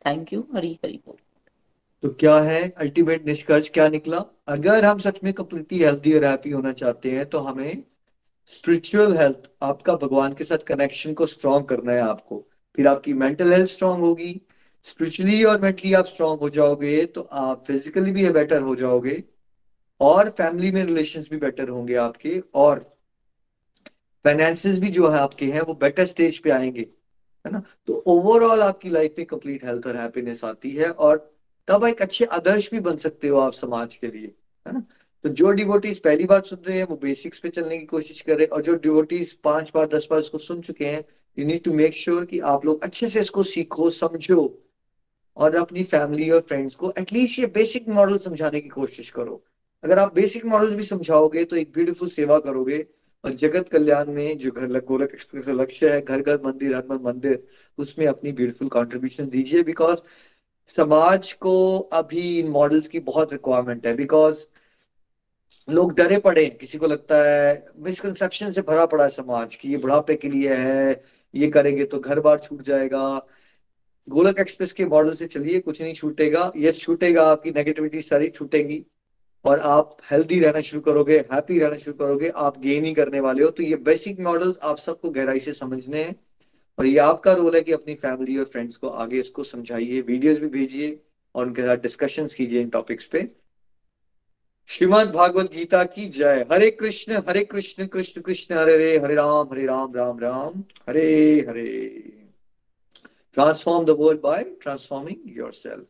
Thank 0.03 0.33
you. 0.33 0.47
Hari 0.53 0.79
Hari 0.83 1.01
Bol. 1.05 1.19
तो 2.03 2.09
क्या 2.21 2.39
है 2.45 2.63
ultimate 2.81 3.27
निष्कर्ष 3.27 3.69
क्या 3.75 3.89
निकला 3.89 4.19
अगर 4.55 4.85
हम 4.85 4.99
सच 5.01 5.21
में 5.25 5.33
completely 5.33 5.79
healthy 5.83 6.13
और 6.15 6.25
हैप्पी 6.25 6.51
होना 6.51 6.73
चाहते 6.81 7.11
हैं 7.11 7.25
तो 7.31 7.39
हमें 7.47 7.83
स्पिरिचुअल 8.53 9.17
हेल्थ 9.17 9.49
आपका 9.63 9.95
भगवान 10.03 10.33
के 10.39 10.45
साथ 10.45 10.67
कनेक्शन 10.69 11.15
को 11.21 11.27
स्ट्रॉन्ग 11.27 11.67
करना 11.69 11.93
है 11.93 12.01
आपको 12.01 12.43
फिर 12.77 12.89
आपकी 12.89 13.13
मेंटल 13.23 13.53
हेल्थ 13.53 13.71
स्ट्रॉन्ग 13.71 14.05
होगी 14.05 14.31
स्पिरिचुअली 14.85 15.45
और 15.45 15.61
मेंटली 15.61 15.93
आप 15.93 16.07
स्ट्रॉन्ग 16.07 16.41
हो 16.41 16.49
जाओगे 16.51 17.05
तो 17.07 17.21
आप 17.33 17.65
फिजिकली 17.67 18.13
भी 18.13 18.31
बेटर 18.31 18.63
हो 18.63 18.75
जाओगे 18.77 19.25
और 20.01 20.29
फैमिली 20.31 20.71
में 20.71 20.85
रिलेशंस 20.85 21.29
भी 21.31 21.37
बेटर 21.37 21.69
होंगे 21.69 21.95
आपके 21.95 22.43
और 22.55 22.79
फाइनेंसेस 24.25 24.79
भी 24.79 24.89
जो 24.89 25.09
है 25.09 25.19
आपके 25.19 25.47
हैं, 25.47 25.61
वो 25.61 25.75
बेटर 25.75 26.05
स्टेज 26.07 26.39
पे 26.39 26.51
आएँगे, 26.51 26.81
है 27.47 27.53
ना? 27.53 27.63
तो 27.87 28.03
ओवरऑल 28.07 28.63
आपकी 28.63 28.91
लाइफ 28.91 29.15
में 29.19 29.27
कंप्लीट 29.27 29.65
हेल्थ 29.65 29.87
और 29.87 29.97
हैप्पीनेस 29.97 30.45
आती 30.45 30.71
है 30.71 30.91
और 30.91 31.35
तब 31.69 31.85
एक 31.85 32.03
अच्छे 32.03 32.25
आदर्श 32.25 32.71
भी 32.71 32.81
बन 32.81 32.97
सकते 32.97 33.29
हो 33.29 33.39
आप 33.39 33.53
समाज 33.53 33.95
के 33.95 34.07
लिए, 34.07 34.35
है 34.67 34.73
ना? 34.73 34.83
तो 35.25 35.29
जो 35.29 35.51
डिवोटीज 35.51 35.99
पहली 35.99 36.25
बार 36.25 36.41
सुन 36.41 36.59
रहे 36.69 36.77
हैं, 36.77 36.85
वो 36.85 36.97
बेसिक्स 36.97 37.39
पे 37.39 37.49
चलने 37.49 37.79
की 37.79 37.87
कोशिश 37.87 38.21
करें 38.21 38.47
और 38.47 38.63
जो 38.63 38.75
डिवोटीज 38.75 39.33
पाँच 39.33 39.71
बार, 39.75 39.87
दस 39.87 40.09
बार 40.11 40.21
इसको 40.21 40.39
सुन 40.39 40.61
चुके 40.61 40.87
हैं 40.87 41.05
you 41.39 41.45
need 41.45 41.63
to 41.65 41.73
make 41.73 41.95
sure 41.95 42.25
कि 42.25 42.41
आप 42.41 42.67
लोग 42.67 42.85
अच्छे 42.85 43.09
से 43.09 43.21
इसको 43.21 43.43
सीखो, 43.43 43.91
समझो 43.91 44.61
और 45.37 45.57
अपनी 45.57 45.85
फैमिली 45.85 46.31
और 46.31 46.41
फ्रेंड्स 46.41 46.75
को 46.75 46.93
एटलीस्ट 46.99 47.39
ये 47.39 47.47
बेसिक 47.55 47.89
मॉडल 47.89 48.19
समझाने 48.19 48.61
की 48.61 48.69
कोशिश 48.69 49.11
करो। 49.11 49.43
अगर 49.85 49.99
आप 49.99 50.15
बेसिक 50.15 50.45
मॉडल 50.47 50.75
भी 50.77 50.85
समझाओगे 50.85 51.45
तो 51.45 51.57
एक 51.57 51.73
ब्यूटीफुल 51.73 52.09
सेवा 52.11 52.39
करोगे। 52.41 52.85
और 53.25 53.33
जगत 53.33 53.69
कल्याण 53.69 54.11
में 54.13 54.39
जो 54.39 54.51
घर 54.51 54.81
गोलक 54.81 55.11
एक्सप्रेस 55.15 55.49
लक्ष्य 55.51 55.91
है 55.91 56.01
घर 56.01 56.21
घर 56.21 56.41
मंदिर 56.45 56.75
हर 56.77 56.99
मंदिर, 57.03 57.43
उसमें 57.79 58.07
अपनी 58.07 58.33
ब्यूटीफुल 58.33 58.69
कॉन्ट्रीब्यूशन 58.69 59.29
दीजिए। 59.29 59.63
बिकॉज़ 59.63 60.01
समाज 60.69 61.33
को 61.35 61.79
अभी 61.93 62.39
इन 62.41 62.49
मॉडल्स 62.51 62.89
की 62.89 63.01
बहुत 63.03 63.33
रिक्वायरमेंट 63.33 63.87
है। 63.87 63.95
बिकॉज़ 63.97 64.45
लोग 65.69 65.95
डरे 65.95 66.19
पड़े 66.19 66.45
किसी 66.61 66.79
को 66.79 66.87
लगता 66.87 67.17
है 67.23 67.65
मिसकंसेप्शन 67.79 68.53
से 68.53 68.63
भरा 68.63 68.87
पड़ा 68.87 69.05
है 69.05 69.11
समाज 69.11 69.55
की 69.55 69.71
ये 69.71 69.77
बुढ़ापे 69.77 70.17
के 70.17 70.29
लिए 70.29 70.55
है, 70.55 71.01
ये 71.35 71.49
करेंगे 71.49 71.85
तो 71.85 71.99
घर 72.01 72.21
बार 72.21 72.39
छूट 72.39 72.63
जाएगा। 72.63 73.07
गोलक 74.09 74.39
एक्सप्रेस 74.39 74.73
के 74.73 74.85
मॉडल 74.85 75.15
से 75.15 75.27
चलिए, 75.27 75.61
कुछ 75.61 75.83
नहीं 75.83 75.95
छूटेगा। 75.95 76.53
यस 76.57 76.79
छूटेगा, 76.79 77.23
आपकी 77.23 77.51
नेगेटिविटी 77.51 78.01
सारी 78.01 78.29
छूटेगी। 78.29 78.87
और 79.45 79.61
आप 79.61 79.97
हेल्दी 80.11 80.41
रहना 80.41 80.61
शुरू 80.61 80.81
करोगे 80.81 81.19
हैप्पी 81.19 81.59
रहना 81.59 81.77
शुरू 81.77 82.07
करोगे, 82.07 82.29
आप 82.29 82.61
गेन 82.61 82.85
ही 82.85 82.95
करने 82.95 83.21
वाले 83.21 83.45
हो। 83.45 83.51
तो 83.51 83.63
ये 83.63 83.77
बेसिक 83.77 84.21
मॉडल्स 84.21 84.59
आप 84.63 84.79
सबको 84.79 85.11
गहराई 85.11 85.41
से 85.41 85.53
समझने 85.53 86.05
हैं। 86.05 86.17
और 86.79 86.87
ये 86.87 86.99
आपका 86.99 87.33
रोल 87.33 87.55
है 87.55 87.61
कि 87.61 87.73
अपनी 87.73 87.95
फैमिली 87.95 88.39
और 88.39 88.45
फ्रेंड्स 88.45 88.77
को 88.77 88.89
आगे 88.89 89.21
इसको 89.21 89.45
समझाइए 89.45 90.01
वीडियोस 90.01 90.39
भी 90.39 90.47
भेजिए 90.47 91.01
और 91.35 91.47
उनके 91.47 91.63
साथ 91.63 91.77
डिस्कशंस 91.77 92.35
कीजिए 92.35 92.61
इन 92.61 92.69
टॉपिक्स 92.69 93.05
पे। 93.05 93.29
श्रीमद 94.67 95.11
भागवत 95.11 95.53
गीता 95.53 95.85
की 95.85 96.09
जय। 96.09 96.47
Hare 96.53 96.71
Krishna 96.71 97.23
Hare 97.29 97.45
Krishna 97.45 97.87
Krishna 97.87 98.21
Krishna, 98.21 98.55
Hare 98.55 98.75
Hare 98.75 98.99
Hare 98.99 99.15
Ram 99.15 99.49
Hare 99.53 99.67
Ram 99.67 99.95
Ram 99.95 100.19
Ram, 100.19 100.65
Hare 100.89 101.47
Hare. 101.49 102.24
Transform 103.37 103.85
the 103.85 103.97
world 103.99 104.21
by 104.21 104.45
transforming 104.63 105.37
yourself 105.37 105.87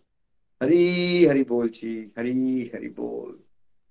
Hari, 0.60 1.26
Hari 1.26 1.42
बोल 1.44 1.68
जी, 1.68 2.12
हरी, 2.18 2.70
हरि 2.74 2.88
बोल। 2.90 3.38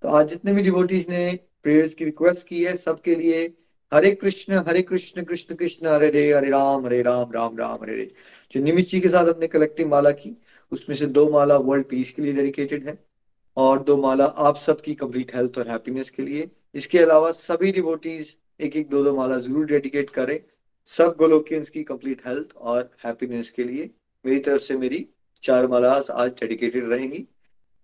तो 0.04 0.08
आज 0.10 0.30
जितने 0.30 0.54
भी 0.54 0.62
डिवोटीज 0.62 1.10
ने 1.10 1.40
प्रेयर्स 1.64 1.94
की 1.94 2.06
रिक्वेस्ट 2.06 2.48
की 2.48 2.64
है, 2.64 2.76
सबके 2.78 3.16
लिए 3.16 3.44
हरे 3.92 4.12
कृष्ण 4.14 4.64
हरे 4.68 4.82
कृष्ण 4.82 5.24
कृष्ण 5.24 5.56
कृष्ण, 5.56 5.88
हरे 5.88 6.08
हरे 6.08 6.32
हरे 6.34 6.50
राम 6.50 6.86
हरे 6.86 7.02
राम 7.02 7.32
राम 7.32 7.58
राम, 7.58 7.78
हरे 7.82 7.94
हरे 7.94 8.12
जो 8.54 8.62
निमित 8.62 8.88
जी 8.90 9.00
के 9.02 9.10
साथ 9.10 9.28
अपने 9.28 9.48
कलेक्टिव 9.48 9.88
माला 9.90 10.12
की, 10.12 10.36
उसमें 10.72 10.96
से 10.96 11.06
दो 11.08 11.30
माला 11.32 11.58
वर्ल्ड 11.60 11.86
पीस 11.90 12.12
के 12.12 12.22
लिए 12.22 12.34
डेडिकेटेड 12.34 12.88
है 12.88 12.98
और 13.58 13.84
दो 13.84 13.98
माला 13.98 14.26
आप 14.26 14.58
सबकी 14.58 14.94
कंप्लीट 14.96 15.36
हेल्थ 15.36 15.58
और 15.58 15.70
हैप्पीनेस 15.70 16.10
के 16.10 16.24
लिए। 16.24 16.50
इसके 16.76 17.00
अलावा 17.00 17.32
सभी 17.34 17.72
डिवोटीज 17.72 18.36
एक 18.60 18.76
एक 18.76 18.90
दो 18.90 19.04
दो 19.04 19.16
माला 19.16 19.38
ज़रूर 19.40 19.66
डेडिकेट 19.66 20.10
करें। 20.10 20.40
सब 20.86 21.16
गोलोकियंस 21.20 21.70
की 21.70 21.84
कंप्लीट 21.84 22.22
हेल्थ 22.28 22.56
और 22.58 22.92
हैप्पीनेस 23.06 23.50
के 23.50 23.64
लिए 23.64 23.90
मेरी 24.26 24.40
तरफ़ 24.40 24.62
से 24.62 24.78
मेरी 24.78 25.08
चार 25.44 25.68
माला 25.68 26.02
आज 26.12 26.32
डेडिकेटेड 26.32 26.90
रहेंगी। 26.90 27.28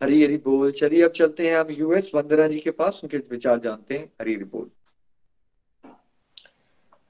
हरी 0.04 0.24
हरी 0.24 0.38
बोल। 0.38 0.72
चलिए 0.72 1.02
अब 1.02 1.12
चलते 1.12 1.50
हैं 1.50 1.58
हम 1.58 1.68
यूएस 1.72 2.12
वंदना 2.16 2.48
जी 2.48 2.60
के 2.60 2.72
पास, 2.72 3.02
उनके 3.04 3.18
विचार 3.18 3.60
जानते 3.60 3.98
हैं। 3.98 4.14
हरी 4.22 4.36
हरी 4.36 4.44
बोल। 4.44 4.70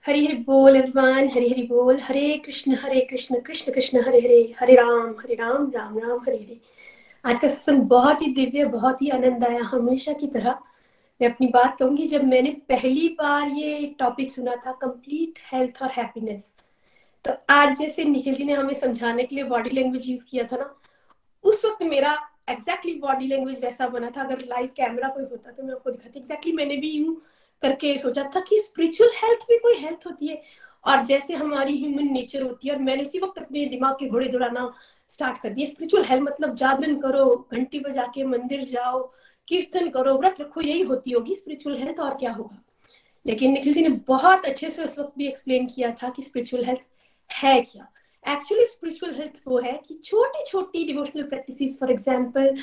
हरी 0.07 0.25
हरि 0.25 0.35
बोल 0.35 0.75
एवरीवन, 0.75 1.29
हरी 1.29 1.49
हरि 1.49 1.63
बोल। 1.63 1.99
हरे 1.99 2.41
कृष्ण 2.45 2.75
हरे 2.75 3.01
कृष्ण 3.01 3.39
कृष्ण 3.39 3.73
कृष्ण, 3.73 4.01
हरे 4.01 4.19
हरे 4.19 4.55
हरे 4.59 4.75
राम 4.75 5.15
हरे 5.19 5.33
राम 5.33 5.71
राम 5.75 5.99
राम, 5.99 6.19
हरे 6.19 6.37
हरे। 6.37 6.59
आज 7.25 7.39
का 7.39 7.47
सत्संग 7.47 7.81
बहुत 7.81 8.21
ही 8.21 8.33
दिव्य, 8.33 8.65
बहुत 8.65 9.01
ही 9.01 9.09
आनंद 9.09 9.45
आया, 9.45 9.63
हमेशा 9.63 10.13
की 10.13 10.27
तरह। 10.27 10.59
मैं 11.19 11.29
अपनी 11.29 11.47
बात 11.47 11.77
कहूँगी, 11.79 12.05
जब 12.07 12.23
मैंने 12.23 12.49
पहली 12.69 13.07
बार 13.19 13.47
ये 13.49 13.95
टॉपिक 13.99 14.31
सुना 14.31 14.55
था 14.65 14.71
कंप्लीट 14.81 15.39
हेल्थ 15.51 15.81
और 15.83 15.91
हैप्पीनेस 15.91 16.49
तो 17.25 17.31
आज 17.49 17.77
जैसे 17.77 18.03
निखिल 18.05 18.35
जी 18.35 18.43
ने 18.43 18.53
हमें 18.53 18.73
समझाने 18.75 19.23
के 19.23 19.35
लिए 19.35 19.43
बॉडी 19.45 19.69
लैंग्वेज 19.69 20.07
यूज़ 20.07 20.23
किया 20.29 20.43
था 20.51 20.57
ना, 20.57 20.73
उस 21.43 21.65
वक्त 21.65 21.83
मेरा 21.85 22.17
एग्जैक्टली 22.49 22.93
बॉडी 22.99 23.27
लैंग्वेज 23.27 23.63
वैसा 23.63 23.87
बना 23.89 24.09
था। 24.09 24.21
अगर 24.23 24.39
लाइव 24.49 24.69
कैमरा 24.77 25.07
कोई 25.09 25.23
होता 25.23 25.51
तो 25.51 25.63
मैं 25.63 25.73
आपको 25.73 25.91
दिखाती। 25.91 26.19
एग्जैक्टली 26.19 26.51
मैंने 26.53 26.77
भी 26.77 26.91
यूँ 26.91 27.15
करके 27.63 27.97
सोचा 27.97 28.23
था 28.35 28.39
कि 28.39 28.59
स्पिरिचुअल 28.61 29.09
हेल्थ 29.15 29.45
भी 29.49 29.57
कोई 29.59 29.75
हेल्थ 29.79 30.05
होती 30.07 30.27
है 30.27 30.41
और 30.83 31.03
जैसे 31.05 31.33
हमारी 31.35 31.77
ह्यूमन 31.77 32.11
नेचर 32.13 32.43
होती 32.43 32.67
है 32.67 32.75
और 32.75 32.81
मैंने 32.81 33.03
उसी 33.03 33.19
वक्त 33.19 33.41
अपने 33.41 33.65
दिमाग 33.67 33.95
के 33.99 34.09
घोड़े 34.09 34.27
दौड़ाना 34.27 34.71
स्टार्ट 35.11 35.41
कर 35.41 35.49
दिया 35.49 35.67
स्पिरिचुअल 35.67 36.03
हेल्थ 36.05 36.23
मतलब 36.23 36.55
जागरण 36.55 36.99
करो, 36.99 37.35
घंटी 37.53 37.79
बजा 37.79 38.05
के 38.15 38.23
मंदिर 38.25 38.63
जाओ 38.65 39.11
कीर्तन 39.49 39.89
करो, 39.89 40.17
व्रत 40.17 40.35
रखो, 40.41 40.61
यही 40.61 40.81
होती 40.81 41.11
होगी 41.11 41.35
स्पिरिचुअल 41.35 41.77
हेल्थ 41.77 41.99
और 41.99 42.17
क्या 42.17 42.31
होगा? 42.31 42.65
लेकिन 43.25 43.51
निखिल 43.51 43.73
जी 43.73 43.81
ने 43.81 43.89
बहुत 43.89 44.45
अच्छे 44.45 44.69
से 44.69 44.83
उस 44.83 44.99
वक्त 44.99 45.13
भी 45.17 45.27
एक्सप्लेन 45.27 45.65
किया 45.65 45.91
था 45.91 46.09
कि 46.09 46.21
स्पिरिचुअल 46.21 46.65
हेल्थ 46.65 46.79
है 47.33 47.61
क्या। 47.61 47.91
एक्चुअली 48.27 48.65
स्पिरिचुअल 48.65 49.15
हेल्थ 49.15 49.41
वो 49.47 49.59
है 49.59 49.81
कि 49.87 50.01
छोटी 50.03 50.45
छोटी 50.47 50.83
डिवोशनल 50.83 51.23
प्रैक्टिसेस 51.23 51.77
फॉर 51.79 51.91
एग्जांपल 51.91 52.57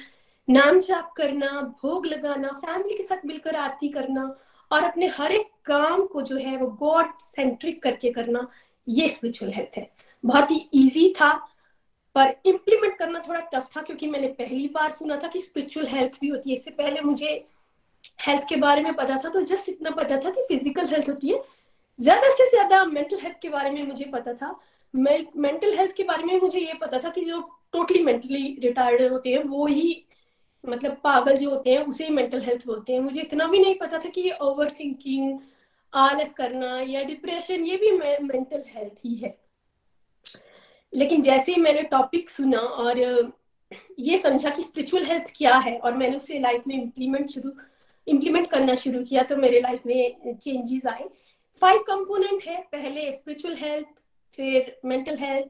नाम 0.50 0.80
जाप 0.80 1.12
करना, 1.16 1.76
भोग 1.82 2.06
लगाना 2.06 2.48
फैमिली 2.48 2.96
के 2.96 3.02
साथ 3.02 3.26
मिलकर 3.26 3.56
आरती 3.56 3.88
करना 3.88 4.38
और 4.72 4.84
अपने 4.84 5.06
हर 5.06 5.32
एक 5.32 5.46
काम 5.64 6.06
को 6.06 6.22
जो 6.22 6.36
है 6.36 6.56
वो 6.56 6.66
गॉड 6.66 7.06
सेंट्रिक 7.20 7.82
करके 7.82 8.12
करना, 8.12 8.48
ये 8.88 9.08
स्पिरिचुअल 9.08 9.52
हेल्थ 9.52 9.76
है। 9.76 9.90
बहुत 10.24 10.50
ही 10.50 10.68
इजी 10.74 11.08
था। 11.10 11.48
पर 12.16 12.34
इम्प्लीमेंट 12.46 12.96
करना 12.98 13.18
थोड़ा 13.28 13.40
टफ 13.52 13.68
था 13.76 13.82
क्योंकि 13.82 14.06
मैंने 14.06 14.28
पहली 14.34 14.66
बार 14.74 14.92
सुना 14.92 15.16
था 15.22 15.28
कि 15.28 15.40
स्पिरिचुअल 15.40 15.86
हेल्थ 15.86 16.18
भी 16.20 16.28
होती 16.28 16.50
है। 16.50 16.56
इससे 16.56 16.70
पहले 16.72 17.00
मुझे 17.00 17.28
हेल्थ 18.26 18.48
के 18.48 18.56
बारे 18.56 18.82
में 18.82 18.92
पता 18.94 19.16
था 19.24 19.28
तो 19.30 19.40
जस्ट 19.44 19.68
इतना 19.68 19.90
पता 19.92 20.16
था 20.16 20.30
कि 20.30 20.42
फ़िज़िकल 20.48 20.86
हेल्थ 20.86 21.08
होती 21.08 21.28
है। 21.28 21.42
ज़्यादा 21.98 22.30
से 22.30 22.48
ज़्यादा 22.50 22.84
मेंटल 22.86 23.18
हेल्थ 23.22 23.36
के 23.42 23.48
बारे 23.48 23.70
में 23.70 23.82
मुझे 23.86 24.04
पता 24.12 24.34
था। 24.34 24.58
मेंटल 24.94 25.76
हेल्थ 25.78 25.92
के 25.96 26.02
बारे 26.04 26.24
में 26.24 26.40
मुझे 26.40 26.58
ये 26.58 26.74
पता 26.80 26.98
था 26.98 27.10
कि 27.10 27.24
जो 27.24 27.40
टोटली 27.72 28.02
मेंटली 28.04 28.58
रिटायर्ड 28.62 29.12
होते 29.12 29.32
हैं, 29.32 29.42
वो 29.44 29.66
ही 29.66 30.04
मतलब 30.64 30.96
पागल 31.04 31.36
जो 31.36 31.50
होते 31.50 31.72
हैं, 31.72 31.84
उसे 31.84 32.04
ही 32.04 32.10
मेंटल 32.10 32.40
हेल्थ 32.42 32.66
बोलते 32.66 32.92
हैं। 32.92 33.00
मुझे 33.00 33.20
इतना 33.20 33.46
भी 33.46 33.58
नहीं 33.58 33.74
पता 33.74 33.98
था 33.98 34.08
कि 34.08 34.20
ये 34.20 34.36
ओवर 34.42 34.70
थिंकिंग 34.80 35.38
आलस 35.92 36.32
करना 36.32 36.78
या 36.80 37.02
डिप्रेशन 37.04 37.64
ये 37.64 37.76
भी 37.76 37.90
मेंटल 37.90 38.62
हेल्थ 38.68 39.04
ही 39.04 39.14
है। 39.16 39.36
लेकिन 40.96 41.22
जैसे 41.22 41.52
ही 41.52 41.60
मैंने 41.60 41.82
टॉपिक 41.82 42.30
सुना 42.30 42.58
और, 42.58 42.98
ये 43.98 44.18
समझा 44.18 44.50
कि 44.50 44.62
स्पिरिचुअल 44.62 45.04
हेल्थ 45.04 45.32
क्या 45.36 45.56
है? 45.56 45.76
और 45.78 45.96
मैंने 45.96 46.16
उसे 46.16 46.38
लाइफ 46.40 46.66
में 46.68 46.74
इम्प्लीमेंट 46.74 47.30
शुरू 47.30 47.50
इम्प्लीमेंट 48.06 48.50
करना 48.50 48.74
शुरू 48.74 49.02
किया 49.04 49.22
तो 49.22 49.36
मेरे 49.36 49.60
लाइफ 49.60 49.86
में 49.86 50.34
चेंजेस 50.34 50.86
आए। 50.86 51.08
फाइव 51.58 51.80
कंपोनेंट 51.86 52.42
है। 52.42 52.60
पहले 52.72 53.12
स्पिरिचुअल 53.12 53.56
हेल्थ 53.56 53.86
फिर 54.34 54.76
mental 54.84 55.16
health 55.18 55.48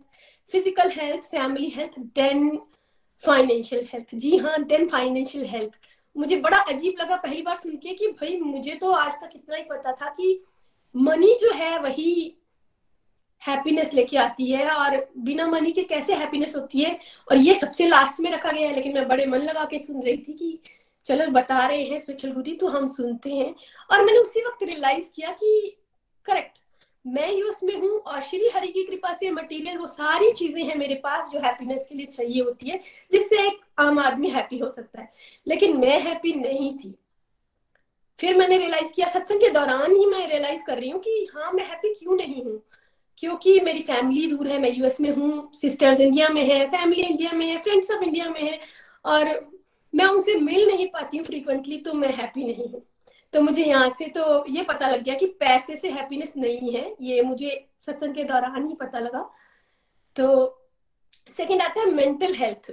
physical 0.52 0.90
health 0.90 1.24
family 1.24 1.68
health 1.68 1.98
then 2.14 2.56
financial 3.22 3.86
health 3.92 4.14
जी 4.14 4.36
हाँ 4.36 4.62
देन 4.64 4.86
फाइनेंशियल 4.88 5.44
हेल्थ 5.46 5.78
मुझे 6.16 6.36
बड़ा 6.36 6.58
अजीब 6.58 6.94
लगा 7.00 7.16
पहली 7.16 7.42
बार 7.42 7.56
सुन 7.56 7.76
के 7.76 7.94
कि 7.94 8.06
भाई, 8.10 8.36
मुझे 8.40 8.74
तो 8.74 8.90
आज 8.90 9.12
तक 9.12 9.30
इतना 9.36 9.56
ही 9.56 9.62
पता 9.62 9.92
था 9.92 10.08
कि 10.10 10.40
मनी 10.94 11.36
जो 11.40 11.50
है 11.52 11.78
वही 11.78 12.36
हैप्पीनेस 13.46 13.92
लेके 13.94 14.16
आती 14.16 14.50
है 14.50 14.68
और 14.70 14.96
बिना 15.18 15.46
मनी 15.46 15.72
के 15.72 15.82
कैसे 15.84 16.14
हैप्पीनेस 16.14 16.56
होती 16.56 16.82
है? 16.82 16.98
और 17.30 17.36
ये 17.36 17.54
सबसे 17.54 17.86
लास्ट 17.86 18.20
में 18.20 18.30
रखा 18.30 18.52
गया 18.52 18.68
है, 18.68 18.74
लेकिन 18.74 18.94
मैं 18.94 19.06
बड़े 19.08 19.26
मन 19.26 19.38
लगा 19.38 19.64
के 19.64 19.78
सुन 19.78 20.02
रही 20.02 20.16
थी 20.18 20.32
कि 20.32 20.58
चलो 21.06 21.26
बता 21.30 21.66
रहे 21.66 21.82
हैं 21.82 21.98
स्पेशल 21.98 22.32
गुरी 22.32 22.54
तो 22.54 22.68
हम 22.68 22.88
सुनते 22.88 23.30
हैं। 23.30 23.54
और 23.90 24.04
मैंने 24.04 24.18
उसी 24.18 24.40
वक्त 24.40 24.62
रियलाइज़ 24.62 25.10
किया 25.14 25.30
कि 25.32 25.76
करेक्ट 26.26 26.58
मैं 27.04 27.30
यूएस 27.32 27.60
में 27.64 27.74
हूँ 27.80 27.98
और 27.98 28.22
श्री 28.22 28.48
हरि 28.54 28.68
की 28.68 28.82
कृपा 28.84 29.12
से 29.12 29.30
मटेरियल 29.30 29.76
वो 29.78 29.86
सारी 29.86 30.30
चीज़ें 30.32 30.62
हैं 30.64 30.76
मेरे 30.76 30.94
पास 30.94 31.30
जो 31.32 31.40
हैप्पीनेस 31.40 31.86
के 31.88 31.94
लिए 31.94 32.06
चाहिए 32.06 32.42
होती 32.42 32.70
है, 32.70 32.80
जिससे 33.12 33.46
एक 33.46 33.60
आम 33.78 33.98
आदमी 33.98 34.28
हैप्पी 34.28 34.58
हो 34.58 34.70
सकता 34.70 35.00
है। 35.00 35.12
लेकिन 35.46 35.76
मैं 35.76 36.00
हैप्पी 36.00 36.32
नहीं 36.32 36.72
थी। 36.78 36.94
फिर 38.18 38.36
मैंने 38.36 38.58
रियलाइज़ 38.58 38.92
किया, 38.92 39.08
सत्संग 39.08 39.40
के 39.40 39.50
दौरान 39.50 39.96
ही 39.96 40.06
मैं 40.06 40.26
रियलाइज़ 40.28 40.64
कर 40.66 40.78
रही 40.78 40.90
हूँ 40.90 41.00
कि 41.00 41.28
हाँ 41.34 41.52
मैं 41.52 41.68
हैप्पी 41.68 41.94
क्यों 41.94 42.16
नहीं 42.16 42.44
हूँ? 42.44 42.62
क्योंकि 43.18 43.58
मेरी 43.60 43.80
फैमिली 43.82 44.26
दूर 44.26 44.48
है, 44.48 44.58
मैं 44.58 44.72
यूएस 44.72 45.00
में 45.00 45.10
हूँ 45.10 45.50
सिस्टर्स 45.54 46.00
इंडिया 46.00 46.28
में 46.28 46.42
है 46.44 46.64
फैमिली 46.70 47.02
इंडिया 47.02 47.32
में 47.32 47.46
है 47.46 47.58
फ्रेंड्स 47.58 47.88
सब 47.88 48.02
इंडिया 48.02 48.28
में 48.30 48.40
है 48.40 48.58
और 49.04 49.28
मैं 49.94 50.06
उनसे 50.06 50.34
मिल 50.40 50.66
नहीं 50.66 50.86
पाती 50.88 51.16
हूँ 51.16 51.26
फ्रीक्वेंटली 51.26 51.78
तो 51.78 51.92
मैं 51.94 52.12
हैप्पी 52.14 52.44
नहीं 52.44 52.68
हूँ। 52.72 52.82
तो 53.34 53.40
मुझे 53.40 53.64
यहाँ 53.64 53.88
से 53.90 54.06
तो 54.08 54.44
ये 54.48 54.62
पता 54.64 54.88
लग 54.88 55.02
गया 55.04 55.14
कि 55.14 55.26
पैसे 55.40 55.76
से 55.76 55.90
हैप्पीनेस 55.90 56.32
नहीं 56.36 56.72
है, 56.72 56.94
ये 57.00 57.22
मुझे 57.22 57.68
सत्संग 57.82 58.14
के 58.14 58.24
दौरान 58.24 58.66
ही 58.66 58.74
पता 58.74 58.98
लगा। 58.98 59.20
तो 60.16 60.26
सेकंड 61.36 61.62
आता 61.62 61.80
है 61.80 61.90
मेंटल 61.92 62.34
हेल्थ 62.34 62.70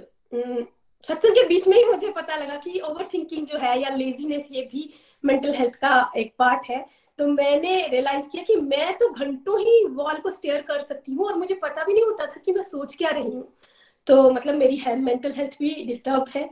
सत्संग 1.04 1.34
के 1.34 1.46
बीच 1.48 1.66
में 1.68 1.76
ही 1.76 1.84
मुझे 1.84 2.10
पता 2.10 2.36
लगा 2.36 2.56
कि 2.58 2.78
ओवर 2.80 3.08
थिंकिंग 3.14 3.46
जो 3.46 3.58
है 3.58 3.78
या 3.80 3.88
लेजीनेस 3.96 4.48
ये 4.52 4.62
भी 4.72 4.88
मेंटल 5.24 5.54
हेल्थ 5.54 5.74
का 5.76 6.12
एक 6.16 6.34
पार्ट 6.38 6.70
है। 6.70 6.84
तो 7.18 7.26
मैंने 7.26 7.86
रियलाइज़ 7.88 8.28
किया 8.28 8.42
कि 8.42 8.56
मैं 8.56 8.92
तो 8.98 9.08
घंटों 9.10 9.58
ही 9.60 9.84
वॉल 9.90 10.18
को 10.18 10.30
स्टेयर 10.30 10.62
कर 10.62 10.80
सकती 10.82 11.12
हूँ 11.12 11.26
और 11.26 11.36
मुझे 11.38 11.54
पता 11.54 11.84
भी 11.84 11.92
नहीं 11.92 12.04
होता 12.04 12.26
था 12.26 12.40
कि 12.44 12.52
मैं 12.52 12.62
सोच 12.62 12.94
क्या 12.94 13.10
रही 13.10 13.30
हूँ। 13.30 13.48
तो 14.06 14.30
मतलब 14.30 14.54
मेरी 14.54 14.82
मेंटल 14.96 15.32
हेल्थ 15.32 15.52
भी 15.58 15.74
डिस्टर्ब 15.84 16.24
है 16.34 16.48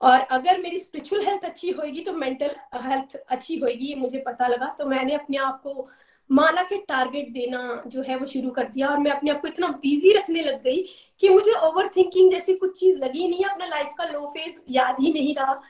और 0.00 0.20
अगर 0.30 0.60
मेरी 0.60 0.78
स्पिरिचुअल 0.78 1.24
हेल्थ 1.26 1.44
अच्छी 1.44 1.70
होगी 1.70 2.00
तो 2.00 2.12
मेंटल 2.12 2.54
हेल्थ 2.84 3.16
अच्छी 3.16 3.58
होगी 3.58 3.86
ये 3.88 3.94
मुझे 3.94 4.22
पता 4.26 4.46
लगा। 4.48 4.66
तो 4.78 4.86
मैंने 4.86 5.14
अपने 5.14 5.36
आप 5.38 5.60
को 5.62 5.88
माला 6.30 6.62
के 6.62 6.76
टारगेट 6.88 7.28
देना 7.32 7.82
जो 7.86 8.02
है 8.02 8.16
वो 8.16 8.26
शुरू 8.26 8.50
कर 8.50 8.68
दिया 8.68 8.88
और 8.88 8.98
मैं 8.98 9.10
अपने 9.10 9.30
आप 9.30 9.40
को 9.40 9.48
इतना 9.48 9.68
बिज़ी 9.82 10.12
रखने 10.12 10.42
लग 10.42 10.62
गई 10.62 10.82
कि 11.20 11.28
मुझे 11.28 11.52
ओवर 11.62 11.88
थिंकिंग 11.96 12.30
जैसी 12.30 12.54
कुछ 12.54 12.78
चीज़ 12.80 12.98
लगी 12.98 13.28
नहीं, 13.28 13.44
अपना 13.44 13.66
लाइफ 13.66 13.92
का 13.98 14.04
लो 14.04 14.26
फ़ेज़ 14.28 14.60
याद 14.70 14.96
ही 15.00 15.12
नहीं 15.12 15.34
रहा। 15.34 15.60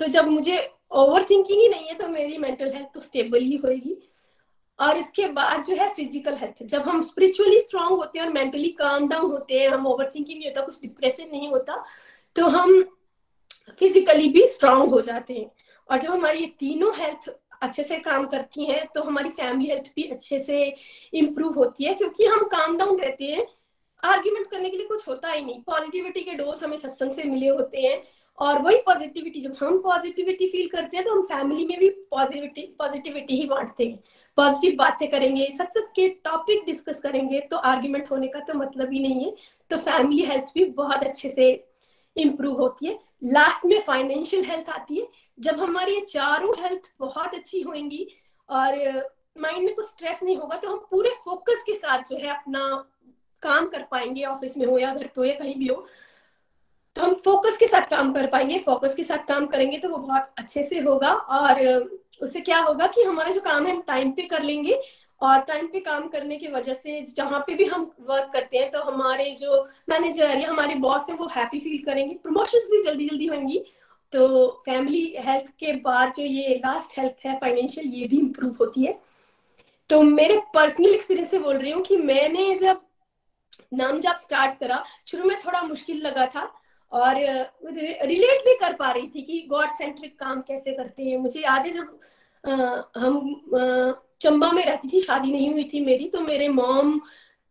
तो 0.00 0.06
जब 0.06 0.28
मुझे 0.28 0.58
ओवर 0.92 1.24
थिंकिंग 1.24 1.60
ही 1.60 1.68
नहीं 1.68 1.86
है 1.86 1.94
तो 1.94 2.08
मेरी 2.08 2.38
मेंटल 2.38 2.72
हेल्थ 2.72 2.88
तो 2.94 3.00
स्टेबल 3.00 3.42
ही 3.42 3.56
होगी 3.56 3.96
और 4.78 4.96
इसके 4.98 5.26
बाद 5.30 5.62
जो 5.64 5.76
है 5.76 5.88
फ़िज़िकल 5.94 6.34
हेल्थ। 6.36 6.62
जब 6.64 6.82
हम 6.82 7.02
स्पिरिचुअली 7.02 7.60
स्ट्रांग 7.60 7.90
होते 7.90 8.18
हैं 8.18 8.26
और 8.26 8.32
मेंटली 8.32 8.68
काम 8.78 9.08
डाउन 9.08 9.30
होते 9.30 9.60
हैं, 9.60 9.68
हम 9.68 9.86
ओवर 9.86 10.10
थिंकिंग 10.14 10.38
नहीं 10.38 10.48
होता, 10.48 10.62
कुछ 10.62 10.80
डिप्रेशन 10.82 11.28
नहीं 11.32 11.48
होता 11.50 11.84
तो 12.36 12.46
हम 12.48 12.82
फिजिकली 13.78 14.28
भी 14.28 14.46
स्ट्रांग 14.48 14.90
हो 14.90 15.00
जाते 15.00 15.34
हैं। 15.34 15.50
और 15.88 15.98
जब 15.98 16.10
हमारी 16.10 16.38
ये 16.40 16.46
तीनों 16.58 16.92
हेल्थ 16.96 17.28
अच्छे 17.62 17.82
से 17.84 17.96
काम 18.00 18.26
करती 18.26 18.64
हैं 18.66 18.86
तो 18.94 19.02
हमारी 19.02 19.28
फैमिली 19.30 19.70
हेल्थ 19.70 19.90
भी 19.96 20.02
अच्छे 20.04 20.38
से 20.40 20.64
इम्प्रूव 21.14 21.54
होती 21.54 21.84
है, 21.84 21.94
क्योंकि 21.94 22.26
हम 22.26 22.44
काम 22.48 22.76
डाउन 22.78 23.00
रहते 23.00 23.24
हैं। 23.24 23.46
आर्ग्यूमेंट 24.02 24.46
करने 24.50 24.70
के 24.70 24.76
लिए 24.76 24.86
कुछ 24.86 25.06
होता 25.08 25.28
ही 25.28 25.44
नहीं। 25.44 25.62
पॉजिटिविटी 25.62 26.20
के 26.20 26.34
डोज 26.34 26.62
हमें 26.64 26.76
सत्संग 26.78 27.12
से 27.12 27.24
मिले 27.24 27.48
होते 27.48 27.80
हैं। 27.80 28.02
और 28.42 28.60
वही 28.62 28.76
पॉजिटिविटी 28.76 29.40
जब 29.40 29.54
हम 29.60 29.78
पॉजिटिविटी 29.78 30.46
फील 30.46 30.68
करते 30.68 30.96
हैं 30.96 31.04
तो 31.06 31.12
हम 31.12 31.22
फैमिली 31.22 31.66
में 31.66 31.78
भी 31.78 31.88
पॉजिटिविटी 32.10 32.62
पॉजिटिविटी 32.78 33.36
ही 33.36 33.44
बांटते 33.46 33.84
हैं। 33.84 33.98
पॉजिटिव 34.38 34.76
बातें 34.78 35.08
करेंगे 35.10 35.46
सत्संग 35.58 35.92
के 35.96 36.08
टॉपिक 36.24 36.64
डिस्कस 36.66 37.00
करेंगे 37.00 37.40
तो 37.40 37.56
आर्ग्यूमेंट 37.56 38.10
होने 38.10 38.28
का 38.28 38.40
तो 38.40 38.54
मतलब 38.54 38.92
ही 38.92 39.00
नहीं 39.00 39.24
है। 39.24 39.34
तो 39.70 39.76
फैमिली 39.78 40.22
हेल्थ 40.22 40.52
भी 40.54 40.64
बहुत 40.64 41.04
अच्छे 41.04 41.28
से 41.28 41.50
इम्प्रूव 42.16 42.60
होती 42.60 42.86
है। 42.86 42.98
लास्ट 43.24 43.64
में 43.66 43.80
फाइनेंशियल 43.80 44.44
हेल्थ 44.44 44.70
आती 44.70 44.96
है। 44.96 45.06
जब 45.38 45.60
हमारी 45.60 46.00
चारों 46.00 46.54
हेल्थ 46.58 46.92
बहुत 47.00 47.34
अच्छी 47.34 47.60
होंगी 47.60 48.06
और 48.48 48.76
माइंड 49.40 49.64
में 49.64 49.74
कुछ 49.74 49.86
स्ट्रेस 49.86 50.22
नहीं 50.22 50.36
होगा 50.36 50.56
तो 50.56 50.68
हम 50.68 50.86
पूरे 50.90 51.10
फोकस 51.24 51.62
के 51.66 51.74
साथ 51.74 52.10
जो 52.10 52.16
है 52.16 52.28
अपना 52.28 52.68
काम 53.42 53.68
कर 53.68 53.82
पाएँगे 53.90 54.24
ऑफ़िस 54.24 54.56
में 54.56 54.66
हो 54.66 54.78
या 54.78 54.94
घर 54.94 55.04
पे 55.04 55.20
हो 55.20 55.24
या 55.24 55.34
कहीं 55.34 55.54
भी 55.54 55.66
हो 55.66 55.86
तो 56.96 57.02
हम 57.02 57.14
फोकस 57.14 57.56
के 57.56 57.66
साथ 57.66 57.88
काम 57.90 58.12
कर 58.12 58.26
पाएँगे 58.26 58.58
फोकस 58.58 58.94
के 58.94 59.04
साथ 59.04 59.26
काम 59.28 59.46
करेंगे 59.46 59.78
तो 59.78 59.88
वो 59.88 59.96
बहुत 59.96 60.32
अच्छे 60.38 60.62
से 60.62 60.80
होगा 60.80 61.12
और 61.12 61.60
उससे 62.22 62.40
क्या 62.40 62.58
होगा 62.58 62.86
कि 62.86 63.02
हमारा 63.02 63.30
जो 63.30 63.40
काम 63.40 63.66
है 63.66 63.74
हम 63.74 63.80
टाइम 63.86 64.10
पे 64.12 64.22
कर 64.22 64.42
लेंगे 64.42 64.80
और 65.22 65.40
टाइम 65.40 65.66
पे 65.66 65.80
काम 65.80 66.08
करने 66.08 66.36
की 66.36 66.48
वजह 66.48 66.74
से 66.74 67.00
जहाँ 67.16 67.40
पे 67.46 67.54
भी 67.54 67.64
हम 67.64 67.90
वर्क 68.00 68.30
करते 68.32 68.58
हैं 68.58 68.70
तो 68.70 68.82
हमारे 68.82 69.30
जो 69.30 69.62
मैनेजर 69.88 70.38
या 70.38 70.50
हमारे 70.50 70.74
बॉस 70.74 71.06
है 71.10 71.16
वो 71.16 71.26
हैप्पी 71.26 71.60
फील 71.60 71.82
करेंगे 71.84 72.14
प्रमोशंस 72.14 72.68
भी 72.72 72.82
जल्दी 72.82 73.08
जल्दी 73.08 73.26
होंगी। 73.26 73.64
तो 74.12 74.48
फैमिली 74.64 75.04
हेल्थ 75.18 75.50
के 75.60 75.72
बाद 75.82 76.12
जो 76.14 76.22
ये 76.22 76.54
लास्ट 76.56 76.98
हेल्थ 76.98 77.26
है 77.26 77.38
फाइनेंशियल 77.38 77.86
ये 77.86 78.06
भी 78.08 78.18
इम्प्रूव 78.18 78.56
होती 78.60 78.84
है। 78.84 78.98
तो 79.90 80.02
मेरे 80.02 80.40
पर्सनल 80.54 80.94
एक्सपीरियंस 80.94 81.30
से 81.30 81.38
बोल 81.38 81.56
रही 81.56 81.70
हूँ 81.70 81.82
कि 81.82 81.96
मैंने 81.96 82.54
जब 82.56 82.80
नाम 83.74 84.00
जब 84.00 84.16
स्टार्ट 84.16 84.58
करा, 84.60 84.82
शुरू 85.06 85.24
में 85.24 85.38
थोड़ा 85.40 85.62
मुश्किल 85.62 86.00
लगा 86.06 86.26
था 86.26 86.52
और 86.92 87.16
रिलेट 87.16 88.44
भी 88.44 88.54
कर 88.56 88.72
पा 88.74 88.90
रही 88.90 89.06
थी 89.08 89.22
कि 89.22 89.40
गॉड 89.50 89.70
सेंट्रिक 89.72 90.18
काम 90.18 90.40
कैसे 90.42 90.72
करते 90.72 91.02
हैं। 91.02 91.16
मुझे 91.18 91.40
याद 91.40 91.66
है 91.66 91.72
जब 91.72 91.98
हम 92.98 93.34
चंबा 94.20 94.50
में 94.52 94.64
रहती 94.64 94.88
थी, 94.88 95.00
शादी 95.00 95.32
नहीं 95.32 95.52
हुई 95.52 95.64
थी 95.64 95.84
मेरी 95.84 96.08
तो 96.08 96.20
मेरे 96.20 96.48
मॉम 96.50 97.00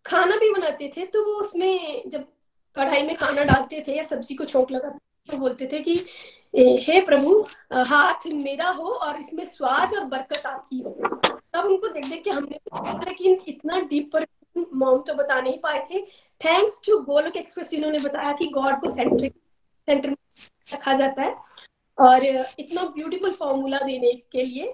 खाना 0.05 0.35
भी 0.38 0.49
बनाते 0.51 0.91
थे 0.97 1.05
तो 1.05 1.23
वो 1.26 1.39
उसमें 1.39 2.03
जब 2.07 2.26
कढ़ाई 2.76 3.01
में 3.03 3.15
खाना 3.15 3.43
डालते 3.43 3.84
थे 3.88 3.95
या 3.97 4.03
सब्ज़ी 4.03 4.35
को 4.35 4.45
छोंक 4.45 4.72
लगाते 4.72 4.99
तो 5.30 5.38
बोलते 5.38 5.68
थे 5.72 5.80
कि 5.80 5.95
हे 6.84 6.99
प्रभु, 7.01 7.39
हाथ 7.73 8.27
मेरा 8.27 8.69
हो 8.69 8.88
और 8.88 9.19
इसमें 9.19 9.43
स्वाद 9.45 9.93
और 9.95 10.03
बरकत 10.05 10.45
आपकी 10.45 10.80
हो। 10.80 10.89
तब 11.53 11.65
उनको 11.65 11.88
देख 11.88 12.05
देख 12.05 12.23
के 12.23 12.30
हमने 12.30 12.59
लेकिन 13.05 13.38
इतना 13.47 13.80
डीप 13.81 14.09
पर 14.13 14.26
मॉम 14.55 15.01
तो 15.07 15.13
बता 15.13 15.39
नहीं 15.41 15.57
पाए 15.59 15.85
थे। 15.91 16.05
थैंक्स 16.41 16.80
टू 16.85 16.97
गोलक 17.03 17.38
एक्सप्रेस 17.38 17.69
जिन्होंने 17.69 17.99
बताया 17.99 18.31
कि 18.34 18.47
गॉड 18.49 18.80
को 18.81 18.89
सेंटर 18.89 19.27
सेंटर 19.27 20.09
में 20.09 20.15
रखा 20.73 20.93
जाता 20.93 21.22
है। 21.22 21.35
और 21.97 22.26
इतना 22.26 22.84
ब्यूटीफुल 22.95 23.31
फॉर्मूला 23.34 23.80
देने 23.80 24.11
के 24.31 24.43
लिए 24.43 24.73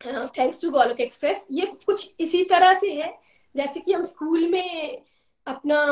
थैंक्स 0.00 0.60
टू 0.60 0.70
गोलक 0.70 1.00
एक्सप्रेस 1.00 1.46
ये 1.52 1.66
कुछ 1.86 2.10
इसी 2.20 2.42
तरह 2.50 2.78
से 2.80 2.92
है, 2.92 3.12
जैसे 3.54 3.80
कि 3.80 3.92
हम 3.92 4.02
स्कूल 4.04 4.48
में 4.48 5.02
अपना 5.46 5.84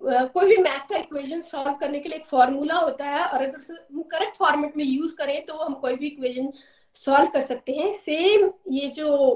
कोई 0.00 0.46
भी 0.46 0.56
मैथ 0.62 0.88
का 0.88 0.96
इक्वेशन 0.96 1.40
सॉल्व 1.40 1.74
करने 1.74 1.98
के 2.00 2.08
लिए 2.08 2.18
एक 2.18 2.24
फॉर्मूला 2.26 2.74
होता 2.76 3.04
है, 3.04 3.24
और 3.24 3.42
अगर 3.42 3.76
हम 3.92 4.02
करेक्ट 4.04 4.36
फॉर्मेट 4.36 4.76
में 4.76 4.84
यूज़ 4.84 5.16
करें 5.16 5.44
तो 5.46 5.54
हम 5.54 5.74
कोई 5.74 5.96
भी 5.96 6.06
इक्वेशन 6.06 6.52
सॉल्व 6.96 7.30
कर 7.30 7.40
सकते 7.42 7.72
हैं। 7.72 7.92
सेम 7.94 8.50
ये 8.72 8.88
जो 8.90 9.34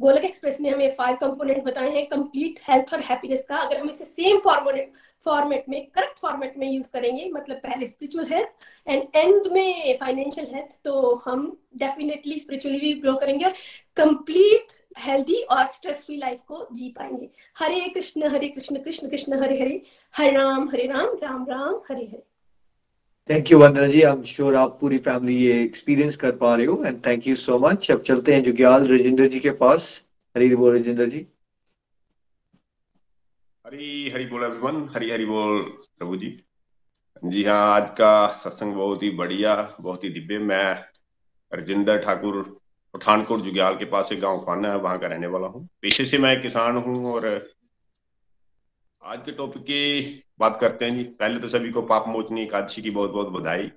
गोलक 0.00 0.24
एक्सप्रेस 0.24 0.60
में 0.60 0.70
हमें 0.70 0.94
फाइव 0.94 1.16
कंपोनेंट 1.16 1.62
बताए 1.64 1.90
हैं 1.90 2.06
कंप्लीट 2.08 2.60
हेल्थ 2.68 2.92
और 2.94 3.00
हैप्पीनेस 3.00 3.44
का। 3.48 3.56
अगर 3.56 3.80
हम 3.80 3.90
इसे 3.90 4.04
सेम 4.04 4.38
फॉर्मेट 4.44 4.92
फॉर्मेट 5.24 5.64
में 5.68 5.80
करेक्ट 5.94 6.18
फॉर्मेट 6.18 6.56
में 6.58 6.70
यूज़ 6.70 6.90
करेंगे 6.92 7.28
मतलब 7.30 7.56
पहले 7.56 7.86
स्पिरिचुअल 7.86 8.26
हेल्थ 8.32 8.88
एंड 8.88 9.02
एंड 9.16 9.52
में 9.52 9.96
फाइनेंशियल 10.00 10.54
हेल्थ 10.54 10.74
तो 10.84 11.14
हम 11.24 11.46
डेफिनेटली 11.76 12.38
स्पिरिचुअली 12.40 12.78
भी 12.78 12.92
ग्रो 13.00 13.14
करेंगे 13.16 13.44
और 13.44 13.52
कंप्लीट 13.96 14.72
हेल्दी 14.98 15.40
और 15.52 15.66
स्ट्रेस 15.68 16.04
फ्री 16.06 16.16
लाइफ 16.16 16.40
को 16.48 16.66
जी 16.72 16.88
पाएँगे। 16.88 17.28
Hare 17.58 17.88
Krishna 17.88 18.28
Hare 18.28 18.48
Krishna 18.48 18.78
Krishna 18.78 19.08
Krishna, 19.08 19.42
Hare 19.42 19.60
Hare. 19.60 19.82
Hare 20.14 20.30
Ram 20.30 20.68
Hare 20.68 20.86
Ram 20.86 21.16
Ram 21.22 21.46
Ram, 21.48 21.80
Hare 21.90 22.04
Hare. 22.04 22.29
Thank 23.30 23.50
you 23.50 23.58
Vandana 23.58 23.86
ji 23.86 24.00
I 24.02 24.12
am 24.12 24.22
sure 24.24 24.54
आप 24.56 24.76
पूरी 24.80 24.96
family 24.98 25.34
ये 25.36 25.62
एक्सपीरियंस 25.62 26.16
कर 26.16 26.30
पा 26.36 26.54
रहे 26.54 26.66
हो 26.66 26.82
and 26.84 26.96
thank 27.06 27.26
you 27.26 27.34
so 27.36 27.58
much 27.58 27.90
अब 27.90 28.00
चलते 28.02 28.32
हैं 28.34 28.42
जुग्याल 28.42 28.86
राजेंद्र 28.88 29.26
जी 29.28 29.40
के 29.40 29.50
पास। 29.60 29.84
हरी 30.36 30.54
बोल 30.56 30.72
राजेंद्र 30.72 31.06
जी। 31.06 31.18
हरी 33.64 34.10
हरी 34.10 34.26
बोल 34.26 34.44
एवरीवन 34.44 34.88
हरी 34.94 35.10
हरी 35.10 35.24
बोल 35.26 35.62
प्रभु 35.98 36.16
जी। 36.16 36.30
जी 37.24 37.44
हाँ 37.44 37.60
आज 37.74 37.88
का 37.90 38.26
सत्संग 38.34 38.74
बहुत 38.74 39.02
ही 39.02 39.10
बढ़िया, 39.10 39.54
बहुत 39.80 40.04
ही 40.04 40.10
दिव्य। 40.10 40.38
मैं 40.38 40.64
राजेंद्र 41.52 41.98
ठाकुर 41.98 42.42
पठानकोट 42.94 43.44
जुग्याल 43.44 43.76
के 43.76 43.84
पास 43.84 44.12
एक 44.12 44.20
गाँव 44.20 44.38
खाना 44.40 44.72
है, 44.72 44.78
वहाँ 44.78 44.98
का 44.98 45.06
रहने 45.06 45.26
वाला 45.26 45.46
हूँ। 45.46 45.68
पेशे 45.82 46.04
से 46.04 46.18
मैं 46.18 46.40
किसान 46.42 46.76
हूँ 46.76 47.12
और 47.12 47.28
आज 49.02 49.18
के 49.24 49.32
टॉपिक 49.32 49.62
की 49.62 50.22
बात 50.40 50.58
करते 50.60 50.84
हैं 50.84 50.94
जी। 50.94 51.02
पहले 51.20 51.38
तो 51.40 51.48
सभी 51.48 51.70
को 51.70 51.82
पाप 51.82 52.08
मोचनी 52.08 52.42
एकादशी 52.42 52.82
की 52.82 52.90
बहुत 52.90 53.10
बहुत 53.10 53.28
बधाई। 53.32 53.70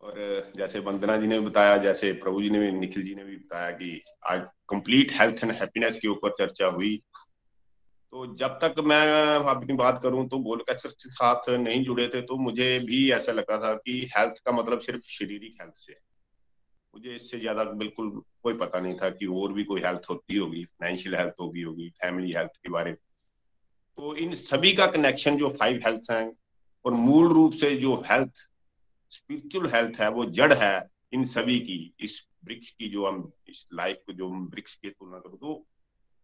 और 0.00 0.52
जैसे 0.56 0.78
वंदना 0.78 1.16
जी 1.16 1.26
ने 1.26 1.38
भी 1.40 1.46
बताया, 1.46 1.76
जैसे 1.76 2.12
प्रभु 2.12 2.42
जी 2.42 2.50
ने 2.50 2.58
भी, 2.58 2.70
निखिल 2.72 3.02
जी 3.02 3.14
ने 3.14 3.24
भी 3.24 3.36
बताया 3.36 3.70
कि 3.70 4.02
आज 4.30 4.46
कंप्लीट 4.68 5.12
हेल्थ 5.12 5.42
एंड 5.44 5.52
हैप्पीनेस 5.52 5.98
के 6.02 6.08
ऊपर 6.08 6.34
चर्चा 6.38 6.66
हुई। 6.68 6.96
तो 8.12 8.26
जब 8.36 8.58
तक 8.62 8.80
मैं 8.84 9.02
अपनी 9.46 9.74
बात 9.74 10.00
करूँ 10.02 10.26
तो 10.28 10.38
गोल 10.38 10.64
के 10.70 10.78
साथ 10.78 11.48
नहीं 11.50 11.84
जुड़े 11.84 12.08
थे 12.08 12.22
तो 12.22 12.36
मुझे 12.38 12.78
भी 12.78 13.10
ऐसा 13.12 13.32
लगा 13.32 13.58
था 13.58 13.74
कि 13.76 14.00
हेल्थ 14.16 14.42
का 14.46 14.52
मतलब 14.52 14.80
सिर्फ़ 14.80 15.06
शारीरिक 15.10 15.56
हेल्थ 15.60 15.74
से। 15.76 16.00
मुझे 16.94 17.14
इससे 17.16 17.38
ज़्यादा 17.40 17.64
बिल्कुल 17.64 18.10
कोई 18.42 18.54
पता 18.56 18.80
नहीं 18.80 18.94
था 18.94 19.08
कि 19.10 19.26
और 19.26 19.52
भी 19.52 19.64
कोई 19.64 19.80
हेल्थ 19.80 20.10
होती 20.10 20.36
होगी 20.36 20.64
फाइनेंशियल 20.64 21.14
हेल्थ 21.16 21.34
होगी 21.40 21.62
होगी 21.62 21.88
फैमिली 22.02 22.32
हेल्थ 22.32 22.56
के 22.56 22.70
बारे 22.70 22.90
में। 22.90 22.96
तो 23.98 24.14
इन 24.16 24.34
सभी 24.34 24.72
का 24.72 24.86
कनेक्शन 24.86 25.36
जो 25.36 25.48
फाइव 25.50 25.80
हेल्थ 25.86 26.10
हैं 26.10 26.30
और 26.84 26.94
मूल 26.94 27.32
रूप 27.32 27.52
से 27.54 27.74
जो 27.76 27.94
हेल्थ 28.10 28.48
स्पिरिचुअल 29.12 29.66
हेल्थ 29.70 30.00
है, 30.00 30.08
वो 30.10 30.24
जड़ 30.26 30.52
है, 30.52 30.88
इन 31.12 31.24
सभी 31.24 31.58
की, 31.60 31.94
इस 32.00 32.26
वृक्ष 32.44 32.70
की 32.70 32.88
जो 32.88 33.06
हम, 33.06 33.30
इस 33.48 33.66
लाइफ 33.74 33.98
को 34.06 34.12
जो 34.12 34.28
वृक्ष 34.28 34.74
की 34.74 34.90
तुलना 34.90 35.18
करो 35.18 35.36
तो 35.36 35.64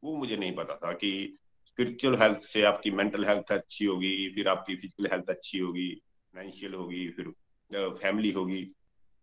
वो 0.03 0.17
मुझे 0.17 0.37
नहीं 0.37 0.55
पता 0.57 0.75
था 0.77 0.93
कि 0.93 1.39
स्पिरिचुअल 1.67 2.17
हेल्थ 2.23 2.39
से 2.43 2.63
आपकी 2.63 2.91
मेंटल 2.91 3.25
हेल्थ 3.25 3.53
अच्छी 3.53 3.85
होगी, 3.85 4.29
फिर 4.35 4.49
आपकी 4.49 4.77
फ़िज़िकल 4.77 5.09
हेल्थ 5.13 5.31
अच्छी 5.31 5.59
होगी 5.59 5.89
फाइनेंशियल 6.35 6.75
होगी, 6.75 7.09
फिर 7.11 7.33
फैमिली 8.03 8.31
होगी 8.33 8.67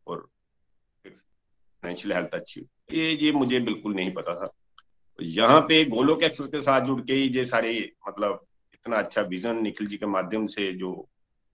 और 0.08 0.28
फिर 1.04 1.12
फाइनेंशियल 1.84 2.14
हेल्थ 2.14 2.34
अच्छी 2.34 2.60
होगी। 2.60 3.00
ये 3.00 3.12
ये 3.16 3.32
मुझे 3.32 3.60
बिल्कुल 3.62 3.96
नहीं 3.96 4.14
पता 4.14 4.36
था। 4.36 4.52
यहाँ 5.20 5.60
पे 5.62 5.84
गोलोक 5.86 6.24
एक्सप्रेस 6.24 6.50
के 6.50 6.62
साथ 6.62 6.82
जुड़ 6.82 7.02
के 7.02 7.14
ही 7.14 7.28
ये 7.30 7.46
सारे 7.46 7.72
मतलब 8.08 8.46
इतना 8.74 8.98
अच्छा 8.98 9.22
विजन 9.22 9.62
निखिल 9.62 9.88
जी 9.88 9.98
के 9.98 10.06
माध्यम 10.06 10.48
से 10.48 10.72
जो 10.74 10.92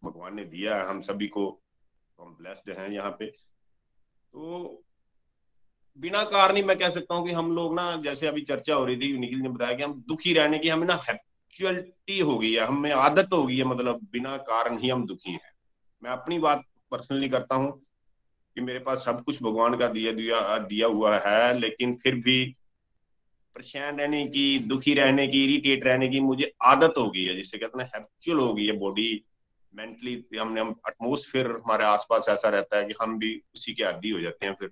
भगवान 0.03 0.35
ने 0.35 0.43
दिया 0.45 0.75
है, 0.75 0.87
हम 0.87 1.01
सभी 1.01 1.27
को 1.27 1.47
हम 2.19 2.35
ब्लेस्ड 2.39 2.69
हैं 2.79 2.89
यहाँ 2.89 3.11
पे। 3.19 3.25
तो 3.25 4.83
बिना 5.99 6.23
कारण 6.23 6.55
ही 6.55 6.63
मैं 6.63 6.77
कह 6.77 6.89
सकता 6.89 7.15
हूँ 7.15 7.27
कि 7.27 7.33
हम 7.33 7.55
लोग 7.55 7.75
ना, 7.75 7.95
जैसे 7.95 8.27
अभी 8.27 8.41
चर्चा 8.41 8.75
हो 8.75 8.85
रही 8.85 8.97
थी, 8.97 9.17
निखिल 9.17 9.39
ने 9.39 9.49
बताया 9.49 9.75
कि 9.77 9.83
हम 9.83 9.93
दुखी 10.07 10.33
रहने 10.33 10.59
की, 10.59 10.69
हमें 10.69 10.87
ना 10.87 10.93
हैप्चुअलिटी 11.09 12.19
हो 12.19 12.37
गई 12.37 12.51
है, 12.53 12.65
हमें 12.65 12.91
आदत 12.91 13.29
हो 13.33 13.45
गई 13.45 13.57
है 13.57 13.63
मतलब 13.63 13.99
बिना 14.11 14.35
कारण 14.49 14.77
ही 14.77 14.89
हम 14.89 15.05
दुखी 15.07 15.31
हैं। 15.31 15.51
मैं 16.03 16.11
अपनी 16.11 16.39
बात 16.39 16.63
पर्सनली 16.91 17.29
करता 17.29 17.55
हूँ 17.55 17.71
कि 18.57 18.61
मेरे 18.61 18.79
पास 18.79 19.05
सब 19.05 19.23
कुछ 19.23 19.41
भगवान 19.43 19.77
का 19.77 19.87
दिया 19.87 20.11
दिया 20.11 20.57
दिया 20.57 20.87
हुआ 20.87 21.17
है, 21.17 21.59
लेकिन 21.59 21.95
फिर 22.03 22.15
भी 22.15 22.55
परेशान 23.55 23.97
रहने 23.99 24.25
की, 24.25 24.59
दुखी 24.59 24.93
रहने 24.93 25.27
की 25.27 25.43
इरिटेट 25.43 25.85
रहने 25.85 26.07
की 26.09 26.19
मुझे 26.19 26.51
आदत 26.65 26.93
हो 26.97 27.09
गई 27.09 27.23
है, 27.23 27.35
जिसे 27.35 27.57
कहते 27.57 27.81
हैं 27.81 27.89
हैप्चुअल 27.95 28.39
हो 28.39 28.53
गई 28.53 28.65
है 28.65 28.77
बॉडी 28.79 29.23
मेंटली 29.73 30.13
हमने, 30.37 30.61
हम 30.61 30.75
एटमोसफियर 30.87 31.47
हमारे 31.47 31.83
आसपास 31.85 32.25
ऐसा 32.29 32.49
रहता 32.49 32.77
है 32.77 32.85
कि 32.85 32.93
हम 33.01 33.17
भी 33.19 33.35
उसी 33.55 33.73
के 33.73 33.83
आदि 33.83 34.09
हो 34.09 34.19
जाते 34.21 34.45
हैं 34.45 34.53
फिर। 34.53 34.71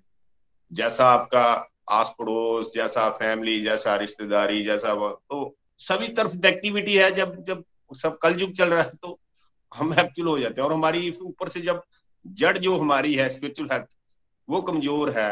जैसा 0.70 1.06
आपका 1.10 1.44
आस 1.90 2.14
पड़ोस 2.18 2.72
जैसा 2.74 3.08
फैमिली 3.12 3.60
जैसा 3.62 3.94
रिश्तेदारी, 3.96 4.62
जैसा 4.64 4.94
तो 4.94 5.56
सभी 5.80 6.08
तरफ़ 6.08 6.46
एक्टिविटी 6.46 6.94
है, 6.96 7.10
जब 7.10 7.44
जब 7.44 7.64
सब 7.92 8.18
कल 8.18 8.40
युग 8.40 8.52
चल 8.52 8.68
रहा 8.68 8.82
है 8.82 8.90
तो 9.02 9.18
हम 9.72 9.92
एक्चुअल 9.94 10.28
हो 10.28 10.38
जाते 10.38 10.60
हैं। 10.60 10.68
और 10.68 10.74
हमारी 10.74 11.10
ऊपर 11.22 11.48
से 11.48 11.60
जब 11.60 11.82
जड़ 12.26 12.56
जो 12.58 12.76
हमारी 12.78 13.14
है 13.14 13.28
स्पिरिचुअल 13.30 13.68
हेल्थ 13.72 13.86
वो 14.48 14.60
कमज़ोर 14.62 15.10
है 15.10 15.30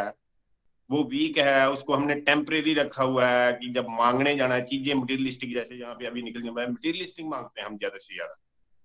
वो 0.91 1.03
वीक 1.05 1.39
है, 1.39 1.71
उसको 1.71 1.95
हमने 1.95 2.15
टेम्परेरी 2.23 2.75
रखा 2.75 3.05
हुआ 3.05 3.27
है 3.29 3.53
कि 3.55 3.69
जब 3.73 3.87
मांगने 3.91 4.35
जाना 4.37 4.55
है, 4.55 4.65
चीज़ें 4.65 4.95
मटीरियलिस्टिक 4.95 5.53
जैसे 5.55 5.75
यहाँ 5.77 5.95
पे 5.95 6.07
अभी 6.07 6.23
निकल 6.23 6.43
जाए 6.43 6.67
मटीरियलिस्टिक 6.69 7.27
मांगते 7.27 7.61
हैं 7.61 7.69
हम 7.69 7.77
ज़्यादा 7.79 7.99
से 7.99 8.15
ज़्यादा। 8.15 8.35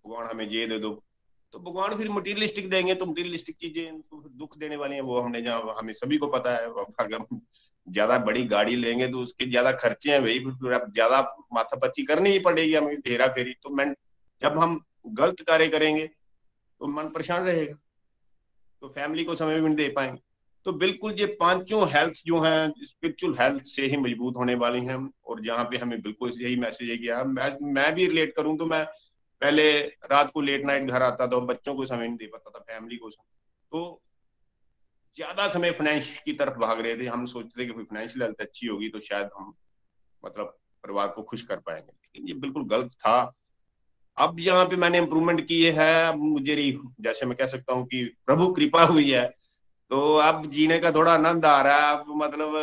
भगवान 0.05 0.29
हमें 0.29 0.45
ये 0.47 0.65
दे 0.67 0.79
दो। 0.79 0.89
तो 1.53 1.59
भगवान 1.61 1.95
फिर 1.97 2.09
मटीरियलिस्टिक 2.09 2.69
देंगे 2.69 2.95
तो 2.95 3.05
मटीरियलिस्टिक 3.05 3.55
चीज़ें 3.57 4.01
तो 4.01 4.29
दुख 4.31 4.57
देने 4.57 4.75
वाली 4.75 4.95
हैं, 4.95 5.01
वो 5.01 5.19
हमने 5.19 5.41
जहाँ, 5.41 5.75
हमें 5.79 5.93
सभी 5.93 6.17
को 6.17 6.27
पता 6.29 6.51
है 6.51 6.65
अगर 6.65 7.15
हम 7.15 7.41
ज़्यादा 7.87 8.17
बड़ी 8.19 8.43
गाड़ी 8.47 8.75
लेंगे 8.75 9.07
तो 9.07 9.19
उसके 9.19 9.45
ज़्यादा 9.49 9.71
खर्चे 9.73 10.11
हैं 10.11 10.21
भाई 10.21 10.39
फिर 10.41 10.77
ज़्यादा 10.89 11.21
माथापच्ची 11.53 12.03
करनी 12.05 12.29
ही 12.29 12.39
पड़ेगी 12.41 12.73
हमें 12.75 12.99
फेरा 13.01 13.27
फेरी। 13.29 13.53
तो 13.53 13.69
मैं, 13.69 13.93
जब 14.41 14.57
हम 14.59 14.79
गलत 15.09 15.41
कार्य 15.47 15.67
करेंगे 15.69 16.05
तो 16.07 16.87
मन 16.89 17.09
परेशान 17.09 17.43
रहेगा। 17.45 17.75
तो 18.81 18.87
फैमिली 18.89 19.23
को 19.23 19.35
समय 19.35 19.55
भी 19.55 19.61
नहीं 19.61 19.75
दे 19.75 19.87
पाएँगे। 19.89 20.21
तो 20.65 20.71
बिल्कुल 20.73 21.13
ये 21.13 21.25
पाँचों 21.39 21.87
हेल्थ 21.89 22.21
जो 22.25 22.39
हैं 22.39 22.73
स्पिरिचुअल 22.83 23.33
हेल्थ 23.39 23.63
से 23.65 23.85
ही 23.85 23.97
मज़बूत 23.97 24.35
होने 24.37 24.55
वाली 24.55 24.79
हैं 24.85 24.97
और 25.25 25.41
जहाँ 25.45 25.63
पे 25.63 25.77
हमें 25.77 26.01
बिल्कुल 26.01 26.31
यही 26.41 26.55
मैसेज 26.55 26.89
है 26.89 26.97
कि 26.97 27.11
मैं 27.33 27.73
मैं 27.73 27.93
भी 27.95 28.07
रिलेट 28.07 28.35
करूँ 28.35 28.57
तो 28.57 28.65
मैं 28.65 28.83
पहले 29.41 29.79
रात 30.11 30.31
को 30.31 30.41
लेट 30.41 30.65
नाइट 30.65 30.83
घर 30.83 31.01
आता 31.01 31.27
था 31.27 31.39
बच्चों 31.45 31.75
को 31.75 31.85
समय 31.85 32.07
नहीं 32.07 32.17
दे 32.17 32.25
पाता 32.25 32.49
था 32.49 32.59
फैमिली 32.59 32.97
को 32.97 33.09
समय। 33.09 33.25
तो 33.71 34.01
ज़्यादा 35.15 35.47
समय 35.47 35.71
फाइनेंस 35.71 36.17
की 36.25 36.33
तरफ़ 36.33 36.57
भाग 36.59 36.79
रहे 36.81 36.95
थे। 36.97 37.05
हम 37.05 37.25
सोचते 37.25 37.61
थे 37.61 37.65
कि 37.65 37.73
फाइनेंशियल 37.73 38.23
हेल्थ 38.23 38.41
अच्छी 38.41 38.67
होगी 38.67 38.89
तो 38.89 38.99
शायद 38.99 39.29
हम 39.37 39.53
मतलब 40.23 40.45
परिवार 40.83 41.07
को 41.07 41.21
खुश 41.23 41.41
कर 41.41 41.55
पाएँगे। 41.57 41.91
लेकिन 41.91 42.27
ये 42.27 42.33
बिल्कुल 42.33 42.63
गलत 42.67 42.91
था। 42.91 43.33
अब 44.17 44.39
यहाँ 44.39 44.65
पे 44.65 44.75
मैंने 44.75 44.97
इम्प्रूवमेंट 44.97 45.47
किए 45.47 45.71
है। 45.71 46.15
मुझे 46.17 46.55
जैसे 47.01 47.25
मैं 47.25 47.37
कह 47.37 47.47
सकता 47.47 47.73
हूँ 47.73 47.85
कि 47.85 48.03
प्रभु 48.25 48.47
कृपा 48.53 48.83
हुई 48.83 49.09
है। 49.11 49.25
तो 49.93 50.13
अब 50.17 50.45
जीने 50.49 50.77
का 50.79 50.91
थोड़ा 50.91 51.11
आनंद 51.13 51.45
आ 51.45 51.61
रहा 51.61 51.87
है। 51.87 51.97
अब 51.97 52.05
मतलब 52.17 52.53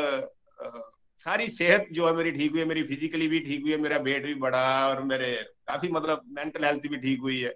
सारी 1.26 1.48
सेहत 1.48 1.86
जो 1.92 2.06
है 2.06 2.12
मेरी 2.12 2.30
ठीक 2.32 2.50
हुई 2.50 2.60
है। 2.60 2.64
मेरी 2.66 2.82
फिजिकली 2.82 3.28
भी 3.28 3.40
ठीक 3.40 3.62
हुई 3.62 3.72
है। 3.72 3.76
मेरा 3.78 3.96
वेट 3.98 4.24
भी 4.26 4.34
बढ़ा 4.34 4.62
और 4.88 5.02
मेरे 5.02 5.32
काफ़ी 5.68 5.88
मतलब 5.88 6.22
मेंटल 6.28 6.64
हेल्थ 6.64 6.86
भी 6.86 6.96
ठीक 6.96 7.20
हुई 7.20 7.38
है। 7.40 7.50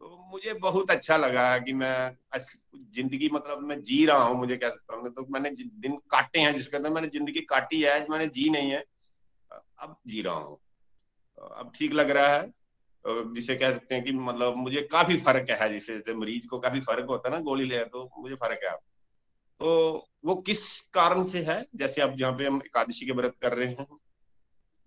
तो 0.00 0.16
मुझे 0.32 0.54
बहुत 0.54 0.90
अच्छा 0.90 1.16
लगा 1.16 1.46
कि 1.58 1.72
मैं 1.72 2.16
ज़िंदगी 2.38 3.28
मतलब 3.32 3.62
मैं 3.62 3.80
जी 3.82 4.04
रहा 4.06 4.18
हूँ, 4.18 4.36
मुझे 4.38 4.56
कह 4.56 4.70
सकता 4.70 4.96
हूँ। 4.96 5.10
तो 5.10 5.26
मैंने 5.30 5.50
दिन 5.50 5.96
काटे 6.10 6.40
हैं 6.40 6.52
जिसके 6.54 6.76
अंदर 6.76 6.90
मैंने 6.90 7.08
ज़िंदगी 7.08 7.40
काटी 7.48 7.80
है 7.82 8.06
मैंने 8.10 8.26
जी 8.28 8.48
नहीं 8.50 8.70
है। 8.70 8.84
अब 9.78 9.96
जी 10.06 10.22
रहा 10.22 10.34
हूँ। 10.34 10.58
अब 11.56 11.72
ठीक 11.74 11.92
लग 11.92 12.10
रहा 12.10 12.28
है। 12.28 12.52
जिसे 13.06 13.54
कह 13.56 13.72
सकते 13.72 13.94
हैं 13.94 14.04
कि 14.04 14.12
मतलब 14.12 14.56
मुझे 14.56 14.82
काफ़ी 14.92 15.16
फ़र्क 15.16 15.50
है 15.50 15.72
जिसे, 15.72 15.94
जैसे 15.94 16.14
मरीज़ 16.14 16.46
को 16.46 16.58
काफ़ी 16.58 16.80
फ़र्क 16.80 17.06
होता 17.08 17.28
है 17.28 17.34
ना, 17.34 17.40
गोली 17.40 17.64
ले 17.64 17.84
तो 17.84 18.10
मुझे 18.18 18.34
फ़र्क 18.34 18.60
है 18.64 18.76
तो 19.60 20.08
वो 20.24 20.34
किस 20.36 20.80
कारण 20.90 21.24
से 21.24 21.42
है? 21.42 21.64
जैसे 21.76 22.00
अब 22.02 22.16
जहाँ 22.16 22.32
पे 22.32 22.46
हम 22.46 22.56
एकादशी 22.56 23.06
के 23.06 23.12
व्रत 23.12 23.34
कर 23.42 23.52
रहे 23.54 23.68
हैं, 23.68 23.86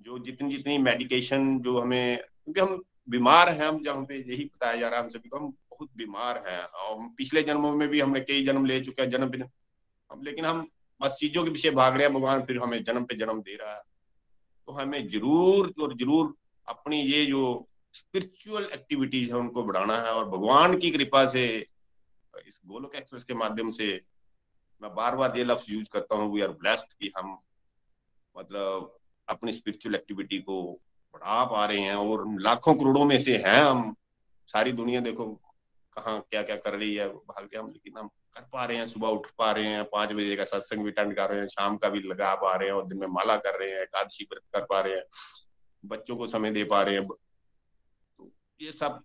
जो 0.01 0.19
जितनी 0.19 0.55
जितनी 0.55 0.77
मेडिकेशन 0.77 1.59
जो 1.59 1.77
हमें, 1.79 2.17
क्योंकि 2.17 2.61
हम 2.61 2.81
बीमार 3.09 3.49
हैं, 3.49 3.67
हम 3.67 3.83
जहाँ 3.83 4.03
पे 4.05 4.17
यही 4.19 4.43
बताया 4.45 4.79
जा 4.79 4.89
रहा 4.89 4.99
है 4.99 5.03
हम 5.05 5.09
सभी 5.11 5.29
को, 5.29 5.37
हम 5.37 5.49
बहुत 5.71 5.89
बीमार 5.97 6.43
हैं। 6.47 6.63
और 6.63 7.07
पिछले 7.17 7.43
जन्मों 7.43 7.75
में 7.75 7.87
भी 7.89 7.99
हमने 7.99 8.19
कई 8.21 8.45
जन्म 8.45 8.65
ले 8.65 8.79
चुके 8.81 9.01
हैं, 9.01 9.09
जन्म 9.09 9.31
हम 10.11 10.21
लेकिन 10.21 10.45
हम 10.45 10.67
बस 11.01 11.17
चीज़ों 11.19 11.43
के 11.43 11.49
पीछे 11.49 11.71
भाग 11.71 11.95
रहे 11.95 12.05
हैं, 12.05 12.13
भगवान 12.13 12.41
फिर 12.41 12.57
हमें 12.57 12.83
जन्म 12.83 13.03
पे 13.05 13.15
जन्म 13.15 13.41
दे 13.41 13.55
रहा 13.55 13.73
है। 13.75 13.81
तो 14.67 14.73
हमें 14.73 15.07
ज़रूर 15.09 15.73
और 15.81 15.93
ज़रूर 15.97 16.33
अपनी 16.67 17.01
ये 17.01 17.25
जो 17.25 17.67
स्पिरिचुअल 17.97 18.65
एक्टिविटीज़ 18.73 19.29
है, 19.29 19.37
उनको 19.37 19.63
बढ़ाना 19.63 19.97
है 20.01 20.13
और 20.13 20.25
भगवान 20.29 20.77
की 20.77 20.91
कृपा 20.91 21.25
से, 21.27 21.45
इस 22.47 22.59
गोलोक 22.65 22.95
एक्सप्रेस 22.95 23.23
के 23.23 23.33
माध्यम 23.33 23.71
से 23.71 23.85
मैं 24.81 24.93
बार 24.95 25.15
बार 25.15 25.37
ये 25.37 25.43
लफ्ज 25.43 25.71
यूज़ 25.71 25.89
करता 25.93 26.15
हूँ 26.15 26.33
वी 26.33 26.41
आर 26.41 26.51
ब्लेस्ड 26.61 26.93
कि 26.93 27.11
हम 27.17 27.37
मतलब 28.35 28.93
अपनी 29.27 29.51
स्पिरिचुअल 29.51 29.95
एक्टिविटी 29.95 30.37
को 30.39 30.61
बढ़ा 31.13 31.43
पा 31.45 31.65
रहे 31.65 31.81
हैं 31.81 31.95
और 31.95 32.23
लाखों 32.41 32.73
करोड़ों 32.75 33.05
में 33.05 33.17
से 33.17 33.37
हैं 33.37 33.61
हम। 33.61 33.95
सारी 34.49 34.71
दुनिया 34.71 34.99
देखो 35.01 35.25
कहाँ 35.95 36.19
क्या 36.31 36.41
क्या 36.43 36.55
कर 36.55 36.73
रही 36.73 36.93
है, 36.95 37.07
भाग 37.09 37.49
हम, 37.57 37.67
लेकिन 37.67 37.97
हम 37.97 38.07
कर 38.07 38.41
पा 38.53 38.65
रहे 38.65 38.77
हैं, 38.77 38.85
सुबह 38.85 39.07
उठ 39.07 39.27
पा 39.37 39.51
रहे 39.51 39.67
हैं, 39.67 39.83
पाँच 39.83 40.11
बजे 40.11 40.35
का 40.35 40.43
सत्संग 40.43 40.83
भी 40.83 40.91
अटेंड 40.91 41.15
कर 41.15 41.29
रहे 41.29 41.39
हैं, 41.39 41.47
शाम 41.47 41.77
का 41.77 41.89
भी 41.89 41.99
लगा 41.99 42.33
पा 42.35 42.55
रहे 42.55 42.69
हैं 42.69 42.75
और 42.75 42.87
दिन 42.87 42.99
में 42.99 43.07
माला 43.07 43.37
कर 43.37 43.59
रहे 43.59 43.71
हैं, 43.71 43.81
एकादशी 43.81 44.23
व्रत 44.23 44.43
कर 44.53 44.65
पा 44.65 44.79
रहे 44.81 44.95
हैं, 44.95 45.03
बच्चों 45.85 46.15
को 46.17 46.27
समय 46.27 46.51
दे 46.51 46.63
पा 46.63 46.81
रहे 46.81 46.95
हैं 46.95 47.07
ये 48.61 48.71
सब 48.71 48.99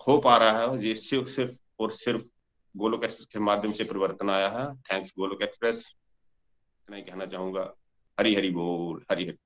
हो 0.00 0.16
पा 0.18 0.36
रहा 0.36 0.60
है 0.60 0.86
ये 0.86 0.94
सिर्फ़ 0.94 1.28
सिर्फ़ 1.28 1.52
और 1.82 1.90
सिर्फ़ 1.92 2.22
गोलोक 2.74 3.04
एक्सप्रेस 3.04 3.28
के 3.32 3.38
माध्यम 3.38 3.72
से 3.72 3.84
परिवर्तन 3.84 4.30
आया 4.30 4.48
है। 4.48 4.66
Thanks 4.74 5.12
Golok 5.18 5.42
express. 5.42 5.78
इतना 5.78 6.96
ही 6.96 7.02
कहना 7.02 7.26
चाहूँगा। 7.26 7.72
हरी 8.18 8.34
हरी 8.34 8.50
बोल 8.50 9.00
हरी 9.10 9.24
हरी 9.24 9.36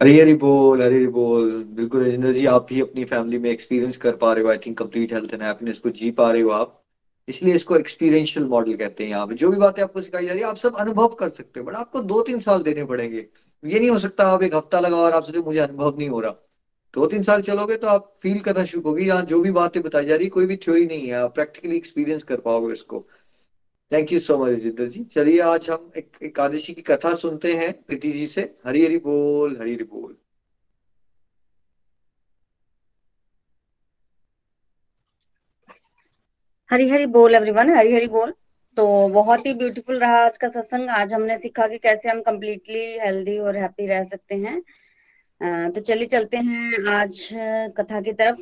हरी 0.00 0.18
हरी 0.20 0.34
बोल 0.34 0.82
हरी 0.82 0.94
हरी 0.94 1.06
बोल। 1.06 1.62
बिल्कुल 1.64 2.04
राजेंद्र 2.04 2.32
जी, 2.32 2.46
आप 2.46 2.66
भी 2.70 2.80
अपनी 2.80 3.04
फैमिली 3.04 3.38
में 3.38 3.50
एक्सपीरियंस 3.50 3.96
कर 3.96 4.16
पा 4.16 4.32
रहे 4.32 4.44
हो 4.44 4.50
I 4.50 4.58
think 4.58 4.78
complete 4.78 5.12
health 5.12 5.34
and 5.34 5.42
happiness 5.42 5.78
को 5.78 5.90
जी 5.90 6.10
पा 6.10 6.30
रहे 6.32 6.42
हो 6.42 6.50
आप। 6.50 6.82
इसलिए 7.28 7.54
इसको 7.54 7.76
एक्सपीरियंशियल 7.76 8.46
मॉडल 8.46 8.76
कहते 8.76 9.04
हैं 9.04 9.10
यहाँ 9.10 9.26
पे 9.26 9.34
जो 9.34 9.50
भी 9.50 9.56
बातें 9.56 9.82
आपको 9.82 10.02
सिखाई 10.02 10.26
जा 10.26 10.32
रही 10.32 10.42
है, 10.42 10.48
आप 10.48 10.56
सब 10.56 10.76
अनुभव 10.76 11.08
कर 11.14 11.28
सकते 11.28 11.60
हो, 11.60 11.66
बट 11.66 11.74
आपको 11.74 12.02
दो 12.02 12.22
तीन 12.22 12.40
साल 12.40 12.62
देने 12.62 12.84
पड़ेंगे। 12.84 13.26
ये 13.64 13.78
नहीं 13.78 13.90
हो 13.90 13.98
सकता 13.98 14.26
आप 14.26 14.42
एक 14.42 14.54
हफ़्ता 14.54 14.80
लगाओ 14.80 15.00
और 15.00 15.12
आप 15.12 15.24
सोचो 15.24 15.42
मुझे 15.42 15.58
अनुभव 15.58 15.98
नहीं 15.98 16.08
हो 16.08 16.20
रहा। 16.20 16.47
दो 16.94 17.06
तीन 17.06 17.22
साल 17.22 17.42
चलोगे 17.42 17.76
तो 17.76 17.86
आप 17.86 18.12
फील 18.22 18.38
करना 18.40 18.64
शुरू 18.64 18.82
होगी 18.88 19.06
यहाँ 19.08 19.24
जो 19.24 19.40
भी 19.40 19.50
बातें 19.52 19.82
बताई 19.82 20.04
जा 20.04 20.16
रही 20.16 20.28
कोई 20.28 20.46
भी 20.46 20.56
थ्योरी 20.56 20.86
नहीं 20.86 21.06
है। 21.06 21.14
आप 21.14 21.34
प्रैक्टिकली 21.34 21.76
एक्सपीरियंस 21.76 22.22
कर 22.22 22.40
पाओगे 22.40 22.72
इसको। 22.72 23.00
Thank 23.92 24.12
you 24.12 24.20
so 24.20 24.36
much 24.38 24.58
Jinder 24.58 24.86
ji. 24.86 25.02
चलिए, 25.04 25.40
आज 25.40 25.68
हम 25.70 25.90
एक, 25.96 26.10
एकादशी 26.22 26.74
की 26.74 26.82
कथा 26.82 27.14
सुनते 27.16 27.54
हैं 27.54 27.72
प्रीति 27.82 28.10
जी 28.12 28.26
से। 28.26 28.42
हरी 28.66 28.84
हरी 28.84 28.96
बोल, 28.98 29.56
हरी 29.60 29.74
हरी 29.74 29.84
बोल। 29.84 30.16
हरी 36.70 36.88
हरी 36.90 37.06
बोल 37.06 37.34
एवरीवन 37.34 37.70
हरी 37.76 37.94
हरी 37.94 38.06
बोल। 38.08 38.32
तो 38.76 39.08
बहुत 39.08 39.46
ही 39.46 39.52
ब्यूटीफुल 39.54 39.98
रहा 39.98 40.16
आज 40.24 40.36
का 40.38 40.48
सत्संग। 40.48 40.90
आज 40.90 41.12
हमने 41.12 41.38
सीखा 41.38 41.66
कि 41.68 41.78
कैसे 41.78 42.08
हम 42.08 42.20
कम्प्लीटली 42.22 42.84
हेल्दी 42.98 43.38
और 43.38 43.56
हैप्पी 43.56 43.86
रह 43.86 44.04
सकते 44.04 44.34
हैं। 44.34 44.62
तो 45.40 45.80
चलिए 45.80 46.06
चलते 46.06 46.36
हैं 46.36 46.86
आज 46.90 47.28
कथा 47.76 48.00
की 48.00 48.12
तरफ़। 48.12 48.36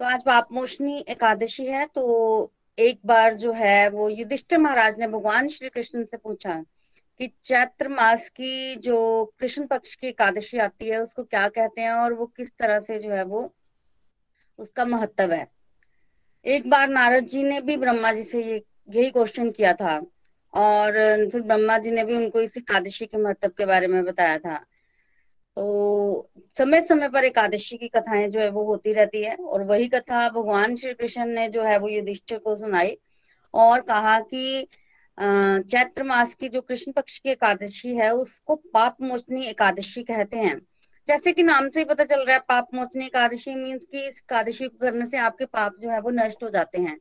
तो 0.00 0.04
आज 0.04 0.22
पाप 0.24 0.48
मोशनी 0.52 0.98
एकादशी 1.08 1.64
है 1.66 1.84
तो 1.86 2.52
एक 2.78 2.98
बार 3.06 3.34
जो 3.34 3.52
है 3.52 3.88
वो 3.90 4.08
युधिष्ठिर 4.10 4.58
महाराज 4.58 4.98
ने 4.98 5.08
भगवान 5.08 5.48
श्री 5.48 5.68
कृष्ण 5.68 6.04
से 6.04 6.16
पूछा 6.16 6.54
कि 7.20 7.30
चैत्र 7.44 7.88
मास 7.88 8.28
की 8.28 8.76
जो 8.76 8.98
कृष्ण 9.40 9.66
पक्ष 9.66 9.94
की 9.94 10.06
एकादशी 10.06 10.58
आती 10.58 10.88
है, 10.88 11.02
उसको 11.02 11.24
क्या 11.24 11.46
कहते 11.48 11.80
हैं 11.80 11.92
और 11.92 12.12
वो 12.12 12.26
किस 12.26 12.50
तरह 12.58 12.80
से 12.80 12.98
जो 12.98 13.10
है 13.10 13.24
वो 13.24 13.52
उसका 14.58 14.84
महत्व 14.84 15.32
है। 15.32 15.46
एक 16.44 16.70
बार 16.70 16.88
नारद 16.88 17.26
जी 17.26 17.42
ने 17.42 17.60
भी 17.60 17.76
ब्रह्मा 17.76 18.12
जी 18.12 18.22
से 18.22 18.42
ये, 18.42 18.62
यही 18.90 19.10
क्वेश्चन 19.10 19.50
किया 19.50 19.72
था 19.74 20.00
और 20.54 20.92
फिर 21.30 21.40
ब्रह्मा 21.42 21.78
जी 21.78 21.90
ने 21.90 22.04
भी 22.04 22.14
उनको 22.16 22.40
इस 22.40 22.56
एकादशी 22.56 23.06
के 23.06 23.18
महत्व 23.18 23.48
के 23.48 23.66
बारे 23.66 23.86
में 23.86 24.02
बताया 24.04 24.38
था। 24.38 24.64
तो 25.56 26.30
समय 26.58 26.80
समय 26.82 27.08
पर 27.08 27.24
एकादशी 27.24 27.76
की 27.76 27.88
कथाएँ 27.88 28.28
जो 28.28 28.40
है 28.40 28.48
वो 28.50 28.64
होती 28.64 28.92
रहती 28.92 29.22
है 29.22 29.34
और 29.36 29.62
वही 29.62 29.88
कथा 29.88 30.28
भगवान 30.28 30.76
श्री 30.76 30.92
कृष्ण 30.94 31.26
ने 31.26 31.48
जो 31.48 31.62
है 31.62 31.78
वो 31.78 31.88
युधिष्ठिर 31.88 32.38
को 32.38 32.56
सुनाई 32.56 32.96
और 33.54 33.80
कहा 33.80 34.18
कि 34.20 34.66
चैत्र 35.18 36.02
मास 36.02 36.34
की 36.34 36.48
जो 36.48 36.60
कृष्ण 36.60 36.92
पक्ष 36.92 37.18
की 37.18 37.30
एकादशी 37.30 37.94
है 37.96 38.10
उसको 38.14 38.54
पाप 38.74 38.96
मोचनी 39.02 39.46
एकादशी 39.46 40.02
कहते 40.02 40.36
हैं। 40.36 40.58
जैसे 41.08 41.32
कि 41.32 41.42
नाम 41.42 41.68
से 41.70 41.80
ही 41.80 41.84
पता 41.84 42.04
चल 42.04 42.24
रहा 42.24 42.34
है, 42.34 42.40
पाप 42.48 42.68
मोचनी 42.74 43.06
एकादशी 43.06 43.54
मीन्स 43.54 43.86
कि 43.86 44.06
इस 44.08 44.18
एकादशी 44.18 44.68
को 44.68 44.78
करने 44.78 45.06
से 45.06 45.18
आपके 45.18 45.44
पाप 45.46 45.76
जो 45.80 45.90
है 45.90 46.00
वो 46.00 46.10
नष्ट 46.10 46.42
हो 46.44 46.50
जाते 46.50 46.78
हैं। 46.78 46.98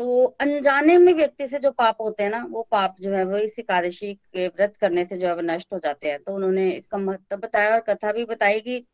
तो 0.00 0.24
अनजाने 0.24 0.98
में 0.98 1.14
व्यक्ति 1.14 1.48
से 1.48 1.58
जो 1.58 1.70
पाप 1.70 1.96
होते 2.00 2.22
हैं 2.22 2.30
ना, 2.30 2.46
वो 2.50 2.68
पाप 2.70 2.96
जो 3.00 3.10
है, 3.12 3.24
वो 3.24 3.36
इस 3.36 3.58
एकादशी 3.58 4.14
के 4.14 4.48
व्रत 4.48 4.76
करने 4.76 5.04
से 5.04 5.18
जो 5.18 5.26
है 5.26 5.34
वो 5.34 5.40
नष्ट 5.40 5.68
हो 5.72 5.78
जाते 5.78 6.10
हैं। 6.10 6.22
तो 6.22 6.34
उन्होंने 6.34 6.70
इसका 6.70 6.98
महत्व 6.98 7.36
बताया 7.36 7.74
और 7.74 7.80
कथा 7.80 8.12
भी 8.12 8.24
बताई 8.24 8.60
कि 8.60 8.86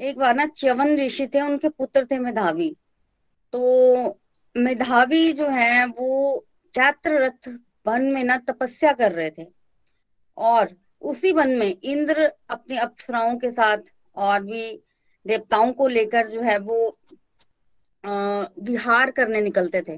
एक 0.00 0.18
बार 0.18 0.34
ना 0.34 0.46
च्यवन 0.46 0.96
ऋषि 0.96 1.26
थे, 1.26 1.40
उनके 1.40 1.68
पुत्र 1.68 2.06
थे 2.06 2.18
मेधावी। 2.18 2.76
तो 3.52 4.20
मेधावी 4.56 5.32
जो 5.32 5.48
है, 5.48 5.86
वो 5.86 6.46
चैत्र 6.74 7.12
रथ 7.14 7.48
वन 7.86 8.02
में 8.02 8.24
ना 8.24 8.38
तपस्या 8.38 8.92
कर 8.92 9.12
रहे 9.12 9.30
थे। 9.30 9.46
और 10.36 10.76
उसी 11.00 11.32
वन 11.32 11.50
में 11.50 11.76
इंद्र 11.84 12.32
अपनी 12.50 12.76
अप्सराओं 12.76 13.38
के 13.38 13.50
साथ 13.50 13.78
और 14.16 14.42
भी 14.42 14.82
देवताओं 15.26 15.72
को 15.72 15.88
लेकर 15.88 16.28
जो 16.28 16.40
है 16.40 16.58
वो 16.58 16.98
विहार 18.04 19.10
करने 19.10 19.40
निकलते 19.40 19.82
थे। 19.82 19.96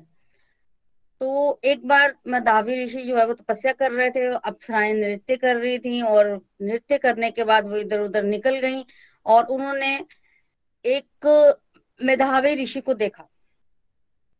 तो 1.20 1.60
एक 1.64 1.86
बार 1.88 2.14
मदावी 2.28 2.84
ऋषि 2.84 3.02
जो 3.02 3.16
है 3.16 3.26
वो 3.26 3.34
तपस्या 3.34 3.72
कर 3.72 3.92
रहे 3.92 4.10
थे, 4.10 4.26
अप्सराएँ 4.26 4.92
नृत्य 4.94 5.36
कर 5.36 5.56
रही 5.56 5.78
थी 5.78 6.00
और 6.02 6.28
नृत्य 6.62 6.98
करने 6.98 7.30
के 7.30 7.44
बाद 7.44 7.68
वो 7.68 7.76
इधर 7.76 8.00
उधर 8.00 8.22
निकल 8.24 8.58
गई 8.58 8.84
और 9.26 9.44
उन्होंने 9.46 9.94
एक 10.84 11.62
मेधावी 12.00 12.54
ऋषि 12.54 12.80
को 12.80 12.94
देखा। 12.94 13.28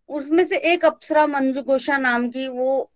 उसमें 0.09 0.45
से 0.47 0.57
एक 0.73 0.85
अप्सरा 0.85 1.27
मंजू 1.27 1.63
गोशा 1.63 1.97
नाम 1.99 2.29
की 2.31 2.47
वो, 2.49 2.91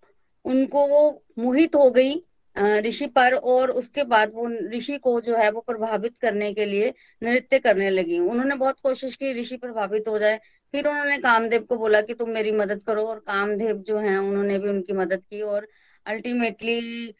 उनको 0.44 0.86
वो 0.86 1.22
मोहित 1.38 1.74
हो 1.74 1.90
गई 1.90 2.22
ऋषि 2.56 3.06
पर 3.06 3.34
और 3.34 3.70
उसके 3.70 4.02
बाद 4.04 4.30
वो 4.34 4.48
ऋषि 4.70 4.96
को 4.98 5.20
जो 5.20 5.36
है 5.36 5.50
वो 5.50 5.60
प्रभावित 5.60 6.14
करने 6.20 6.52
के 6.54 6.64
लिए 6.64 6.92
नृत्य 7.22 7.58
करने 7.58 7.90
लगी। 7.90 8.18
उन्होंने 8.18 8.54
बहुत 8.54 8.80
कोशिश 8.82 9.16
की, 9.16 9.32
ऋषि 9.32 9.56
प्रभावित 9.56 10.08
हो 10.08 10.18
जाए 10.18 10.40
फिर 10.74 10.86
उन्होंने 10.88 11.16
कामदेव 11.18 11.62
को 11.64 11.76
बोला 11.76 12.00
कि 12.02 12.14
तुम 12.14 12.30
मेरी 12.30 12.50
मदद 12.52 12.82
करो 12.86 13.04
और 13.06 13.18
कामदेव 13.26 13.76
जो 13.82 13.98
है, 13.98 14.16
उन्होंने 14.18 14.58
भी 14.58 14.68
उनकी 14.68 14.92
मदद 14.92 15.22
की 15.30 15.40
और 15.42 15.68
अल्टीमेटली 16.06 17.14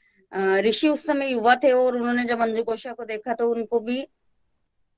ऋषि 0.60 0.88
उस 0.88 1.06
समय 1.06 1.30
युवा 1.32 1.54
थे 1.56 1.72
और 1.72 1.96
उन्होंने 1.96 2.24
जब 2.24 2.40
अंजु 2.42 2.62
कोशा 2.64 2.92
को 2.92 3.04
देखा 3.04 3.34
तो 3.34 3.50
उनको 3.50 3.80
भी 3.80 4.00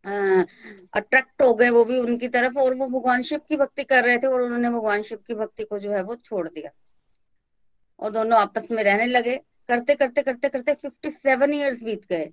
अट्रैक्ट 0.04 1.42
हो 1.42 1.52
गए, 1.54 1.68
वो 1.70 1.84
भी 1.84 1.98
उनकी 1.98 2.28
तरफ़ 2.28 2.58
और 2.58 2.74
वो 2.74 2.86
भगवान 2.88 3.22
शिव 3.22 3.40
की 3.48 3.56
भक्ति 3.56 3.84
कर 3.84 4.04
रहे 4.04 4.18
थे 4.18 4.26
और 4.26 4.42
उन्होंने 4.42 4.70
भगवान 4.70 5.02
शिव 5.02 5.18
की 5.26 5.34
भक्ति 5.34 5.64
को 5.64 5.78
जो 5.78 5.92
है 5.92 6.02
वो 6.02 6.14
छोड़ 6.16 6.48
दिया। 6.48 6.70
और 7.98 8.10
दोनों 8.12 8.38
आपस 8.38 8.66
में 8.70 8.82
रहने 8.84 9.06
लगे। 9.06 9.36
करते 9.68 9.94
करते 9.94 10.22
करते 10.22 10.48
करते 10.48 10.74
फिफ्टी 10.74 11.10
सेवन 11.10 11.54
ईयर्स 11.54 11.82
बीत 11.82 12.04
गए। 12.10 12.30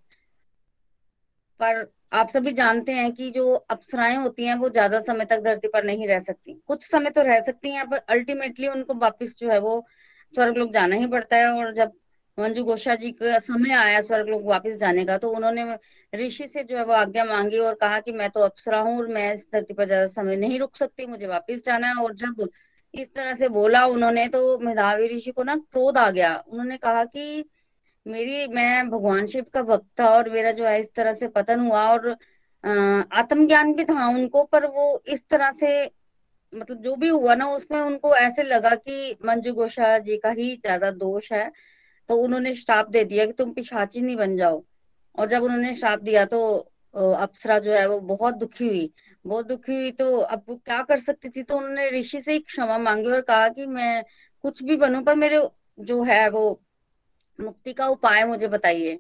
पर 1.60 1.84
आप 2.12 2.30
सभी 2.30 2.52
जानते 2.54 2.92
हैं 2.94 3.12
कि 3.14 3.30
जो 3.32 3.54
अप्सराएँ 3.54 4.16
होती 4.18 4.46
हैं, 4.46 4.56
वो 4.56 4.70
ज़्यादा 4.70 5.00
समय 5.02 5.26
तक 5.26 5.40
धरती 5.42 5.68
पर 5.68 5.84
नहीं 5.84 6.08
रह 6.08 6.20
सकती। 6.20 6.54
कुछ 6.68 6.84
समय 6.86 7.10
तो 7.10 7.22
रह 7.24 7.40
सकती 7.42 7.72
हैं, 7.72 7.90
पर 7.90 7.98
अल्टीमेटली 8.10 8.68
उनको 8.68 8.94
वापिस 8.96 9.38
जो 9.40 9.50
है 9.50 9.60
वो 9.60 9.86
स्वर्ग 10.34 10.58
लोग 10.58 10.72
जाना 10.74 10.96
ही 10.96 11.08
पड़ता 11.08 11.36
है 11.38 11.52
और 11.54 11.74
जब 11.74 11.92
मंजू 12.38 12.64
गोशा 12.64 12.96
जी 12.96 13.12
का 13.14 13.38
समय 13.40 13.74
आया 13.76 14.00
स्वर्ग 14.02 14.28
लोग 14.30 14.46
वापिस 14.46 14.78
जाने 14.78 15.06
का 15.06 15.18
तो 15.18 15.30
उन्होंने 15.32 15.66
ऋषि 16.14 16.48
से 16.48 16.64
जो 16.64 16.78
है 16.78 16.84
वो 16.86 16.94
आज्ञा 16.94 17.24
मांगी 17.26 17.58
और 17.60 17.74
कहा 17.76 18.00
कि 18.00 18.12
मैं 18.12 18.30
तो 18.30 18.40
अप्सरा 18.40 18.80
हूँ 18.80 18.98
और 18.98 19.08
मैं 19.08 19.34
इस 19.34 19.46
धरती 19.54 19.74
पर 19.74 19.86
ज़्यादा 19.86 20.08
समय 20.08 20.36
नहीं 20.36 20.60
रुक 20.60 20.76
सकती, 20.76 21.06
मुझे 21.06 21.28
वापिस 21.28 21.64
जाना 21.66 21.88
है। 21.88 22.04
और 22.04 22.14
जब 22.16 22.48
इस 22.94 23.14
तरह 23.16 23.34
से 23.36 23.48
बोला 23.50 23.86
उन्होंने 23.88 24.28
तो 24.28 24.58
मेधावी 24.60 25.08
ऋषि 25.08 25.32
को 25.32 25.44
ना 25.44 25.56
क्रोध 25.56 25.98
आ 25.98 26.10
गया। 26.12 26.36
उन्होंने 26.48 26.78
कहा 26.78 27.04
कि 27.06 27.44
मेरी, 28.08 28.48
मैं 28.48 28.90
भगवान 28.90 29.26
शिव 29.28 29.46
का 29.54 29.62
भक्त 29.64 29.86
था 30.00 30.08
और 30.10 30.30
मेरा 30.30 30.52
जो 30.52 30.66
है 30.66 30.80
इस 30.80 30.94
तरह 30.96 31.14
से 31.14 31.28
पतन 31.30 31.60
हुआ 31.62 31.84
और 31.88 32.10
आत्मज्ञान 33.14 33.74
भी 33.74 33.84
था 33.86 34.08
उनको, 34.10 34.44
पर 34.44 34.66
वो 34.68 35.04
इस 35.08 35.24
तरह 35.30 35.52
से 35.54 35.84
मतलब 36.54 36.82
जो 36.84 36.96
भी 36.96 37.08
हुआ 37.10 37.36
ना 37.36 37.48
उसमें 37.52 37.80
उनको 37.80 38.16
ऐसे 38.16 38.44
लगा 38.44 38.74
कि 38.78 39.16
मंजू 39.26 39.54
गोशा 39.54 39.98
जी 40.00 40.18
का 40.18 40.30
ही 40.32 40.56
ज़्यादा 40.56 40.92
दोष 40.94 41.32
है 41.32 41.52
तो 42.10 42.16
उन्होंने 42.18 42.54
श्राप 42.56 42.90
दे 42.90 43.04
दिया 43.06 43.26
कि 43.26 43.34
तुम 43.34 43.52
पिशाची 43.54 44.02
नहीं 44.02 44.16
बन 44.18 44.36
जाओ। 44.38 44.64
और 45.18 45.28
जब 45.30 45.44
उन्होंने 45.44 45.74
श्राप 45.76 46.00
दिया 46.02 46.26
तो 46.26 46.40
अप्सरा 46.94 47.58
जो 47.60 47.72
है 47.74 47.88
वो 47.88 48.00
बहुत 48.02 48.36
दुखी 48.36 48.68
हुई। 48.68 48.90
बहुत 49.26 49.48
दुखी 49.48 49.74
हुई 49.74 49.92
तो 49.94 50.18
अब 50.18 50.44
क्या 50.66 50.82
कर 50.84 51.00
सकती 51.00 51.30
थी? 51.30 51.44
तो 51.44 51.58
उन्होंने 51.58 51.90
ऋषि 51.92 52.22
से 52.22 52.38
क्षमा 52.40 52.78
मांगी 52.80 53.10
और 53.10 53.22
कहा 53.24 53.48
कि 53.50 53.66
मैं 53.68 54.04
कुछ 54.44 54.64
भी 54.64 54.76
बनू, 54.78 55.02
पर 55.02 55.16
मेरे 55.16 55.42
जो 55.80 56.02
है 56.04 56.30
वो 56.30 56.62
मुक्ति 57.40 57.74
का 57.74 57.88
उपाय 57.88 58.24
मुझे 58.26 58.48
बताइए। 58.48 59.00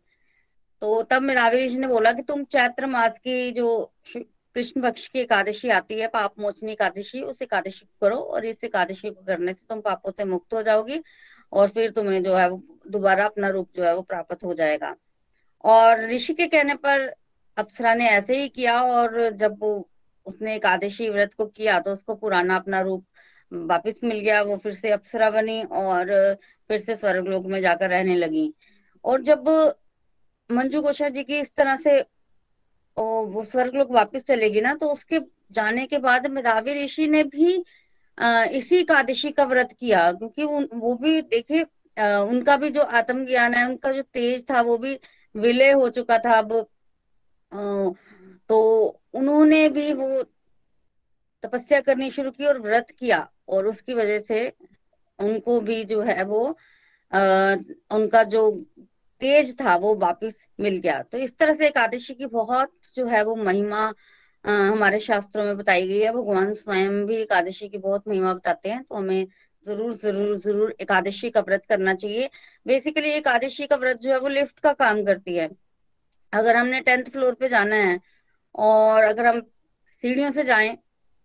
तो 0.81 1.01
तब 1.03 1.21
मेरावी 1.21 1.65
ऋषि 1.65 1.77
ने 1.77 1.87
बोला 1.87 2.11
कि 2.13 2.21
तुम 2.23 2.43
चैत्र 2.45 2.85
मास 2.87 3.17
की 3.19 3.51
जो 3.51 3.93
कृष्ण 4.07 4.81
पक्ष 4.81 5.07
की 5.07 5.19
एकादशी 5.19 5.69
आती 5.69 5.99
है, 5.99 6.07
पाप 6.07 6.33
मोचनी 6.39 6.71
एकादशी, 6.71 7.21
उस 7.21 7.41
एकादशी 7.41 7.85
को 7.85 8.07
करो 8.07 8.17
और 8.17 8.45
इस 8.45 8.63
एकादशी 8.63 9.09
को 9.09 9.23
करने 9.23 9.53
से 9.53 9.65
तुम 9.69 9.81
पापों 9.81 10.11
से 10.11 10.23
मुक्त 10.25 10.53
हो 10.53 10.61
जाओगी 10.63 11.01
और 11.53 11.67
फिर 11.69 11.91
तुम्हें 11.91 12.21
जो 12.23 12.35
है 12.35 12.49
वो 12.49 12.61
दोबारा 12.89 13.25
अपना 13.25 13.49
रूप 13.49 13.69
जो 13.75 13.83
है 13.83 13.95
वो 13.95 14.01
प्राप्त 14.03 14.43
हो 14.43 14.53
जाएगा। 14.53 14.95
और 15.63 16.05
ऋषि 16.09 16.33
के 16.33 16.47
कहने 16.47 16.75
पर 16.75 17.07
अप्सरा 17.57 17.93
ने 17.93 18.09
ऐसे 18.09 18.41
ही 18.41 18.49
किया 18.49 18.81
और 18.83 19.29
जब 19.33 19.63
उसने 20.25 20.55
एकादशी 20.55 21.09
व्रत 21.09 21.33
को 21.33 21.45
किया 21.47 21.79
तो 21.79 21.91
उसको 21.91 22.15
पुराना 22.15 22.55
अपना 22.55 22.81
रूप 22.81 23.05
वापिस 23.51 24.03
मिल 24.03 24.19
गया, 24.19 24.41
वो 24.41 24.57
फिर 24.57 24.73
से 24.73 24.91
अप्सरा 24.91 25.29
बनी 25.29 25.63
और 25.63 26.11
फिर 26.69 26.79
से 26.79 26.95
स्वर्ग 26.95 27.27
लोक 27.27 27.45
में 27.45 27.61
जाकर 27.61 27.89
रहने 27.89 28.15
लगी। 28.15 28.53
और 29.05 29.21
जब 29.23 29.47
मंजू 30.49 30.81
गोशा 30.81 31.09
जी 31.09 31.23
की 31.23 31.39
इस 31.39 31.51
तरह 31.57 31.75
से 31.77 31.99
वो 32.97 33.43
स्वर्ग 33.43 33.75
लोक 33.75 33.91
वापिस 33.91 34.23
चलेगी 34.27 34.61
ना 34.61 34.73
तो 34.75 34.91
उसके 34.93 35.19
जाने 35.51 35.85
के 35.87 35.97
बाद 35.99 36.27
मेधावी 36.27 36.73
ऋषि 36.83 37.07
ने 37.07 37.23
भी 37.25 37.53
इसी 38.57 38.75
एकादशी 38.77 39.31
का 39.31 39.43
व्रत 39.45 39.73
किया। 39.79 40.11
क्योंकि 40.11 40.43
वो 40.43 40.93
भी 40.95 41.21
देखिए 41.23 41.63
उनका 41.97 42.55
भी 42.57 42.69
जो 42.69 42.81
आत्मज्ञान 42.81 43.53
है, 43.53 43.65
उनका 43.69 43.91
जो 43.91 44.01
तेज 44.03 44.43
था, 44.51 44.61
वो 44.61 44.77
भी 44.77 44.97
विलय 45.35 45.71
हो 45.71 45.89
चुका 45.89 46.17
था 46.19 46.37
अब। 46.37 46.53
तो 48.49 48.85
उन्होंने 49.13 49.67
भी 49.69 49.91
वो 49.93 50.23
तपस्या 51.43 51.79
करनी 51.81 52.09
शुरू 52.11 52.31
की 52.31 52.45
और 52.45 52.59
व्रत 52.61 52.91
किया। 52.99 53.27
और 53.47 53.67
उसकी 53.67 53.93
वजह 53.93 54.19
से 54.19 54.47
उनको 55.19 55.59
भी 55.61 55.83
जो 55.85 56.01
है 56.03 56.23
वो 56.25 56.47
आ, 57.11 57.19
उनका 57.91 58.23
जो 58.25 58.49
तेज 59.21 59.55
था 59.61 59.75
वो 59.77 59.93
वापिस 59.97 60.33
मिल 60.59 60.77
गया। 60.79 61.01
तो 61.03 61.17
इस 61.17 61.37
तरह 61.37 61.53
से 61.53 61.67
एकादशी 61.67 62.13
की 62.15 62.25
बहुत 62.27 62.71
जो 62.95 63.05
है 63.07 63.23
वो 63.23 63.35
महिमा 63.37 63.93
आ, 64.45 64.51
हमारे 64.51 64.99
शास्त्रों 64.99 65.45
में 65.45 65.57
बताई 65.57 65.87
गई 65.87 65.99
है। 65.99 66.11
भगवान 66.13 66.53
स्वयं 66.53 67.05
भी 67.07 67.15
एकादशी 67.17 67.67
की 67.69 67.77
बहुत 67.79 68.07
महिमा 68.07 68.33
बताते 68.33 68.69
हैं 68.69 68.83
तो 68.83 68.95
हमें 68.95 69.27
ज़रूर 69.63 69.93
ज़रूर 69.95 70.37
ज़रूर 70.39 70.75
एकादशी 70.81 71.29
का 71.29 71.41
व्रत 71.41 71.65
करना 71.69 71.93
चाहिए। 71.95 72.29
बेसिकली 72.65 73.09
एकादशी 73.11 73.67
का 73.67 73.75
व्रत 73.75 73.97
जो 73.99 74.11
है 74.11 74.19
वो 74.19 74.27
लिफ्ट 74.29 74.59
का 74.59 74.73
काम 74.75 75.03
करती 75.05 75.35
है। 75.37 75.49
अगर 76.33 76.55
हमने 76.55 76.79
टेंथ 76.81 77.05
फ्लोर 77.11 77.33
पे 77.35 77.49
जाना 77.49 77.75
है 77.77 77.99
और 78.57 79.03
अगर 79.03 79.25
हम 79.25 79.41
सीढ़ियों 80.03 80.31
से 80.31 80.43
जाएँ 80.45 80.77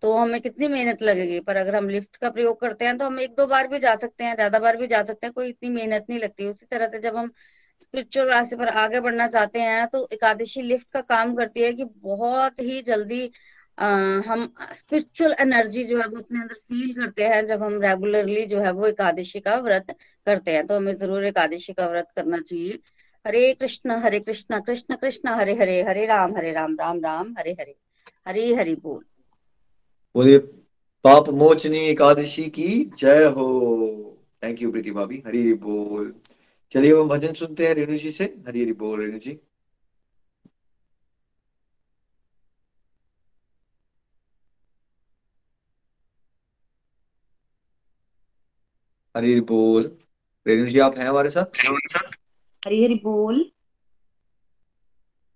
तो 0.03 0.13
हमें 0.17 0.41
कितनी 0.43 0.69
मेहनत 0.69 1.03
लगेगी? 1.03 1.39
पर 1.41 1.57
अगर 1.57 1.77
हम 1.77 1.89
लिफ्ट 1.89 2.17
का 2.17 2.31
प्रयोग 2.31 2.61
करते 2.61 2.85
हैं 2.85 2.97
तो 2.99 3.07
हम 3.07 3.19
एक 3.21 3.35
दो 3.37 3.47
बार 3.47 3.69
भी 3.69 3.79
जा 3.81 3.95
सकते 3.97 4.25
हैं 4.25 4.35
ज़्यादा 4.35 4.59
बार 4.61 4.77
भी 4.77 4.87
जा 4.87 5.03
सकते 5.03 5.27
हैं 5.27 5.33
कोई 5.35 5.49
इतनी 5.49 5.71
मेहनत 5.71 6.07
नहीं 6.11 6.19
लगती। 6.21 6.47
उसी 6.47 6.67
तरह 6.67 6.89
से 6.89 6.99
जब 7.01 7.17
हम 7.17 7.31
स्पिरिचुअल 7.81 8.29
रास्ते 8.29 8.57
पर 8.57 8.69
आगे 8.79 9.01
बढ़ना 9.01 9.27
चाहते 9.29 9.61
हैं 9.61 9.87
तो 9.89 10.09
एकादशी 10.13 10.63
लिफ्ट 10.63 10.87
का 10.93 11.01
काम 11.03 11.35
करती 11.37 11.61
है 11.63 11.73
कि 11.73 11.85
बहुत 11.85 12.61
ही 12.61 12.81
जल्दी 12.83 13.31
आ, 13.79 13.87
हम 14.27 14.43
स्पिरिचुअल 14.75 15.35
एनर्जी 15.41 15.85
जो 15.85 15.99
है 16.01 16.07
वो 16.09 16.19
अपने 16.19 16.41
अंदर 16.41 16.55
फील 16.55 16.93
करते 16.95 17.25
हैं 17.25 17.45
जब 17.47 17.63
हम 17.63 17.81
रेगुलरली 17.83 18.45
जो 18.47 18.61
है 18.61 18.71
वो 18.73 18.87
एकादशी 18.87 19.41
का 19.41 19.55
व्रत 19.61 19.95
करते 20.27 20.53
हैं। 20.53 20.67
तो 20.67 20.77
हमें 20.77 20.95
ज़रूर 20.97 21.25
एकादशी 21.27 21.73
का 21.73 21.87
व्रत 21.89 22.09
करना 22.17 22.39
चाहिए। 22.41 22.79
हरे 23.25 23.53
कृष्ण 23.55 23.97
हरे 24.03 24.21
कृष्ण 24.21 24.61
कृष्ण 24.63 24.97
कृष्ण 24.97 25.35
हरे 25.37 25.55
हरे 25.57 25.83
हरे 25.83 26.07
राम 26.07 26.37
हरे 26.37 26.53
राम 26.53 26.77
राम 26.81 27.01
राम 27.01 27.35
हरे 27.39 27.53
हरे 27.61 27.75
हरे 28.29 28.55
हरि 28.57 28.75
बोल। 28.83 29.05
बोलिए, 30.15 30.39
पाप 31.05 31.29
मोचनी 31.29 31.79
एकादशी 31.79 32.45
की 32.45 32.85
जय 32.99 33.25
हो। 33.25 34.19
थैंक 34.43 34.63
यू 34.63 34.71
प्रीति 34.73 34.91
भाभी। 34.91 35.23
हरी 35.27 35.41
हरी 35.41 35.55
बोल। 35.55 36.15
चलिए 36.71 36.95
हम 36.97 37.09
भजन 37.09 37.33
सुनते 37.33 37.67
हैं 37.67 37.75
रेणु 37.75 37.99
जी 37.99 38.11
से। 38.11 38.25
हरी 38.25 38.63
हरी 38.63 38.73
बोल, 38.73 39.01
रेणु 39.01 39.19
जी। 39.19 39.41
हरी 49.17 49.33
हरी 49.33 49.41
बोल। 49.41 49.99
रेणु 50.47 50.67
जी, 50.67 50.79
आप 50.79 50.99
हैं 50.99 51.09
हमारे 51.09 51.31
साथ? 51.31 51.45
हरी 52.67 52.85
हरी 52.85 52.95
बोल। 52.95 53.53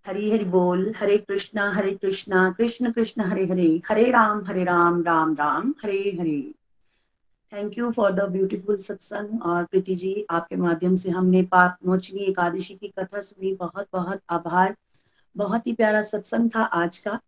हरी 0.06 0.30
हरि 0.30 0.44
बोल, 0.44 0.92
Hare 0.96 1.16
Krishna 1.18 1.72
Hare 1.72 1.92
Krishna, 1.92 2.50
Krishna 2.58 2.90
Krishna, 2.92 3.22
Hare 3.22 3.44
Hare 3.46 3.80
Hare 3.88 4.10
Ram 4.10 4.44
Hare 4.44 4.64
Ram 4.64 5.02
Ram 5.02 5.34
Ram, 5.34 5.74
Hare 5.82 6.16
Hare. 6.20 6.40
Thank 7.52 7.78
you 7.78 7.90
for 7.90 8.12
the 8.12 8.20
beautiful 8.20 8.76
satsang 8.76 9.42
और 9.42 9.64
प्रीति 9.64 9.94
जी, 9.94 10.26
आपके 10.30 10.56
माध्यम 10.56 10.96
से 10.96 11.10
हमने 11.10 11.42
पाप 11.42 11.76
मोचनी 11.86 12.20
एकादशी 12.20 12.74
की 12.74 12.88
कथा 12.88 13.20
सुनी। 13.20 13.52
बहुत 13.54 13.86
बहुत 13.92 14.20
आभार। 14.30 14.76
बहुत 15.36 15.66
ही 15.66 15.72
प्यारा 15.72 16.02
सत्संग 16.02 16.50
था 16.56 16.62
आज 16.62 16.98
का। 16.98 17.20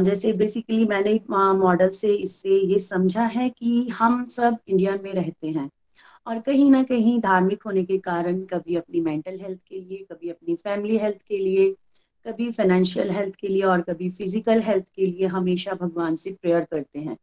जैसे 0.00 0.32
बेसिकली 0.32 0.84
मैंने 0.84 1.20
मॉडल 1.30 1.88
से 1.88 2.14
इससे 2.14 2.56
ये 2.66 2.78
समझा 2.78 3.24
है 3.26 3.48
कि 3.48 3.88
हम 3.88 4.24
सब 4.24 4.56
इंडिया 4.68 4.98
में 5.02 5.12
रहते 5.12 5.48
हैं। 5.48 5.70
और 6.26 6.40
कहीं 6.40 6.70
ना 6.70 6.82
कहीं 6.82 7.20
धार्मिक 7.20 7.62
होने 7.62 7.84
के 7.84 7.98
कारण, 7.98 8.40
कभी 8.44 8.76
अपनी 8.76 9.00
मेंटल 9.00 9.38
हेल्थ 9.40 9.60
के 9.68 9.80
लिए, 9.80 10.06
कभी 10.12 10.30
अपनी 10.30 10.54
फैमिली 10.54 10.98
हेल्थ 10.98 11.18
के 11.28 11.38
लिए 11.38 11.74
कभी 12.26 12.50
फाइनेंशियल 12.52 13.10
हेल्थ 13.10 13.34
के 13.36 13.48
लिए 13.48 13.62
और 13.62 13.80
कभी 13.80 14.08
फ़िज़िकल 14.10 14.60
हेल्थ 14.62 14.84
के 14.96 15.06
लिए 15.06 15.26
हमेशा 15.26 15.72
भगवान 15.72 16.16
से 16.16 16.30
प्रेयर 16.42 16.64
करते 16.64 16.98
हैं। 16.98 17.16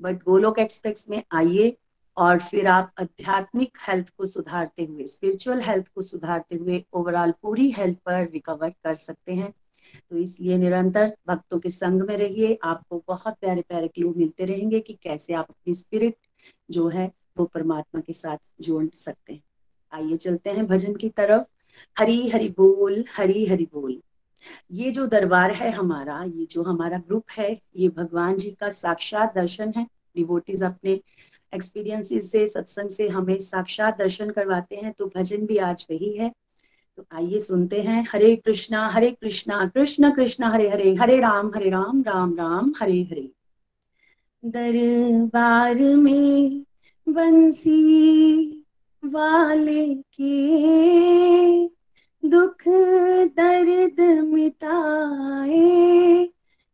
बट 0.00 0.22
गोलोक 0.22 0.58
एक्सप्रेस 0.58 1.06
में 1.10 1.22
आइए 1.32 1.76
और 2.16 2.38
फिर 2.40 2.66
आप 2.66 2.92
आध्यात्मिक 3.00 3.78
हेल्थ 3.88 4.08
को 4.18 4.26
सुधारते 4.26 4.84
हुए 4.84 5.06
स्पिरिचुअल 5.06 5.60
हेल्थ 5.60 5.88
को 5.88 6.02
सुधारते 6.02 6.56
हुए 6.56 6.82
ओवरऑल 6.92 7.32
पूरी 7.42 7.70
हेल्थ 7.70 7.98
पर 7.98 8.28
रिकवर 8.30 8.70
कर 8.84 8.94
सकते 8.94 9.32
हैं। 9.32 9.52
तो 10.10 10.16
इसलिए 10.16 10.56
निरंतर 10.58 11.12
भक्तों 11.28 11.58
के 11.58 11.70
संग 11.70 12.02
में 12.02 12.16
रहिए। 12.16 12.58
आपको 12.64 13.02
बहुत 13.08 13.34
प्यारे 13.40 13.62
प्यारे 13.62 13.88
क्लू 13.88 14.14
मिलते 14.16 14.44
रहेंगे 14.44 14.80
कि 14.80 14.98
कैसे 15.02 15.34
आप 15.34 15.46
अपनी 15.50 15.74
स्पिरिट 15.74 16.16
जो 16.70 16.88
है 16.88 17.10
वो 17.38 17.44
परमात्मा 17.44 18.00
के 18.00 18.12
साथ 18.12 18.38
जोड़ 18.60 18.86
सकते 18.94 19.32
हैं। 19.32 19.42
आइए 19.92 20.16
चलते 20.16 20.50
हैं 20.50 20.66
भजन 20.66 20.94
की 20.94 21.08
तरफ़। 21.08 21.46
हरी 21.96 22.28
हरि 22.28 22.48
बोल, 22.48 23.04
हरी 23.16 23.44
हरि 23.46 23.66
बोल। 23.72 24.00
ये 24.72 24.90
जो 24.90 25.06
दरबार 25.06 25.50
है 25.50 25.70
हमारा, 25.70 26.22
ये 26.24 26.46
जो 26.50 26.62
हमारा 26.62 26.98
ग्रुप 26.98 27.24
है, 27.30 27.50
ये 27.76 27.88
भगवान 27.88 28.36
जी 28.36 28.50
का 28.50 28.70
साक्षात 28.70 29.34
दर्शन 29.34 29.72
है। 29.76 29.86
डिवोटीज 30.16 30.62
अपने 30.62 31.00
एक्सपीरियंसेस 31.52 32.30
से, 32.32 32.46
सत्संग 32.46 32.88
से 32.88 33.08
हमें 33.08 33.38
साक्षात 33.40 33.98
दर्शन 33.98 34.30
करवाते 34.30 34.76
हैं 34.76 34.92
तो 34.92 35.06
भजन 35.16 35.46
भी 35.46 35.56
आज 35.58 35.86
वही 35.90 36.12
है। 36.12 36.32
तो 36.96 37.04
आइए 37.12 37.38
सुनते 37.38 37.80
हैं, 37.80 38.06
हरे 38.12 38.34
कृष्णा 38.36 38.88
हरे 38.88 39.10
कृष्णा, 39.10 39.66
कृष्ण 39.74 40.10
कृष्ण, 40.14 40.44
हरे 40.44 40.68
हरे 40.70 40.94
हरे 40.94 41.18
राम 41.20 41.50
हरे 41.54 41.70
राम 41.70 42.02
राम 42.02 42.34
राम, 42.34 42.72
हरे 42.80 43.00
हरे। 43.02 43.28
दरबार 44.44 45.74
में 45.74 46.64
बंसी 47.06 48.46
वाले 49.02 49.94
के 49.94 51.66
दुख 52.30 52.62
दर्द 53.38 54.00
मिटाए 54.24 55.58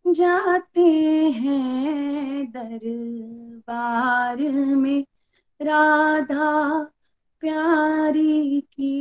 जाते 0.04 0.86
हैं 1.30 2.46
दरबार 2.52 4.38
में 4.76 5.04
राधा 5.60 6.50
प्यारी 7.42 8.60
की 8.60 8.92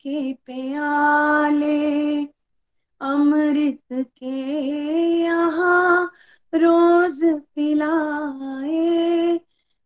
के 0.00 0.32
प्याले, 0.32 2.24
अमृत 3.00 3.92
के 3.92 4.36
यहाँ 5.20 6.12
रोज 6.54 7.24
पिलाए 7.54 9.40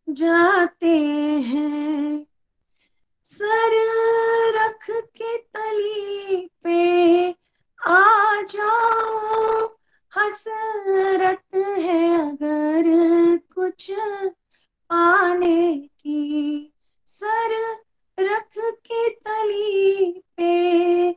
जाते 0.09 0.99
हैं। 1.43 2.27
सर 3.25 3.75
रख 4.57 4.91
के 4.91 5.37
तली 5.39 6.51
पे 6.63 7.31
आ 7.87 8.43
जाओ, 8.43 9.67
हसरत 10.13 11.57
है 11.57 12.31
अगर 12.31 12.91
कुछ 13.55 13.91
पाने 14.91 15.77
की। 16.01 16.73
सर 17.07 17.86
रख 18.19 18.59
के 18.59 19.09
तली 19.11 20.23
पे 20.37 21.11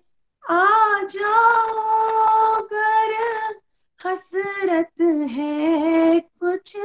आ 0.44 1.04
जाओ 1.04 2.62
गर 2.74 3.14
हसरत 4.00 5.02
है 5.32 6.20
कुछ 6.20 6.76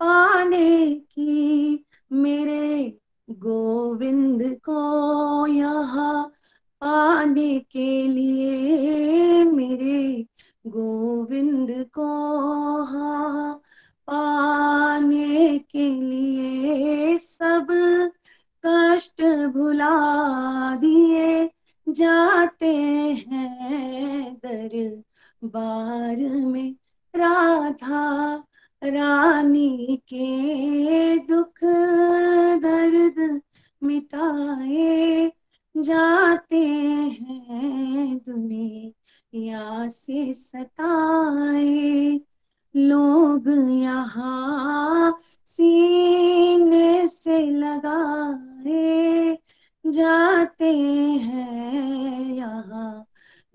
पाने 0.00 0.94
की, 0.94 1.84
मेरे 2.12 2.98
गोविंद 3.30 4.42
को 4.68 5.46
यहाँ 5.46 6.24
पाने 6.82 7.58
के 7.60 8.02
लिए 8.08 9.44
मेरे 9.44 10.26
गोविंद 10.66 11.70
को 11.94 12.08
हाँ 12.84 13.54
पाने 14.08 15.58
के 15.58 15.88
लिए 15.88 17.16
सब 17.18 17.66
कष्ट 18.66 19.22
भुला 19.52 19.90
दिए 20.76 21.50
जाते 21.86 22.72
हैं 23.30 24.34
दर 24.44 25.02
बार 25.44 26.16
में 26.44 26.74
राधा 27.14 28.34
रानी 28.82 29.96
के 30.08 31.18
दुख 31.18 31.64
दर्द 32.64 33.40
मिटाए 33.82 35.30
जाते 35.76 36.64
हैं 36.64 38.18
दुनिया 38.18 39.86
से 39.88 40.32
सताए 40.32 42.20
लोग 42.76 43.48
यहाँ 43.82 45.18
सीने 45.46 47.06
से 47.06 47.38
लगाए 47.50 49.38
जाते 49.86 50.72
हैं 51.18 52.34
यहाँ, 52.34 53.06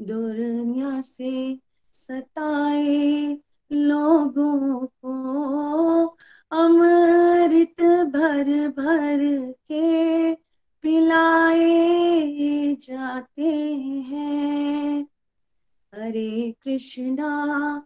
दुनिया 0.02 1.02
से 1.02 1.60
सताए 1.92 3.38
लोगों 3.72 4.86
को, 5.06 6.06
अमृत 6.52 7.82
भर 8.14 8.68
भर 8.68 9.52
के 9.72 10.34
पिलाए 10.82 12.76
जाते 12.76 13.50
हैं। 14.10 15.08
हरे 15.96 16.56
कृष्णा 16.64 17.86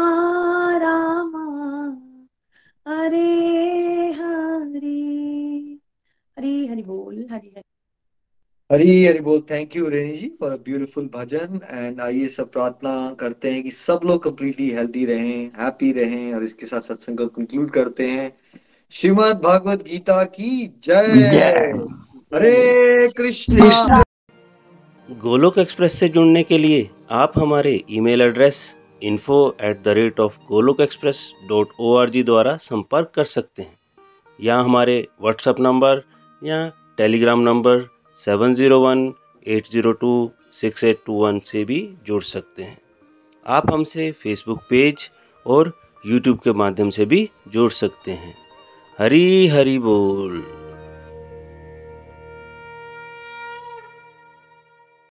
हरी 8.71 9.05
हरी 9.05 9.19
बोल 9.19 9.39
thank 9.49 9.75
you 9.75 9.87
Reni 9.89 10.11
ji 10.17 10.27
for 10.41 10.51
a 10.51 10.55
beautiful 10.65 11.09
bhajan 11.15 11.59
and 11.71 11.99
आइए 12.01 12.27
सब 12.27 12.51
प्रार्थना 12.51 12.93
करते 13.19 13.51
हैं 13.51 13.63
कि 13.63 13.71
सब 13.71 13.99
लोग 14.05 14.23
कंप्लीटली 14.23 14.69
हेल्दी 14.69 15.05
रहें 15.05 15.51
हैप्पी 15.59 15.91
रहें 15.91 16.33
और 16.33 16.43
इसके 16.43 16.65
साथ 16.65 16.81
सत्संग 16.81 17.17
को 17.17 17.27
कंक्लूड 17.27 17.69
करते 17.71 18.07
हैं। 18.07 18.31
श्रीमद् 18.93 19.41
भागवत 19.43 19.83
गीता 19.83 20.23
की 20.23 20.67
जय। 20.85 21.03
हरे 22.35 23.09
कृष्णा। 23.17 24.01
गोलोक 25.09 25.57
एक्सप्रेस 25.59 25.99
से 25.99 26.09
जुड़ने 26.09 26.43
के 26.43 26.57
लिए 26.57 26.89
आप 27.19 27.39
हमारे 27.39 27.79
email 27.91 28.21
address 28.21 28.63
info 29.03 29.45
at 29.61 29.83
the 29.83 29.99
rate 30.01 30.19
of 30.19 30.37
Golok 30.47 30.81
express 30.81 31.31
dot 31.49 31.79
O 31.79 31.95
R 31.97 32.09
G 32.09 32.23
द्वारा 32.23 32.57
संपर्क 32.63 33.11
कर 33.15 33.25
सकते 33.37 33.61
हैं। 33.61 33.77
या 34.39 34.59
हमारे 34.59 35.05
व्हाट्सएप 35.21 35.59
नंबर 35.59 36.03
या 36.41 36.67
Telegram 36.97 37.41
number 37.41 37.89
seven 38.25 38.53
zero 38.53 38.79
one, 38.79 39.13
eight 39.47 39.67
zero 39.71 39.91
two, 39.91 40.31
six 40.61 40.83
eight 40.83 40.99
two 41.05 41.13
one 41.13 41.39
से 41.39 41.63
भी 41.63 41.93
जुड़ 42.05 42.23
सकते 42.23 42.63
हैं। 42.63 42.77
आप 43.47 43.73
हमसे 43.73 44.11
फेसबुक 44.11 44.59
पेज 44.69 45.09
और 45.45 45.73
यूट्यूब 46.05 46.39
के 46.39 46.51
माध्यम 46.51 46.89
से 46.89 47.05
भी 47.05 47.29
जुड़ 47.47 47.71
सकते 47.71 48.11
हैं। 48.11 48.35
हरी 48.99 49.47
हरी 49.47 49.79
बोल। 49.79 50.60